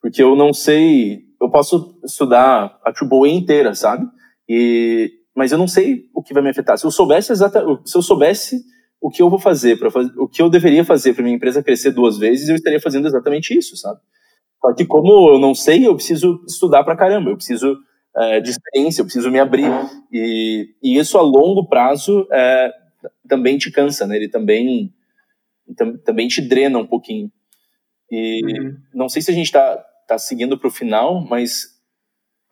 Porque 0.00 0.22
eu 0.22 0.34
não 0.34 0.54
sei, 0.54 1.24
eu 1.40 1.50
posso 1.50 2.00
estudar 2.02 2.80
a 2.82 2.90
AAA 2.90 3.28
inteira, 3.28 3.74
sabe? 3.74 4.06
E, 4.48 5.12
mas 5.36 5.52
eu 5.52 5.58
não 5.58 5.68
sei 5.68 6.08
o 6.14 6.22
que 6.22 6.32
vai 6.32 6.42
me 6.42 6.48
afetar. 6.48 6.78
Se 6.78 6.86
eu 6.86 6.90
soubesse 6.90 7.32
exatamente, 7.32 7.90
se 7.90 7.98
eu 7.98 8.02
soubesse 8.02 8.64
o 8.98 9.10
que 9.10 9.20
eu 9.20 9.28
vou 9.28 9.38
fazer 9.38 9.76
fazer, 9.90 10.12
o 10.16 10.26
que 10.26 10.40
eu 10.40 10.48
deveria 10.48 10.86
fazer 10.86 11.12
para 11.12 11.22
minha 11.22 11.36
empresa 11.36 11.62
crescer 11.62 11.90
duas 11.90 12.16
vezes, 12.16 12.48
eu 12.48 12.54
estaria 12.54 12.80
fazendo 12.80 13.06
exatamente 13.06 13.56
isso, 13.56 13.76
sabe? 13.76 14.00
Só 14.58 14.72
que 14.72 14.86
como 14.86 15.34
eu 15.34 15.38
não 15.38 15.54
sei, 15.54 15.86
eu 15.86 15.94
preciso 15.94 16.42
estudar 16.48 16.82
para 16.82 16.96
caramba, 16.96 17.28
eu 17.28 17.36
preciso 17.36 17.76
é, 18.16 18.40
de 18.40 18.50
experiência, 18.50 19.00
eu 19.00 19.04
preciso 19.04 19.30
me 19.30 19.40
abrir 19.40 19.70
e, 20.12 20.68
e 20.82 20.98
isso 20.98 21.18
a 21.18 21.22
longo 21.22 21.66
prazo 21.66 22.26
é, 22.32 22.72
também 23.28 23.58
te 23.58 23.70
cansa, 23.70 24.06
né? 24.06 24.16
Ele 24.16 24.28
também 24.28 24.92
tam, 25.76 25.96
também 25.98 26.28
te 26.28 26.40
drena 26.40 26.78
um 26.78 26.86
pouquinho. 26.86 27.30
E 28.10 28.40
uhum. 28.44 28.76
não 28.94 29.08
sei 29.08 29.22
se 29.22 29.30
a 29.30 29.34
gente 29.34 29.46
está 29.46 29.76
tá 30.06 30.18
seguindo 30.18 30.58
para 30.58 30.68
o 30.68 30.70
final, 30.70 31.20
mas 31.20 31.74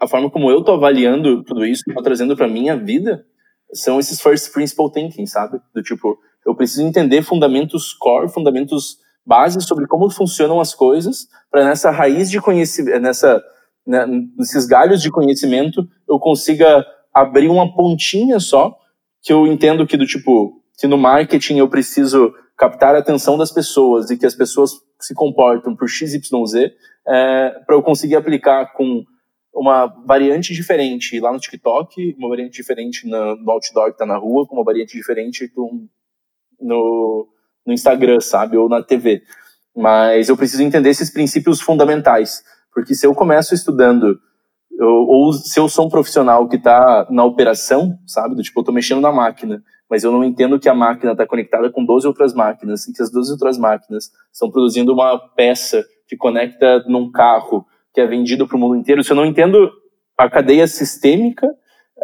a 0.00 0.08
forma 0.08 0.30
como 0.30 0.50
eu 0.50 0.60
estou 0.60 0.74
avaliando 0.74 1.44
tudo 1.44 1.64
isso, 1.64 1.84
estou 1.86 2.02
trazendo 2.02 2.36
para 2.36 2.48
minha 2.48 2.76
vida, 2.76 3.24
são 3.72 4.00
esses 4.00 4.20
first 4.20 4.52
principle 4.52 4.90
thinking, 4.90 5.26
sabe? 5.26 5.60
Do 5.72 5.82
tipo, 5.82 6.18
eu 6.44 6.54
preciso 6.56 6.82
entender 6.82 7.22
fundamentos 7.22 7.92
core, 7.92 8.28
fundamentos 8.28 8.98
bases 9.24 9.64
sobre 9.64 9.86
como 9.86 10.10
funcionam 10.10 10.60
as 10.60 10.74
coisas, 10.74 11.28
para 11.50 11.64
nessa 11.64 11.90
raiz 11.90 12.28
de 12.30 12.40
conhecimento, 12.40 12.98
nessa, 13.00 13.42
né, 13.86 14.06
nesses 14.36 14.66
galhos 14.66 15.02
de 15.02 15.10
conhecimento, 15.10 15.86
eu 16.08 16.18
consiga 16.18 16.84
abrir 17.12 17.48
uma 17.48 17.74
pontinha 17.74 18.38
só, 18.40 18.76
que 19.22 19.32
eu 19.32 19.46
entendo 19.46 19.86
que 19.86 19.96
do 19.96 20.06
tipo, 20.06 20.62
que 20.78 20.86
no 20.86 20.98
marketing 20.98 21.58
eu 21.58 21.68
preciso 21.68 22.34
captar 22.56 22.94
a 22.94 22.98
atenção 22.98 23.36
das 23.36 23.50
pessoas 23.50 24.10
e 24.10 24.16
que 24.16 24.26
as 24.26 24.34
pessoas 24.34 24.72
se 25.00 25.14
comportam 25.14 25.74
por 25.74 25.88
XYZ, 25.88 26.72
é, 27.06 27.50
para 27.66 27.74
eu 27.74 27.82
conseguir 27.82 28.16
aplicar 28.16 28.72
com 28.72 29.04
uma 29.54 29.86
variante 30.06 30.54
diferente 30.54 31.20
lá 31.20 31.32
no 31.32 31.38
TikTok, 31.38 32.14
uma 32.18 32.28
variante 32.28 32.54
diferente 32.54 33.06
no, 33.06 33.36
no 33.36 33.50
outdoor 33.50 33.86
que 33.86 33.92
está 33.92 34.06
na 34.06 34.16
rua, 34.16 34.46
com 34.46 34.56
uma 34.56 34.64
variante 34.64 34.96
diferente 34.96 35.48
com 35.48 35.86
no, 36.60 37.28
no 37.66 37.72
Instagram, 37.72 38.20
sabe? 38.20 38.56
Ou 38.56 38.68
na 38.68 38.82
TV. 38.82 39.22
Mas 39.76 40.28
eu 40.28 40.36
preciso 40.36 40.62
entender 40.62 40.90
esses 40.90 41.10
princípios 41.10 41.60
fundamentais. 41.60 42.42
Porque 42.72 42.94
se 42.94 43.06
eu 43.06 43.14
começo 43.14 43.54
estudando, 43.54 44.18
ou 44.80 45.32
se 45.32 45.58
eu 45.60 45.68
sou 45.68 45.86
um 45.86 45.90
profissional 45.90 46.48
que 46.48 46.56
está 46.56 47.06
na 47.10 47.24
operação, 47.24 47.98
sabe? 48.06 48.34
Do 48.34 48.42
tipo, 48.42 48.58
eu 48.58 48.62
estou 48.62 48.74
mexendo 48.74 49.00
na 49.00 49.12
máquina, 49.12 49.62
mas 49.88 50.04
eu 50.04 50.12
não 50.12 50.24
entendo 50.24 50.58
que 50.58 50.68
a 50.68 50.74
máquina 50.74 51.12
está 51.12 51.26
conectada 51.26 51.70
com 51.70 51.84
12 51.84 52.06
outras 52.06 52.32
máquinas, 52.32 52.86
e 52.88 52.92
que 52.92 53.02
as 53.02 53.10
12 53.10 53.32
outras 53.32 53.58
máquinas 53.58 54.10
estão 54.32 54.50
produzindo 54.50 54.92
uma 54.92 55.18
peça 55.36 55.84
que 56.08 56.16
conecta 56.16 56.82
num 56.86 57.10
carro 57.10 57.66
que 57.92 58.00
é 58.00 58.06
vendido 58.06 58.46
para 58.48 58.56
o 58.56 58.60
mundo 58.60 58.76
inteiro. 58.76 59.04
Se 59.04 59.12
eu 59.12 59.16
não 59.16 59.26
entendo 59.26 59.70
a 60.16 60.30
cadeia 60.30 60.66
sistêmica, 60.66 61.46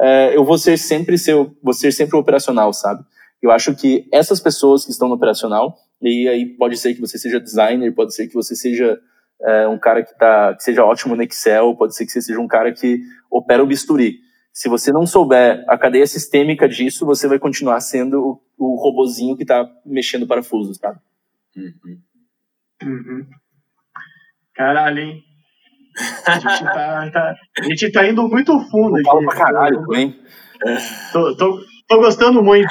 é, 0.00 0.36
eu 0.36 0.44
vou 0.44 0.58
ser 0.58 0.76
sempre 0.76 1.16
ser, 1.16 1.34
vou 1.62 1.72
ser 1.72 1.92
sempre 1.92 2.16
operacional, 2.16 2.72
sabe? 2.72 3.02
Eu 3.40 3.50
acho 3.50 3.74
que 3.74 4.06
essas 4.12 4.40
pessoas 4.40 4.84
que 4.84 4.90
estão 4.90 5.08
no 5.08 5.14
operacional, 5.14 5.74
e 6.02 6.28
aí 6.28 6.44
pode 6.44 6.76
ser 6.76 6.94
que 6.94 7.00
você 7.00 7.18
seja 7.18 7.40
designer, 7.40 7.94
pode 7.94 8.14
ser 8.14 8.26
que 8.26 8.34
você 8.34 8.54
seja 8.54 8.98
é, 9.42 9.68
um 9.68 9.78
cara 9.78 10.04
que, 10.04 10.16
tá, 10.16 10.54
que 10.54 10.62
seja 10.62 10.84
ótimo 10.84 11.14
no 11.14 11.22
Excel, 11.22 11.76
pode 11.76 11.94
ser 11.94 12.04
que 12.04 12.12
você 12.12 12.20
seja 12.20 12.40
um 12.40 12.48
cara 12.48 12.72
que 12.72 13.00
opera 13.30 13.62
o 13.62 13.66
bisturi. 13.66 14.20
Se 14.52 14.68
você 14.68 14.90
não 14.90 15.06
souber 15.06 15.64
a 15.68 15.78
cadeia 15.78 16.06
sistêmica 16.06 16.68
disso, 16.68 17.06
você 17.06 17.28
vai 17.28 17.38
continuar 17.38 17.80
sendo 17.80 18.40
o, 18.58 18.74
o 18.74 18.82
robozinho 18.82 19.36
que 19.36 19.42
está 19.44 19.68
mexendo 19.86 20.26
parafusos, 20.26 20.78
sabe? 20.78 20.98
Uhum. 21.56 22.00
Uhum. 22.82 23.26
Caralho, 24.54 24.98
hein? 24.98 25.22
A 26.26 26.38
gente 26.38 26.64
tá, 26.64 27.10
tá, 27.10 27.34
a 27.58 27.62
gente 27.62 27.92
tá 27.92 28.08
indo 28.08 28.28
muito 28.28 28.52
fundo 28.70 28.96
aqui. 28.96 29.04
Fala 29.04 29.22
pra 29.24 29.36
caralho 29.36 29.80
também. 29.82 30.20
Tô, 31.12 31.36
tô, 31.36 31.60
Tô 31.88 31.98
gostando 31.98 32.42
muito. 32.42 32.68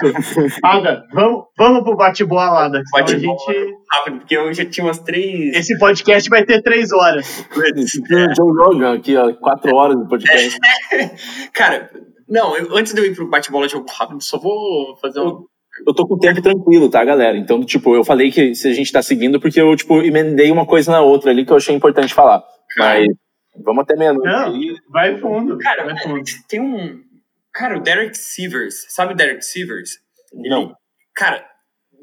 Ada, 0.63 1.03
vamos, 1.11 1.45
vamos 1.57 1.83
pro 1.83 1.95
bate-bola, 1.95 2.65
Ada. 2.65 2.83
Bate 2.91 3.15
a 3.15 3.17
gente... 3.17 3.75
rápido, 3.91 4.19
porque 4.19 4.37
eu 4.37 4.53
já 4.53 4.63
tinha 4.63 4.85
umas 4.85 4.99
três. 4.99 5.55
Esse 5.55 5.75
podcast 5.79 6.29
vai 6.29 6.45
ter 6.45 6.61
três 6.61 6.91
horas. 6.91 7.43
John 8.35 8.53
Rogan 8.53 8.93
aqui, 8.93 9.17
ó, 9.17 9.33
quatro 9.33 9.75
horas 9.75 9.97
do 9.97 10.07
podcast. 10.07 10.59
Cara, 11.51 11.89
não, 12.29 12.55
eu, 12.55 12.77
antes 12.77 12.93
de 12.93 13.01
eu 13.01 13.05
ir 13.05 13.15
pro 13.15 13.27
bate-bola 13.27 13.65
de 13.65 13.73
jogo 13.73 13.87
rápido, 13.89 14.21
só 14.21 14.37
vou 14.37 14.95
fazer 15.01 15.19
um. 15.19 15.45
Eu 15.87 15.93
tô 15.95 16.07
com 16.07 16.13
o 16.13 16.19
tempo 16.19 16.39
tranquilo, 16.39 16.87
tá, 16.87 17.03
galera? 17.03 17.37
Então, 17.37 17.63
tipo, 17.63 17.95
eu 17.95 18.03
falei 18.03 18.31
que 18.31 18.53
se 18.53 18.67
a 18.67 18.73
gente 18.73 18.91
tá 18.91 19.01
seguindo, 19.01 19.39
porque 19.39 19.59
eu, 19.59 19.75
tipo, 19.75 19.99
emendei 20.01 20.51
uma 20.51 20.65
coisa 20.65 20.91
na 20.91 21.01
outra 21.01 21.31
ali 21.31 21.43
que 21.43 21.51
eu 21.51 21.57
achei 21.57 21.75
importante 21.75 22.13
falar. 22.13 22.43
Mas 22.77 23.07
vamos 23.63 23.81
até 23.81 23.95
meia-noite. 23.95 24.27
Vai 24.91 25.17
fundo. 25.17 25.57
Cara, 25.57 25.85
vai 25.85 25.97
fundo. 25.97 26.21
tem 26.47 26.61
um 26.61 27.06
Cara, 27.57 27.75
o 27.75 27.81
Derek 27.81 28.15
Sivers, 28.15 28.85
sabe 28.87 29.13
o 29.13 29.15
Derek 29.15 29.43
Sivers? 29.43 29.99
Não. 30.31 30.75
cara, 31.15 31.43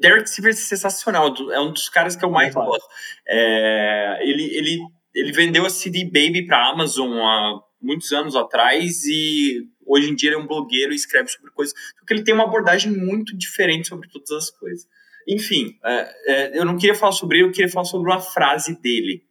Derek 0.01 0.29
Sivers 0.29 0.57
é 0.57 0.75
sensacional, 0.75 1.33
é 1.49 1.59
um 1.61 1.71
dos 1.71 1.87
caras 1.87 2.13
que 2.13 2.25
eu 2.25 2.29
mais 2.29 2.53
gosto. 2.53 2.85
É, 3.25 4.19
ele, 4.21 4.43
ele, 4.53 4.79
ele 5.13 5.31
vendeu 5.31 5.65
a 5.65 5.69
CD 5.69 6.03
Baby 6.03 6.45
para 6.45 6.69
Amazon 6.69 7.09
há 7.19 7.61
muitos 7.81 8.11
anos 8.11 8.35
atrás 8.35 9.05
e 9.05 9.61
hoje 9.85 10.09
em 10.09 10.15
dia 10.15 10.31
ele 10.31 10.35
é 10.35 10.39
um 10.39 10.47
blogueiro 10.47 10.91
e 10.91 10.95
escreve 10.95 11.29
sobre 11.29 11.49
coisas. 11.51 11.73
Porque 11.99 12.13
ele 12.13 12.23
tem 12.23 12.33
uma 12.33 12.43
abordagem 12.43 12.91
muito 12.91 13.37
diferente 13.37 13.87
sobre 13.87 14.09
todas 14.09 14.31
as 14.31 14.51
coisas. 14.51 14.85
Enfim, 15.25 15.79
é, 15.85 16.15
é, 16.27 16.59
eu 16.59 16.65
não 16.65 16.77
queria 16.77 16.95
falar 16.95 17.13
sobre 17.13 17.37
ele, 17.37 17.47
eu 17.47 17.51
queria 17.53 17.71
falar 17.71 17.85
sobre 17.85 18.11
uma 18.11 18.19
frase 18.19 18.79
dele, 18.81 19.23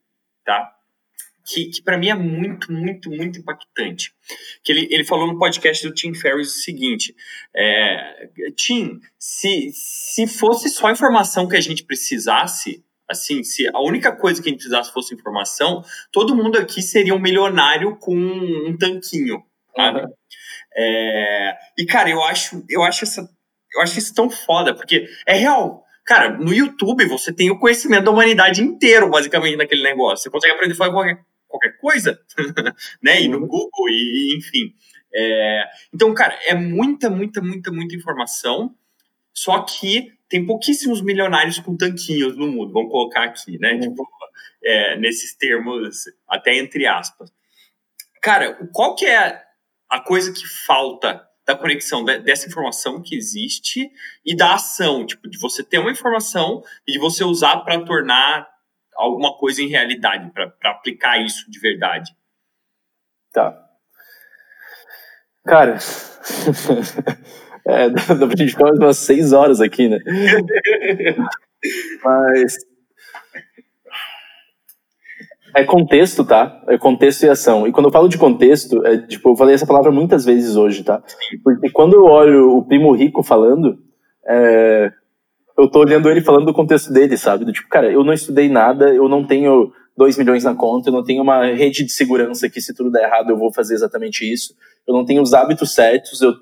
tá? 0.43 0.74
Que, 1.45 1.66
que 1.66 1.83
para 1.83 1.99
mim 1.99 2.09
é 2.09 2.15
muito, 2.15 2.73
muito, 2.73 3.11
muito 3.11 3.39
impactante. 3.39 4.12
Que 4.62 4.73
ele, 4.73 4.89
ele 4.91 5.05
falou 5.05 5.27
no 5.27 5.39
podcast 5.39 5.87
do 5.87 5.95
Tim 5.95 6.15
Ferriss 6.15 6.57
o 6.57 6.62
seguinte: 6.62 7.15
é, 7.55 8.29
Tim, 8.57 9.01
se, 9.19 9.71
se 9.73 10.27
fosse 10.27 10.69
só 10.69 10.87
a 10.87 10.93
informação 10.93 11.47
que 11.47 11.57
a 11.57 11.61
gente 11.61 11.85
precisasse, 11.85 12.83
assim, 13.09 13.43
se 13.43 13.69
a 13.69 13.81
única 13.81 14.11
coisa 14.16 14.43
que 14.43 14.49
a 14.49 14.51
gente 14.51 14.61
precisasse 14.61 14.93
fosse 14.93 15.15
informação, 15.15 15.83
todo 16.11 16.37
mundo 16.37 16.59
aqui 16.59 16.81
seria 16.81 17.15
um 17.15 17.21
milionário 17.21 17.97
com 17.97 18.16
um 18.16 18.77
tanquinho, 18.79 19.43
sabe? 19.77 20.01
Uhum. 20.01 20.12
É, 20.77 21.57
e, 21.79 21.87
cara, 21.87 22.09
eu 22.11 22.23
acho, 22.23 22.65
eu 22.69 22.83
acho 22.83 23.05
essa. 23.05 23.29
Eu 23.75 23.83
acho 23.83 23.99
isso 23.99 24.15
tão 24.15 24.31
foda, 24.31 24.75
porque 24.75 25.07
é 25.27 25.35
real. 25.35 25.85
Cara, 26.05 26.37
no 26.37 26.53
YouTube 26.53 27.07
você 27.07 27.33
tem 27.33 27.51
o 27.51 27.59
conhecimento 27.59 28.05
da 28.05 28.11
humanidade 28.11 28.62
inteiro, 28.62 29.09
basicamente, 29.09 29.57
naquele 29.57 29.83
negócio. 29.83 30.23
Você 30.23 30.31
consegue 30.31 30.55
aprender 30.55 30.75
a 30.75 30.77
fazer 30.77 30.93
qualquer, 30.93 31.19
qualquer 31.55 31.76
coisa, 31.78 32.20
né? 33.02 33.22
E 33.22 33.28
no 33.28 33.39
uhum. 33.39 33.47
Google, 33.47 33.89
e, 33.89 34.36
enfim. 34.36 34.74
É, 35.14 35.64
então, 35.93 36.12
cara, 36.12 36.36
é 36.47 36.55
muita, 36.55 37.09
muita, 37.09 37.40
muita, 37.40 37.70
muita 37.70 37.94
informação. 37.94 38.74
Só 39.32 39.62
que 39.62 40.12
tem 40.28 40.44
pouquíssimos 40.47 41.01
milionários 41.01 41.59
com 41.59 41.76
tanquinhos 41.76 42.36
no 42.36 42.47
mundo, 42.47 42.72
vamos 42.72 42.90
colocar 42.90 43.24
aqui, 43.24 43.59
né? 43.59 43.74
Uhum. 43.74 43.81
Tipo, 43.81 44.09
é, 44.62 44.97
nesses 44.97 45.36
termos, 45.36 46.05
até 46.28 46.56
entre 46.56 46.86
aspas. 46.86 47.32
Cara, 48.22 48.55
qual 48.72 48.94
que 48.94 49.06
é 49.06 49.43
a 49.90 50.01
coisa 50.01 50.32
que 50.32 50.47
falta 50.66 51.24
da 51.47 51.55
conexão 51.55 52.02
dessa 52.05 52.48
informação 52.48 53.02
que 53.02 53.14
existe 53.14 53.90
e 54.24 54.35
da 54.35 54.55
ação, 54.55 55.05
tipo, 55.05 55.28
de 55.28 55.39
você 55.39 55.62
ter 55.62 55.78
uma 55.78 55.90
informação 55.90 56.62
e 56.89 56.93
de 56.93 56.98
você 56.98 57.22
usar 57.22 57.59
para 57.59 57.85
tornar 57.85 58.48
alguma 58.97 59.37
coisa 59.37 59.62
em 59.62 59.69
realidade, 59.69 60.31
para 60.33 60.71
aplicar 60.71 61.19
isso 61.19 61.51
de 61.51 61.59
verdade. 61.59 62.11
Tá. 63.33 63.61
Cara, 65.45 65.77
é, 67.66 67.91
dá 67.91 68.27
pra 68.27 68.37
gente 68.37 68.53
ficar 68.53 68.73
umas 68.73 68.99
seis 68.99 69.33
horas 69.33 69.61
aqui, 69.61 69.89
né? 69.89 69.99
Mas 72.05 72.57
é 75.55 75.65
contexto, 75.65 76.25
tá? 76.25 76.61
É 76.66 76.77
contexto 76.77 77.23
e 77.23 77.29
ação. 77.29 77.66
E 77.66 77.73
quando 77.73 77.87
eu 77.87 77.93
falo 77.93 78.09
de 78.09 78.19
contexto, 78.19 78.85
é, 78.85 78.99
tipo, 78.99 79.31
eu 79.31 79.37
falei 79.37 79.55
essa 79.55 79.66
palavra 79.66 79.93
muitas 79.93 80.25
vezes 80.25 80.57
hoje, 80.57 80.83
tá? 80.83 81.01
Porque 81.45 81.71
quando 81.71 81.95
eu 81.95 82.05
olho 82.05 82.57
o 82.57 82.65
primo 82.65 82.93
rico 82.93 83.23
falando, 83.23 83.79
é, 84.27 84.93
eu 85.56 85.68
tô 85.68 85.81
olhando 85.81 86.10
ele 86.10 86.20
falando 86.20 86.47
do 86.47 86.55
contexto 86.55 86.93
dele, 86.93 87.16
sabe? 87.16 87.44
Do 87.44 87.52
tipo, 87.52 87.68
cara, 87.68 87.90
eu 87.90 88.02
não 88.02 88.12
estudei 88.12 88.48
nada, 88.48 88.93
eu 88.93 89.09
não 89.09 89.24
tenho 89.24 89.72
dois 89.97 90.18
milhões 90.18 90.43
na 90.44 90.55
conta, 90.55 90.89
eu 90.89 90.93
não 90.93 91.05
tenho 91.05 91.22
uma 91.22 91.47
rede 91.47 91.85
de 91.85 91.93
segurança 91.93 92.48
que 92.48 92.60
se 92.60 92.74
tudo 92.74 92.90
der 92.90 93.05
errado 93.05 93.31
eu 93.31 93.36
vou 93.36 93.52
fazer 93.52 93.74
exatamente 93.74 94.31
isso. 94.31 94.55
Eu 94.86 94.93
não 94.93 95.05
tenho 95.05 95.22
os 95.22 95.32
hábitos 95.32 95.72
certos, 95.72 96.20
eu, 96.20 96.32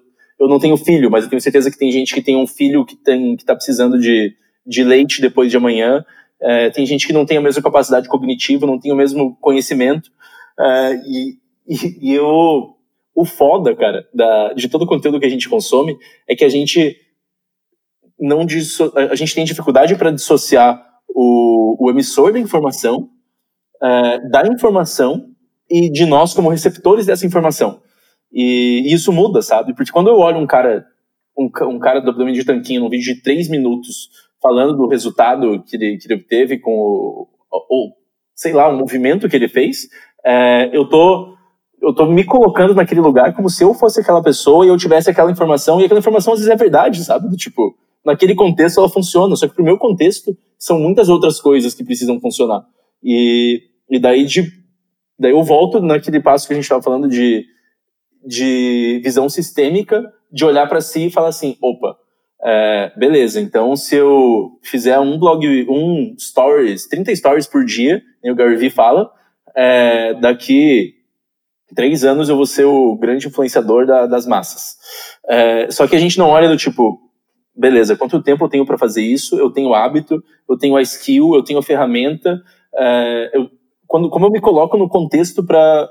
eu 0.41 0.49
não 0.49 0.59
tenho 0.59 0.77
filho, 0.77 1.11
mas 1.11 1.25
eu 1.25 1.31
tenho 1.31 1.43
certeza 1.43 1.71
que 1.71 1.79
tem 1.79 1.91
gente 1.91 2.15
que 2.15 2.23
tem 2.23 2.37
um 2.37 2.47
filho 2.47 2.85
que, 2.85 2.97
tem, 2.97 3.37
que 3.37 3.45
tá 3.45 3.55
precisando 3.55 3.99
de, 3.99 4.35
de 4.67 4.83
leite 4.83 5.21
depois 5.21 5.51
de 5.51 5.57
amanhã. 5.57 6.05
É, 6.41 6.71
tem 6.71 6.87
gente 6.87 7.07
que 7.07 7.13
não 7.13 7.27
tem 7.27 7.37
a 7.37 7.43
mesma 7.43 7.63
capacidade 7.63 8.09
cognitiva, 8.09 8.67
não 8.67 8.79
tem 8.79 8.91
o 8.93 8.97
mesmo 8.97 9.37
conhecimento. 9.41 10.11
É, 10.59 10.95
e, 11.07 11.37
e, 11.69 12.11
e 12.11 12.15
eu, 12.15 12.75
o 13.15 13.25
foda, 13.27 13.77
cara, 13.77 14.09
da, 14.15 14.55
de 14.55 14.69
todo 14.69 14.83
o 14.83 14.87
conteúdo 14.87 15.21
que 15.21 15.27
a 15.27 15.31
gente 15.31 15.49
consome 15.49 15.97
é 16.27 16.35
que 16.35 16.45
a 16.45 16.49
gente 16.49 16.97
não 18.23 18.47
disso, 18.47 18.93
a 18.95 19.15
gente 19.15 19.35
tem 19.35 19.45
dificuldade 19.45 19.97
para 19.97 20.11
dissociar 20.11 20.83
o, 21.09 21.77
o, 21.79 21.91
emissor 21.91 22.33
da 22.33 22.39
informação 22.39 23.11
é, 23.83 24.29
da 24.31 24.47
informação 24.47 25.27
e 25.69 25.91
de 25.91 26.07
nós 26.07 26.33
como 26.33 26.49
receptores 26.49 27.07
dessa 27.07 27.27
informação. 27.27 27.81
E, 28.33 28.83
e, 28.87 28.93
isso 28.93 29.13
muda, 29.13 29.43
sabe? 29.43 29.75
Porque 29.75 29.91
quando 29.91 30.09
eu 30.09 30.19
olho 30.19 30.39
um 30.39 30.47
cara, 30.47 30.87
um, 31.37 31.51
um 31.69 31.79
cara 31.79 32.01
do 32.01 32.11
abdômen 32.11 32.33
de 32.33 32.45
tanquinho 32.45 32.83
num 32.83 32.89
vídeo 32.89 33.15
de 33.15 33.23
três 33.23 33.49
minutos 33.49 34.09
falando 34.41 34.77
do 34.77 34.87
resultado 34.87 35.63
que 35.65 35.77
ele, 35.77 35.99
que 35.99 36.11
ele 36.11 36.23
teve 36.23 36.59
com 36.59 36.71
o, 36.71 37.29
ou, 37.51 37.93
sei 38.35 38.53
lá, 38.53 38.69
o 38.69 38.77
movimento 38.77 39.29
que 39.29 39.37
ele 39.37 39.49
fez, 39.49 39.89
é, 40.25 40.71
eu 40.73 40.89
tô 40.89 41.33
eu 41.83 41.93
tô 41.93 42.07
me 42.07 42.23
colocando 42.23 42.75
naquele 42.75 43.01
lugar 43.01 43.35
como 43.35 43.51
se 43.51 43.65
eu 43.65 43.75
fosse 43.75 44.01
aquela 44.01 44.23
pessoa 44.23 44.65
e 44.65 44.69
eu 44.69 44.77
tivesse 44.77 45.11
aquela 45.11 45.33
informação, 45.33 45.81
e 45.81 45.85
aquela 45.85 45.99
informação 45.99 46.33
às 46.33 46.39
vezes 46.39 46.53
é 46.53 46.57
verdade, 46.57 47.03
sabe? 47.03 47.29
Tipo, 47.37 47.75
naquele 48.05 48.35
contexto 48.35 48.79
ela 48.79 48.89
funciona, 48.89 49.37
só 49.37 49.49
que 49.49 49.55
pro 49.55 49.65
meu 49.65 49.79
contexto 49.79 50.37
são 50.59 50.79
muitas 50.79 51.09
outras 51.09 51.41
coisas 51.41 51.75
que 51.75 51.85
precisam 51.85 52.21
funcionar. 52.21 52.65
E, 53.03 53.63
e 53.91 53.99
daí, 53.99 54.25
de, 54.25 54.51
daí 55.19 55.33
eu 55.33 55.43
volto 55.43 55.81
naquele 55.81 56.21
passo 56.21 56.47
que 56.47 56.53
a 56.53 56.57
gente 56.57 56.65
estava 56.65 56.83
falando 56.83 57.09
de, 57.09 57.45
de 58.25 59.01
visão 59.03 59.29
sistêmica, 59.29 60.03
de 60.31 60.45
olhar 60.45 60.69
para 60.69 60.81
si 60.81 61.07
e 61.07 61.11
falar 61.11 61.29
assim, 61.29 61.57
opa, 61.61 61.97
é, 62.45 62.93
beleza, 62.97 63.41
então 63.41 63.77
se 63.77 63.95
eu 63.95 64.59
fizer 64.63 64.99
um 64.99 65.19
blog, 65.19 65.47
um 65.69 66.17
stories, 66.19 66.89
30 66.89 67.15
stories 67.15 67.47
por 67.47 67.65
dia, 67.65 68.03
o 68.25 68.35
Gary 68.35 68.57
Vee 68.57 68.71
fala, 68.71 69.11
é, 69.55 70.15
daqui 70.15 70.95
três 71.75 72.05
anos 72.05 72.29
eu 72.29 72.37
vou 72.37 72.47
ser 72.47 72.65
o 72.65 72.97
grande 72.97 73.29
influenciador 73.29 73.87
da, 73.87 74.07
das 74.07 74.27
massas. 74.27 74.77
É, 75.29 75.71
só 75.71 75.87
que 75.87 75.97
a 75.97 75.99
gente 75.99 76.19
não 76.19 76.29
olha 76.29 76.49
do 76.49 76.57
tipo, 76.57 77.01
beleza, 77.55 77.97
quanto 77.97 78.23
tempo 78.23 78.45
eu 78.45 78.49
tenho 78.49 78.67
para 78.67 78.79
fazer 78.79 79.03
isso? 79.03 79.39
Eu 79.39 79.51
tenho 79.51 79.75
hábito, 79.75 80.23
eu 80.49 80.57
tenho 80.57 80.77
a 80.77 80.83
skill, 80.83 81.35
eu 81.35 81.43
tenho 81.43 81.59
a 81.59 81.63
ferramenta. 81.63 82.43
É, 82.75 83.31
eu, 83.35 83.51
quando, 83.87 84.09
como 84.09 84.27
eu 84.27 84.31
me 84.31 84.41
coloco 84.41 84.77
no 84.77 84.89
contexto 84.89 85.45
para 85.45 85.89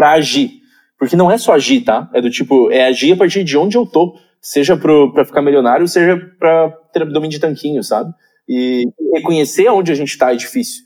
agir? 0.00 0.60
Porque 0.98 1.16
não 1.16 1.30
é 1.30 1.38
só 1.38 1.54
agir, 1.54 1.80
tá? 1.82 2.10
É 2.14 2.20
do 2.20 2.30
tipo, 2.30 2.70
é 2.70 2.86
agir 2.86 3.12
a 3.12 3.16
partir 3.16 3.42
de 3.42 3.56
onde 3.56 3.76
eu 3.76 3.86
tô 3.86 4.16
seja 4.42 4.76
para 4.76 5.24
ficar 5.24 5.40
milionário, 5.40 5.86
seja 5.86 6.16
para 6.36 6.70
ter 6.92 7.02
abdômen 7.02 7.30
de 7.30 7.38
tanquinho, 7.38 7.82
sabe? 7.84 8.12
E 8.48 8.82
reconhecer 9.14 9.68
onde 9.68 9.92
a 9.92 9.94
gente 9.94 10.08
está 10.08 10.32
é 10.32 10.36
difícil. 10.36 10.82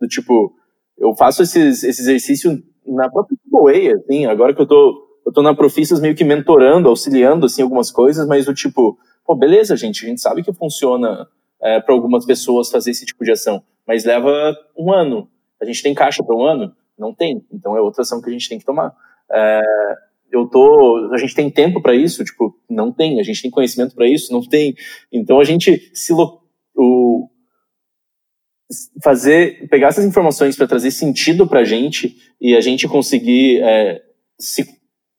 Do 0.00 0.08
tipo, 0.08 0.52
eu 0.98 1.14
faço 1.14 1.42
esses, 1.42 1.84
esse 1.84 2.02
exercício 2.02 2.60
na 2.84 3.08
própria 3.08 3.36
Way, 3.48 3.92
assim, 3.92 4.26
agora 4.26 4.52
que 4.54 4.60
eu 4.60 4.66
tô, 4.66 5.05
eu 5.26 5.32
tô 5.32 5.42
na 5.42 5.54
Profissas 5.54 6.00
meio 6.00 6.14
que 6.14 6.24
mentorando, 6.24 6.88
auxiliando, 6.88 7.46
assim, 7.46 7.60
algumas 7.60 7.90
coisas, 7.90 8.26
mas 8.28 8.46
do 8.46 8.54
tipo, 8.54 8.96
pô, 9.24 9.34
beleza, 9.34 9.76
gente, 9.76 10.06
a 10.06 10.08
gente 10.08 10.20
sabe 10.20 10.42
que 10.42 10.52
funciona 10.52 11.26
é, 11.60 11.80
para 11.80 11.92
algumas 11.92 12.24
pessoas 12.24 12.70
fazer 12.70 12.92
esse 12.92 13.04
tipo 13.04 13.24
de 13.24 13.32
ação, 13.32 13.62
mas 13.84 14.04
leva 14.04 14.56
um 14.78 14.92
ano. 14.92 15.28
A 15.60 15.64
gente 15.64 15.82
tem 15.82 15.92
caixa 15.92 16.22
para 16.22 16.36
um 16.36 16.44
ano? 16.44 16.72
Não 16.96 17.12
tem. 17.12 17.44
Então 17.52 17.76
é 17.76 17.80
outra 17.80 18.02
ação 18.02 18.22
que 18.22 18.30
a 18.30 18.32
gente 18.32 18.48
tem 18.48 18.58
que 18.58 18.64
tomar. 18.64 18.94
É, 19.32 19.62
eu 20.30 20.46
tô, 20.46 21.10
a 21.12 21.18
gente 21.18 21.34
tem 21.34 21.50
tempo 21.50 21.82
para 21.82 21.94
isso, 21.94 22.24
tipo, 22.24 22.56
não 22.70 22.92
tem, 22.92 23.18
a 23.18 23.22
gente 23.24 23.42
tem 23.42 23.50
conhecimento 23.50 23.96
para 23.96 24.08
isso, 24.08 24.32
não 24.32 24.40
tem. 24.40 24.76
Então 25.12 25.40
a 25.40 25.44
gente 25.44 25.90
se 25.92 26.12
o, 26.12 27.28
fazer, 29.02 29.68
pegar 29.68 29.88
essas 29.88 30.04
informações 30.04 30.56
para 30.56 30.66
trazer 30.68 30.92
sentido 30.92 31.48
para 31.48 31.60
a 31.60 31.64
gente 31.64 32.16
e 32.40 32.54
a 32.54 32.60
gente 32.60 32.86
conseguir 32.86 33.60
é, 33.62 34.02
se, 34.38 34.75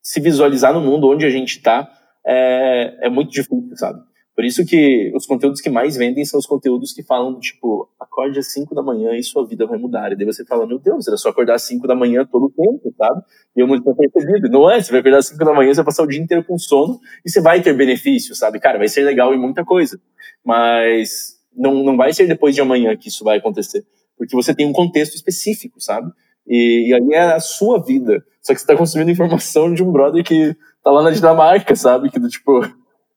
se 0.07 0.21
visualizar 0.21 0.73
no 0.73 0.79
mundo 0.79 1.09
onde 1.09 1.25
a 1.25 1.29
gente 1.29 1.57
está 1.57 1.85
é, 2.25 3.07
é 3.07 3.09
muito 3.09 3.29
difícil, 3.29 3.75
sabe? 3.75 3.99
Por 4.33 4.45
isso 4.45 4.65
que 4.65 5.11
os 5.13 5.25
conteúdos 5.25 5.59
que 5.59 5.69
mais 5.69 5.97
vendem 5.97 6.23
são 6.23 6.39
os 6.39 6.45
conteúdos 6.45 6.93
que 6.93 7.03
falam, 7.03 7.37
tipo, 7.41 7.89
acorde 7.99 8.39
às 8.39 8.53
5 8.53 8.73
da 8.73 8.81
manhã 8.81 9.17
e 9.17 9.21
sua 9.21 9.45
vida 9.45 9.65
vai 9.65 9.77
mudar. 9.77 10.13
E 10.13 10.15
daí 10.15 10.25
você 10.25 10.45
fala, 10.45 10.65
meu 10.65 10.79
Deus, 10.79 11.07
era 11.09 11.17
só 11.17 11.27
acordar 11.27 11.55
às 11.55 11.63
5 11.63 11.85
da 11.85 11.93
manhã 11.93 12.25
todo 12.25 12.45
o 12.45 12.49
tempo, 12.49 12.93
sabe? 12.97 13.21
E 13.53 13.59
eu 13.59 13.67
não 13.67 13.81
tinha 13.81 13.95
percebido. 13.95 14.47
Não 14.47 14.71
é, 14.71 14.81
você 14.81 14.91
vai 14.91 15.01
acordar 15.01 15.17
às 15.17 15.27
5 15.27 15.43
da 15.43 15.53
manhã, 15.53 15.73
você 15.73 15.77
vai 15.77 15.85
passar 15.85 16.03
o 16.03 16.07
dia 16.07 16.21
inteiro 16.21 16.45
com 16.45 16.57
sono 16.57 17.01
e 17.25 17.29
você 17.29 17.41
vai 17.41 17.61
ter 17.61 17.73
benefício, 17.75 18.33
sabe? 18.33 18.61
Cara, 18.61 18.77
vai 18.77 18.87
ser 18.87 19.03
legal 19.03 19.33
em 19.33 19.39
muita 19.39 19.65
coisa. 19.65 19.99
Mas 20.45 21.35
não, 21.53 21.83
não 21.83 21.97
vai 21.97 22.13
ser 22.13 22.27
depois 22.27 22.55
de 22.55 22.61
amanhã 22.61 22.95
que 22.95 23.09
isso 23.09 23.25
vai 23.25 23.39
acontecer. 23.39 23.83
Porque 24.17 24.35
você 24.35 24.55
tem 24.55 24.65
um 24.65 24.73
contexto 24.73 25.15
específico, 25.15 25.81
sabe? 25.81 26.09
E, 26.47 26.89
e 26.89 26.93
aí 26.93 27.13
é 27.13 27.33
a 27.33 27.39
sua 27.39 27.83
vida. 27.83 28.23
Só 28.41 28.53
que 28.53 28.61
você 28.61 28.67
tá 28.67 28.75
consumindo 28.75 29.11
informação 29.11 29.73
de 29.73 29.83
um 29.83 29.91
brother 29.91 30.23
que 30.23 30.55
tá 30.83 30.91
lá 30.91 31.03
na 31.03 31.11
Dinamarca, 31.11 31.75
sabe? 31.75 32.09
Que 32.09 32.19
do 32.19 32.29
tipo, 32.29 32.61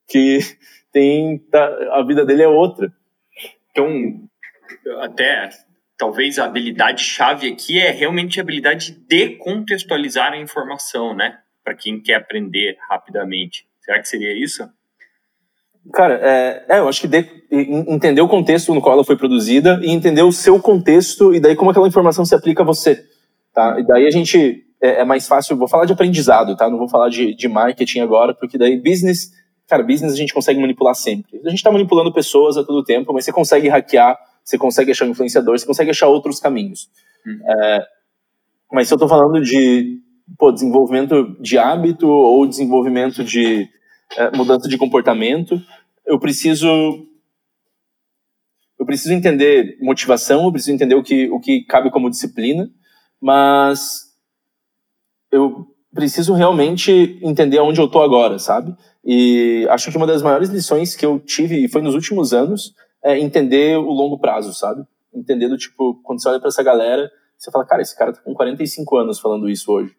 que 0.07 0.39
tem 0.91 1.39
tá, 1.49 1.65
a 1.91 2.03
vida 2.03 2.25
dele 2.25 2.43
é 2.43 2.47
outra. 2.47 2.91
Então, 3.71 3.87
até 5.01 5.49
talvez 5.97 6.37
a 6.37 6.45
habilidade 6.45 7.03
chave 7.03 7.47
aqui 7.47 7.79
é 7.79 7.91
realmente 7.91 8.39
a 8.39 8.43
habilidade 8.43 8.91
de 9.07 9.37
contextualizar 9.37 10.33
a 10.33 10.37
informação, 10.37 11.15
né? 11.15 11.37
Para 11.63 11.75
quem 11.75 12.01
quer 12.01 12.15
aprender 12.15 12.75
rapidamente. 12.89 13.65
Será 13.79 13.99
que 13.99 14.07
seria 14.07 14.33
isso? 14.33 14.67
Cara, 15.93 16.19
é, 16.21 16.65
é 16.69 16.79
eu 16.79 16.87
acho 16.87 17.01
que 17.01 17.07
de, 17.07 17.25
entender 17.51 18.21
o 18.21 18.27
contexto 18.27 18.73
no 18.73 18.81
qual 18.81 18.93
ela 18.95 19.03
foi 19.03 19.15
produzida 19.15 19.79
e 19.81 19.91
entender 19.91 20.21
o 20.21 20.31
seu 20.31 20.59
contexto 20.59 21.33
e 21.33 21.39
daí 21.39 21.55
como 21.55 21.71
aquela 21.71 21.87
informação 21.87 22.25
se 22.25 22.35
aplica 22.35 22.61
a 22.61 22.65
você, 22.65 23.03
tá? 23.53 23.79
E 23.79 23.85
daí 23.85 24.07
a 24.07 24.11
gente 24.11 24.63
é, 24.81 25.01
é 25.01 25.05
mais 25.05 25.27
fácil, 25.27 25.57
vou 25.57 25.67
falar 25.67 25.85
de 25.85 25.93
aprendizado, 25.93 26.55
tá? 26.55 26.69
Não 26.69 26.77
vou 26.77 26.89
falar 26.89 27.09
de, 27.09 27.35
de 27.35 27.47
marketing 27.47 27.99
agora, 27.99 28.33
porque 28.33 28.57
daí 28.57 28.77
business 28.77 29.31
Cara, 29.71 29.83
business 29.83 30.11
a 30.11 30.17
gente 30.17 30.33
consegue 30.33 30.59
manipular 30.59 30.93
sempre. 30.93 31.39
A 31.45 31.49
gente 31.49 31.59
está 31.59 31.71
manipulando 31.71 32.11
pessoas 32.11 32.57
a 32.57 32.63
todo 32.63 32.83
tempo, 32.83 33.13
mas 33.13 33.23
você 33.23 33.31
consegue 33.31 33.69
hackear, 33.69 34.19
você 34.43 34.57
consegue 34.57 34.91
achar 34.91 35.07
influenciador, 35.07 35.57
você 35.57 35.65
consegue 35.65 35.89
achar 35.89 36.09
outros 36.09 36.41
caminhos. 36.41 36.89
Uhum. 37.25 37.39
É, 37.49 37.85
mas 38.69 38.89
se 38.89 38.93
eu 38.93 38.97
estou 38.97 39.07
falando 39.07 39.41
de 39.41 39.97
pô, 40.37 40.51
desenvolvimento 40.51 41.37
de 41.39 41.57
hábito 41.57 42.05
ou 42.05 42.45
desenvolvimento 42.45 43.23
de 43.23 43.65
é, 44.17 44.35
mudança 44.35 44.67
de 44.67 44.77
comportamento, 44.77 45.57
eu 46.05 46.19
preciso 46.19 46.67
eu 48.77 48.85
preciso 48.85 49.13
entender 49.13 49.77
motivação, 49.79 50.43
eu 50.43 50.51
preciso 50.51 50.73
entender 50.73 50.95
o 50.95 51.03
que, 51.03 51.29
o 51.29 51.39
que 51.39 51.63
cabe 51.63 51.89
como 51.89 52.09
disciplina, 52.09 52.69
mas 53.21 54.11
eu 55.31 55.67
preciso 55.93 56.33
realmente 56.33 57.19
entender 57.21 57.59
onde 57.59 57.79
eu 57.79 57.87
tô 57.87 58.01
agora, 58.01 58.39
sabe? 58.39 58.75
E 59.03 59.67
acho 59.69 59.91
que 59.91 59.97
uma 59.97 60.07
das 60.07 60.21
maiores 60.21 60.49
lições 60.49 60.95
que 60.95 61.05
eu 61.05 61.19
tive, 61.19 61.63
e 61.63 61.67
foi 61.67 61.81
nos 61.81 61.93
últimos 61.93 62.33
anos, 62.33 62.73
é 63.03 63.19
entender 63.19 63.77
o 63.77 63.91
longo 63.91 64.17
prazo, 64.17 64.53
sabe? 64.53 64.85
Entender 65.13 65.47
do 65.49 65.57
tipo, 65.57 66.01
quando 66.03 66.21
você 66.21 66.29
olha 66.29 66.39
para 66.39 66.49
essa 66.49 66.63
galera, 66.63 67.11
você 67.37 67.51
fala, 67.51 67.65
cara, 67.65 67.81
esse 67.81 67.97
cara 67.97 68.13
tá 68.13 68.21
com 68.21 68.33
45 68.33 68.97
anos 68.97 69.19
falando 69.19 69.49
isso 69.49 69.71
hoje. 69.71 69.95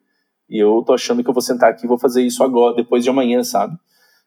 E 0.49 0.59
eu 0.59 0.83
tô 0.87 0.93
achando 0.93 1.23
que 1.23 1.29
eu 1.29 1.35
vou 1.35 1.43
sentar 1.43 1.71
aqui 1.71 1.85
e 1.85 1.89
vou 1.89 1.99
fazer 1.99 2.23
isso 2.23 2.43
agora, 2.43 2.77
depois 2.77 3.03
de 3.03 3.11
amanhã, 3.11 3.43
sabe? 3.43 3.77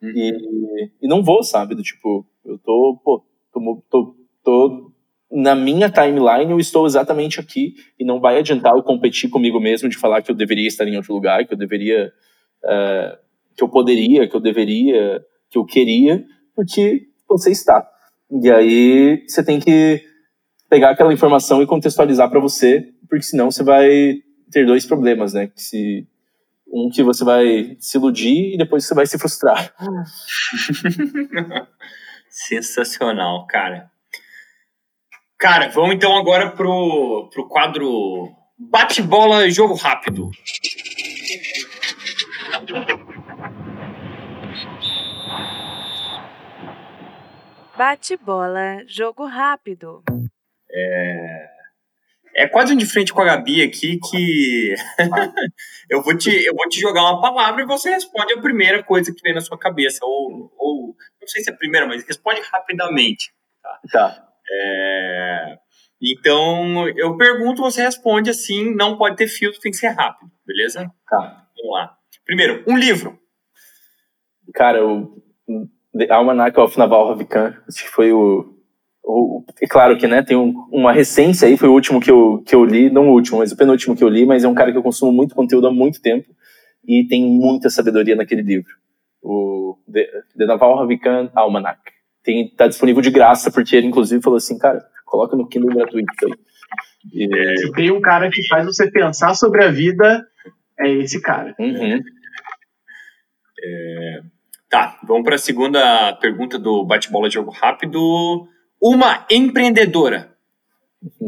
Uhum. 0.01 0.11
E, 0.15 0.91
e 1.01 1.07
não 1.07 1.23
vou, 1.23 1.43
sabe? 1.43 1.75
Do 1.75 1.81
tipo, 1.81 2.25
eu 2.43 2.57
tô, 2.59 2.99
pô, 3.03 3.23
tô, 3.53 3.83
tô, 3.89 4.15
tô 4.43 4.91
na 5.35 5.53
minha 5.53 5.89
timeline 5.89 6.49
eu 6.49 6.59
estou 6.59 6.85
exatamente 6.85 7.41
aqui 7.41 7.75
e 7.99 8.05
não 8.05 8.21
vai 8.21 8.37
adiantar 8.37 8.73
eu 8.73 8.81
competir 8.81 9.29
comigo 9.29 9.59
mesmo 9.59 9.89
de 9.89 9.97
falar 9.97 10.21
que 10.21 10.31
eu 10.31 10.35
deveria 10.35 10.67
estar 10.67 10.87
em 10.87 10.95
outro 10.95 11.13
lugar, 11.13 11.45
que 11.45 11.53
eu 11.53 11.57
deveria, 11.57 12.13
uh, 12.63 13.17
que 13.53 13.61
eu 13.61 13.67
poderia, 13.67 14.29
que 14.29 14.35
eu 14.35 14.39
deveria, 14.39 15.21
que 15.49 15.57
eu 15.57 15.65
queria, 15.65 16.23
porque 16.55 17.07
você 17.27 17.51
está. 17.51 17.85
E 18.31 18.49
aí 18.49 19.25
você 19.27 19.43
tem 19.43 19.59
que 19.59 20.01
pegar 20.69 20.91
aquela 20.91 21.13
informação 21.13 21.61
e 21.61 21.67
contextualizar 21.67 22.29
para 22.29 22.39
você, 22.39 22.93
porque 23.09 23.23
senão 23.23 23.51
você 23.51 23.61
vai 23.63 23.89
ter 24.49 24.65
dois 24.65 24.85
problemas, 24.85 25.33
né? 25.33 25.47
Que 25.47 25.61
se 25.61 26.07
um 26.67 26.89
que 26.89 27.03
você 27.03 27.25
vai 27.25 27.75
se 27.77 27.97
iludir 27.97 28.53
e 28.53 28.57
depois 28.57 28.85
você 28.85 28.93
vai 28.93 29.05
se 29.05 29.19
frustrar. 29.19 29.73
Sensacional, 32.29 33.45
cara. 33.47 33.91
Cara, 35.37 35.69
vamos 35.69 35.95
então 35.95 36.15
agora 36.15 36.51
pro, 36.51 37.29
pro 37.31 37.47
quadro 37.47 38.31
Bate-bola 38.57 39.49
Jogo 39.49 39.73
Rápido. 39.73 40.31
Bate-bola 47.77 48.83
Jogo 48.87 49.25
Rápido. 49.25 50.01
É, 50.71 51.47
é 52.35 52.47
quase 52.47 52.73
um 52.73 52.77
de 52.77 52.85
frente 52.85 53.13
com 53.13 53.21
a 53.21 53.25
Gabi 53.25 53.61
aqui 53.61 53.99
que 54.09 54.73
eu, 55.89 56.01
vou 56.01 56.17
te, 56.17 56.29
eu 56.45 56.55
vou 56.55 56.69
te 56.69 56.79
jogar 56.79 57.03
uma 57.03 57.21
palavra 57.21 57.61
e 57.61 57.65
você 57.65 57.89
responde 57.89 58.33
a 58.33 58.41
primeira 58.41 58.81
coisa 58.83 59.13
que 59.13 59.21
vem 59.21 59.33
na 59.33 59.41
sua 59.41 59.59
cabeça. 59.59 59.99
Ou, 60.03 60.49
ou 60.57 60.95
não 61.19 61.27
sei 61.27 61.43
se 61.43 61.49
é 61.49 61.53
a 61.53 61.57
primeira, 61.57 61.85
mas 61.85 62.05
responde 62.05 62.39
rapidamente. 62.51 63.33
Tá. 63.61 63.79
tá. 63.91 64.34
É... 64.51 65.57
Então, 66.01 66.87
eu 66.89 67.17
pergunto, 67.17 67.61
você 67.61 67.81
responde 67.81 68.29
assim, 68.29 68.75
não 68.75 68.97
pode 68.97 69.15
ter 69.15 69.27
filtro, 69.27 69.59
tem 69.59 69.71
que 69.71 69.77
ser 69.77 69.89
rápido, 69.89 70.29
beleza? 70.45 70.91
Tá. 71.09 71.47
Vamos 71.57 71.73
lá. 71.73 71.95
Primeiro, 72.25 72.63
um 72.67 72.77
livro. 72.77 73.17
Cara, 74.53 74.85
o 74.85 75.21
The 75.97 76.11
Almanac 76.11 76.59
of 76.59 76.77
Naval 76.77 77.09
Ravikant, 77.09 77.55
acho 77.67 77.83
que 77.83 77.89
foi 77.89 78.11
o, 78.11 78.53
o, 79.03 79.43
É 79.61 79.67
claro 79.67 79.97
que, 79.97 80.07
né, 80.07 80.21
tem 80.21 80.35
um, 80.35 80.53
uma 80.71 80.91
recência 80.91 81.47
aí, 81.47 81.57
foi 81.57 81.69
o 81.69 81.73
último 81.73 81.99
que 81.99 82.11
eu, 82.11 82.43
que 82.45 82.53
eu 82.53 82.65
li, 82.65 82.89
não 82.89 83.09
o 83.09 83.13
último, 83.13 83.39
mas 83.39 83.51
o 83.51 83.57
penúltimo 83.57 83.95
que 83.95 84.03
eu 84.03 84.09
li, 84.09 84.25
mas 84.25 84.43
é 84.43 84.47
um 84.47 84.55
cara 84.55 84.71
que 84.71 84.77
eu 84.77 84.83
consumo 84.83 85.11
muito 85.11 85.33
conteúdo 85.33 85.67
há 85.67 85.71
muito 85.71 86.01
tempo 86.01 86.27
e 86.85 87.07
tem 87.07 87.23
muita 87.23 87.69
sabedoria 87.69 88.15
naquele 88.15 88.41
livro. 88.41 88.71
O 89.23 89.77
The, 89.91 90.07
The 90.37 90.45
Naval 90.45 90.77
Ravikant 90.77 91.31
Almanac 91.33 91.94
tem, 92.25 92.49
tá 92.49 92.67
disponível 92.67 93.01
de 93.01 93.11
graça, 93.11 93.51
porque 93.51 93.75
ele 93.75 93.87
inclusive 93.87 94.21
falou 94.21 94.37
assim, 94.37 94.57
cara, 94.57 94.83
coloca 95.05 95.37
no 95.37 95.47
Kindle 95.47 95.73
gratuito 95.73 96.11
aí. 96.25 96.33
E... 97.13 97.57
Se 97.59 97.71
tem 97.73 97.91
um 97.91 98.01
cara 98.01 98.29
que 98.29 98.45
faz 98.47 98.65
você 98.65 98.89
pensar 98.89 99.35
sobre 99.35 99.63
a 99.63 99.71
vida, 99.71 100.25
é 100.79 100.89
esse 100.89 101.21
cara. 101.21 101.55
Uhum. 101.59 102.01
É... 103.63 104.21
Tá, 104.69 104.99
vamos 105.07 105.23
para 105.23 105.35
a 105.35 105.39
segunda 105.39 106.13
pergunta 106.13 106.57
do 106.57 106.83
bate-bola 106.83 107.29
de 107.29 107.35
jogo 107.35 107.51
rápido. 107.51 108.47
Uma 108.81 109.25
empreendedora. 109.29 110.35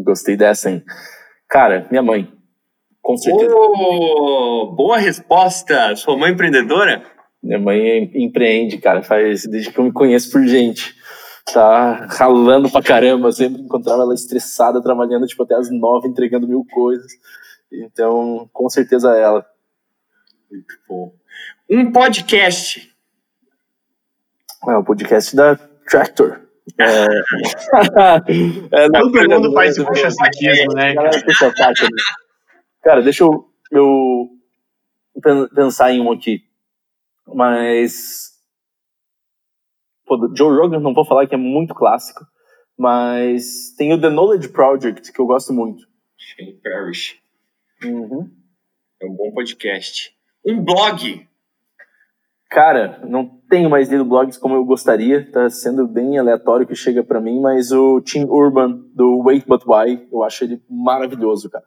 Gostei 0.04 0.36
dessa, 0.36 0.72
hein? 0.72 0.84
Cara, 1.48 1.88
minha 1.90 2.02
mãe. 2.02 2.30
Com 3.02 3.16
certeza. 3.16 3.56
Oh, 3.56 4.74
boa 4.76 4.98
resposta. 4.98 5.96
Sua 5.96 6.18
mãe 6.18 6.32
é 6.32 6.34
empreendedora? 6.34 7.04
Minha 7.48 7.60
mãe 7.60 8.12
empreende, 8.14 8.78
cara, 8.78 9.02
faz 9.02 9.44
desde 9.46 9.72
que 9.72 9.80
eu 9.80 9.86
me 9.86 9.94
conheço 9.94 10.30
por 10.30 10.46
gente. 10.46 10.94
Tá 11.54 12.06
ralando 12.10 12.70
pra 12.70 12.84
caramba, 12.84 13.32
sempre 13.32 13.62
encontrava 13.62 14.02
ela 14.02 14.14
estressada, 14.14 14.84
trabalhando 14.84 15.26
tipo 15.26 15.44
até 15.44 15.56
as 15.56 15.72
nove, 15.72 16.10
entregando 16.10 16.46
mil 16.46 16.66
coisas. 16.70 17.10
Então, 17.72 18.50
com 18.52 18.70
certeza 18.70 19.16
ela. 19.16 19.46
Muito 20.52 20.76
bom. 20.90 21.14
Um 21.70 21.90
podcast. 21.90 22.94
É 24.68 24.76
o 24.76 24.84
podcast 24.84 25.34
da 25.34 25.56
Tractor. 25.90 26.42
É, 26.78 27.06
é, 28.84 28.90
Todo 28.90 29.30
mundo 29.30 29.54
faz 29.54 29.78
puxa 29.82 30.12
saquismo, 30.12 30.74
né? 30.74 30.94
Cara, 32.84 33.02
deixa 33.02 33.24
eu, 33.24 33.50
eu 33.72 34.28
pensar 35.56 35.94
em 35.94 36.02
um 36.02 36.12
aqui. 36.12 36.47
Mas. 37.34 38.32
Pô, 40.06 40.18
Joe 40.36 40.58
Rogan, 40.58 40.80
não 40.80 40.94
vou 40.94 41.06
falar 41.06 41.28
que 41.28 41.36
é 41.36 41.38
muito 41.38 41.76
clássico, 41.76 42.26
mas 42.78 43.74
tem 43.78 43.94
o 43.94 44.00
The 44.00 44.10
Knowledge 44.10 44.50
Project, 44.50 45.12
que 45.12 45.20
eu 45.20 45.26
gosto 45.26 45.52
muito. 45.54 45.84
Shane 46.18 46.54
Parrish. 46.64 47.20
Uhum. 47.84 48.32
É 49.02 49.06
um 49.06 49.16
bom 49.16 49.32
podcast. 49.32 50.16
Um 50.46 50.64
blog. 50.64 51.28
Cara, 52.50 53.02
não 53.06 53.28
tenho 53.50 53.70
mais 53.70 53.90
lido 53.90 54.06
blogs 54.06 54.38
como 54.38 54.56
eu 54.56 54.64
gostaria, 54.64 55.30
tá 55.32 55.50
sendo 55.50 55.86
bem 55.86 56.18
aleatório 56.18 56.66
que 56.66 56.76
chega 56.76 57.04
para 57.04 57.20
mim, 57.20 57.42
mas 57.42 57.72
o 57.72 58.02
Tim 58.02 58.24
Urban, 58.24 58.86
do 58.94 59.22
Wait 59.24 59.46
But 59.46 59.64
Why, 59.66 60.08
eu 60.12 60.24
acho 60.24 60.46
ele 60.46 60.64
maravilhoso, 60.70 61.50
cara. 61.50 61.66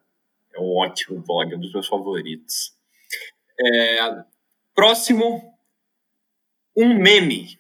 É 0.55 0.59
um 0.59 0.79
ótimo 0.79 1.23
blog, 1.27 1.53
é 1.53 1.57
um 1.57 1.61
dos 1.61 1.73
meus 1.73 1.87
favoritos. 1.87 2.75
É, 3.61 4.25
próximo, 4.75 5.50
um 6.87 6.99
meme. 6.99 7.59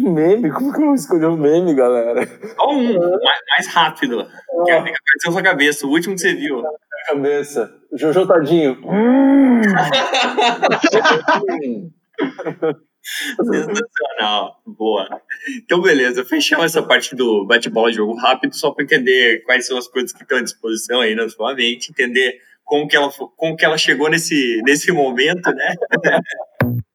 Um 0.00 0.12
meme? 0.12 0.50
Como 0.50 0.72
que 0.72 0.80
eu 0.80 0.86
vou 0.86 0.94
escolher 0.94 1.26
um 1.26 1.36
meme, 1.36 1.74
galera? 1.74 2.26
Só 2.56 2.70
um, 2.70 2.94
mais, 3.22 3.40
mais 3.48 3.66
rápido. 3.68 4.20
Ah. 4.20 4.64
Que 4.64 4.72
fica 4.82 4.98
na 5.26 5.32
sua 5.32 5.42
cabeça, 5.42 5.86
o 5.86 5.90
último 5.90 6.14
que 6.14 6.20
você 6.20 6.34
viu. 6.34 6.62
Cabeça. 7.06 7.72
Jojo 7.92 8.26
Tadinho. 8.26 8.78
Sensacional, 13.36 14.60
boa. 14.66 15.08
Então, 15.56 15.80
beleza, 15.80 16.24
fechamos 16.24 16.66
essa 16.66 16.82
parte 16.82 17.14
do 17.14 17.46
bate-bola 17.46 17.90
de 17.90 17.96
jogo 17.96 18.14
rápido, 18.16 18.54
só 18.54 18.70
para 18.70 18.84
entender 18.84 19.42
quais 19.44 19.66
são 19.66 19.78
as 19.78 19.88
coisas 19.88 20.12
que 20.12 20.22
estão 20.22 20.38
à 20.38 20.42
disposição 20.42 21.00
aí 21.00 21.14
na 21.14 21.28
sua 21.28 21.54
mente, 21.54 21.90
entender 21.90 22.40
como 22.64 22.86
que 22.86 22.96
ela, 22.96 23.10
como 23.36 23.56
que 23.56 23.64
ela 23.64 23.78
chegou 23.78 24.10
nesse, 24.10 24.60
nesse 24.64 24.92
momento, 24.92 25.50
né? 25.52 25.74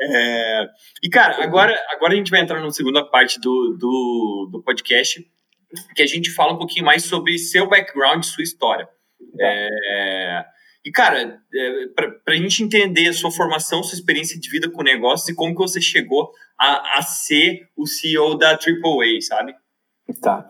É, 0.00 0.66
e, 1.02 1.08
cara, 1.08 1.42
agora, 1.42 1.74
agora 1.90 2.12
a 2.12 2.16
gente 2.16 2.30
vai 2.30 2.40
entrar 2.40 2.60
na 2.60 2.70
segunda 2.70 3.04
parte 3.04 3.40
do, 3.40 3.76
do, 3.78 4.48
do 4.52 4.62
podcast, 4.62 5.24
que 5.94 6.02
a 6.02 6.06
gente 6.06 6.30
fala 6.30 6.52
um 6.52 6.58
pouquinho 6.58 6.84
mais 6.84 7.04
sobre 7.04 7.38
seu 7.38 7.68
background, 7.68 8.24
sua 8.24 8.42
história. 8.42 8.86
Tá. 8.86 9.44
É, 9.44 10.44
e, 10.84 10.90
cara, 10.92 11.40
é, 11.52 11.86
para 12.24 12.34
a 12.34 12.36
gente 12.36 12.62
entender 12.62 13.08
a 13.08 13.12
sua 13.12 13.30
formação, 13.30 13.82
sua 13.82 13.96
experiência 13.96 14.38
de 14.38 14.48
vida 14.48 14.70
com 14.70 14.84
negócios 14.84 15.28
e 15.28 15.34
como 15.34 15.52
que 15.52 15.60
você 15.60 15.80
chegou 15.80 16.30
a, 16.56 16.98
a 16.98 17.02
ser 17.02 17.68
o 17.76 17.86
CEO 17.86 18.38
da 18.38 18.50
AAA, 18.50 19.20
sabe? 19.20 19.54
Tá. 20.20 20.48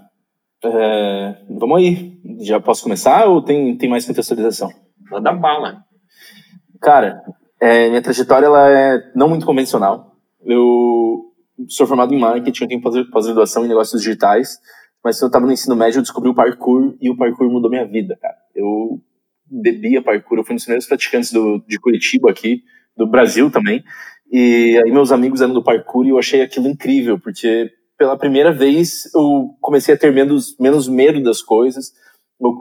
É, 0.62 1.36
vamos 1.48 1.78
aí. 1.78 2.20
Já 2.40 2.61
posso 2.61 2.82
começar 2.82 3.27
ou 3.27 3.40
tem, 3.40 3.77
tem 3.78 3.89
mais 3.89 4.05
contextualização? 4.05 4.70
Manda 5.11 5.32
bala. 5.32 5.85
Cara, 6.82 7.23
é, 7.60 7.88
minha 7.88 8.02
trajetória 8.02 8.46
ela 8.46 8.70
é 8.70 9.12
não 9.14 9.28
muito 9.28 9.46
convencional. 9.46 10.16
Eu 10.44 11.32
sou 11.68 11.86
formado 11.86 12.12
em 12.12 12.18
marketing, 12.18 12.64
eu 12.64 12.68
tenho 12.68 13.10
pós-graduação 13.10 13.64
em 13.64 13.68
negócios 13.68 14.00
digitais, 14.00 14.58
mas 15.02 15.16
quando 15.16 15.22
eu 15.22 15.28
estava 15.28 15.46
no 15.46 15.52
ensino 15.52 15.74
médio 15.74 15.98
eu 15.98 16.02
descobri 16.02 16.28
o 16.28 16.34
parkour 16.34 16.96
e 17.00 17.10
o 17.10 17.16
parkour 17.16 17.50
mudou 17.50 17.70
minha 17.70 17.86
vida, 17.86 18.16
cara. 18.20 18.36
Eu 18.54 19.00
bebia 19.46 20.02
parkour, 20.02 20.38
eu 20.38 20.44
fui 20.44 20.54
um 20.54 20.56
dos 20.56 20.64
primeiros 20.64 20.86
praticantes 20.86 21.32
do, 21.32 21.62
de 21.66 21.78
Curitiba 21.78 22.30
aqui, 22.30 22.62
do 22.96 23.06
Brasil 23.06 23.50
também, 23.50 23.82
e 24.30 24.80
aí 24.84 24.90
meus 24.90 25.12
amigos 25.12 25.40
eram 25.40 25.54
do 25.54 25.62
parkour 25.62 26.04
e 26.06 26.10
eu 26.10 26.18
achei 26.18 26.42
aquilo 26.42 26.68
incrível, 26.68 27.18
porque 27.18 27.70
pela 27.96 28.18
primeira 28.18 28.52
vez 28.52 29.04
eu 29.14 29.56
comecei 29.60 29.94
a 29.94 29.98
ter 29.98 30.12
menos, 30.12 30.56
menos 30.58 30.88
medo 30.88 31.22
das 31.22 31.40
coisas, 31.40 31.92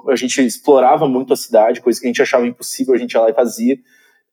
a 0.10 0.16
gente 0.16 0.40
explorava 0.46 1.08
muito 1.08 1.34
a 1.34 1.36
cidade, 1.36 1.82
coisa 1.82 2.00
que 2.00 2.06
a 2.06 2.10
gente 2.10 2.22
achava 2.22 2.48
impossível, 2.48 2.94
a 2.94 2.98
gente 2.98 3.14
ia 3.14 3.22
lá 3.22 3.30
e 3.30 3.34
fazia, 3.34 3.78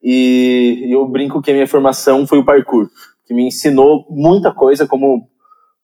e 0.03 0.89
eu 0.91 1.07
brinco 1.07 1.41
que 1.41 1.51
a 1.51 1.55
minha 1.55 1.67
formação 1.67 2.27
foi 2.27 2.39
o 2.39 2.45
parkour, 2.45 2.89
que 3.25 3.33
me 3.33 3.47
ensinou 3.47 4.07
muita 4.11 4.53
coisa 4.53 4.87
como 4.87 5.29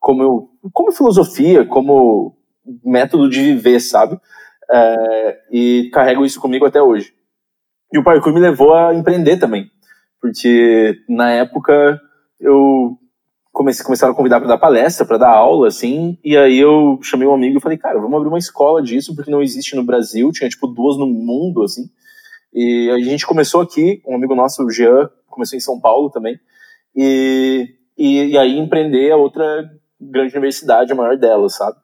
como, 0.00 0.50
como 0.72 0.92
filosofia, 0.92 1.66
como 1.66 2.36
método 2.84 3.28
de 3.28 3.42
viver, 3.42 3.80
sabe? 3.80 4.18
É, 4.70 5.38
e 5.50 5.90
carrego 5.92 6.24
isso 6.24 6.40
comigo 6.40 6.66
até 6.66 6.80
hoje. 6.80 7.12
E 7.92 7.98
o 7.98 8.04
parkour 8.04 8.32
me 8.32 8.40
levou 8.40 8.74
a 8.74 8.94
empreender 8.94 9.38
também, 9.38 9.70
porque 10.20 10.94
na 11.08 11.30
época 11.30 12.00
eu 12.38 12.96
comecei, 13.52 13.84
começaram 13.84 14.12
a 14.12 14.16
convidar 14.16 14.38
para 14.40 14.48
dar 14.48 14.58
palestra, 14.58 15.06
para 15.06 15.18
dar 15.18 15.30
aula, 15.30 15.68
assim, 15.68 16.18
e 16.22 16.36
aí 16.36 16.58
eu 16.58 16.98
chamei 17.02 17.26
um 17.26 17.34
amigo 17.34 17.58
e 17.58 17.60
falei, 17.60 17.78
cara, 17.78 17.98
vamos 17.98 18.14
abrir 18.14 18.28
uma 18.28 18.38
escola 18.38 18.82
disso, 18.82 19.16
porque 19.16 19.30
não 19.30 19.42
existe 19.42 19.74
no 19.74 19.82
Brasil, 19.82 20.30
tinha 20.30 20.48
tipo 20.48 20.66
duas 20.66 20.96
no 20.96 21.06
mundo, 21.06 21.62
assim, 21.62 21.82
e 22.60 22.90
a 22.90 22.98
gente 22.98 23.24
começou 23.24 23.60
aqui, 23.60 24.02
um 24.04 24.16
amigo 24.16 24.34
nosso, 24.34 24.64
o 24.64 24.70
Jean, 24.70 25.08
começou 25.28 25.56
em 25.56 25.60
São 25.60 25.78
Paulo 25.80 26.10
também, 26.10 26.36
e, 26.92 27.68
e, 27.96 28.32
e 28.32 28.38
aí 28.38 28.58
empreender 28.58 29.12
a 29.12 29.16
outra 29.16 29.70
grande 30.00 30.32
universidade, 30.32 30.90
a 30.90 30.96
maior 30.96 31.16
delas, 31.16 31.54
sabe? 31.54 31.76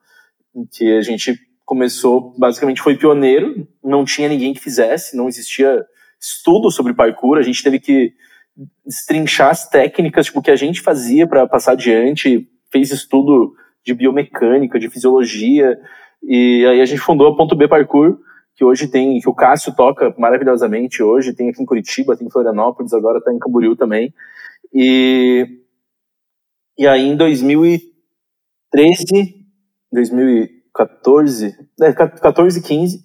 Que 0.73 0.97
a 0.97 1.01
gente 1.01 1.39
começou, 1.65 2.35
basicamente 2.37 2.83
foi 2.83 2.97
pioneiro, 2.97 3.69
não 3.85 4.05
tinha 4.05 4.29
ninguém 4.29 4.53
que 4.53 4.59
fizesse, 4.59 5.17
não 5.17 5.29
existia 5.29 5.81
estudo 6.21 6.69
sobre 6.73 6.93
parkour, 6.93 7.39
a 7.39 7.43
gente 7.43 7.63
teve 7.63 7.79
que 7.79 8.13
destrinchar 8.85 9.51
as 9.51 9.69
técnicas 9.69 10.27
tipo, 10.27 10.43
que 10.43 10.51
a 10.51 10.57
gente 10.57 10.81
fazia 10.81 11.25
para 11.25 11.47
passar 11.47 11.73
adiante, 11.73 12.49
fez 12.73 12.91
estudo 12.91 13.55
de 13.85 13.95
biomecânica, 13.95 14.77
de 14.77 14.91
fisiologia, 14.91 15.79
e 16.21 16.67
aí 16.67 16.81
a 16.81 16.85
gente 16.85 17.01
fundou 17.01 17.29
a 17.29 17.37
Ponto 17.37 17.55
B 17.55 17.69
Parkour, 17.69 18.19
que 18.55 18.65
hoje 18.65 18.89
tem, 18.89 19.19
que 19.19 19.29
o 19.29 19.35
Cássio 19.35 19.75
toca 19.75 20.15
maravilhosamente 20.19 21.03
hoje, 21.03 21.35
tem 21.35 21.51
aqui 21.51 21.63
em 21.63 21.67
Curitiba, 21.67 22.17
tem 22.17 22.27
em 22.27 22.31
Florianópolis, 22.31 22.93
agora 22.93 23.19
está 23.19 23.33
em 23.33 23.39
Camboriú 23.39 23.75
também. 23.75 24.15
E, 24.73 25.47
e 26.79 26.87
aí 26.87 27.03
em 27.03 27.17
2013, 27.17 27.85
2014, 29.93 31.57
é, 31.81 31.93
14, 31.93 32.63
15, 32.63 32.99
uh, 32.99 33.03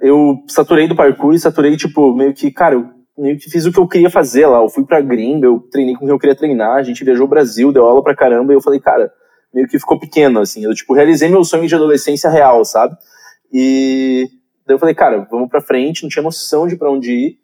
eu 0.00 0.42
saturei 0.48 0.88
do 0.88 0.96
parkour 0.96 1.34
e 1.34 1.38
saturei, 1.38 1.76
tipo, 1.76 2.14
meio 2.14 2.34
que, 2.34 2.50
cara, 2.50 2.74
eu 2.74 2.92
meio 3.16 3.38
que 3.38 3.48
fiz 3.48 3.64
o 3.64 3.72
que 3.72 3.78
eu 3.78 3.86
queria 3.86 4.10
fazer 4.10 4.46
lá. 4.46 4.58
Eu 4.58 4.68
fui 4.68 4.84
pra 4.84 5.00
gringa, 5.00 5.46
eu 5.46 5.60
treinei 5.70 5.94
com 5.94 6.00
quem 6.00 6.08
eu 6.08 6.18
queria 6.18 6.36
treinar, 6.36 6.76
a 6.76 6.82
gente 6.82 7.04
viajou 7.04 7.26
o 7.26 7.30
Brasil, 7.30 7.72
deu 7.72 7.84
aula 7.84 8.02
pra 8.02 8.14
caramba, 8.14 8.52
e 8.52 8.56
eu 8.56 8.60
falei, 8.60 8.80
cara, 8.80 9.12
meio 9.52 9.68
que 9.68 9.78
ficou 9.78 9.98
pequeno, 9.98 10.40
assim. 10.40 10.64
Eu, 10.64 10.74
tipo, 10.74 10.94
realizei 10.94 11.28
meu 11.28 11.44
sonho 11.44 11.68
de 11.68 11.74
adolescência 11.74 12.28
real, 12.28 12.64
sabe? 12.64 12.96
E 13.56 14.28
daí 14.66 14.74
eu 14.74 14.80
falei, 14.80 14.96
cara, 14.96 15.28
vamos 15.30 15.48
pra 15.48 15.60
frente, 15.60 16.02
não 16.02 16.10
tinha 16.10 16.24
noção 16.24 16.66
de 16.66 16.74
pra 16.74 16.90
onde 16.90 17.12
ir. 17.12 17.38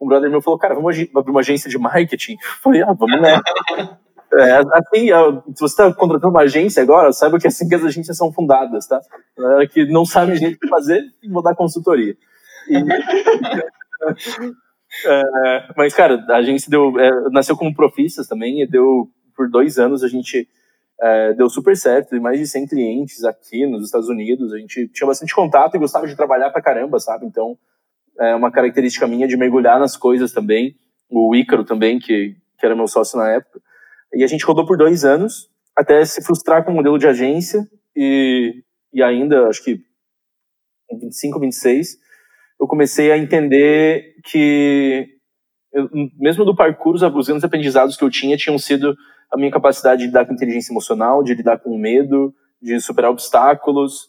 Um 0.00 0.06
brother 0.06 0.30
meu 0.30 0.40
falou, 0.40 0.60
cara, 0.60 0.76
vamos 0.76 0.96
abrir 0.96 1.30
uma 1.32 1.40
agência 1.40 1.68
de 1.68 1.76
marketing. 1.76 2.34
Eu 2.38 2.62
falei, 2.62 2.82
ah, 2.82 2.92
vamos 2.92 3.20
né? 3.20 3.40
É, 4.38 4.56
assim, 4.56 5.06
se 5.54 5.60
você 5.60 5.82
está 5.82 5.94
contratando 5.94 6.34
uma 6.34 6.42
agência 6.42 6.82
agora, 6.82 7.12
saiba 7.12 7.38
que 7.38 7.46
é 7.46 7.48
assim 7.48 7.68
que 7.68 7.76
as 7.76 7.84
agências 7.84 8.16
são 8.16 8.32
fundadas, 8.32 8.84
tá? 8.86 9.00
É, 9.62 9.68
que 9.68 9.86
não 9.86 10.04
sabe 10.04 10.32
o 10.32 10.36
jeito 10.36 10.58
de 10.60 10.68
fazer, 10.68 11.00
vou 11.30 11.42
dar 11.42 11.54
consultoria. 11.54 12.16
E, 12.68 12.76
é, 15.06 15.68
mas, 15.76 15.94
cara, 15.94 16.22
a 16.28 16.38
agência 16.38 16.68
deu, 16.68 16.98
é, 16.98 17.30
nasceu 17.30 17.56
como 17.56 17.74
profissas 17.74 18.26
também, 18.26 18.60
e 18.60 18.66
deu, 18.66 19.08
por 19.34 19.48
dois 19.48 19.78
anos, 19.78 20.02
a 20.02 20.08
gente 20.08 20.48
é, 21.00 21.34
deu 21.34 21.48
super 21.48 21.76
certo, 21.76 22.10
tem 22.10 22.20
mais 22.20 22.38
de 22.38 22.46
100 22.46 22.66
clientes 22.66 23.24
aqui 23.24 23.66
nos 23.66 23.84
Estados 23.84 24.08
Unidos, 24.08 24.52
a 24.52 24.58
gente 24.58 24.88
tinha 24.88 25.06
bastante 25.06 25.34
contato 25.34 25.74
e 25.74 25.78
gostava 25.78 26.06
de 26.06 26.16
trabalhar 26.16 26.50
pra 26.50 26.62
caramba, 26.62 26.98
sabe? 26.98 27.26
Então, 27.26 27.58
é 28.18 28.34
uma 28.34 28.50
característica 28.50 29.06
minha 29.06 29.28
de 29.28 29.36
mergulhar 29.36 29.78
nas 29.78 29.96
coisas 29.96 30.32
também, 30.32 30.74
o 31.10 31.34
Ícaro 31.34 31.64
também, 31.64 31.98
que, 31.98 32.36
que 32.58 32.66
era 32.66 32.74
meu 32.74 32.88
sócio 32.88 33.18
na 33.18 33.30
época, 33.30 33.60
e 34.14 34.24
a 34.24 34.26
gente 34.26 34.44
rodou 34.44 34.66
por 34.66 34.78
dois 34.78 35.04
anos, 35.04 35.50
até 35.76 36.02
se 36.04 36.22
frustrar 36.22 36.64
com 36.64 36.72
o 36.72 36.74
modelo 36.74 36.98
de 36.98 37.06
agência, 37.06 37.68
e, 37.94 38.62
e 38.92 39.02
ainda, 39.02 39.48
acho 39.48 39.62
que 39.62 39.80
em 40.90 40.98
25, 40.98 41.40
26, 41.40 41.98
eu 42.58 42.66
comecei 42.66 43.12
a 43.12 43.18
entender 43.18 44.14
que, 44.24 45.08
eu, 45.72 45.90
mesmo 46.18 46.44
do 46.44 46.56
parkour, 46.56 46.94
os 46.94 47.02
aprendizados 47.02 47.96
que 47.96 48.04
eu 48.04 48.10
tinha 48.10 48.36
tinham 48.36 48.58
sido 48.58 48.96
a 49.32 49.36
minha 49.36 49.50
capacidade 49.50 50.00
de 50.00 50.06
lidar 50.06 50.26
com 50.26 50.32
inteligência 50.32 50.72
emocional, 50.72 51.22
de 51.22 51.34
lidar 51.34 51.58
com 51.58 51.76
medo, 51.78 52.34
de 52.60 52.80
superar 52.80 53.10
obstáculos. 53.10 54.08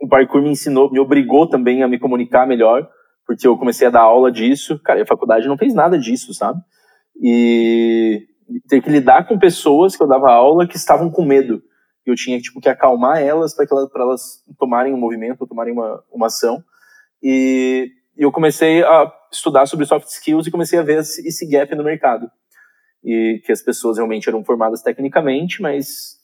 O 0.00 0.08
parkour 0.08 0.42
me 0.42 0.50
ensinou, 0.50 0.90
me 0.90 1.00
obrigou 1.00 1.48
também 1.48 1.82
a 1.82 1.88
me 1.88 1.98
comunicar 1.98 2.46
melhor, 2.46 2.88
porque 3.26 3.46
eu 3.46 3.56
comecei 3.56 3.86
a 3.86 3.90
dar 3.90 4.02
aula 4.02 4.30
disso. 4.30 4.78
Cara, 4.82 5.02
a 5.02 5.06
faculdade 5.06 5.48
não 5.48 5.56
fez 5.56 5.74
nada 5.74 5.98
disso, 5.98 6.34
sabe? 6.34 6.60
E 7.20 8.26
ter 8.68 8.80
que 8.80 8.90
lidar 8.90 9.26
com 9.26 9.38
pessoas 9.38 9.96
que 9.96 10.02
eu 10.02 10.08
dava 10.08 10.30
aula 10.30 10.66
que 10.66 10.76
estavam 10.76 11.10
com 11.10 11.24
medo. 11.24 11.62
Eu 12.04 12.14
tinha 12.14 12.40
tipo, 12.40 12.60
que 12.60 12.68
acalmar 12.68 13.20
elas 13.20 13.54
para 13.54 13.66
elas, 13.68 13.88
elas 13.94 14.44
tomarem 14.58 14.94
um 14.94 14.98
movimento, 14.98 15.46
tomarem 15.46 15.72
uma, 15.72 16.04
uma 16.12 16.26
ação. 16.26 16.62
E 17.22 17.90
eu 18.16 18.30
comecei 18.30 18.84
a 18.84 19.12
estudar 19.32 19.66
sobre 19.66 19.86
soft 19.86 20.06
skills 20.08 20.46
e 20.46 20.50
comecei 20.50 20.78
a 20.78 20.82
ver 20.82 20.98
esse 20.98 21.46
gap 21.50 21.74
no 21.74 21.82
mercado. 21.82 22.30
E 23.06 23.40
que 23.44 23.52
as 23.52 23.62
pessoas 23.62 23.96
realmente 23.96 24.28
eram 24.28 24.44
formadas 24.44 24.82
tecnicamente, 24.82 25.62
mas 25.62 26.16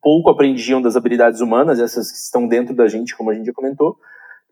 pouco 0.00 0.30
aprendiam 0.30 0.80
das 0.80 0.96
habilidades 0.96 1.40
humanas, 1.40 1.80
essas 1.80 2.10
que 2.12 2.18
estão 2.18 2.46
dentro 2.46 2.74
da 2.74 2.86
gente, 2.86 3.16
como 3.16 3.30
a 3.30 3.34
gente 3.34 3.46
já 3.46 3.52
comentou. 3.52 3.96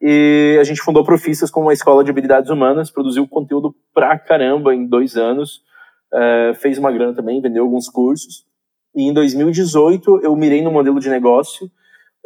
E 0.01 0.59
a 0.61 0.65
gente 0.65 0.81
fundou 0.81 1.05
Profissas 1.05 1.51
como 1.51 1.67
uma 1.67 1.73
escola 1.73 2.03
de 2.03 2.11
habilidades 2.11 2.51
humanas, 2.51 2.91
produziu 2.91 3.29
conteúdo 3.29 3.73
pra 3.95 4.19
caramba 4.19 4.75
em 4.75 4.85
dois 4.85 5.17
anos, 5.17 5.63
uh, 6.13 6.55
fez 6.55 6.77
uma 6.79 6.91
grana 6.91 7.15
também, 7.15 7.41
vendeu 7.41 7.63
alguns 7.63 7.89
cursos. 7.89 8.45
E 8.97 9.05
em 9.05 9.13
2018 9.13 10.21
eu 10.25 10.35
mirei 10.35 10.61
no 10.61 10.73
modelo 10.73 10.99
de 10.99 11.09
negócio 11.09 11.71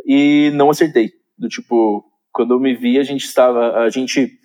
e 0.07 0.51
não 0.55 0.71
acertei. 0.71 1.11
Do 1.37 1.49
tipo, 1.49 2.05
quando 2.33 2.55
eu 2.55 2.61
me 2.61 2.75
vi, 2.75 2.99
a 2.99 3.03
gente 3.03 3.25
estava, 3.25 3.77
a 3.79 3.91
gente 3.91 4.39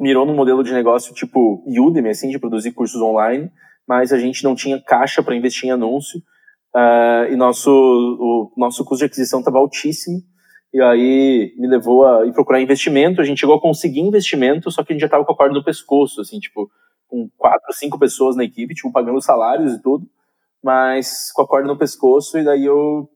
mirou 0.00 0.26
no 0.26 0.34
modelo 0.34 0.62
de 0.62 0.72
negócio 0.72 1.14
tipo 1.14 1.64
Udemy, 1.66 2.10
assim, 2.10 2.30
de 2.30 2.38
produzir 2.38 2.72
cursos 2.72 3.00
online, 3.00 3.50
mas 3.86 4.12
a 4.12 4.18
gente 4.18 4.44
não 4.44 4.54
tinha 4.54 4.82
caixa 4.82 5.22
para 5.22 5.36
investir 5.36 5.68
em 5.68 5.72
anúncio 5.72 6.20
uh, 6.74 7.32
e 7.32 7.36
nosso 7.36 7.70
o 7.70 8.52
nosso 8.56 8.84
custo 8.84 8.98
de 8.98 9.06
aquisição 9.06 9.40
estava 9.40 9.58
altíssimo 9.58 10.22
e 10.72 10.80
aí 10.80 11.54
me 11.58 11.68
levou 11.68 12.06
a 12.06 12.26
ir 12.26 12.32
procurar 12.32 12.60
investimento. 12.60 13.20
A 13.20 13.24
gente 13.24 13.40
chegou 13.40 13.56
a 13.56 13.60
conseguir 13.60 14.00
investimento, 14.00 14.70
só 14.70 14.82
que 14.82 14.92
a 14.92 14.94
gente 14.94 15.02
já 15.02 15.06
estava 15.06 15.24
com 15.24 15.32
a 15.32 15.36
corda 15.36 15.54
no 15.54 15.64
pescoço, 15.64 16.20
assim, 16.20 16.38
tipo, 16.38 16.70
com 17.06 17.28
quatro, 17.36 17.72
cinco 17.74 17.98
pessoas 17.98 18.34
na 18.34 18.44
equipe, 18.44 18.74
tipo, 18.74 18.90
pagando 18.90 19.20
salários 19.20 19.74
e 19.74 19.82
tudo, 19.82 20.06
mas 20.64 21.30
com 21.32 21.42
a 21.42 21.46
corda 21.46 21.68
no 21.68 21.78
pescoço. 21.78 22.38
E 22.38 22.44
daí 22.44 22.64
eu 22.64 23.06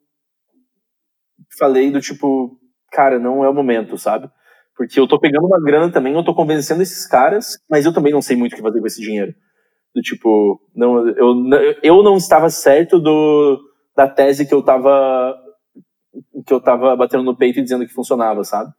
falei 1.58 1.90
do 1.90 2.00
tipo, 2.00 2.58
cara, 2.92 3.18
não 3.18 3.42
é 3.42 3.48
o 3.48 3.54
momento, 3.54 3.96
sabe? 3.96 4.30
Porque 4.76 5.00
eu 5.00 5.08
tô 5.08 5.18
pegando 5.18 5.46
uma 5.46 5.60
grana 5.60 5.90
também, 5.90 6.12
eu 6.12 6.24
tô 6.24 6.34
convencendo 6.34 6.82
esses 6.82 7.06
caras, 7.06 7.58
mas 7.68 7.86
eu 7.86 7.94
também 7.94 8.12
não 8.12 8.20
sei 8.20 8.36
muito 8.36 8.52
o 8.52 8.56
que 8.56 8.62
fazer 8.62 8.80
com 8.80 8.86
esse 8.86 9.00
dinheiro. 9.00 9.34
Do 9.94 10.02
tipo, 10.02 10.60
não, 10.74 11.08
eu, 11.08 11.74
eu 11.82 12.02
não 12.02 12.16
estava 12.18 12.50
certo 12.50 13.00
do, 13.00 13.58
da 13.96 14.06
tese 14.06 14.46
que 14.46 14.52
eu 14.52 14.62
tava 14.62 15.34
que 16.46 16.52
eu 16.52 16.60
tava 16.60 16.94
batendo 16.96 17.22
no 17.22 17.36
peito 17.36 17.58
e 17.58 17.62
dizendo 17.62 17.86
que 17.86 17.92
funcionava, 17.92 18.44
sabe? 18.44 18.70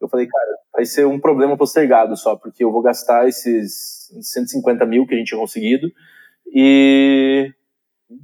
Eu 0.00 0.08
falei, 0.08 0.26
cara, 0.26 0.58
vai 0.72 0.84
ser 0.84 1.06
um 1.06 1.20
problema 1.20 1.56
postergado 1.56 2.16
só, 2.16 2.36
porque 2.36 2.64
eu 2.64 2.72
vou 2.72 2.82
gastar 2.82 3.28
esses 3.28 4.10
150 4.20 4.84
mil 4.86 5.06
que 5.06 5.14
a 5.14 5.18
gente 5.18 5.28
tinha 5.28 5.40
conseguido 5.40 5.88
e 6.52 7.50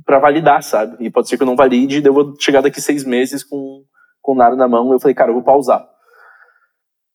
para 0.05 0.19
validar, 0.19 0.63
sabe? 0.63 0.97
E 1.05 1.11
pode 1.11 1.29
ser 1.29 1.37
que 1.37 1.43
eu 1.43 1.47
não 1.47 1.57
valide, 1.57 2.03
eu 2.05 2.13
vou 2.13 2.35
chegar 2.39 2.63
daqui 2.63 2.81
seis 2.81 3.05
meses 3.05 3.45
com 3.45 3.85
com 4.21 4.35
nada 4.35 4.55
na 4.57 4.69
mão, 4.69 4.93
eu 4.93 5.01
falei, 5.01 5.15
cara, 5.15 5.31
eu 5.31 5.35
vou 5.35 5.43
pausar. 5.43 5.89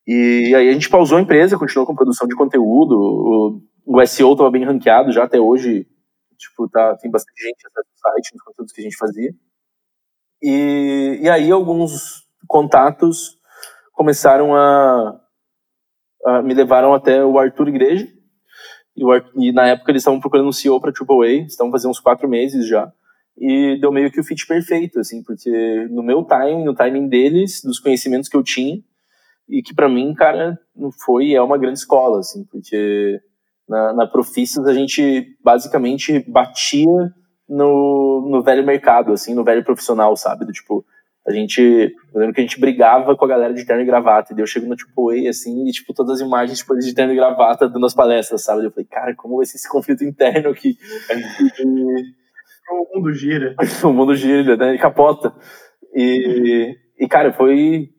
E 0.05 0.53
aí 0.55 0.69
a 0.69 0.73
gente 0.73 0.89
pausou 0.89 1.17
a 1.17 1.21
empresa, 1.21 1.57
continuou 1.57 1.87
com 1.87 1.95
produção 1.95 2.27
de 2.27 2.35
conteúdo, 2.35 2.95
o, 2.95 3.61
o 3.85 4.05
SEO 4.05 4.33
estava 4.33 4.51
bem 4.51 4.65
ranqueado 4.65 5.11
já 5.11 5.23
até 5.23 5.39
hoje, 5.39 5.87
tipo, 6.37 6.67
tá, 6.69 6.95
tem 6.97 7.09
bastante 7.09 7.41
gente 7.41 7.63
no 7.63 7.83
site, 7.95 8.33
nos 8.33 8.43
conteúdos 8.43 8.73
que 8.73 8.81
a 8.81 8.83
gente 8.83 8.97
fazia. 8.97 9.33
E, 10.41 11.19
e 11.21 11.29
aí 11.29 11.49
alguns 11.51 12.27
contatos 12.47 13.37
começaram 13.93 14.53
a, 14.53 15.21
a 16.25 16.41
me 16.41 16.53
levaram 16.53 16.93
até 16.93 17.23
o 17.23 17.39
Arthur 17.39 17.69
Igreja, 17.69 18.07
e, 18.95 19.05
o, 19.05 19.09
e 19.37 19.51
na 19.53 19.67
época 19.67 19.91
eles 19.91 20.01
estavam 20.01 20.19
procurando 20.19 20.49
um 20.49 20.51
CEO 20.51 20.81
para 20.81 20.91
AAA, 20.91 21.45
estavam 21.47 21.71
fazendo 21.71 21.91
uns 21.91 21.99
quatro 21.99 22.27
meses 22.27 22.67
já. 22.67 22.91
E 23.37 23.79
deu 23.79 23.91
meio 23.91 24.11
que 24.11 24.19
o 24.19 24.23
fit 24.23 24.45
perfeito, 24.45 24.99
assim, 24.99 25.23
porque 25.23 25.49
no 25.89 26.03
meu 26.03 26.23
timing, 26.23 26.63
no 26.63 26.75
timing 26.75 27.07
deles, 27.07 27.63
dos 27.63 27.79
conhecimentos 27.79 28.29
que 28.29 28.37
eu 28.37 28.43
tinha, 28.43 28.79
e 29.49 29.61
que 29.61 29.73
para 29.73 29.89
mim, 29.89 30.13
cara, 30.13 30.57
foi 31.05 31.33
é 31.33 31.41
uma 31.41 31.57
grande 31.57 31.79
escola, 31.79 32.19
assim, 32.19 32.45
porque 32.45 33.19
na, 33.67 33.93
na 33.93 34.07
Profissas 34.07 34.65
a 34.65 34.73
gente 34.73 35.35
basicamente 35.43 36.19
batia 36.27 37.13
no, 37.47 38.27
no 38.29 38.41
velho 38.41 38.65
mercado, 38.65 39.13
assim, 39.13 39.33
no 39.33 39.43
velho 39.43 39.63
profissional, 39.63 40.15
sabe? 40.15 40.45
Do 40.45 40.51
tipo, 40.51 40.85
a 41.27 41.31
gente, 41.31 41.61
eu 41.61 42.19
lembro 42.19 42.33
que 42.33 42.41
a 42.41 42.43
gente 42.43 42.59
brigava 42.59 43.15
com 43.15 43.25
a 43.25 43.27
galera 43.27 43.53
de 43.53 43.65
terno 43.65 43.81
e 43.81 43.85
gravata, 43.85 44.31
e 44.31 44.35
daí 44.35 44.43
eu 44.43 44.47
chego 44.47 44.67
no 44.67 44.75
tipo 44.75 45.09
A, 45.11 45.29
assim, 45.29 45.67
e 45.67 45.71
tipo, 45.71 45.93
todas 45.93 46.21
as 46.21 46.27
imagens 46.27 46.59
tipo, 46.59 46.75
de 46.77 46.93
terno 46.93 47.13
e 47.13 47.15
gravata 47.15 47.69
dando 47.69 47.85
as 47.85 47.93
palestras, 47.93 48.43
sabe? 48.43 48.65
Eu 48.65 48.71
falei, 48.71 48.87
cara, 48.89 49.15
como 49.15 49.37
vai 49.37 49.45
ser 49.45 49.57
esse 49.57 49.69
conflito 49.69 50.03
interno 50.03 50.49
aqui? 50.49 50.77
e, 51.59 52.23
O 52.71 52.95
mundo 52.95 53.13
gira. 53.13 53.55
o 53.83 53.93
mundo 53.93 54.15
gira, 54.15 54.55
né? 54.55 54.69
Ele 54.69 54.77
capota. 54.77 55.33
E, 55.93 56.75
e, 56.97 57.07
cara, 57.07 57.33
foi, 57.33 57.89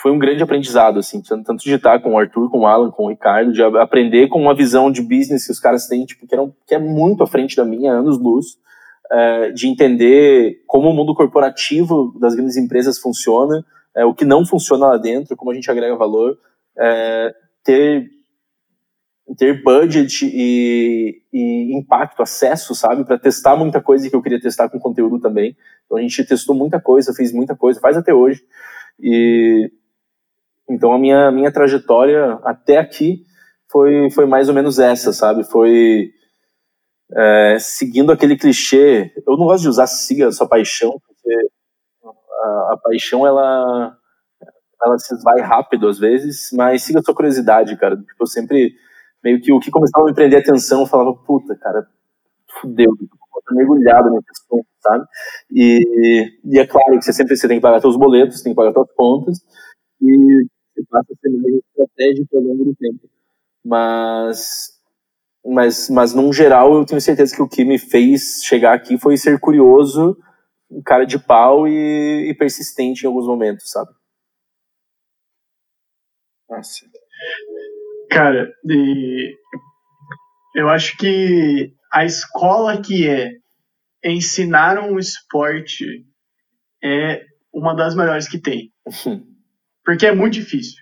foi 0.00 0.12
um 0.12 0.18
grande 0.18 0.42
aprendizado, 0.42 1.00
assim, 1.00 1.20
tanto 1.20 1.64
de 1.64 1.74
estar 1.74 2.00
com 2.00 2.12
o 2.12 2.18
Arthur, 2.18 2.48
com 2.50 2.60
o 2.60 2.66
Alan, 2.66 2.90
com 2.90 3.06
o 3.06 3.08
Ricardo, 3.08 3.52
de 3.52 3.60
aprender 3.62 4.28
com 4.28 4.40
uma 4.40 4.54
visão 4.54 4.92
de 4.92 5.02
business 5.02 5.44
que 5.44 5.50
os 5.50 5.58
caras 5.58 5.88
têm, 5.88 6.06
tipo, 6.06 6.24
que, 6.24 6.34
eram, 6.34 6.54
que 6.66 6.74
é 6.74 6.78
muito 6.78 7.24
à 7.24 7.26
frente 7.26 7.56
da 7.56 7.64
minha, 7.64 7.92
anos-luz, 7.92 8.58
é, 9.10 9.50
de 9.50 9.66
entender 9.66 10.62
como 10.68 10.88
o 10.88 10.94
mundo 10.94 11.14
corporativo 11.16 12.16
das 12.20 12.36
grandes 12.36 12.56
empresas 12.56 12.98
funciona, 13.00 13.64
é, 13.96 14.04
o 14.04 14.14
que 14.14 14.24
não 14.24 14.46
funciona 14.46 14.86
lá 14.86 14.96
dentro, 14.96 15.36
como 15.36 15.50
a 15.50 15.54
gente 15.54 15.68
agrega 15.68 15.96
valor, 15.96 16.38
é, 16.78 17.34
ter 17.64 18.08
ter 19.36 19.62
budget 19.62 20.24
e, 20.24 21.20
e 21.30 21.76
impacto, 21.76 22.22
acesso, 22.22 22.74
sabe, 22.74 23.04
para 23.04 23.18
testar 23.18 23.56
muita 23.56 23.78
coisa 23.78 24.08
que 24.08 24.16
eu 24.16 24.22
queria 24.22 24.40
testar 24.40 24.70
com 24.70 24.78
conteúdo 24.78 25.20
também. 25.20 25.54
Então 25.84 25.98
a 25.98 26.00
gente 26.00 26.24
testou 26.24 26.54
muita 26.54 26.80
coisa, 26.80 27.12
fez 27.12 27.30
muita 27.30 27.54
coisa, 27.54 27.78
faz 27.78 27.94
até 27.94 28.14
hoje. 28.14 28.42
E 28.98 29.70
então 30.70 30.92
a 30.92 30.98
minha 30.98 31.30
minha 31.30 31.52
trajetória 31.52 32.38
até 32.44 32.78
aqui 32.78 33.24
foi 33.70 34.10
foi 34.10 34.26
mais 34.26 34.48
ou 34.48 34.54
menos 34.54 34.78
essa, 34.78 35.12
sabe? 35.12 35.44
Foi 35.44 36.10
é, 37.14 37.56
seguindo 37.58 38.12
aquele 38.12 38.36
clichê. 38.36 39.12
Eu 39.26 39.36
não 39.36 39.46
gosto 39.46 39.62
de 39.62 39.68
usar 39.68 39.86
siga 39.86 40.30
sua 40.32 40.48
paixão, 40.48 41.00
porque 41.06 41.34
a, 42.04 42.74
a 42.74 42.78
paixão 42.82 43.26
ela 43.26 43.96
ela 44.84 44.98
se 44.98 45.14
vai 45.22 45.40
rápido 45.40 45.88
às 45.88 45.98
vezes, 45.98 46.50
mas 46.52 46.82
siga 46.82 47.02
sua 47.02 47.14
curiosidade, 47.14 47.76
cara. 47.76 47.96
Tipo, 47.96 48.22
eu 48.22 48.26
sempre 48.26 48.74
meio 49.22 49.40
que 49.40 49.52
o 49.52 49.58
que 49.60 49.70
começava 49.70 50.04
a 50.06 50.08
me 50.08 50.14
prender 50.14 50.38
a 50.38 50.42
atenção, 50.42 50.80
eu 50.80 50.86
falava, 50.86 51.12
puta, 51.14 51.56
cara, 51.56 51.86
fudeu, 52.60 52.90
tô 53.48 53.54
mergulhado 53.54 54.10
nesse 54.10 54.30
assunto, 54.30 54.66
sabe? 54.80 55.04
E, 55.50 56.38
e 56.44 56.58
é 56.58 56.66
claro 56.66 56.98
que 56.98 57.04
você 57.04 57.12
sempre 57.12 57.36
você 57.36 57.48
tem 57.48 57.58
que 57.58 57.62
pagar 57.62 57.80
seus 57.80 57.96
boletos, 57.96 58.42
tem 58.42 58.52
que 58.52 58.56
pagar 58.56 58.72
suas 58.72 58.92
contas, 58.94 59.38
e 60.00 60.46
você 60.78 60.84
passa 60.88 61.12
a 61.12 61.16
ser 61.16 61.30
mais 61.30 61.54
estratégico 61.54 62.36
ao 62.36 62.42
longo 62.42 62.64
do 62.64 62.76
tempo. 62.76 63.08
Mas, 63.64 64.80
mas, 65.44 65.90
mas, 65.90 66.14
num 66.14 66.32
geral, 66.32 66.74
eu 66.74 66.84
tenho 66.84 67.00
certeza 67.00 67.34
que 67.34 67.42
o 67.42 67.48
que 67.48 67.64
me 67.64 67.78
fez 67.78 68.42
chegar 68.44 68.74
aqui 68.74 68.98
foi 68.98 69.16
ser 69.16 69.38
curioso, 69.40 70.16
cara 70.84 71.04
de 71.04 71.18
pau 71.18 71.66
e, 71.66 72.30
e 72.30 72.34
persistente 72.34 73.04
em 73.04 73.06
alguns 73.06 73.26
momentos, 73.26 73.70
sabe? 73.70 73.90
Nossa. 76.48 76.86
Cara, 78.10 78.50
eu 80.54 80.68
acho 80.68 80.96
que 80.96 81.74
a 81.92 82.04
escola 82.04 82.80
que 82.80 83.08
é 83.08 83.32
ensinar 84.04 84.78
um 84.78 84.98
esporte 84.98 86.06
é 86.82 87.24
uma 87.52 87.74
das 87.74 87.94
melhores 87.94 88.28
que 88.28 88.40
tem. 88.40 88.72
Porque 89.88 90.06
é 90.06 90.14
muito 90.14 90.34
difícil. 90.34 90.76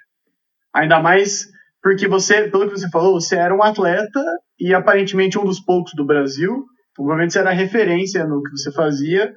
Ainda 0.75 1.01
mais 1.01 1.47
porque 1.81 2.09
você, 2.09 2.51
pelo 2.51 2.69
que 2.69 2.77
você 2.77 2.91
falou, 2.91 3.21
você 3.21 3.37
era 3.37 3.55
um 3.55 3.63
atleta 3.63 4.21
e 4.59 4.75
aparentemente 4.75 5.39
um 5.39 5.45
dos 5.45 5.61
poucos 5.61 5.93
do 5.95 6.05
Brasil. 6.05 6.65
Provavelmente 6.93 7.33
você 7.33 7.39
era 7.39 7.53
referência 7.53 8.27
no 8.27 8.43
que 8.43 8.51
você 8.51 8.73
fazia. 8.73 9.33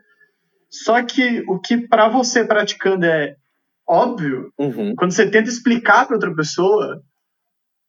Só 0.72 1.04
que 1.04 1.44
o 1.48 1.60
que 1.60 1.88
para 1.88 2.10
você 2.10 2.44
praticando 2.44 3.06
é 3.06 3.36
óbvio, 3.88 4.52
uhum. 4.58 4.96
quando 4.98 5.12
você 5.12 5.30
tenta 5.30 5.50
explicar 5.50 6.08
para 6.08 6.16
outra 6.16 6.34
pessoa, 6.34 7.04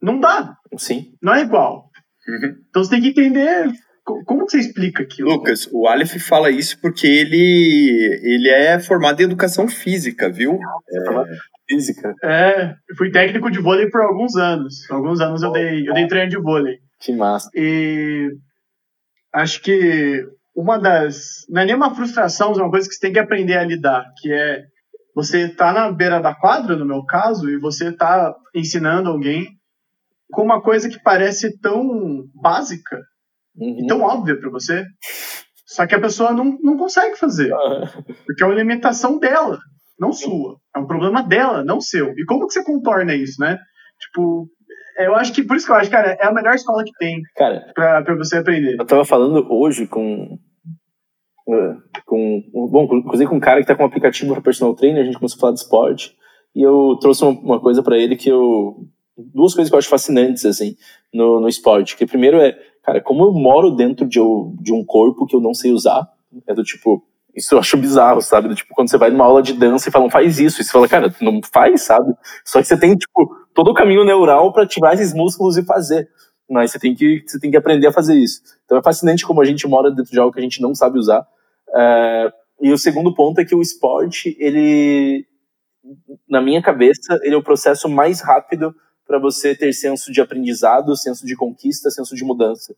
não 0.02 0.20
dá. 0.20 0.54
Sim. 0.76 1.14
Não 1.22 1.32
é 1.32 1.40
igual. 1.40 1.88
Uhum. 2.28 2.56
Então 2.68 2.84
você 2.84 2.90
tem 2.90 3.00
que 3.00 3.08
entender 3.08 3.72
como 4.04 4.44
que 4.44 4.52
você 4.52 4.58
explica 4.58 5.02
aquilo. 5.02 5.30
Lucas, 5.30 5.66
o 5.72 5.86
Aleph 5.86 6.18
fala 6.18 6.50
isso 6.50 6.78
porque 6.78 7.06
ele, 7.06 8.20
ele 8.22 8.50
é 8.50 8.78
formado 8.78 9.22
em 9.22 9.24
educação 9.24 9.66
física, 9.66 10.28
viu? 10.28 10.58
É... 10.90 11.59
Física. 11.70 12.12
É, 12.24 12.74
eu 12.88 12.96
fui 12.96 13.12
técnico 13.12 13.48
de 13.48 13.60
vôlei 13.60 13.88
por 13.88 14.02
alguns 14.02 14.34
anos. 14.36 14.90
Alguns 14.90 15.20
anos 15.20 15.40
eu 15.42 15.52
dei, 15.52 15.88
eu 15.88 15.94
dei 15.94 16.08
treino 16.08 16.28
de 16.28 16.40
vôlei. 16.40 16.78
Que 17.00 17.12
massa. 17.12 17.48
E 17.54 18.28
acho 19.32 19.62
que 19.62 20.26
uma 20.54 20.78
das. 20.78 21.46
Não 21.48 21.62
é 21.62 21.66
nem 21.66 21.76
uma 21.76 21.94
frustração, 21.94 22.48
mas 22.48 22.58
é 22.58 22.62
uma 22.62 22.70
coisa 22.70 22.88
que 22.88 22.94
você 22.94 23.00
tem 23.00 23.12
que 23.12 23.20
aprender 23.20 23.56
a 23.56 23.64
lidar, 23.64 24.04
que 24.20 24.32
é 24.32 24.64
você 25.14 25.48
tá 25.48 25.72
na 25.72 25.92
beira 25.92 26.20
da 26.20 26.34
quadra, 26.34 26.76
no 26.76 26.86
meu 26.86 27.04
caso, 27.04 27.48
e 27.48 27.58
você 27.58 27.92
tá 27.92 28.34
ensinando 28.54 29.10
alguém 29.10 29.46
com 30.30 30.42
uma 30.42 30.60
coisa 30.60 30.88
que 30.88 31.02
parece 31.02 31.58
tão 31.60 32.24
básica 32.34 33.00
uhum. 33.56 33.80
e 33.80 33.86
tão 33.86 34.00
óbvia 34.02 34.38
para 34.38 34.50
você, 34.50 34.84
só 35.66 35.86
que 35.86 35.94
a 35.94 36.00
pessoa 36.00 36.32
não, 36.32 36.56
não 36.62 36.76
consegue 36.76 37.16
fazer. 37.16 37.52
Porque 38.24 38.42
é 38.42 38.46
uma 38.46 38.54
limitação 38.54 39.18
dela, 39.18 39.58
não 40.00 40.12
sua. 40.12 40.56
É 40.74 40.78
um 40.78 40.86
problema 40.86 41.22
dela, 41.22 41.62
não 41.62 41.80
seu. 41.80 42.12
E 42.16 42.24
como 42.24 42.46
que 42.46 42.54
você 42.54 42.64
contorna 42.64 43.14
isso, 43.14 43.40
né? 43.40 43.58
Tipo, 44.00 44.48
eu 44.98 45.14
acho 45.14 45.32
que, 45.32 45.42
por 45.42 45.56
isso 45.56 45.66
que 45.66 45.72
eu 45.72 45.76
acho, 45.76 45.90
cara, 45.90 46.16
é 46.18 46.26
a 46.26 46.32
melhor 46.32 46.54
escola 46.54 46.82
que 46.82 46.92
tem 46.98 47.20
cara, 47.36 47.70
pra, 47.74 48.02
pra 48.02 48.16
você 48.16 48.38
aprender. 48.38 48.76
Eu 48.80 48.86
tava 48.86 49.04
falando 49.04 49.46
hoje 49.52 49.86
com. 49.86 50.38
Eh, 51.48 51.76
com 52.06 52.42
bom, 52.52 52.84
inclusive 52.96 53.28
com 53.28 53.36
um 53.36 53.40
cara 53.40 53.60
que 53.60 53.66
tá 53.66 53.74
com 53.74 53.82
um 53.82 53.86
aplicativo 53.86 54.32
para 54.32 54.42
personal 54.42 54.74
trainer, 54.74 55.02
a 55.02 55.04
gente 55.04 55.18
começou 55.18 55.36
a 55.36 55.40
falar 55.40 55.52
de 55.52 55.60
esporte, 55.60 56.16
e 56.54 56.62
eu 56.62 56.96
trouxe 57.00 57.24
uma, 57.24 57.32
uma 57.32 57.60
coisa 57.60 57.82
para 57.82 57.98
ele 57.98 58.16
que 58.16 58.28
eu 58.28 58.86
duas 59.34 59.54
coisas 59.54 59.68
que 59.68 59.74
eu 59.74 59.78
acho 59.78 59.88
fascinantes, 59.88 60.44
assim, 60.46 60.76
no, 61.12 61.40
no 61.40 61.48
esporte. 61.48 61.96
Que 61.96 62.06
primeiro 62.06 62.38
é, 62.38 62.52
cara, 62.82 63.00
como 63.00 63.24
eu 63.24 63.32
moro 63.32 63.70
dentro 63.70 64.06
de, 64.06 64.18
de 64.62 64.72
um 64.72 64.84
corpo 64.84 65.26
que 65.26 65.36
eu 65.36 65.40
não 65.40 65.52
sei 65.52 65.72
usar, 65.72 66.08
é 66.46 66.54
do 66.54 66.64
tipo, 66.64 67.04
isso 67.40 67.54
eu 67.54 67.58
acho 67.58 67.76
bizarro, 67.76 68.20
sabe? 68.20 68.54
Tipo, 68.54 68.74
quando 68.74 68.90
você 68.90 68.98
vai 68.98 69.10
numa 69.10 69.24
aula 69.24 69.42
de 69.42 69.52
dança 69.52 69.88
e 69.88 69.92
falam, 69.92 70.10
faz 70.10 70.38
isso, 70.38 70.60
e 70.60 70.64
você 70.64 70.70
fala, 70.70 70.86
cara, 70.86 71.12
não 71.20 71.40
faz, 71.52 71.82
sabe? 71.82 72.14
Só 72.44 72.60
que 72.60 72.68
você 72.68 72.78
tem, 72.78 72.94
tipo, 72.94 73.34
todo 73.54 73.70
o 73.70 73.74
caminho 73.74 74.04
neural 74.04 74.52
para 74.52 74.64
ativar 74.64 74.94
esses 74.94 75.12
músculos 75.12 75.56
e 75.56 75.64
fazer. 75.64 76.08
Mas 76.48 76.72
você 76.72 76.78
tem, 76.78 76.94
que, 76.94 77.22
você 77.26 77.38
tem 77.38 77.50
que 77.50 77.56
aprender 77.56 77.86
a 77.86 77.92
fazer 77.92 78.14
isso. 78.14 78.42
Então 78.64 78.76
é 78.78 78.82
fascinante 78.82 79.26
como 79.26 79.40
a 79.40 79.44
gente 79.44 79.66
mora 79.66 79.90
dentro 79.90 80.10
de 80.10 80.18
algo 80.18 80.32
que 80.32 80.40
a 80.40 80.42
gente 80.42 80.60
não 80.60 80.74
sabe 80.74 80.98
usar. 80.98 81.26
É, 81.74 82.32
e 82.60 82.72
o 82.72 82.78
segundo 82.78 83.14
ponto 83.14 83.40
é 83.40 83.44
que 83.44 83.54
o 83.54 83.62
esporte, 83.62 84.36
ele, 84.38 85.24
na 86.28 86.42
minha 86.42 86.60
cabeça, 86.60 87.18
ele 87.22 87.34
é 87.34 87.38
o 87.38 87.42
processo 87.42 87.88
mais 87.88 88.20
rápido 88.20 88.74
para 89.06 89.18
você 89.18 89.54
ter 89.54 89.72
senso 89.72 90.12
de 90.12 90.20
aprendizado, 90.20 90.96
senso 90.96 91.24
de 91.24 91.34
conquista, 91.34 91.90
senso 91.90 92.14
de 92.14 92.24
mudança. 92.24 92.74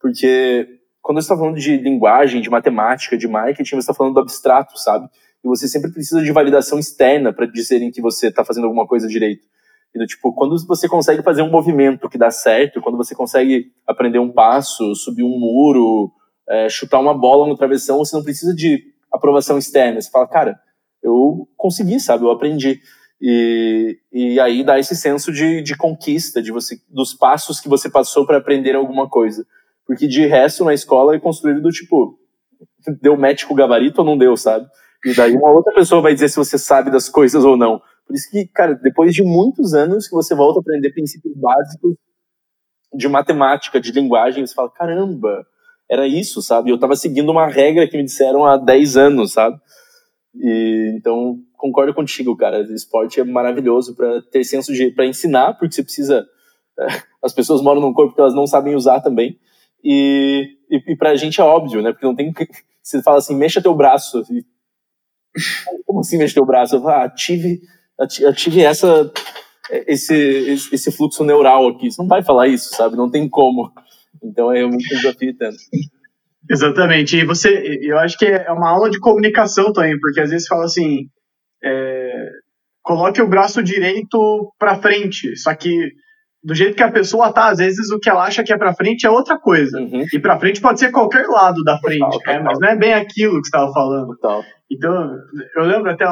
Porque 0.00 0.79
quando 1.10 1.20
você 1.20 1.24
está 1.24 1.36
falando 1.36 1.58
de 1.58 1.76
linguagem, 1.76 2.40
de 2.40 2.48
matemática, 2.48 3.18
de 3.18 3.26
marketing, 3.26 3.74
você 3.74 3.78
está 3.78 3.92
falando 3.92 4.14
do 4.14 4.20
abstrato, 4.20 4.78
sabe? 4.78 5.08
E 5.44 5.48
você 5.48 5.66
sempre 5.66 5.90
precisa 5.90 6.22
de 6.22 6.30
validação 6.30 6.78
externa 6.78 7.32
para 7.32 7.46
dizerem 7.46 7.90
que 7.90 8.00
você 8.00 8.28
está 8.28 8.44
fazendo 8.44 8.66
alguma 8.66 8.86
coisa 8.86 9.08
direito. 9.08 9.44
E 9.92 9.98
do 9.98 10.06
tipo, 10.06 10.32
quando 10.32 10.56
você 10.68 10.88
consegue 10.88 11.20
fazer 11.24 11.42
um 11.42 11.50
movimento 11.50 12.08
que 12.08 12.16
dá 12.16 12.30
certo, 12.30 12.80
quando 12.80 12.96
você 12.96 13.12
consegue 13.12 13.72
aprender 13.88 14.20
um 14.20 14.30
passo, 14.30 14.94
subir 14.94 15.24
um 15.24 15.36
muro, 15.36 16.12
é, 16.48 16.68
chutar 16.68 17.00
uma 17.00 17.12
bola 17.12 17.48
no 17.48 17.56
travessão, 17.56 17.98
você 17.98 18.14
não 18.14 18.22
precisa 18.22 18.54
de 18.54 18.80
aprovação 19.12 19.58
externa. 19.58 20.00
Você 20.00 20.12
fala, 20.12 20.28
cara, 20.28 20.60
eu 21.02 21.48
consegui, 21.56 21.98
sabe? 21.98 22.22
Eu 22.22 22.30
aprendi. 22.30 22.78
E, 23.20 23.98
e 24.12 24.38
aí 24.38 24.62
dá 24.62 24.78
esse 24.78 24.94
senso 24.94 25.32
de, 25.32 25.60
de 25.60 25.76
conquista, 25.76 26.40
de 26.40 26.52
você, 26.52 26.76
dos 26.88 27.12
passos 27.14 27.58
que 27.58 27.68
você 27.68 27.90
passou 27.90 28.24
para 28.24 28.36
aprender 28.36 28.76
alguma 28.76 29.08
coisa. 29.08 29.44
Porque 29.90 30.06
de 30.06 30.24
resto, 30.24 30.64
na 30.64 30.72
escola, 30.72 31.16
é 31.16 31.18
construído 31.18 31.60
do 31.60 31.68
tipo, 31.70 32.16
deu 33.02 33.16
match 33.16 33.44
com 33.44 33.54
o 33.54 33.56
gabarito 33.56 34.02
ou 34.02 34.06
não 34.06 34.16
deu, 34.16 34.36
sabe? 34.36 34.64
E 35.04 35.12
daí 35.12 35.34
uma 35.34 35.50
outra 35.50 35.74
pessoa 35.74 36.00
vai 36.00 36.14
dizer 36.14 36.28
se 36.28 36.36
você 36.36 36.56
sabe 36.56 36.92
das 36.92 37.08
coisas 37.08 37.44
ou 37.44 37.56
não. 37.56 37.82
Por 38.06 38.14
isso 38.14 38.30
que, 38.30 38.46
cara, 38.46 38.76
depois 38.76 39.12
de 39.12 39.24
muitos 39.24 39.74
anos 39.74 40.06
que 40.06 40.14
você 40.14 40.32
volta 40.32 40.60
a 40.60 40.62
aprender 40.62 40.92
princípios 40.92 41.36
básicos 41.36 41.96
de 42.94 43.08
matemática, 43.08 43.80
de 43.80 43.90
linguagem, 43.90 44.46
você 44.46 44.54
fala, 44.54 44.70
caramba, 44.70 45.44
era 45.90 46.06
isso, 46.06 46.40
sabe? 46.40 46.70
Eu 46.70 46.76
estava 46.76 46.94
seguindo 46.94 47.32
uma 47.32 47.48
regra 47.48 47.88
que 47.88 47.96
me 47.96 48.04
disseram 48.04 48.46
há 48.46 48.56
10 48.56 48.96
anos, 48.96 49.32
sabe? 49.32 49.58
E, 50.36 50.94
então, 50.96 51.40
concordo 51.56 51.92
contigo, 51.92 52.36
cara. 52.36 52.60
Esporte 52.72 53.18
é 53.18 53.24
maravilhoso 53.24 53.96
para 53.96 54.22
ter 54.22 54.44
senso 54.44 54.72
de. 54.72 54.92
para 54.92 55.04
ensinar, 55.04 55.54
porque 55.54 55.74
você 55.74 55.82
precisa. 55.82 56.24
É, 56.78 56.86
as 57.24 57.32
pessoas 57.32 57.60
moram 57.60 57.80
num 57.80 57.92
corpo 57.92 58.14
que 58.14 58.20
elas 58.20 58.34
não 58.34 58.46
sabem 58.46 58.76
usar 58.76 59.00
também. 59.00 59.36
E, 59.84 60.56
e, 60.70 60.92
e 60.92 60.96
pra 60.96 61.16
gente 61.16 61.40
é 61.40 61.44
óbvio, 61.44 61.82
né? 61.82 61.92
Porque 61.92 62.06
não 62.06 62.14
tem. 62.14 62.32
Você 62.82 63.02
fala 63.02 63.18
assim, 63.18 63.36
mexa 63.36 63.62
teu 63.62 63.74
braço. 63.74 64.22
E, 64.30 64.44
como 65.86 66.00
assim 66.00 66.18
mexa 66.18 66.34
teu 66.34 66.46
braço? 66.46 66.76
Eu 66.76 66.82
falo, 66.82 66.94
ah, 66.94 67.04
ative, 67.04 67.60
ative 67.98 68.62
essa, 68.62 69.12
esse, 69.86 70.14
esse 70.72 70.92
fluxo 70.92 71.24
neural 71.24 71.68
aqui. 71.68 71.90
Você 71.90 72.00
não 72.00 72.08
vai 72.08 72.22
falar 72.22 72.48
isso, 72.48 72.74
sabe? 72.74 72.96
Não 72.96 73.10
tem 73.10 73.28
como. 73.28 73.72
Então 74.22 74.52
é 74.52 74.64
muito 74.66 74.88
desafio 74.88 75.36
tanto. 75.36 75.56
Exatamente. 76.48 77.16
E 77.16 77.24
você, 77.24 77.78
eu 77.82 77.98
acho 77.98 78.18
que 78.18 78.26
é 78.26 78.50
uma 78.50 78.70
aula 78.70 78.90
de 78.90 78.98
comunicação 78.98 79.72
também, 79.72 79.98
porque 80.00 80.20
às 80.20 80.30
vezes 80.30 80.48
fala 80.48 80.64
assim, 80.64 81.08
é, 81.62 82.28
coloque 82.82 83.20
o 83.20 83.28
braço 83.28 83.62
direito 83.62 84.52
para 84.58 84.80
frente, 84.80 85.36
só 85.36 85.54
que 85.54 85.92
do 86.42 86.54
jeito 86.54 86.76
que 86.76 86.82
a 86.82 86.90
pessoa 86.90 87.32
tá, 87.32 87.48
às 87.50 87.58
vezes 87.58 87.90
o 87.90 87.98
que 87.98 88.08
ela 88.08 88.24
acha 88.24 88.42
que 88.42 88.52
é 88.52 88.56
pra 88.56 88.74
frente 88.74 89.06
é 89.06 89.10
outra 89.10 89.38
coisa. 89.38 89.78
Uhum. 89.78 90.04
E 90.12 90.18
pra 90.18 90.38
frente 90.38 90.60
pode 90.60 90.80
ser 90.80 90.90
qualquer 90.90 91.26
lado 91.26 91.62
da 91.62 91.78
frente, 91.78 91.98
Total, 92.00 92.18
né? 92.18 92.38
total. 92.38 92.44
mas 92.44 92.58
não 92.58 92.68
é 92.68 92.76
bem 92.76 92.94
aquilo 92.94 93.40
que 93.40 93.46
você 93.46 93.56
estava 93.56 93.72
falando. 93.72 94.16
Total. 94.16 94.42
Então, 94.70 95.16
eu 95.56 95.64
lembro 95.64 95.90
até. 95.90 96.06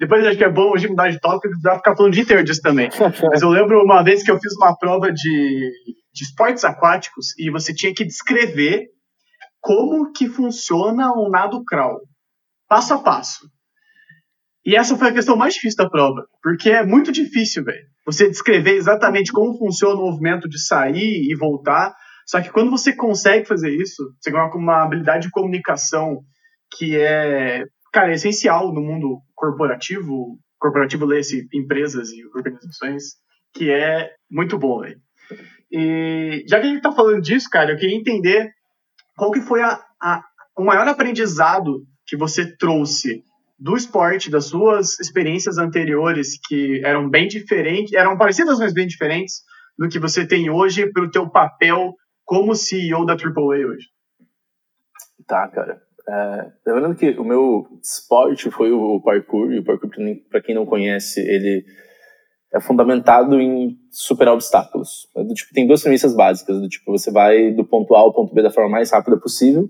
Depois 0.00 0.24
acho 0.24 0.38
que 0.38 0.44
é 0.44 0.50
bom 0.50 0.70
hoje 0.70 0.88
mudar 0.88 1.10
de 1.10 1.20
tópico 1.20 1.52
e 1.52 1.56
ficar 1.56 1.96
falando 1.96 2.12
o 2.12 2.14
dia 2.14 2.22
inteiro 2.22 2.44
disso 2.44 2.62
também. 2.62 2.88
Mas 3.30 3.42
eu 3.42 3.48
lembro 3.48 3.82
uma 3.82 4.02
vez 4.02 4.22
que 4.22 4.30
eu 4.30 4.38
fiz 4.38 4.54
uma 4.56 4.76
prova 4.76 5.12
de, 5.12 5.70
de 6.14 6.24
esportes 6.24 6.64
aquáticos 6.64 7.36
e 7.38 7.50
você 7.50 7.74
tinha 7.74 7.92
que 7.92 8.04
descrever 8.04 8.86
como 9.60 10.12
que 10.12 10.28
funciona 10.28 11.12
um 11.12 11.28
nado 11.28 11.62
crawl, 11.64 12.00
passo 12.68 12.94
a 12.94 12.98
passo. 12.98 13.40
E 14.64 14.76
essa 14.76 14.96
foi 14.96 15.08
a 15.08 15.12
questão 15.12 15.36
mais 15.36 15.54
difícil 15.54 15.82
da 15.82 15.90
prova, 15.90 16.26
porque 16.42 16.70
é 16.70 16.84
muito 16.84 17.10
difícil, 17.10 17.64
velho. 17.64 17.84
Você 18.08 18.26
descrever 18.26 18.72
exatamente 18.72 19.30
como 19.30 19.58
funciona 19.58 20.00
o 20.00 20.06
movimento 20.06 20.48
de 20.48 20.58
sair 20.58 21.30
e 21.30 21.36
voltar. 21.36 21.94
Só 22.26 22.40
que 22.40 22.50
quando 22.50 22.70
você 22.70 22.96
consegue 22.96 23.46
fazer 23.46 23.70
isso, 23.70 24.02
você 24.18 24.30
ganha 24.30 24.50
uma 24.54 24.82
habilidade 24.82 25.26
de 25.26 25.30
comunicação 25.30 26.22
que 26.74 26.98
é, 26.98 27.66
cara, 27.92 28.10
é 28.10 28.14
essencial 28.14 28.72
no 28.72 28.80
mundo 28.80 29.20
corporativo. 29.34 30.38
Corporativo 30.58 31.04
lê-se 31.04 31.46
empresas 31.52 32.08
e 32.10 32.24
organizações, 32.34 33.16
que 33.52 33.70
é 33.70 34.10
muito 34.30 34.58
bom, 34.58 34.80
velho. 34.80 34.98
E 35.70 36.46
já 36.48 36.60
que 36.60 36.66
a 36.66 36.70
gente 36.70 36.80
tá 36.80 36.90
falando 36.92 37.20
disso, 37.20 37.46
cara, 37.50 37.72
eu 37.72 37.76
queria 37.76 37.94
entender 37.94 38.50
qual 39.18 39.30
que 39.30 39.42
foi 39.42 39.60
a, 39.60 39.78
a, 40.00 40.22
o 40.56 40.64
maior 40.64 40.88
aprendizado 40.88 41.84
que 42.06 42.16
você 42.16 42.56
trouxe 42.56 43.22
do 43.58 43.76
esporte, 43.76 44.30
das 44.30 44.46
suas 44.46 45.00
experiências 45.00 45.58
anteriores, 45.58 46.38
que 46.46 46.80
eram 46.84 47.08
bem 47.10 47.26
diferentes, 47.26 47.92
eram 47.92 48.16
parecidas, 48.16 48.58
mas 48.58 48.72
bem 48.72 48.86
diferentes, 48.86 49.42
do 49.76 49.88
que 49.88 49.98
você 49.98 50.26
tem 50.26 50.48
hoje 50.48 50.90
para 50.92 51.04
o 51.04 51.10
teu 51.10 51.28
papel 51.28 51.94
como 52.24 52.54
CEO 52.54 53.04
da 53.04 53.14
AAA 53.14 53.66
hoje. 53.66 53.86
Tá, 55.26 55.48
cara. 55.48 55.82
É, 56.08 56.52
lembrando 56.66 56.96
que 56.96 57.10
o 57.10 57.24
meu 57.24 57.66
esporte 57.82 58.50
foi 58.50 58.72
o 58.72 59.00
parkour, 59.02 59.52
e 59.52 59.58
o 59.58 59.64
parkour, 59.64 59.90
para 60.30 60.40
quem 60.40 60.54
não 60.54 60.64
conhece, 60.64 61.20
ele 61.20 61.64
é 62.54 62.60
fundamentado 62.60 63.40
em 63.40 63.76
superar 63.90 64.34
obstáculos. 64.34 65.06
É 65.16 65.22
do 65.22 65.34
tipo, 65.34 65.52
tem 65.52 65.66
duas 65.66 65.82
premissas 65.82 66.14
básicas, 66.14 66.60
do 66.60 66.68
tipo, 66.68 66.92
você 66.92 67.10
vai 67.10 67.52
do 67.52 67.64
ponto 67.64 67.94
A 67.94 67.98
ao 67.98 68.12
ponto 68.12 68.34
B 68.34 68.42
da 68.42 68.50
forma 68.50 68.70
mais 68.70 68.90
rápida 68.90 69.18
possível 69.18 69.68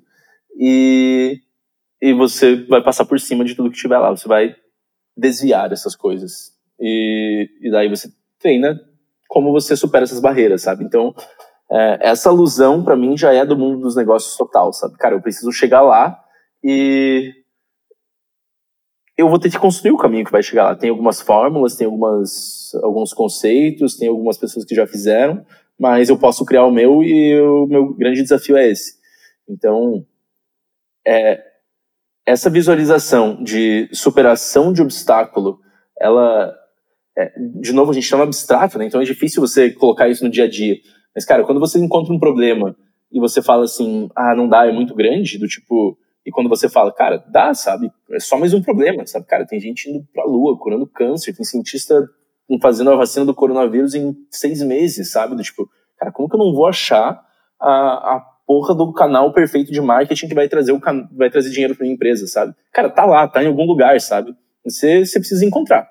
e, 0.56 1.40
e 2.01 2.12
você 2.12 2.65
vai 2.66 2.83
passar 2.83 3.05
por 3.05 3.19
cima 3.19 3.45
de 3.45 3.55
tudo 3.55 3.70
que 3.70 3.79
tiver 3.79 3.99
lá, 3.99 4.11
você 4.11 4.29
vai 4.29 4.55
desviar 5.16 5.73
essas 5.73 5.97
coisas. 5.97 6.53
E, 6.81 7.49
e 7.61 7.70
daí 7.70 7.89
você 7.89 8.09
treina 8.39 8.81
como 9.29 9.53
você 9.53 9.77
supera 9.77 10.05
essas 10.05 10.20
barreiras, 10.20 10.62
sabe? 10.62 10.85
Então, 10.85 11.15
é, 11.70 11.99
essa 12.09 12.31
alusão 12.31 12.83
para 12.83 12.97
mim 12.97 13.16
já 13.16 13.33
é 13.33 13.45
do 13.45 13.57
mundo 13.57 13.83
dos 13.83 13.95
negócios 13.97 14.37
total, 14.37 14.73
sabe? 14.73 14.97
Cara, 14.97 15.15
eu 15.15 15.20
preciso 15.20 15.53
chegar 15.53 15.83
lá 15.83 16.19
e 16.65 17.35
eu 19.16 19.29
vou 19.29 19.39
ter 19.39 19.51
que 19.51 19.59
construir 19.59 19.91
o 19.91 19.99
caminho 19.99 20.25
que 20.25 20.33
vai 20.33 20.43
chegar 20.43 20.65
lá. 20.65 20.77
Tem 20.77 20.89
algumas 20.89 21.20
fórmulas, 21.20 21.77
tem 21.77 21.87
algumas, 21.87 22.73
alguns 22.83 23.12
conceitos, 23.12 23.97
tem 23.97 24.09
algumas 24.09 24.39
pessoas 24.39 24.65
que 24.65 24.75
já 24.75 24.87
fizeram, 24.87 25.45
mas 25.79 26.09
eu 26.09 26.19
posso 26.19 26.45
criar 26.45 26.65
o 26.65 26.70
meu 26.70 27.03
e 27.03 27.39
o 27.41 27.66
meu 27.66 27.93
grande 27.95 28.23
desafio 28.23 28.57
é 28.57 28.69
esse. 28.69 28.97
Então, 29.49 30.07
é, 31.07 31.43
essa 32.28 32.50
visualização 32.50 33.42
de 33.42 33.88
superação 33.90 34.70
de 34.70 34.82
obstáculo, 34.82 35.60
ela, 35.98 36.55
é, 37.16 37.32
de 37.59 37.72
novo, 37.72 37.90
a 37.90 37.94
gente 37.94 38.05
está 38.05 38.18
no 38.18 38.22
abstrato, 38.22 38.78
né? 38.78 38.84
Então 38.84 39.00
é 39.00 39.05
difícil 39.05 39.40
você 39.40 39.70
colocar 39.70 40.10
isso 40.10 40.22
no 40.22 40.30
dia 40.30 40.44
a 40.44 40.48
dia. 40.48 40.76
Mas, 41.14 41.24
cara, 41.24 41.42
quando 41.42 41.59
você 41.59 41.78
encontra 41.78 42.12
um 42.12 42.18
problema 42.18 42.76
e 43.10 43.18
você 43.18 43.40
fala 43.40 43.64
assim, 43.64 44.10
ah, 44.14 44.34
não 44.36 44.46
dá, 44.46 44.66
é 44.66 44.72
muito 44.72 44.94
grande, 44.94 45.38
do 45.38 45.46
tipo, 45.48 45.96
e 46.24 46.30
quando 46.30 46.50
você 46.50 46.68
fala, 46.68 46.92
cara, 46.92 47.24
dá, 47.30 47.55
sabe? 47.55 47.90
É 48.12 48.20
só 48.20 48.38
mais 48.38 48.52
um 48.52 48.60
problema, 48.60 49.06
sabe? 49.06 49.24
Cara, 49.24 49.46
tem 49.46 49.59
gente 49.59 49.88
indo 49.88 50.06
pra 50.12 50.26
lua, 50.26 50.59
curando 50.59 50.86
câncer, 50.86 51.34
tem 51.34 51.46
cientista 51.46 52.06
fazendo 52.60 52.90
a 52.90 52.96
vacina 52.96 53.24
do 53.24 53.34
coronavírus 53.34 53.94
em 53.94 54.14
seis 54.30 54.62
meses, 54.62 55.10
sabe? 55.10 55.34
Do 55.34 55.42
tipo, 55.42 55.66
cara, 55.96 56.12
como 56.12 56.28
que 56.28 56.36
eu 56.36 56.40
não 56.40 56.52
vou 56.52 56.66
achar 56.66 57.22
a, 57.59 58.16
a 58.16 58.26
porra 58.49 58.75
do 58.75 58.91
canal 58.95 59.31
perfeito 59.31 59.70
de 59.70 59.79
marketing 59.79 60.27
que 60.27 60.35
vai 60.35 60.49
trazer, 60.49 60.73
o 60.73 60.81
can... 60.81 61.07
vai 61.12 61.29
trazer 61.29 61.51
dinheiro 61.51 61.77
pra 61.77 61.85
minha 61.85 61.95
empresa, 61.95 62.27
sabe? 62.27 62.55
Cara, 62.73 62.89
tá 62.89 63.05
lá, 63.05 63.29
tá 63.29 63.45
em 63.45 63.47
algum 63.47 63.66
lugar, 63.66 64.01
sabe? 64.01 64.35
Você, 64.65 65.05
você 65.05 65.19
precisa 65.19 65.45
encontrar. 65.45 65.87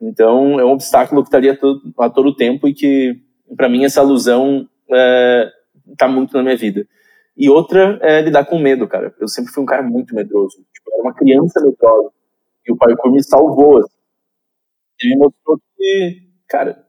Então, 0.00 0.58
é 0.58 0.64
um 0.64 0.70
obstáculo 0.70 1.22
que 1.22 1.28
estaria 1.28 1.54
todo, 1.54 1.82
a 1.98 2.08
todo 2.08 2.34
tempo 2.34 2.66
e 2.66 2.72
que, 2.72 3.20
para 3.54 3.68
mim, 3.68 3.84
essa 3.84 4.00
alusão 4.00 4.66
é, 4.90 5.50
tá 5.98 6.08
muito 6.08 6.34
na 6.34 6.42
minha 6.42 6.56
vida. 6.56 6.86
E 7.36 7.50
outra 7.50 7.98
é 8.00 8.22
lidar 8.22 8.46
com 8.46 8.58
medo, 8.58 8.88
cara. 8.88 9.14
Eu 9.20 9.28
sempre 9.28 9.52
fui 9.52 9.62
um 9.62 9.66
cara 9.66 9.82
muito 9.82 10.14
medroso. 10.14 10.56
Tipo, 10.72 10.90
era 10.94 11.02
uma 11.02 11.14
criança 11.14 11.60
medrosa. 11.60 12.10
E 12.66 12.72
o 12.72 12.76
parkour 12.76 13.12
me 13.12 13.22
salvou. 13.22 13.78
Assim. 13.78 13.92
Ele 15.02 15.14
me 15.14 15.20
mostrou 15.20 15.60
que, 15.76 16.22
cara, 16.48 16.84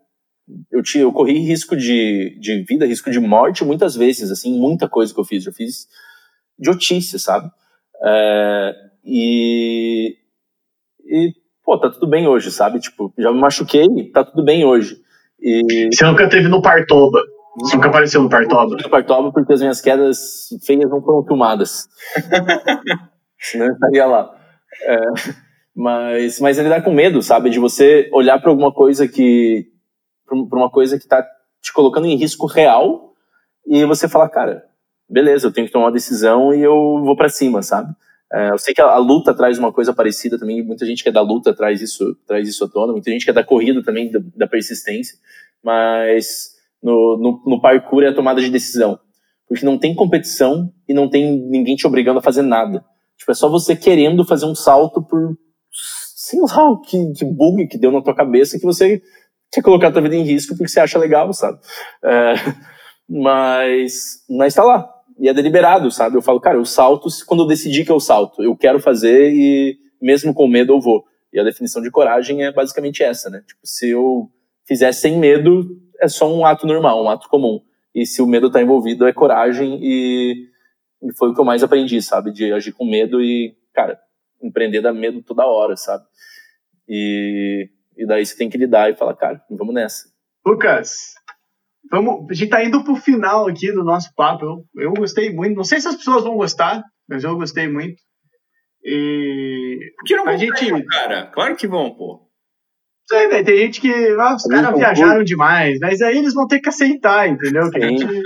eu, 0.72 0.82
tinha, 0.82 1.04
eu 1.04 1.12
corri 1.12 1.40
risco 1.40 1.76
de, 1.76 2.38
de 2.40 2.64
vida, 2.64 2.86
risco 2.86 3.12
de 3.12 3.20
morte 3.20 3.64
muitas 3.64 3.96
vezes, 3.96 4.32
assim, 4.32 4.58
muita 4.58 4.88
coisa 4.88 5.14
que 5.14 5.20
eu 5.20 5.26
fiz. 5.26 5.46
Eu 5.46 5.54
fiz 5.54 5.88
idiotice, 6.58 7.20
sabe? 7.20 7.50
É, 8.04 8.74
e, 9.04 10.16
e, 11.06 11.34
pô, 11.64 11.78
tá 11.80 11.90
tudo 11.90 12.08
bem 12.08 12.28
hoje, 12.28 12.52
sabe? 12.52 12.80
Tipo, 12.80 13.14
já 13.18 13.32
me 13.32 13.40
machuquei, 13.40 13.88
tá 14.14 14.24
tudo 14.24 14.44
bem 14.44 14.66
hoje. 14.66 14.98
E... 15.42 15.90
Você 15.94 16.06
nunca 16.06 16.28
teve 16.30 16.48
no 16.48 16.62
Partoba. 16.62 17.22
Você 17.60 17.76
nunca 17.76 17.90
apareceu 17.90 18.22
no 18.22 18.30
Partoba? 18.30 18.76
No 18.76 18.90
Partoba 18.90 19.32
porque 19.32 19.54
as 19.54 19.62
minhas 19.62 19.82
quedas 19.82 20.50
feias 20.66 20.90
não 20.90 21.02
foram 21.02 21.26
filmadas. 21.26 21.88
Senão 23.40 23.68
eu 23.68 23.74
estaria 23.74 24.06
lá. 24.06 24.36
É, 24.84 25.00
mas, 25.76 26.40
mas 26.40 26.60
é 26.60 26.64
lidar 26.64 26.84
com 26.84 26.94
medo, 26.94 27.22
sabe? 27.22 27.50
De 27.50 27.60
você 27.60 28.10
olhar 28.14 28.40
para 28.40 28.50
alguma 28.50 28.74
coisa 28.74 29.08
que. 29.08 29.68
Para 30.30 30.60
uma 30.60 30.70
coisa 30.70 31.00
que 31.00 31.08
tá 31.08 31.26
te 31.62 31.74
colocando 31.74 32.08
em 32.08 32.16
risco 32.16 32.46
real 32.46 33.14
e 33.68 33.84
você 33.86 34.08
falar, 34.08 34.30
cara, 34.30 34.64
beleza, 35.10 35.48
eu 35.48 35.52
tenho 35.52 35.68
que 35.68 35.74
tomar 35.74 35.86
uma 35.86 35.92
decisão 35.92 36.54
e 36.54 36.62
eu 36.62 37.02
vou 37.04 37.16
para 37.16 37.30
cima, 37.30 37.62
sabe? 37.62 37.94
É, 38.32 38.52
eu 38.52 38.60
sei 38.60 38.74
que 38.74 38.82
a, 38.82 38.86
a, 38.86 38.98
luta 38.98 39.34
traz 39.34 39.58
uma 39.58 39.74
coisa 39.74 39.92
parecida 39.92 40.38
também, 40.38 40.64
muita 40.64 40.86
gente 40.86 41.02
que 41.02 41.10
é 41.10 41.12
da 41.12 41.22
luta 41.22 41.54
traz 41.54 41.82
isso, 41.82 42.16
traz 42.28 42.48
isso 42.48 42.64
à 42.64 42.68
tona, 42.68 42.94
muita 42.94 43.10
gente 43.10 43.26
que 43.26 43.32
é 43.32 43.34
da 43.34 43.44
corrida 43.44 43.84
também, 43.84 44.12
da, 44.12 44.20
da 44.36 44.48
persistência, 44.48 45.18
mas 45.64 46.52
no, 46.82 47.18
no, 47.18 47.44
no, 47.46 47.62
parkour 47.62 48.04
é 48.04 48.10
a 48.10 48.14
tomada 48.14 48.40
de 48.40 48.50
decisão. 48.50 49.00
Porque 49.48 49.66
não 49.66 49.80
tem 49.80 49.96
competição 49.96 50.72
e 50.88 50.94
não 50.94 51.10
tem 51.10 51.40
ninguém 51.50 51.76
te 51.76 51.88
obrigando 51.88 52.20
a 52.20 52.22
fazer 52.22 52.44
nada. 52.44 52.86
Tipo, 53.18 53.32
é 53.32 53.36
só 53.36 53.50
você 53.50 53.76
querendo 53.76 54.24
fazer 54.24 54.46
um 54.46 54.54
salto 54.54 55.02
por, 55.02 55.36
sei 56.16 56.40
lá, 56.40 56.80
que, 56.86 57.14
que 57.14 57.26
bug 57.26 57.68
que 57.68 57.80
deu 57.80 57.92
na 57.92 58.02
tua 58.02 58.16
cabeça 58.16 58.60
que 58.60 58.66
você 58.66 59.02
quer 59.52 59.62
colocar 59.62 59.88
a 59.88 59.92
tua 59.92 60.02
vida 60.02 60.16
em 60.16 60.24
risco 60.24 60.56
porque 60.56 60.70
você 60.70 60.80
acha 60.80 61.00
legal, 61.00 61.32
sabe? 61.34 61.60
É, 62.04 62.34
mas, 63.10 64.24
mas 64.30 64.54
tá 64.54 64.64
lá. 64.64 64.90
E 65.20 65.28
é 65.28 65.34
deliberado, 65.34 65.92
sabe? 65.92 66.16
Eu 66.16 66.22
falo, 66.22 66.40
cara, 66.40 66.58
eu 66.58 66.66
salto 66.66 67.10
quando 67.26 67.44
eu 67.44 67.48
decidi 67.48 67.84
que 67.84 67.92
eu 67.92 68.00
salto. 68.00 68.42
Eu 68.42 68.56
quero 68.56 68.80
fazer 68.80 69.32
e 69.34 69.78
mesmo 70.02 70.34
com 70.34 70.48
medo 70.48 70.74
eu 70.74 70.80
vou. 70.80 71.04
E 71.34 71.40
a 71.40 71.44
definição 71.44 71.82
de 71.82 71.92
coragem 71.92 72.44
é 72.44 72.52
basicamente 72.52 73.04
essa, 73.04 73.30
né? 73.30 73.44
Tipo, 73.46 73.60
se 73.64 73.90
eu 73.90 74.30
fizer 74.66 74.92
sem 74.92 75.18
medo, 75.18 75.78
é 76.00 76.08
só 76.08 76.32
um 76.34 76.46
ato 76.46 76.66
normal, 76.66 77.04
um 77.04 77.10
ato 77.10 77.28
comum. 77.28 77.60
E 77.94 78.06
se 78.06 78.22
o 78.22 78.28
medo 78.28 78.50
tá 78.50 78.62
envolvido, 78.62 79.08
é 79.08 79.14
coragem 79.14 79.80
e, 79.82 80.48
e 81.04 81.14
foi 81.18 81.30
o 81.30 81.34
que 81.34 81.42
eu 81.42 81.46
mais 81.46 81.64
aprendi, 81.64 82.02
sabe? 82.02 82.32
De 82.32 82.54
agir 82.54 82.72
com 82.72 82.86
medo 82.86 83.22
e, 83.22 83.56
cara, 83.74 84.00
empreender 84.42 84.82
dá 84.82 84.94
medo 84.94 85.22
toda 85.22 85.46
hora, 85.46 85.76
sabe? 85.76 86.06
E, 86.88 87.70
e 88.00 88.08
daí 88.08 88.26
você 88.26 88.36
tem 88.36 88.50
que 88.50 88.58
lidar 88.58 88.90
e 88.90 88.96
falar, 88.96 89.14
cara, 89.16 89.42
vamos 89.50 89.74
nessa. 89.74 90.08
Lucas, 90.46 91.14
vamos, 91.92 92.26
a 92.30 92.34
gente 92.34 92.50
tá 92.50 92.64
indo 92.64 92.82
pro 92.82 92.96
final 92.96 93.46
aqui 93.46 93.74
do 93.74 93.84
nosso 93.84 94.10
papo. 94.16 94.46
Eu, 94.46 94.84
eu 94.84 94.94
gostei 94.94 95.34
muito. 95.34 95.58
Não 95.58 95.66
sei 95.66 95.82
se 95.82 95.90
as 95.90 95.96
pessoas 95.96 96.24
vão 96.24 96.38
gostar, 96.38 96.82
mas 97.08 97.26
eu 97.26 97.36
gostei 97.36 97.68
muito. 97.68 98.02
E. 98.84 99.78
Por 99.98 100.06
que 100.06 100.16
não 100.16 100.24
a 100.24 100.32
vão 100.32 100.38
gente... 100.38 100.86
cara? 100.86 101.28
Claro 101.28 101.58
que 101.58 101.68
vão, 101.68 101.94
pô. 101.94 102.26
Sei, 103.06 103.44
tem 103.44 103.58
gente 103.58 103.82
que. 103.82 103.92
Ah, 104.18 104.36
os 104.36 104.44
caras 104.44 104.74
viajaram 104.74 105.24
demais, 105.26 105.78
mas 105.82 106.02
aí 106.02 106.18
eles 106.18 106.34
vão 106.34 106.48
ter 106.48 106.62
que 106.62 106.70
aceitar, 106.70 107.28
entendeu? 107.28 107.70
Que 107.70 107.84
a 107.84 107.88
gente. 107.90 108.06
O 108.06 108.22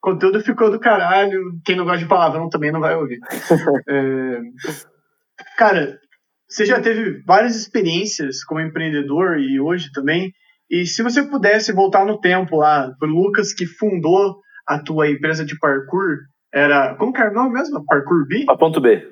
conteúdo 0.00 0.40
ficou 0.40 0.70
do 0.70 0.80
caralho. 0.80 1.60
Quem 1.64 1.76
não 1.76 1.84
gosta 1.84 1.98
de 1.98 2.08
palavrão 2.08 2.48
também 2.48 2.72
não 2.72 2.80
vai 2.80 2.96
ouvir. 2.96 3.20
é... 3.88 4.40
Cara, 5.58 6.00
você 6.52 6.66
já 6.66 6.80
teve 6.80 7.22
várias 7.22 7.56
experiências 7.56 8.44
como 8.44 8.60
empreendedor 8.60 9.38
e 9.38 9.58
hoje 9.58 9.90
também. 9.92 10.32
E 10.70 10.84
se 10.86 11.02
você 11.02 11.22
pudesse 11.22 11.72
voltar 11.72 12.04
no 12.04 12.20
tempo 12.20 12.56
lá, 12.56 12.90
pro 12.98 13.08
Lucas 13.08 13.54
que 13.54 13.66
fundou 13.66 14.36
a 14.66 14.78
tua 14.78 15.10
empresa 15.10 15.44
de 15.44 15.58
parkour, 15.58 16.18
era. 16.52 16.94
Como 16.96 17.12
que 17.12 17.20
era 17.20 17.30
o 17.30 17.34
nome 17.34 17.54
mesmo? 17.54 17.84
Parkour 17.86 18.26
B? 18.26 18.44
A 18.48 18.56
ponto 18.56 18.80
B. 18.80 19.02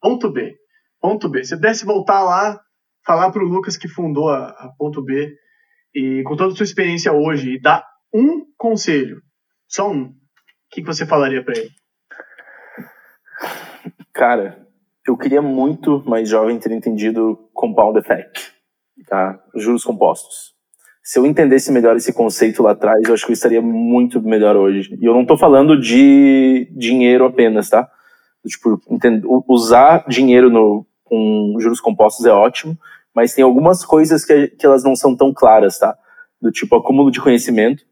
Ponto 0.00 0.32
B. 0.32 0.54
Ponto 1.00 1.28
B. 1.28 1.44
Se 1.44 1.56
pudesse 1.56 1.84
voltar 1.84 2.22
lá, 2.22 2.60
falar 3.04 3.32
pro 3.32 3.44
Lucas 3.44 3.76
que 3.76 3.88
fundou 3.88 4.28
a, 4.28 4.48
a 4.48 4.70
Ponto 4.78 5.02
B, 5.02 5.34
e 5.94 6.22
com 6.24 6.36
toda 6.36 6.52
a 6.52 6.56
sua 6.56 6.64
experiência 6.64 7.12
hoje, 7.12 7.54
e 7.54 7.60
dar 7.60 7.84
um 8.14 8.44
conselho, 8.56 9.20
só 9.68 9.90
um, 9.90 10.04
o 10.04 10.12
que, 10.70 10.82
que 10.82 10.86
você 10.86 11.04
falaria 11.04 11.44
para 11.44 11.58
ele? 11.58 11.70
Cara, 14.12 14.66
eu 15.06 15.16
queria 15.16 15.42
muito 15.42 16.02
mais 16.06 16.28
jovem 16.28 16.58
ter 16.58 16.72
entendido 16.72 17.38
compound 17.54 17.98
effect, 17.98 18.52
tá? 19.08 19.38
Juros 19.54 19.84
compostos. 19.84 20.54
Se 21.02 21.18
eu 21.18 21.26
entendesse 21.26 21.72
melhor 21.72 21.96
esse 21.96 22.12
conceito 22.12 22.62
lá 22.62 22.72
atrás, 22.72 23.02
eu 23.06 23.14
acho 23.14 23.24
que 23.24 23.32
eu 23.32 23.34
estaria 23.34 23.62
muito 23.62 24.22
melhor 24.22 24.56
hoje. 24.56 24.96
E 25.00 25.04
eu 25.04 25.14
não 25.14 25.22
estou 25.22 25.36
falando 25.36 25.80
de 25.80 26.70
dinheiro 26.76 27.24
apenas, 27.24 27.68
tá? 27.68 27.88
Tipo, 28.46 28.80
usar 29.48 30.04
dinheiro 30.08 30.50
no, 30.50 30.86
com 31.04 31.56
juros 31.58 31.80
compostos 31.80 32.24
é 32.24 32.32
ótimo, 32.32 32.78
mas 33.14 33.34
tem 33.34 33.42
algumas 33.42 33.84
coisas 33.84 34.24
que, 34.24 34.48
que 34.48 34.64
elas 34.64 34.84
não 34.84 34.94
são 34.94 35.16
tão 35.16 35.32
claras, 35.32 35.78
tá? 35.78 35.96
Do 36.40 36.50
tipo 36.50 36.76
acúmulo 36.76 37.10
de 37.10 37.20
conhecimento. 37.20 37.82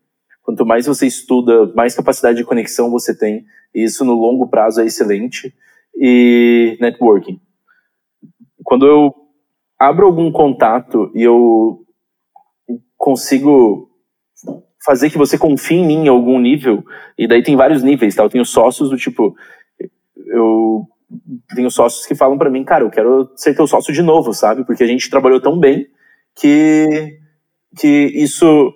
Quanto 0.43 0.65
mais 0.65 0.87
você 0.87 1.07
estuda, 1.07 1.73
mais 1.75 1.95
capacidade 1.95 2.39
de 2.39 2.45
conexão 2.45 2.91
você 2.91 3.17
tem. 3.17 3.45
E 3.75 3.85
isso 3.85 4.05
no 4.05 4.15
longo 4.15 4.49
prazo 4.49 4.81
é 4.81 4.87
excelente. 4.87 5.53
E 6.01 6.79
networking. 6.81 7.41
Quando 8.63 8.87
eu 8.87 9.15
abro 9.79 10.07
algum 10.07 10.31
contato 10.31 11.11
e 11.15 11.23
eu 11.23 11.81
consigo 12.97 13.89
fazer 14.85 15.11
que 15.11 15.19
você 15.19 15.37
confie 15.37 15.77
em 15.77 15.87
mim 15.87 16.05
em 16.05 16.09
algum 16.09 16.39
nível, 16.39 16.85
e 17.17 17.27
daí 17.27 17.43
tem 17.43 17.57
vários 17.57 17.83
níveis, 17.83 18.15
tá? 18.15 18.23
Eu 18.23 18.31
tenho 18.31 18.45
sócios 18.45 18.91
do 18.91 18.97
tipo, 18.97 19.35
eu 20.17 20.87
tenho 21.55 21.71
sócios 21.71 22.07
que 22.07 22.15
falam 22.15 22.39
para 22.39 22.51
mim, 22.51 22.65
cara, 22.65 22.85
eu 22.85 22.91
quero 22.91 23.31
ser 23.37 23.55
teu 23.55 23.67
sócio 23.67 23.93
de 23.93 24.03
novo, 24.03 24.33
sabe? 24.33 24.65
Porque 24.65 24.85
a 24.85 24.87
gente 24.87 25.11
trabalhou 25.11 25.41
tão 25.41 25.59
bem 25.59 25.87
que, 26.35 27.19
que 27.77 27.89
isso 28.15 28.73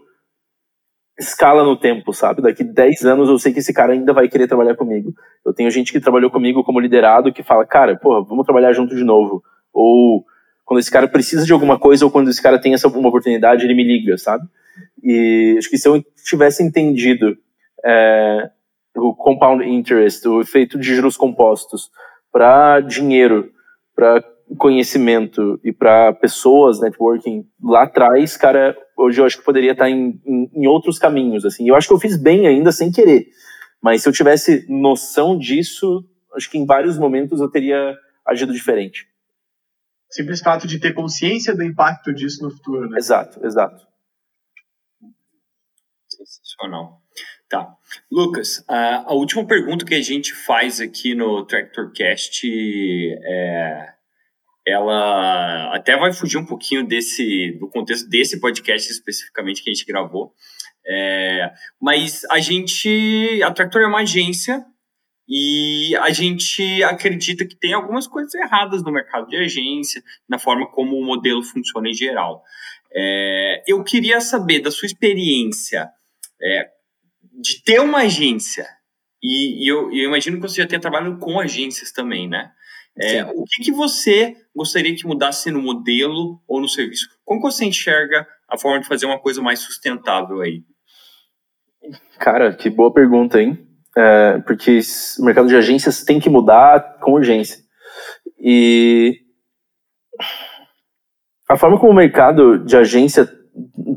escala 1.18 1.62
no 1.64 1.76
tempo, 1.76 2.12
sabe? 2.12 2.42
Daqui 2.42 2.64
10 2.64 3.04
anos 3.04 3.28
eu 3.28 3.38
sei 3.38 3.52
que 3.52 3.58
esse 3.58 3.72
cara 3.72 3.92
ainda 3.92 4.12
vai 4.12 4.28
querer 4.28 4.46
trabalhar 4.46 4.74
comigo. 4.74 5.12
Eu 5.44 5.52
tenho 5.52 5.70
gente 5.70 5.92
que 5.92 6.00
trabalhou 6.00 6.30
comigo 6.30 6.64
como 6.64 6.80
liderado 6.80 7.32
que 7.32 7.42
fala, 7.42 7.66
cara, 7.66 7.96
porra, 7.96 8.24
vamos 8.24 8.44
trabalhar 8.44 8.72
junto 8.72 8.94
de 8.94 9.04
novo. 9.04 9.42
Ou 9.72 10.24
quando 10.64 10.80
esse 10.80 10.90
cara 10.90 11.06
precisa 11.06 11.44
de 11.44 11.52
alguma 11.52 11.78
coisa 11.78 12.04
ou 12.04 12.10
quando 12.10 12.30
esse 12.30 12.42
cara 12.42 12.58
tem 12.58 12.74
essa 12.74 12.88
uma 12.88 13.08
oportunidade, 13.08 13.64
ele 13.64 13.74
me 13.74 13.84
liga, 13.84 14.16
sabe? 14.16 14.44
E 15.02 15.56
acho 15.58 15.68
que 15.68 15.76
se 15.76 15.88
eu 15.88 16.02
tivesse 16.24 16.62
entendido 16.62 17.36
é, 17.84 18.50
o 18.96 19.14
compound 19.14 19.64
interest, 19.64 20.26
o 20.26 20.40
efeito 20.40 20.78
de 20.78 20.94
juros 20.94 21.16
compostos, 21.16 21.90
para 22.32 22.80
dinheiro, 22.80 23.50
para 23.94 24.24
conhecimento 24.56 25.60
e 25.64 25.72
para 25.72 26.12
pessoas, 26.12 26.80
networking, 26.80 27.44
lá 27.62 27.82
atrás, 27.82 28.36
cara, 28.36 28.76
hoje 29.02 29.20
eu 29.20 29.24
acho 29.24 29.38
que 29.38 29.44
poderia 29.44 29.72
estar 29.72 29.88
em, 29.88 30.20
em, 30.24 30.50
em, 30.54 30.66
outros 30.66 30.98
caminhos, 30.98 31.44
assim. 31.44 31.68
Eu 31.68 31.74
acho 31.74 31.88
que 31.88 31.94
eu 31.94 32.00
fiz 32.00 32.16
bem 32.16 32.46
ainda 32.46 32.70
sem 32.72 32.90
querer, 32.90 33.28
mas 33.80 34.02
se 34.02 34.08
eu 34.08 34.12
tivesse 34.12 34.66
noção 34.68 35.36
disso, 35.38 36.04
acho 36.34 36.50
que 36.50 36.58
em 36.58 36.66
vários 36.66 36.98
momentos 36.98 37.40
eu 37.40 37.50
teria 37.50 37.96
agido 38.26 38.52
diferente. 38.52 39.06
Simples 40.10 40.40
fato 40.40 40.66
de 40.66 40.78
ter 40.78 40.92
consciência 40.92 41.54
do 41.54 41.62
impacto 41.62 42.12
disso 42.12 42.44
no 42.44 42.50
futuro, 42.50 42.88
né? 42.88 42.98
Exato, 42.98 43.44
exato. 43.44 43.86
Sensacional. 46.08 47.00
Tá. 47.48 47.74
Lucas, 48.10 48.64
a, 48.66 49.10
a, 49.10 49.12
última 49.12 49.46
pergunta 49.46 49.84
que 49.84 49.94
a 49.94 50.02
gente 50.02 50.32
faz 50.32 50.80
aqui 50.80 51.14
no 51.14 51.44
TractorCast 51.44 52.46
é, 52.46 53.91
ela 54.66 55.74
até 55.74 55.96
vai 55.96 56.12
fugir 56.12 56.38
um 56.38 56.46
pouquinho 56.46 56.86
desse 56.86 57.52
do 57.58 57.68
contexto 57.68 58.08
desse 58.08 58.40
podcast 58.40 58.90
especificamente 58.90 59.62
que 59.62 59.70
a 59.70 59.74
gente 59.74 59.86
gravou. 59.86 60.32
É, 60.86 61.52
mas 61.80 62.24
a 62.30 62.38
gente, 62.40 63.40
a 63.42 63.50
Tractor 63.52 63.82
é 63.82 63.86
uma 63.86 64.00
agência 64.00 64.64
e 65.28 65.96
a 65.96 66.10
gente 66.10 66.82
acredita 66.82 67.46
que 67.46 67.56
tem 67.56 67.72
algumas 67.72 68.06
coisas 68.06 68.34
erradas 68.34 68.82
no 68.82 68.92
mercado 68.92 69.28
de 69.28 69.36
agência, 69.36 70.02
na 70.28 70.38
forma 70.38 70.70
como 70.70 70.96
o 70.96 71.04
modelo 71.04 71.42
funciona 71.42 71.88
em 71.88 71.94
geral. 71.94 72.42
É, 72.92 73.62
eu 73.66 73.82
queria 73.84 74.20
saber 74.20 74.60
da 74.60 74.70
sua 74.70 74.86
experiência. 74.86 75.88
É, 76.40 76.68
de 77.40 77.62
ter 77.62 77.80
uma 77.80 78.00
agência, 78.00 78.66
e, 79.22 79.64
e 79.64 79.68
eu, 79.68 79.90
eu, 79.92 80.08
imagino 80.08 80.36
que 80.36 80.42
você 80.42 80.60
já 80.60 80.66
tenha 80.66 80.80
trabalhado 80.80 81.18
com 81.18 81.40
agências 81.40 81.92
também, 81.92 82.28
né? 82.28 82.52
É, 82.98 83.24
o 83.24 83.44
que, 83.44 83.62
que 83.64 83.72
você 83.72 84.36
gostaria 84.54 84.94
que 84.94 85.06
mudasse 85.06 85.50
no 85.50 85.62
modelo 85.62 86.40
ou 86.46 86.60
no 86.60 86.68
serviço? 86.68 87.08
Como 87.24 87.40
você 87.40 87.64
enxerga 87.64 88.26
a 88.48 88.58
forma 88.58 88.80
de 88.80 88.86
fazer 88.86 89.06
uma 89.06 89.18
coisa 89.18 89.40
mais 89.40 89.60
sustentável 89.60 90.40
aí? 90.40 90.62
Cara, 92.18 92.54
que 92.54 92.68
boa 92.68 92.92
pergunta, 92.92 93.40
hein? 93.40 93.66
É, 93.96 94.38
porque 94.40 94.80
o 95.18 95.24
mercado 95.24 95.48
de 95.48 95.56
agências 95.56 96.04
tem 96.04 96.20
que 96.20 96.30
mudar 96.30 96.98
com 97.00 97.12
urgência. 97.12 97.58
E 98.38 99.20
a 101.48 101.56
forma 101.56 101.78
como 101.78 101.92
o 101.92 101.96
mercado 101.96 102.58
de 102.58 102.76
agência 102.76 103.28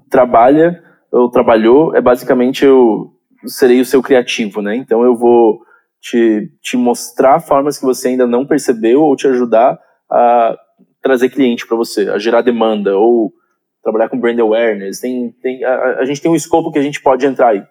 trabalha 0.09 0.83
ou 1.11 1.29
trabalhou 1.29 1.95
é 1.95 2.01
basicamente 2.01 2.65
o 2.65 3.13
serei 3.45 3.79
o 3.79 3.85
seu 3.85 4.01
criativo, 4.01 4.61
né? 4.61 4.75
Então 4.75 5.03
eu 5.03 5.15
vou 5.15 5.61
te, 6.05 6.51
te 6.61 6.77
mostrar 6.77 7.39
formas 7.39 7.79
que 7.79 7.85
você 7.85 8.09
ainda 8.09 8.27
não 8.27 8.45
percebeu 8.45 9.01
ou 9.01 9.15
te 9.15 9.27
ajudar 9.27 9.79
a 10.09 10.55
trazer 11.01 11.29
cliente 11.29 11.65
para 11.65 11.75
você, 11.75 12.09
a 12.09 12.19
gerar 12.19 12.41
demanda 12.41 12.95
ou 12.95 13.33
trabalhar 13.81 14.07
com 14.07 14.19
brand 14.19 14.39
awareness. 14.39 14.99
Tem, 14.99 15.31
tem, 15.41 15.63
a, 15.63 15.99
a 15.99 16.05
gente 16.05 16.21
tem 16.21 16.29
um 16.29 16.35
escopo 16.35 16.71
que 16.71 16.77
a 16.77 16.81
gente 16.83 17.01
pode 17.01 17.25
entrar 17.25 17.49
aí. 17.49 17.63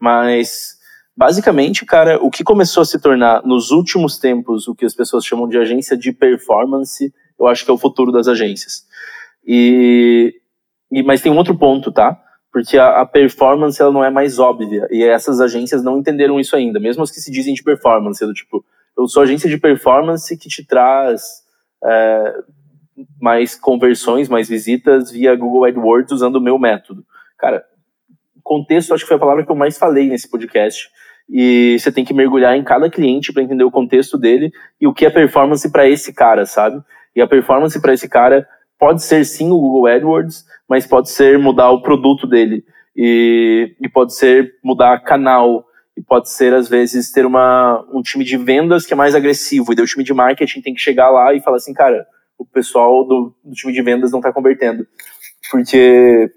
Mas, 0.00 0.78
basicamente, 1.14 1.84
cara, 1.84 2.18
o 2.22 2.30
que 2.30 2.42
começou 2.42 2.80
a 2.80 2.86
se 2.86 2.98
tornar 2.98 3.42
nos 3.44 3.70
últimos 3.70 4.18
tempos 4.18 4.66
o 4.66 4.74
que 4.74 4.86
as 4.86 4.94
pessoas 4.94 5.26
chamam 5.26 5.46
de 5.46 5.58
agência 5.58 5.94
de 5.94 6.10
performance, 6.10 7.12
eu 7.38 7.46
acho 7.46 7.66
que 7.66 7.70
é 7.70 7.74
o 7.74 7.78
futuro 7.78 8.10
das 8.10 8.28
agências. 8.28 8.84
E, 9.46 10.32
e 10.90 11.02
mas 11.02 11.20
tem 11.20 11.30
um 11.30 11.36
outro 11.36 11.56
ponto, 11.56 11.92
tá? 11.92 12.18
Porque 12.54 12.78
a, 12.78 13.00
a, 13.00 13.04
performance 13.04 13.82
ela 13.82 13.90
não 13.90 14.04
é 14.04 14.10
mais 14.10 14.38
óbvia 14.38 14.86
e 14.88 15.02
essas 15.02 15.40
agências 15.40 15.82
não 15.82 15.98
entenderam 15.98 16.38
isso 16.38 16.54
ainda, 16.54 16.78
mesmo 16.78 17.02
as 17.02 17.10
que 17.10 17.18
se 17.18 17.28
dizem 17.28 17.52
de 17.52 17.64
performance, 17.64 18.24
do 18.24 18.32
tipo, 18.32 18.64
eu 18.96 19.08
sou 19.08 19.24
agência 19.24 19.50
de 19.50 19.58
performance 19.58 20.38
que 20.38 20.48
te 20.48 20.64
traz 20.64 21.42
é, 21.82 22.34
mais 23.20 23.56
conversões, 23.56 24.28
mais 24.28 24.48
visitas 24.48 25.10
via 25.10 25.34
Google 25.34 25.64
AdWords 25.64 26.12
usando 26.12 26.36
o 26.36 26.40
meu 26.40 26.56
método. 26.56 27.04
Cara, 27.36 27.64
contexto 28.40 28.94
acho 28.94 29.02
que 29.02 29.08
foi 29.08 29.16
a 29.16 29.20
palavra 29.20 29.44
que 29.44 29.50
eu 29.50 29.56
mais 29.56 29.76
falei 29.76 30.08
nesse 30.08 30.30
podcast 30.30 30.88
e 31.28 31.76
você 31.80 31.90
tem 31.90 32.04
que 32.04 32.14
mergulhar 32.14 32.56
em 32.56 32.62
cada 32.62 32.88
cliente 32.88 33.32
para 33.32 33.42
entender 33.42 33.64
o 33.64 33.70
contexto 33.70 34.16
dele 34.16 34.52
e 34.80 34.86
o 34.86 34.94
que 34.94 35.04
é 35.04 35.10
performance 35.10 35.68
para 35.72 35.88
esse 35.88 36.14
cara, 36.14 36.46
sabe? 36.46 36.80
E 37.16 37.20
a 37.20 37.26
performance 37.26 37.82
para 37.82 37.94
esse 37.94 38.08
cara 38.08 38.46
pode 38.84 39.02
ser 39.02 39.24
sim 39.24 39.50
o 39.50 39.58
Google 39.58 39.86
AdWords, 39.86 40.44
mas 40.68 40.86
pode 40.86 41.08
ser 41.08 41.38
mudar 41.38 41.70
o 41.70 41.80
produto 41.80 42.26
dele. 42.26 42.62
E, 42.94 43.74
e 43.80 43.88
pode 43.88 44.14
ser 44.14 44.56
mudar 44.62 45.02
canal. 45.02 45.64
E 45.96 46.02
pode 46.02 46.28
ser 46.28 46.52
às 46.52 46.68
vezes 46.68 47.10
ter 47.10 47.24
uma, 47.24 47.82
um 47.90 48.02
time 48.02 48.26
de 48.26 48.36
vendas 48.36 48.84
que 48.84 48.92
é 48.92 48.96
mais 48.96 49.14
agressivo. 49.14 49.72
E 49.72 49.74
daí 49.74 49.86
o 49.86 49.88
time 49.88 50.04
de 50.04 50.12
marketing 50.12 50.60
tem 50.60 50.74
que 50.74 50.82
chegar 50.82 51.08
lá 51.08 51.32
e 51.32 51.40
falar 51.40 51.56
assim, 51.56 51.72
cara, 51.72 52.06
o 52.36 52.44
pessoal 52.44 53.06
do, 53.06 53.34
do 53.42 53.54
time 53.54 53.72
de 53.72 53.80
vendas 53.80 54.12
não 54.12 54.18
está 54.18 54.30
convertendo. 54.30 54.86
Porque 55.50 56.30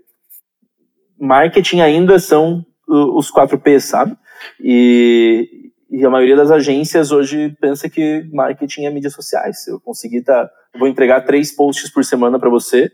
marketing 1.20 1.82
ainda 1.82 2.18
são 2.18 2.66
os 2.88 3.30
4 3.30 3.60
P, 3.60 3.78
sabe? 3.82 4.16
E, 4.64 5.67
e 5.90 6.06
a 6.06 6.10
maioria 6.10 6.36
das 6.36 6.52
agências 6.52 7.12
hoje 7.12 7.56
pensa 7.62 7.90
que 7.90 8.28
marketing 8.34 8.86
é 8.86 8.90
mídias 8.90 9.14
sociais. 9.14 9.68
Eu 9.68 9.80
consegui 9.80 10.22
tá, 10.22 10.50
vou 10.78 10.88
entregar 10.88 11.22
três 11.22 11.56
posts 11.56 11.92
por 11.92 12.04
semana 12.04 12.40
para 12.40 12.50
você 12.50 12.92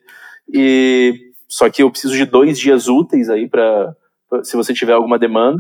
e 0.52 1.14
só 1.48 1.70
que 1.70 1.84
eu 1.84 1.90
preciso 1.90 2.15
de 2.15 2.26
dois 2.26 2.60
dias 2.60 2.88
úteis 2.88 3.30
aí 3.30 3.48
para 3.49 3.95
se 4.44 4.56
você 4.56 4.74
tiver 4.74 4.94
alguma 4.94 5.18
demanda 5.18 5.60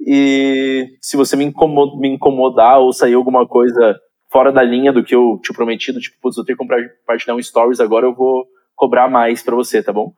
e 0.00 0.96
se 1.00 1.16
você 1.16 1.36
me, 1.36 1.44
me 1.44 2.08
incomodar 2.08 2.78
ou 2.80 2.92
sair 2.92 3.14
alguma 3.14 3.46
coisa 3.46 3.98
fora 4.30 4.50
da 4.50 4.62
linha 4.62 4.92
do 4.92 5.04
que 5.04 5.14
eu 5.14 5.38
te 5.42 5.52
prometido, 5.52 6.00
tipo, 6.00 6.16
putz, 6.20 6.36
eu 6.38 6.44
tenho 6.44 6.56
que 6.56 6.64
compartilhar 6.64 7.34
um 7.34 7.42
stories 7.42 7.80
agora, 7.80 8.06
eu 8.06 8.14
vou 8.14 8.46
cobrar 8.74 9.08
mais 9.08 9.42
para 9.42 9.54
você, 9.54 9.82
tá 9.82 9.92
bom? 9.92 10.12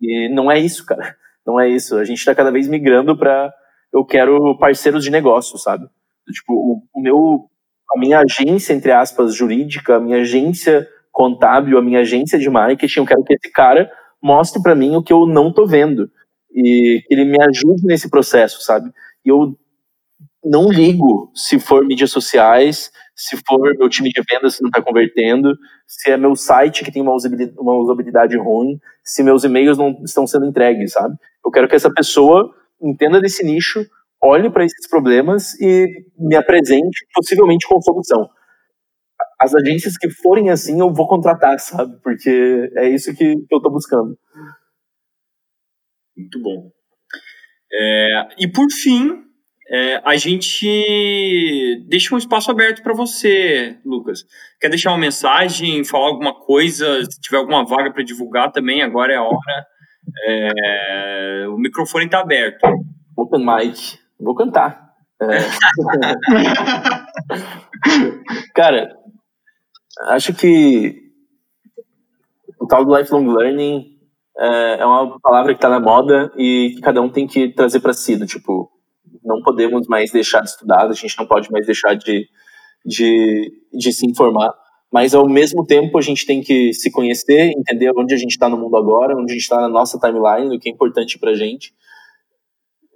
E 0.00 0.28
não 0.34 0.50
é 0.50 0.58
isso, 0.58 0.84
cara. 0.86 1.14
Não 1.46 1.60
é 1.60 1.68
isso. 1.68 1.96
A 1.96 2.04
gente 2.04 2.18
está 2.18 2.34
cada 2.34 2.50
vez 2.50 2.66
migrando 2.66 3.16
para 3.16 3.52
eu 3.92 4.04
quero 4.04 4.56
parceiros 4.58 5.04
de 5.04 5.10
negócio, 5.10 5.56
sabe? 5.58 5.86
Tipo, 6.32 6.52
o, 6.52 6.82
o 6.94 7.00
meu, 7.00 7.46
a 7.94 7.98
minha 7.98 8.20
agência, 8.20 8.72
entre 8.72 8.92
aspas, 8.92 9.34
jurídica, 9.34 9.96
a 9.96 10.00
minha 10.00 10.18
agência 10.18 10.86
contábil, 11.10 11.78
a 11.78 11.82
minha 11.82 12.00
agência 12.00 12.38
de 12.38 12.48
marketing, 12.48 13.00
eu 13.00 13.06
quero 13.06 13.24
que 13.24 13.34
esse 13.34 13.52
cara 13.52 13.90
mostre 14.22 14.62
para 14.62 14.74
mim 14.74 14.96
o 14.96 15.02
que 15.02 15.12
eu 15.12 15.26
não 15.26 15.52
tô 15.52 15.66
vendo 15.66 16.10
e 16.52 17.02
que 17.06 17.14
ele 17.14 17.24
me 17.24 17.40
ajude 17.40 17.84
nesse 17.84 18.08
processo, 18.10 18.62
sabe? 18.62 18.90
E 19.24 19.28
eu 19.28 19.56
não 20.44 20.70
ligo 20.70 21.30
se 21.34 21.58
for 21.58 21.84
mídias 21.84 22.10
sociais, 22.10 22.90
se 23.14 23.36
for 23.46 23.74
meu 23.76 23.88
time 23.88 24.10
de 24.10 24.22
vendas 24.30 24.56
que 24.56 24.62
não 24.62 24.68
está 24.68 24.80
convertendo, 24.80 25.56
se 25.86 26.10
é 26.10 26.16
meu 26.16 26.36
site 26.36 26.84
que 26.84 26.92
tem 26.92 27.02
uma 27.02 27.12
usabilidade, 27.12 27.58
uma 27.58 27.76
usabilidade 27.76 28.36
ruim, 28.36 28.78
se 29.02 29.22
meus 29.22 29.42
e-mails 29.44 29.76
não 29.76 30.00
estão 30.04 30.26
sendo 30.26 30.46
entregues, 30.46 30.92
sabe? 30.92 31.16
Eu 31.44 31.50
quero 31.50 31.68
que 31.68 31.74
essa 31.74 31.92
pessoa 31.92 32.54
entenda 32.80 33.20
desse 33.20 33.44
nicho, 33.44 33.84
olhe 34.22 34.50
para 34.50 34.64
esses 34.64 34.88
problemas 34.88 35.54
e 35.60 35.86
me 36.18 36.36
apresente 36.36 37.06
possivelmente 37.14 37.66
com 37.66 37.80
solução. 37.80 38.28
As 39.40 39.54
agências 39.54 39.96
que 39.96 40.10
forem 40.10 40.50
assim, 40.50 40.80
eu 40.80 40.92
vou 40.92 41.06
contratar, 41.06 41.58
sabe? 41.60 41.96
Porque 42.02 42.70
é 42.76 42.88
isso 42.88 43.14
que, 43.14 43.24
eu 43.24 43.56
estou 43.56 43.72
buscando. 43.72 44.18
Muito 46.16 46.42
bom. 46.42 46.70
É, 47.72 48.28
e 48.38 48.48
por 48.48 48.66
fim, 48.72 49.22
é, 49.70 50.00
a 50.04 50.16
gente 50.16 50.66
deixa 51.88 52.14
um 52.14 52.18
espaço 52.18 52.50
aberto 52.50 52.82
para 52.82 52.94
você, 52.94 53.78
Lucas. 53.84 54.24
Quer 54.60 54.70
deixar 54.70 54.90
uma 54.90 54.98
mensagem, 54.98 55.84
falar 55.84 56.08
alguma 56.08 56.34
coisa? 56.34 57.04
Se 57.04 57.20
tiver 57.20 57.36
alguma 57.36 57.64
vaga 57.64 57.92
para 57.92 58.02
divulgar 58.02 58.50
também, 58.50 58.82
agora 58.82 59.12
é 59.12 59.16
a 59.16 59.22
hora. 59.22 59.66
É, 60.26 61.46
o 61.48 61.58
microfone 61.58 62.06
está 62.06 62.20
aberto. 62.20 62.66
Open 63.16 63.44
mic. 63.44 63.98
Vou 64.20 64.34
cantar. 64.34 64.88
É. 65.20 65.26
Cara, 68.54 68.94
acho 70.08 70.34
que 70.34 71.08
o 72.60 72.66
tal 72.66 72.84
do 72.84 72.96
lifelong 72.96 73.26
learning 73.26 73.98
é, 74.38 74.80
é 74.80 74.86
uma 74.86 75.18
palavra 75.20 75.52
que 75.52 75.58
está 75.58 75.68
na 75.68 75.80
moda 75.80 76.32
e 76.36 76.72
que 76.76 76.80
cada 76.80 77.02
um 77.02 77.08
tem 77.08 77.26
que 77.26 77.48
trazer 77.48 77.80
para 77.80 77.92
si. 77.92 78.16
Do, 78.16 78.26
tipo, 78.26 78.70
não 79.24 79.42
podemos 79.42 79.86
mais 79.88 80.10
deixar 80.10 80.40
de 80.40 80.50
estudar, 80.50 80.86
a 80.86 80.92
gente 80.92 81.18
não 81.18 81.26
pode 81.26 81.50
mais 81.50 81.66
deixar 81.66 81.94
de, 81.94 82.28
de, 82.84 83.52
de 83.72 83.92
se 83.92 84.06
informar, 84.06 84.54
mas 84.92 85.14
ao 85.14 85.28
mesmo 85.28 85.66
tempo 85.66 85.98
a 85.98 86.00
gente 86.00 86.24
tem 86.24 86.40
que 86.40 86.72
se 86.72 86.90
conhecer, 86.90 87.52
entender 87.56 87.90
onde 87.96 88.14
a 88.14 88.16
gente 88.16 88.30
está 88.30 88.48
no 88.48 88.56
mundo 88.56 88.76
agora, 88.76 89.16
onde 89.16 89.32
a 89.32 89.34
gente 89.34 89.42
está 89.42 89.60
na 89.60 89.68
nossa 89.68 89.98
timeline, 89.98 90.56
o 90.56 90.60
que 90.60 90.68
é 90.68 90.72
importante 90.72 91.18
para 91.18 91.32
a 91.32 91.34
gente, 91.34 91.74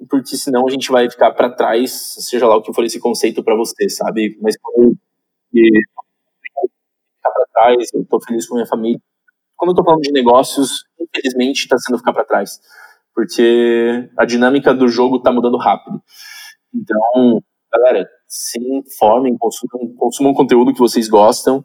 porque 0.08 0.36
senão 0.36 0.66
a 0.66 0.70
gente 0.70 0.90
vai 0.90 1.10
ficar 1.10 1.32
para 1.32 1.50
trás, 1.50 2.16
seja 2.20 2.46
lá 2.46 2.56
o 2.56 2.62
que 2.62 2.72
for 2.72 2.84
esse 2.84 3.00
conceito 3.00 3.42
para 3.42 3.56
você, 3.56 3.88
sabe? 3.88 4.38
Mas 4.40 4.56
quando 4.60 4.90
eu 4.90 4.94
ficar 7.16 7.30
para 7.32 7.46
trás, 7.52 7.88
eu 7.94 8.02
estou 8.02 8.20
feliz 8.22 8.46
com 8.46 8.54
minha 8.54 8.66
família. 8.66 9.00
Quando 9.56 9.70
eu 9.70 9.72
estou 9.72 9.84
falando 9.84 10.02
de 10.02 10.12
negócios, 10.12 10.84
infelizmente 11.00 11.60
está 11.60 11.76
sendo 11.78 11.98
ficar 11.98 12.12
para 12.12 12.24
trás 12.24 12.60
porque 13.14 14.08
a 14.16 14.24
dinâmica 14.24 14.74
do 14.74 14.88
jogo 14.88 15.16
está 15.16 15.30
mudando 15.30 15.56
rápido. 15.58 16.02
Então, 16.74 17.42
galera, 17.72 18.08
se 18.26 18.58
informem, 18.58 19.36
consumam, 19.36 19.94
consumam 19.96 20.34
conteúdo 20.34 20.72
que 20.72 20.78
vocês 20.78 21.08
gostam, 21.08 21.62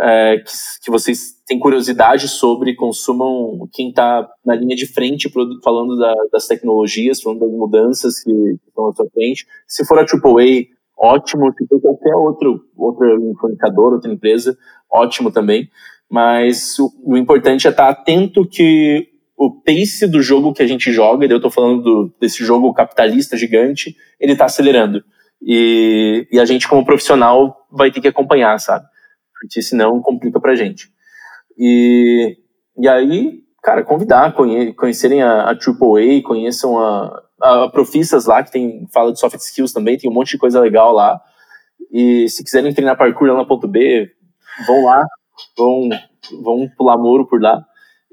é, 0.00 0.38
que, 0.38 0.52
que, 0.84 0.90
vocês 0.90 1.34
têm 1.46 1.58
curiosidade 1.58 2.26
sobre, 2.28 2.74
consumam 2.74 3.68
quem 3.72 3.90
está 3.90 4.28
na 4.44 4.54
linha 4.54 4.74
de 4.74 4.86
frente 4.86 5.30
falando 5.62 5.98
da, 5.98 6.14
das 6.32 6.46
tecnologias, 6.46 7.20
falando 7.20 7.40
das 7.40 7.50
mudanças 7.50 8.22
que, 8.22 8.30
estão 8.66 8.88
à 8.88 8.92
sua 8.92 9.06
frente. 9.10 9.46
Se 9.66 9.84
for 9.84 9.98
a 9.98 10.02
AAA, 10.02 10.68
ótimo. 10.96 11.52
Se 11.56 11.66
for 11.66 11.80
qualquer 11.80 12.14
outro, 12.14 12.64
outro 12.76 13.30
influenciador, 13.30 13.94
outra 13.94 14.10
empresa, 14.10 14.56
ótimo 14.90 15.30
também. 15.30 15.68
Mas 16.10 16.78
o, 16.78 16.90
o 17.04 17.16
importante 17.16 17.66
é 17.66 17.70
estar 17.70 17.88
atento 17.88 18.48
que 18.48 19.08
o 19.36 19.50
pace 19.50 20.06
do 20.06 20.22
jogo 20.22 20.52
que 20.52 20.62
a 20.62 20.66
gente 20.66 20.92
joga, 20.92 21.26
eu 21.26 21.36
estou 21.36 21.50
falando 21.50 21.82
do, 21.82 22.14
desse 22.20 22.44
jogo 22.44 22.74
capitalista 22.74 23.36
gigante, 23.36 23.96
ele 24.18 24.32
está 24.32 24.44
acelerando. 24.46 25.02
E, 25.42 26.26
e, 26.30 26.38
a 26.38 26.44
gente, 26.44 26.68
como 26.68 26.84
profissional, 26.84 27.66
vai 27.70 27.90
ter 27.90 28.00
que 28.02 28.08
acompanhar, 28.08 28.58
sabe? 28.60 28.84
Porque 29.40 29.62
senão 29.62 30.02
complica 30.02 30.38
pra 30.38 30.54
gente. 30.54 30.90
E, 31.58 32.36
e 32.78 32.88
aí, 32.88 33.40
cara, 33.62 33.82
convidar, 33.82 34.34
conhe, 34.34 34.72
conhecerem 34.74 35.22
a, 35.22 35.42
a 35.42 35.50
AAA, 35.50 36.22
conheçam 36.22 36.78
a, 36.78 37.22
a, 37.40 37.68
Profissas 37.68 38.26
lá, 38.26 38.42
que 38.42 38.52
tem, 38.52 38.86
fala 38.92 39.12
de 39.12 39.18
soft 39.18 39.38
skills 39.38 39.72
também, 39.72 39.96
tem 39.96 40.10
um 40.10 40.14
monte 40.14 40.32
de 40.32 40.38
coisa 40.38 40.60
legal 40.60 40.92
lá. 40.92 41.20
E 41.90 42.28
se 42.28 42.44
quiserem 42.44 42.72
treinar 42.74 42.96
parkour 42.96 43.28
lá 43.28 43.36
na 43.36 43.44
ponto 43.44 43.66
B, 43.66 44.10
vão 44.66 44.84
lá, 44.84 45.04
vão, 45.56 45.88
vão 46.42 46.68
pular 46.76 46.98
muro 46.98 47.26
por 47.26 47.40
lá. 47.40 47.64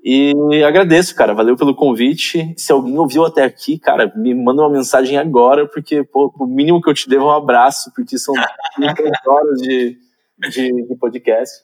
E 0.03 0.33
agradeço, 0.65 1.13
cara. 1.15 1.33
Valeu 1.33 1.57
pelo 1.57 1.75
convite. 1.75 2.53
Se 2.55 2.71
alguém 2.71 2.97
ouviu 2.97 3.25
até 3.25 3.43
aqui, 3.43 3.77
cara, 3.77 4.11
me 4.15 4.33
manda 4.33 4.61
uma 4.61 4.69
mensagem 4.69 5.17
agora, 5.17 5.67
porque 5.67 6.03
pô, 6.03 6.33
o 6.39 6.45
mínimo 6.45 6.81
que 6.81 6.89
eu 6.89 6.93
te 6.93 7.09
devo 7.09 7.25
é 7.25 7.27
um 7.27 7.35
abraço, 7.35 7.91
porque 7.93 8.17
são 8.17 8.33
horas 9.27 9.61
de, 9.61 9.97
de, 10.39 10.87
de, 10.87 10.95
podcast. 10.97 11.63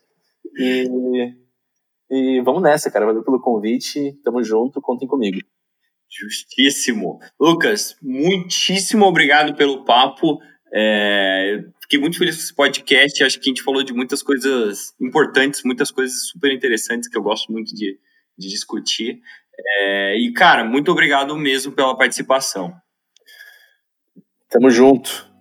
E, 0.58 0.86
e 2.10 2.41
vamos 2.41 2.62
nessa, 2.62 2.91
cara. 2.91 3.06
Valeu 3.06 3.24
pelo 3.24 3.41
convite. 3.41 4.14
Tamo 4.24 4.44
junto, 4.44 4.82
contem 4.82 5.08
comigo. 5.08 5.40
Justíssimo. 6.10 7.20
Lucas, 7.40 7.95
muitíssimo 8.02 9.06
obrigado 9.06 9.56
pelo 9.56 9.84
papo. 9.84 10.40
É, 10.76 11.64
fiquei 11.82 12.00
muito 12.00 12.18
feliz 12.18 12.36
com 12.36 12.41
esse 12.41 12.56
podcast. 12.56 13.24
Acho 13.24 13.40
que 13.40 13.50
a 13.50 13.52
gente 13.52 13.64
falou 13.64 13.84
de 13.84 13.94
muitas 13.94 14.22
coisas 14.22 14.94
importantes, 15.00 15.64
muitas 15.64 15.91
coisas 15.91 16.28
super 16.30 16.52
interessantes 16.52 17.10
que 17.10 17.18
eu 17.18 17.24
gosto 17.24 17.52
muito 17.52 17.74
de, 17.76 18.00
de 18.38 18.50
discutir. 18.50 19.20
É, 19.80 20.18
e, 20.18 20.34
cara, 20.34 20.64
muito 20.64 20.91
obrigado 20.91 21.36
mesmo 21.38 21.72
pela 21.72 21.95
participação. 21.95 22.74
Tamo 24.50 24.70
junto. 24.70 25.32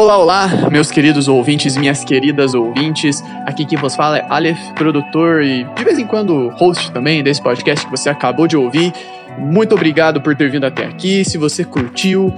Olá, 0.00 0.16
olá, 0.16 0.48
meus 0.72 0.90
queridos 0.90 1.28
ouvintes 1.28 1.76
minhas 1.76 2.02
queridas 2.02 2.54
ouvintes. 2.54 3.22
Aqui 3.44 3.66
quem 3.66 3.76
vos 3.76 3.94
fala 3.94 4.16
é 4.16 4.26
Aleph, 4.30 4.58
produtor 4.74 5.42
e 5.44 5.62
de 5.62 5.84
vez 5.84 5.98
em 5.98 6.06
quando 6.06 6.48
host 6.54 6.90
também 6.90 7.22
desse 7.22 7.42
podcast 7.42 7.84
que 7.84 7.90
você 7.90 8.08
acabou 8.08 8.46
de 8.46 8.56
ouvir. 8.56 8.94
Muito 9.36 9.74
obrigado 9.74 10.18
por 10.18 10.34
ter 10.34 10.50
vindo 10.50 10.64
até 10.64 10.86
aqui. 10.86 11.22
Se 11.22 11.36
você 11.36 11.66
curtiu, 11.66 12.32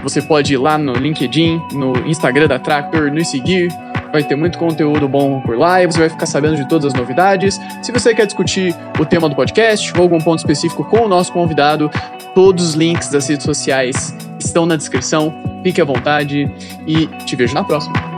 você 0.00 0.22
pode 0.22 0.54
ir 0.54 0.58
lá 0.58 0.78
no 0.78 0.92
LinkedIn, 0.92 1.60
no 1.72 1.92
Instagram 2.06 2.46
da 2.46 2.56
Tractor, 2.56 3.12
nos 3.12 3.26
seguir, 3.28 3.68
vai 4.12 4.22
ter 4.22 4.36
muito 4.36 4.58
conteúdo 4.58 5.08
bom 5.08 5.40
por 5.40 5.56
lá 5.56 5.82
e 5.82 5.86
você 5.86 6.00
vai 6.00 6.08
ficar 6.08 6.26
sabendo 6.26 6.56
de 6.56 6.68
todas 6.68 6.86
as 6.86 6.94
novidades. 6.94 7.60
Se 7.82 7.92
você 7.92 8.14
quer 8.14 8.26
discutir 8.26 8.74
o 8.98 9.04
tema 9.04 9.28
do 9.28 9.34
podcast 9.34 9.92
ou 9.96 10.02
algum 10.02 10.18
ponto 10.18 10.38
específico 10.38 10.84
com 10.84 11.04
o 11.04 11.08
nosso 11.08 11.32
convidado, 11.32 11.90
todos 12.34 12.70
os 12.70 12.74
links 12.74 13.10
das 13.10 13.28
redes 13.28 13.44
sociais 13.44 14.14
estão 14.38 14.66
na 14.66 14.76
descrição. 14.76 15.34
Fique 15.62 15.80
à 15.80 15.84
vontade 15.84 16.50
e 16.86 17.06
te 17.24 17.36
vejo 17.36 17.54
na 17.54 17.64
próxima. 17.64 18.17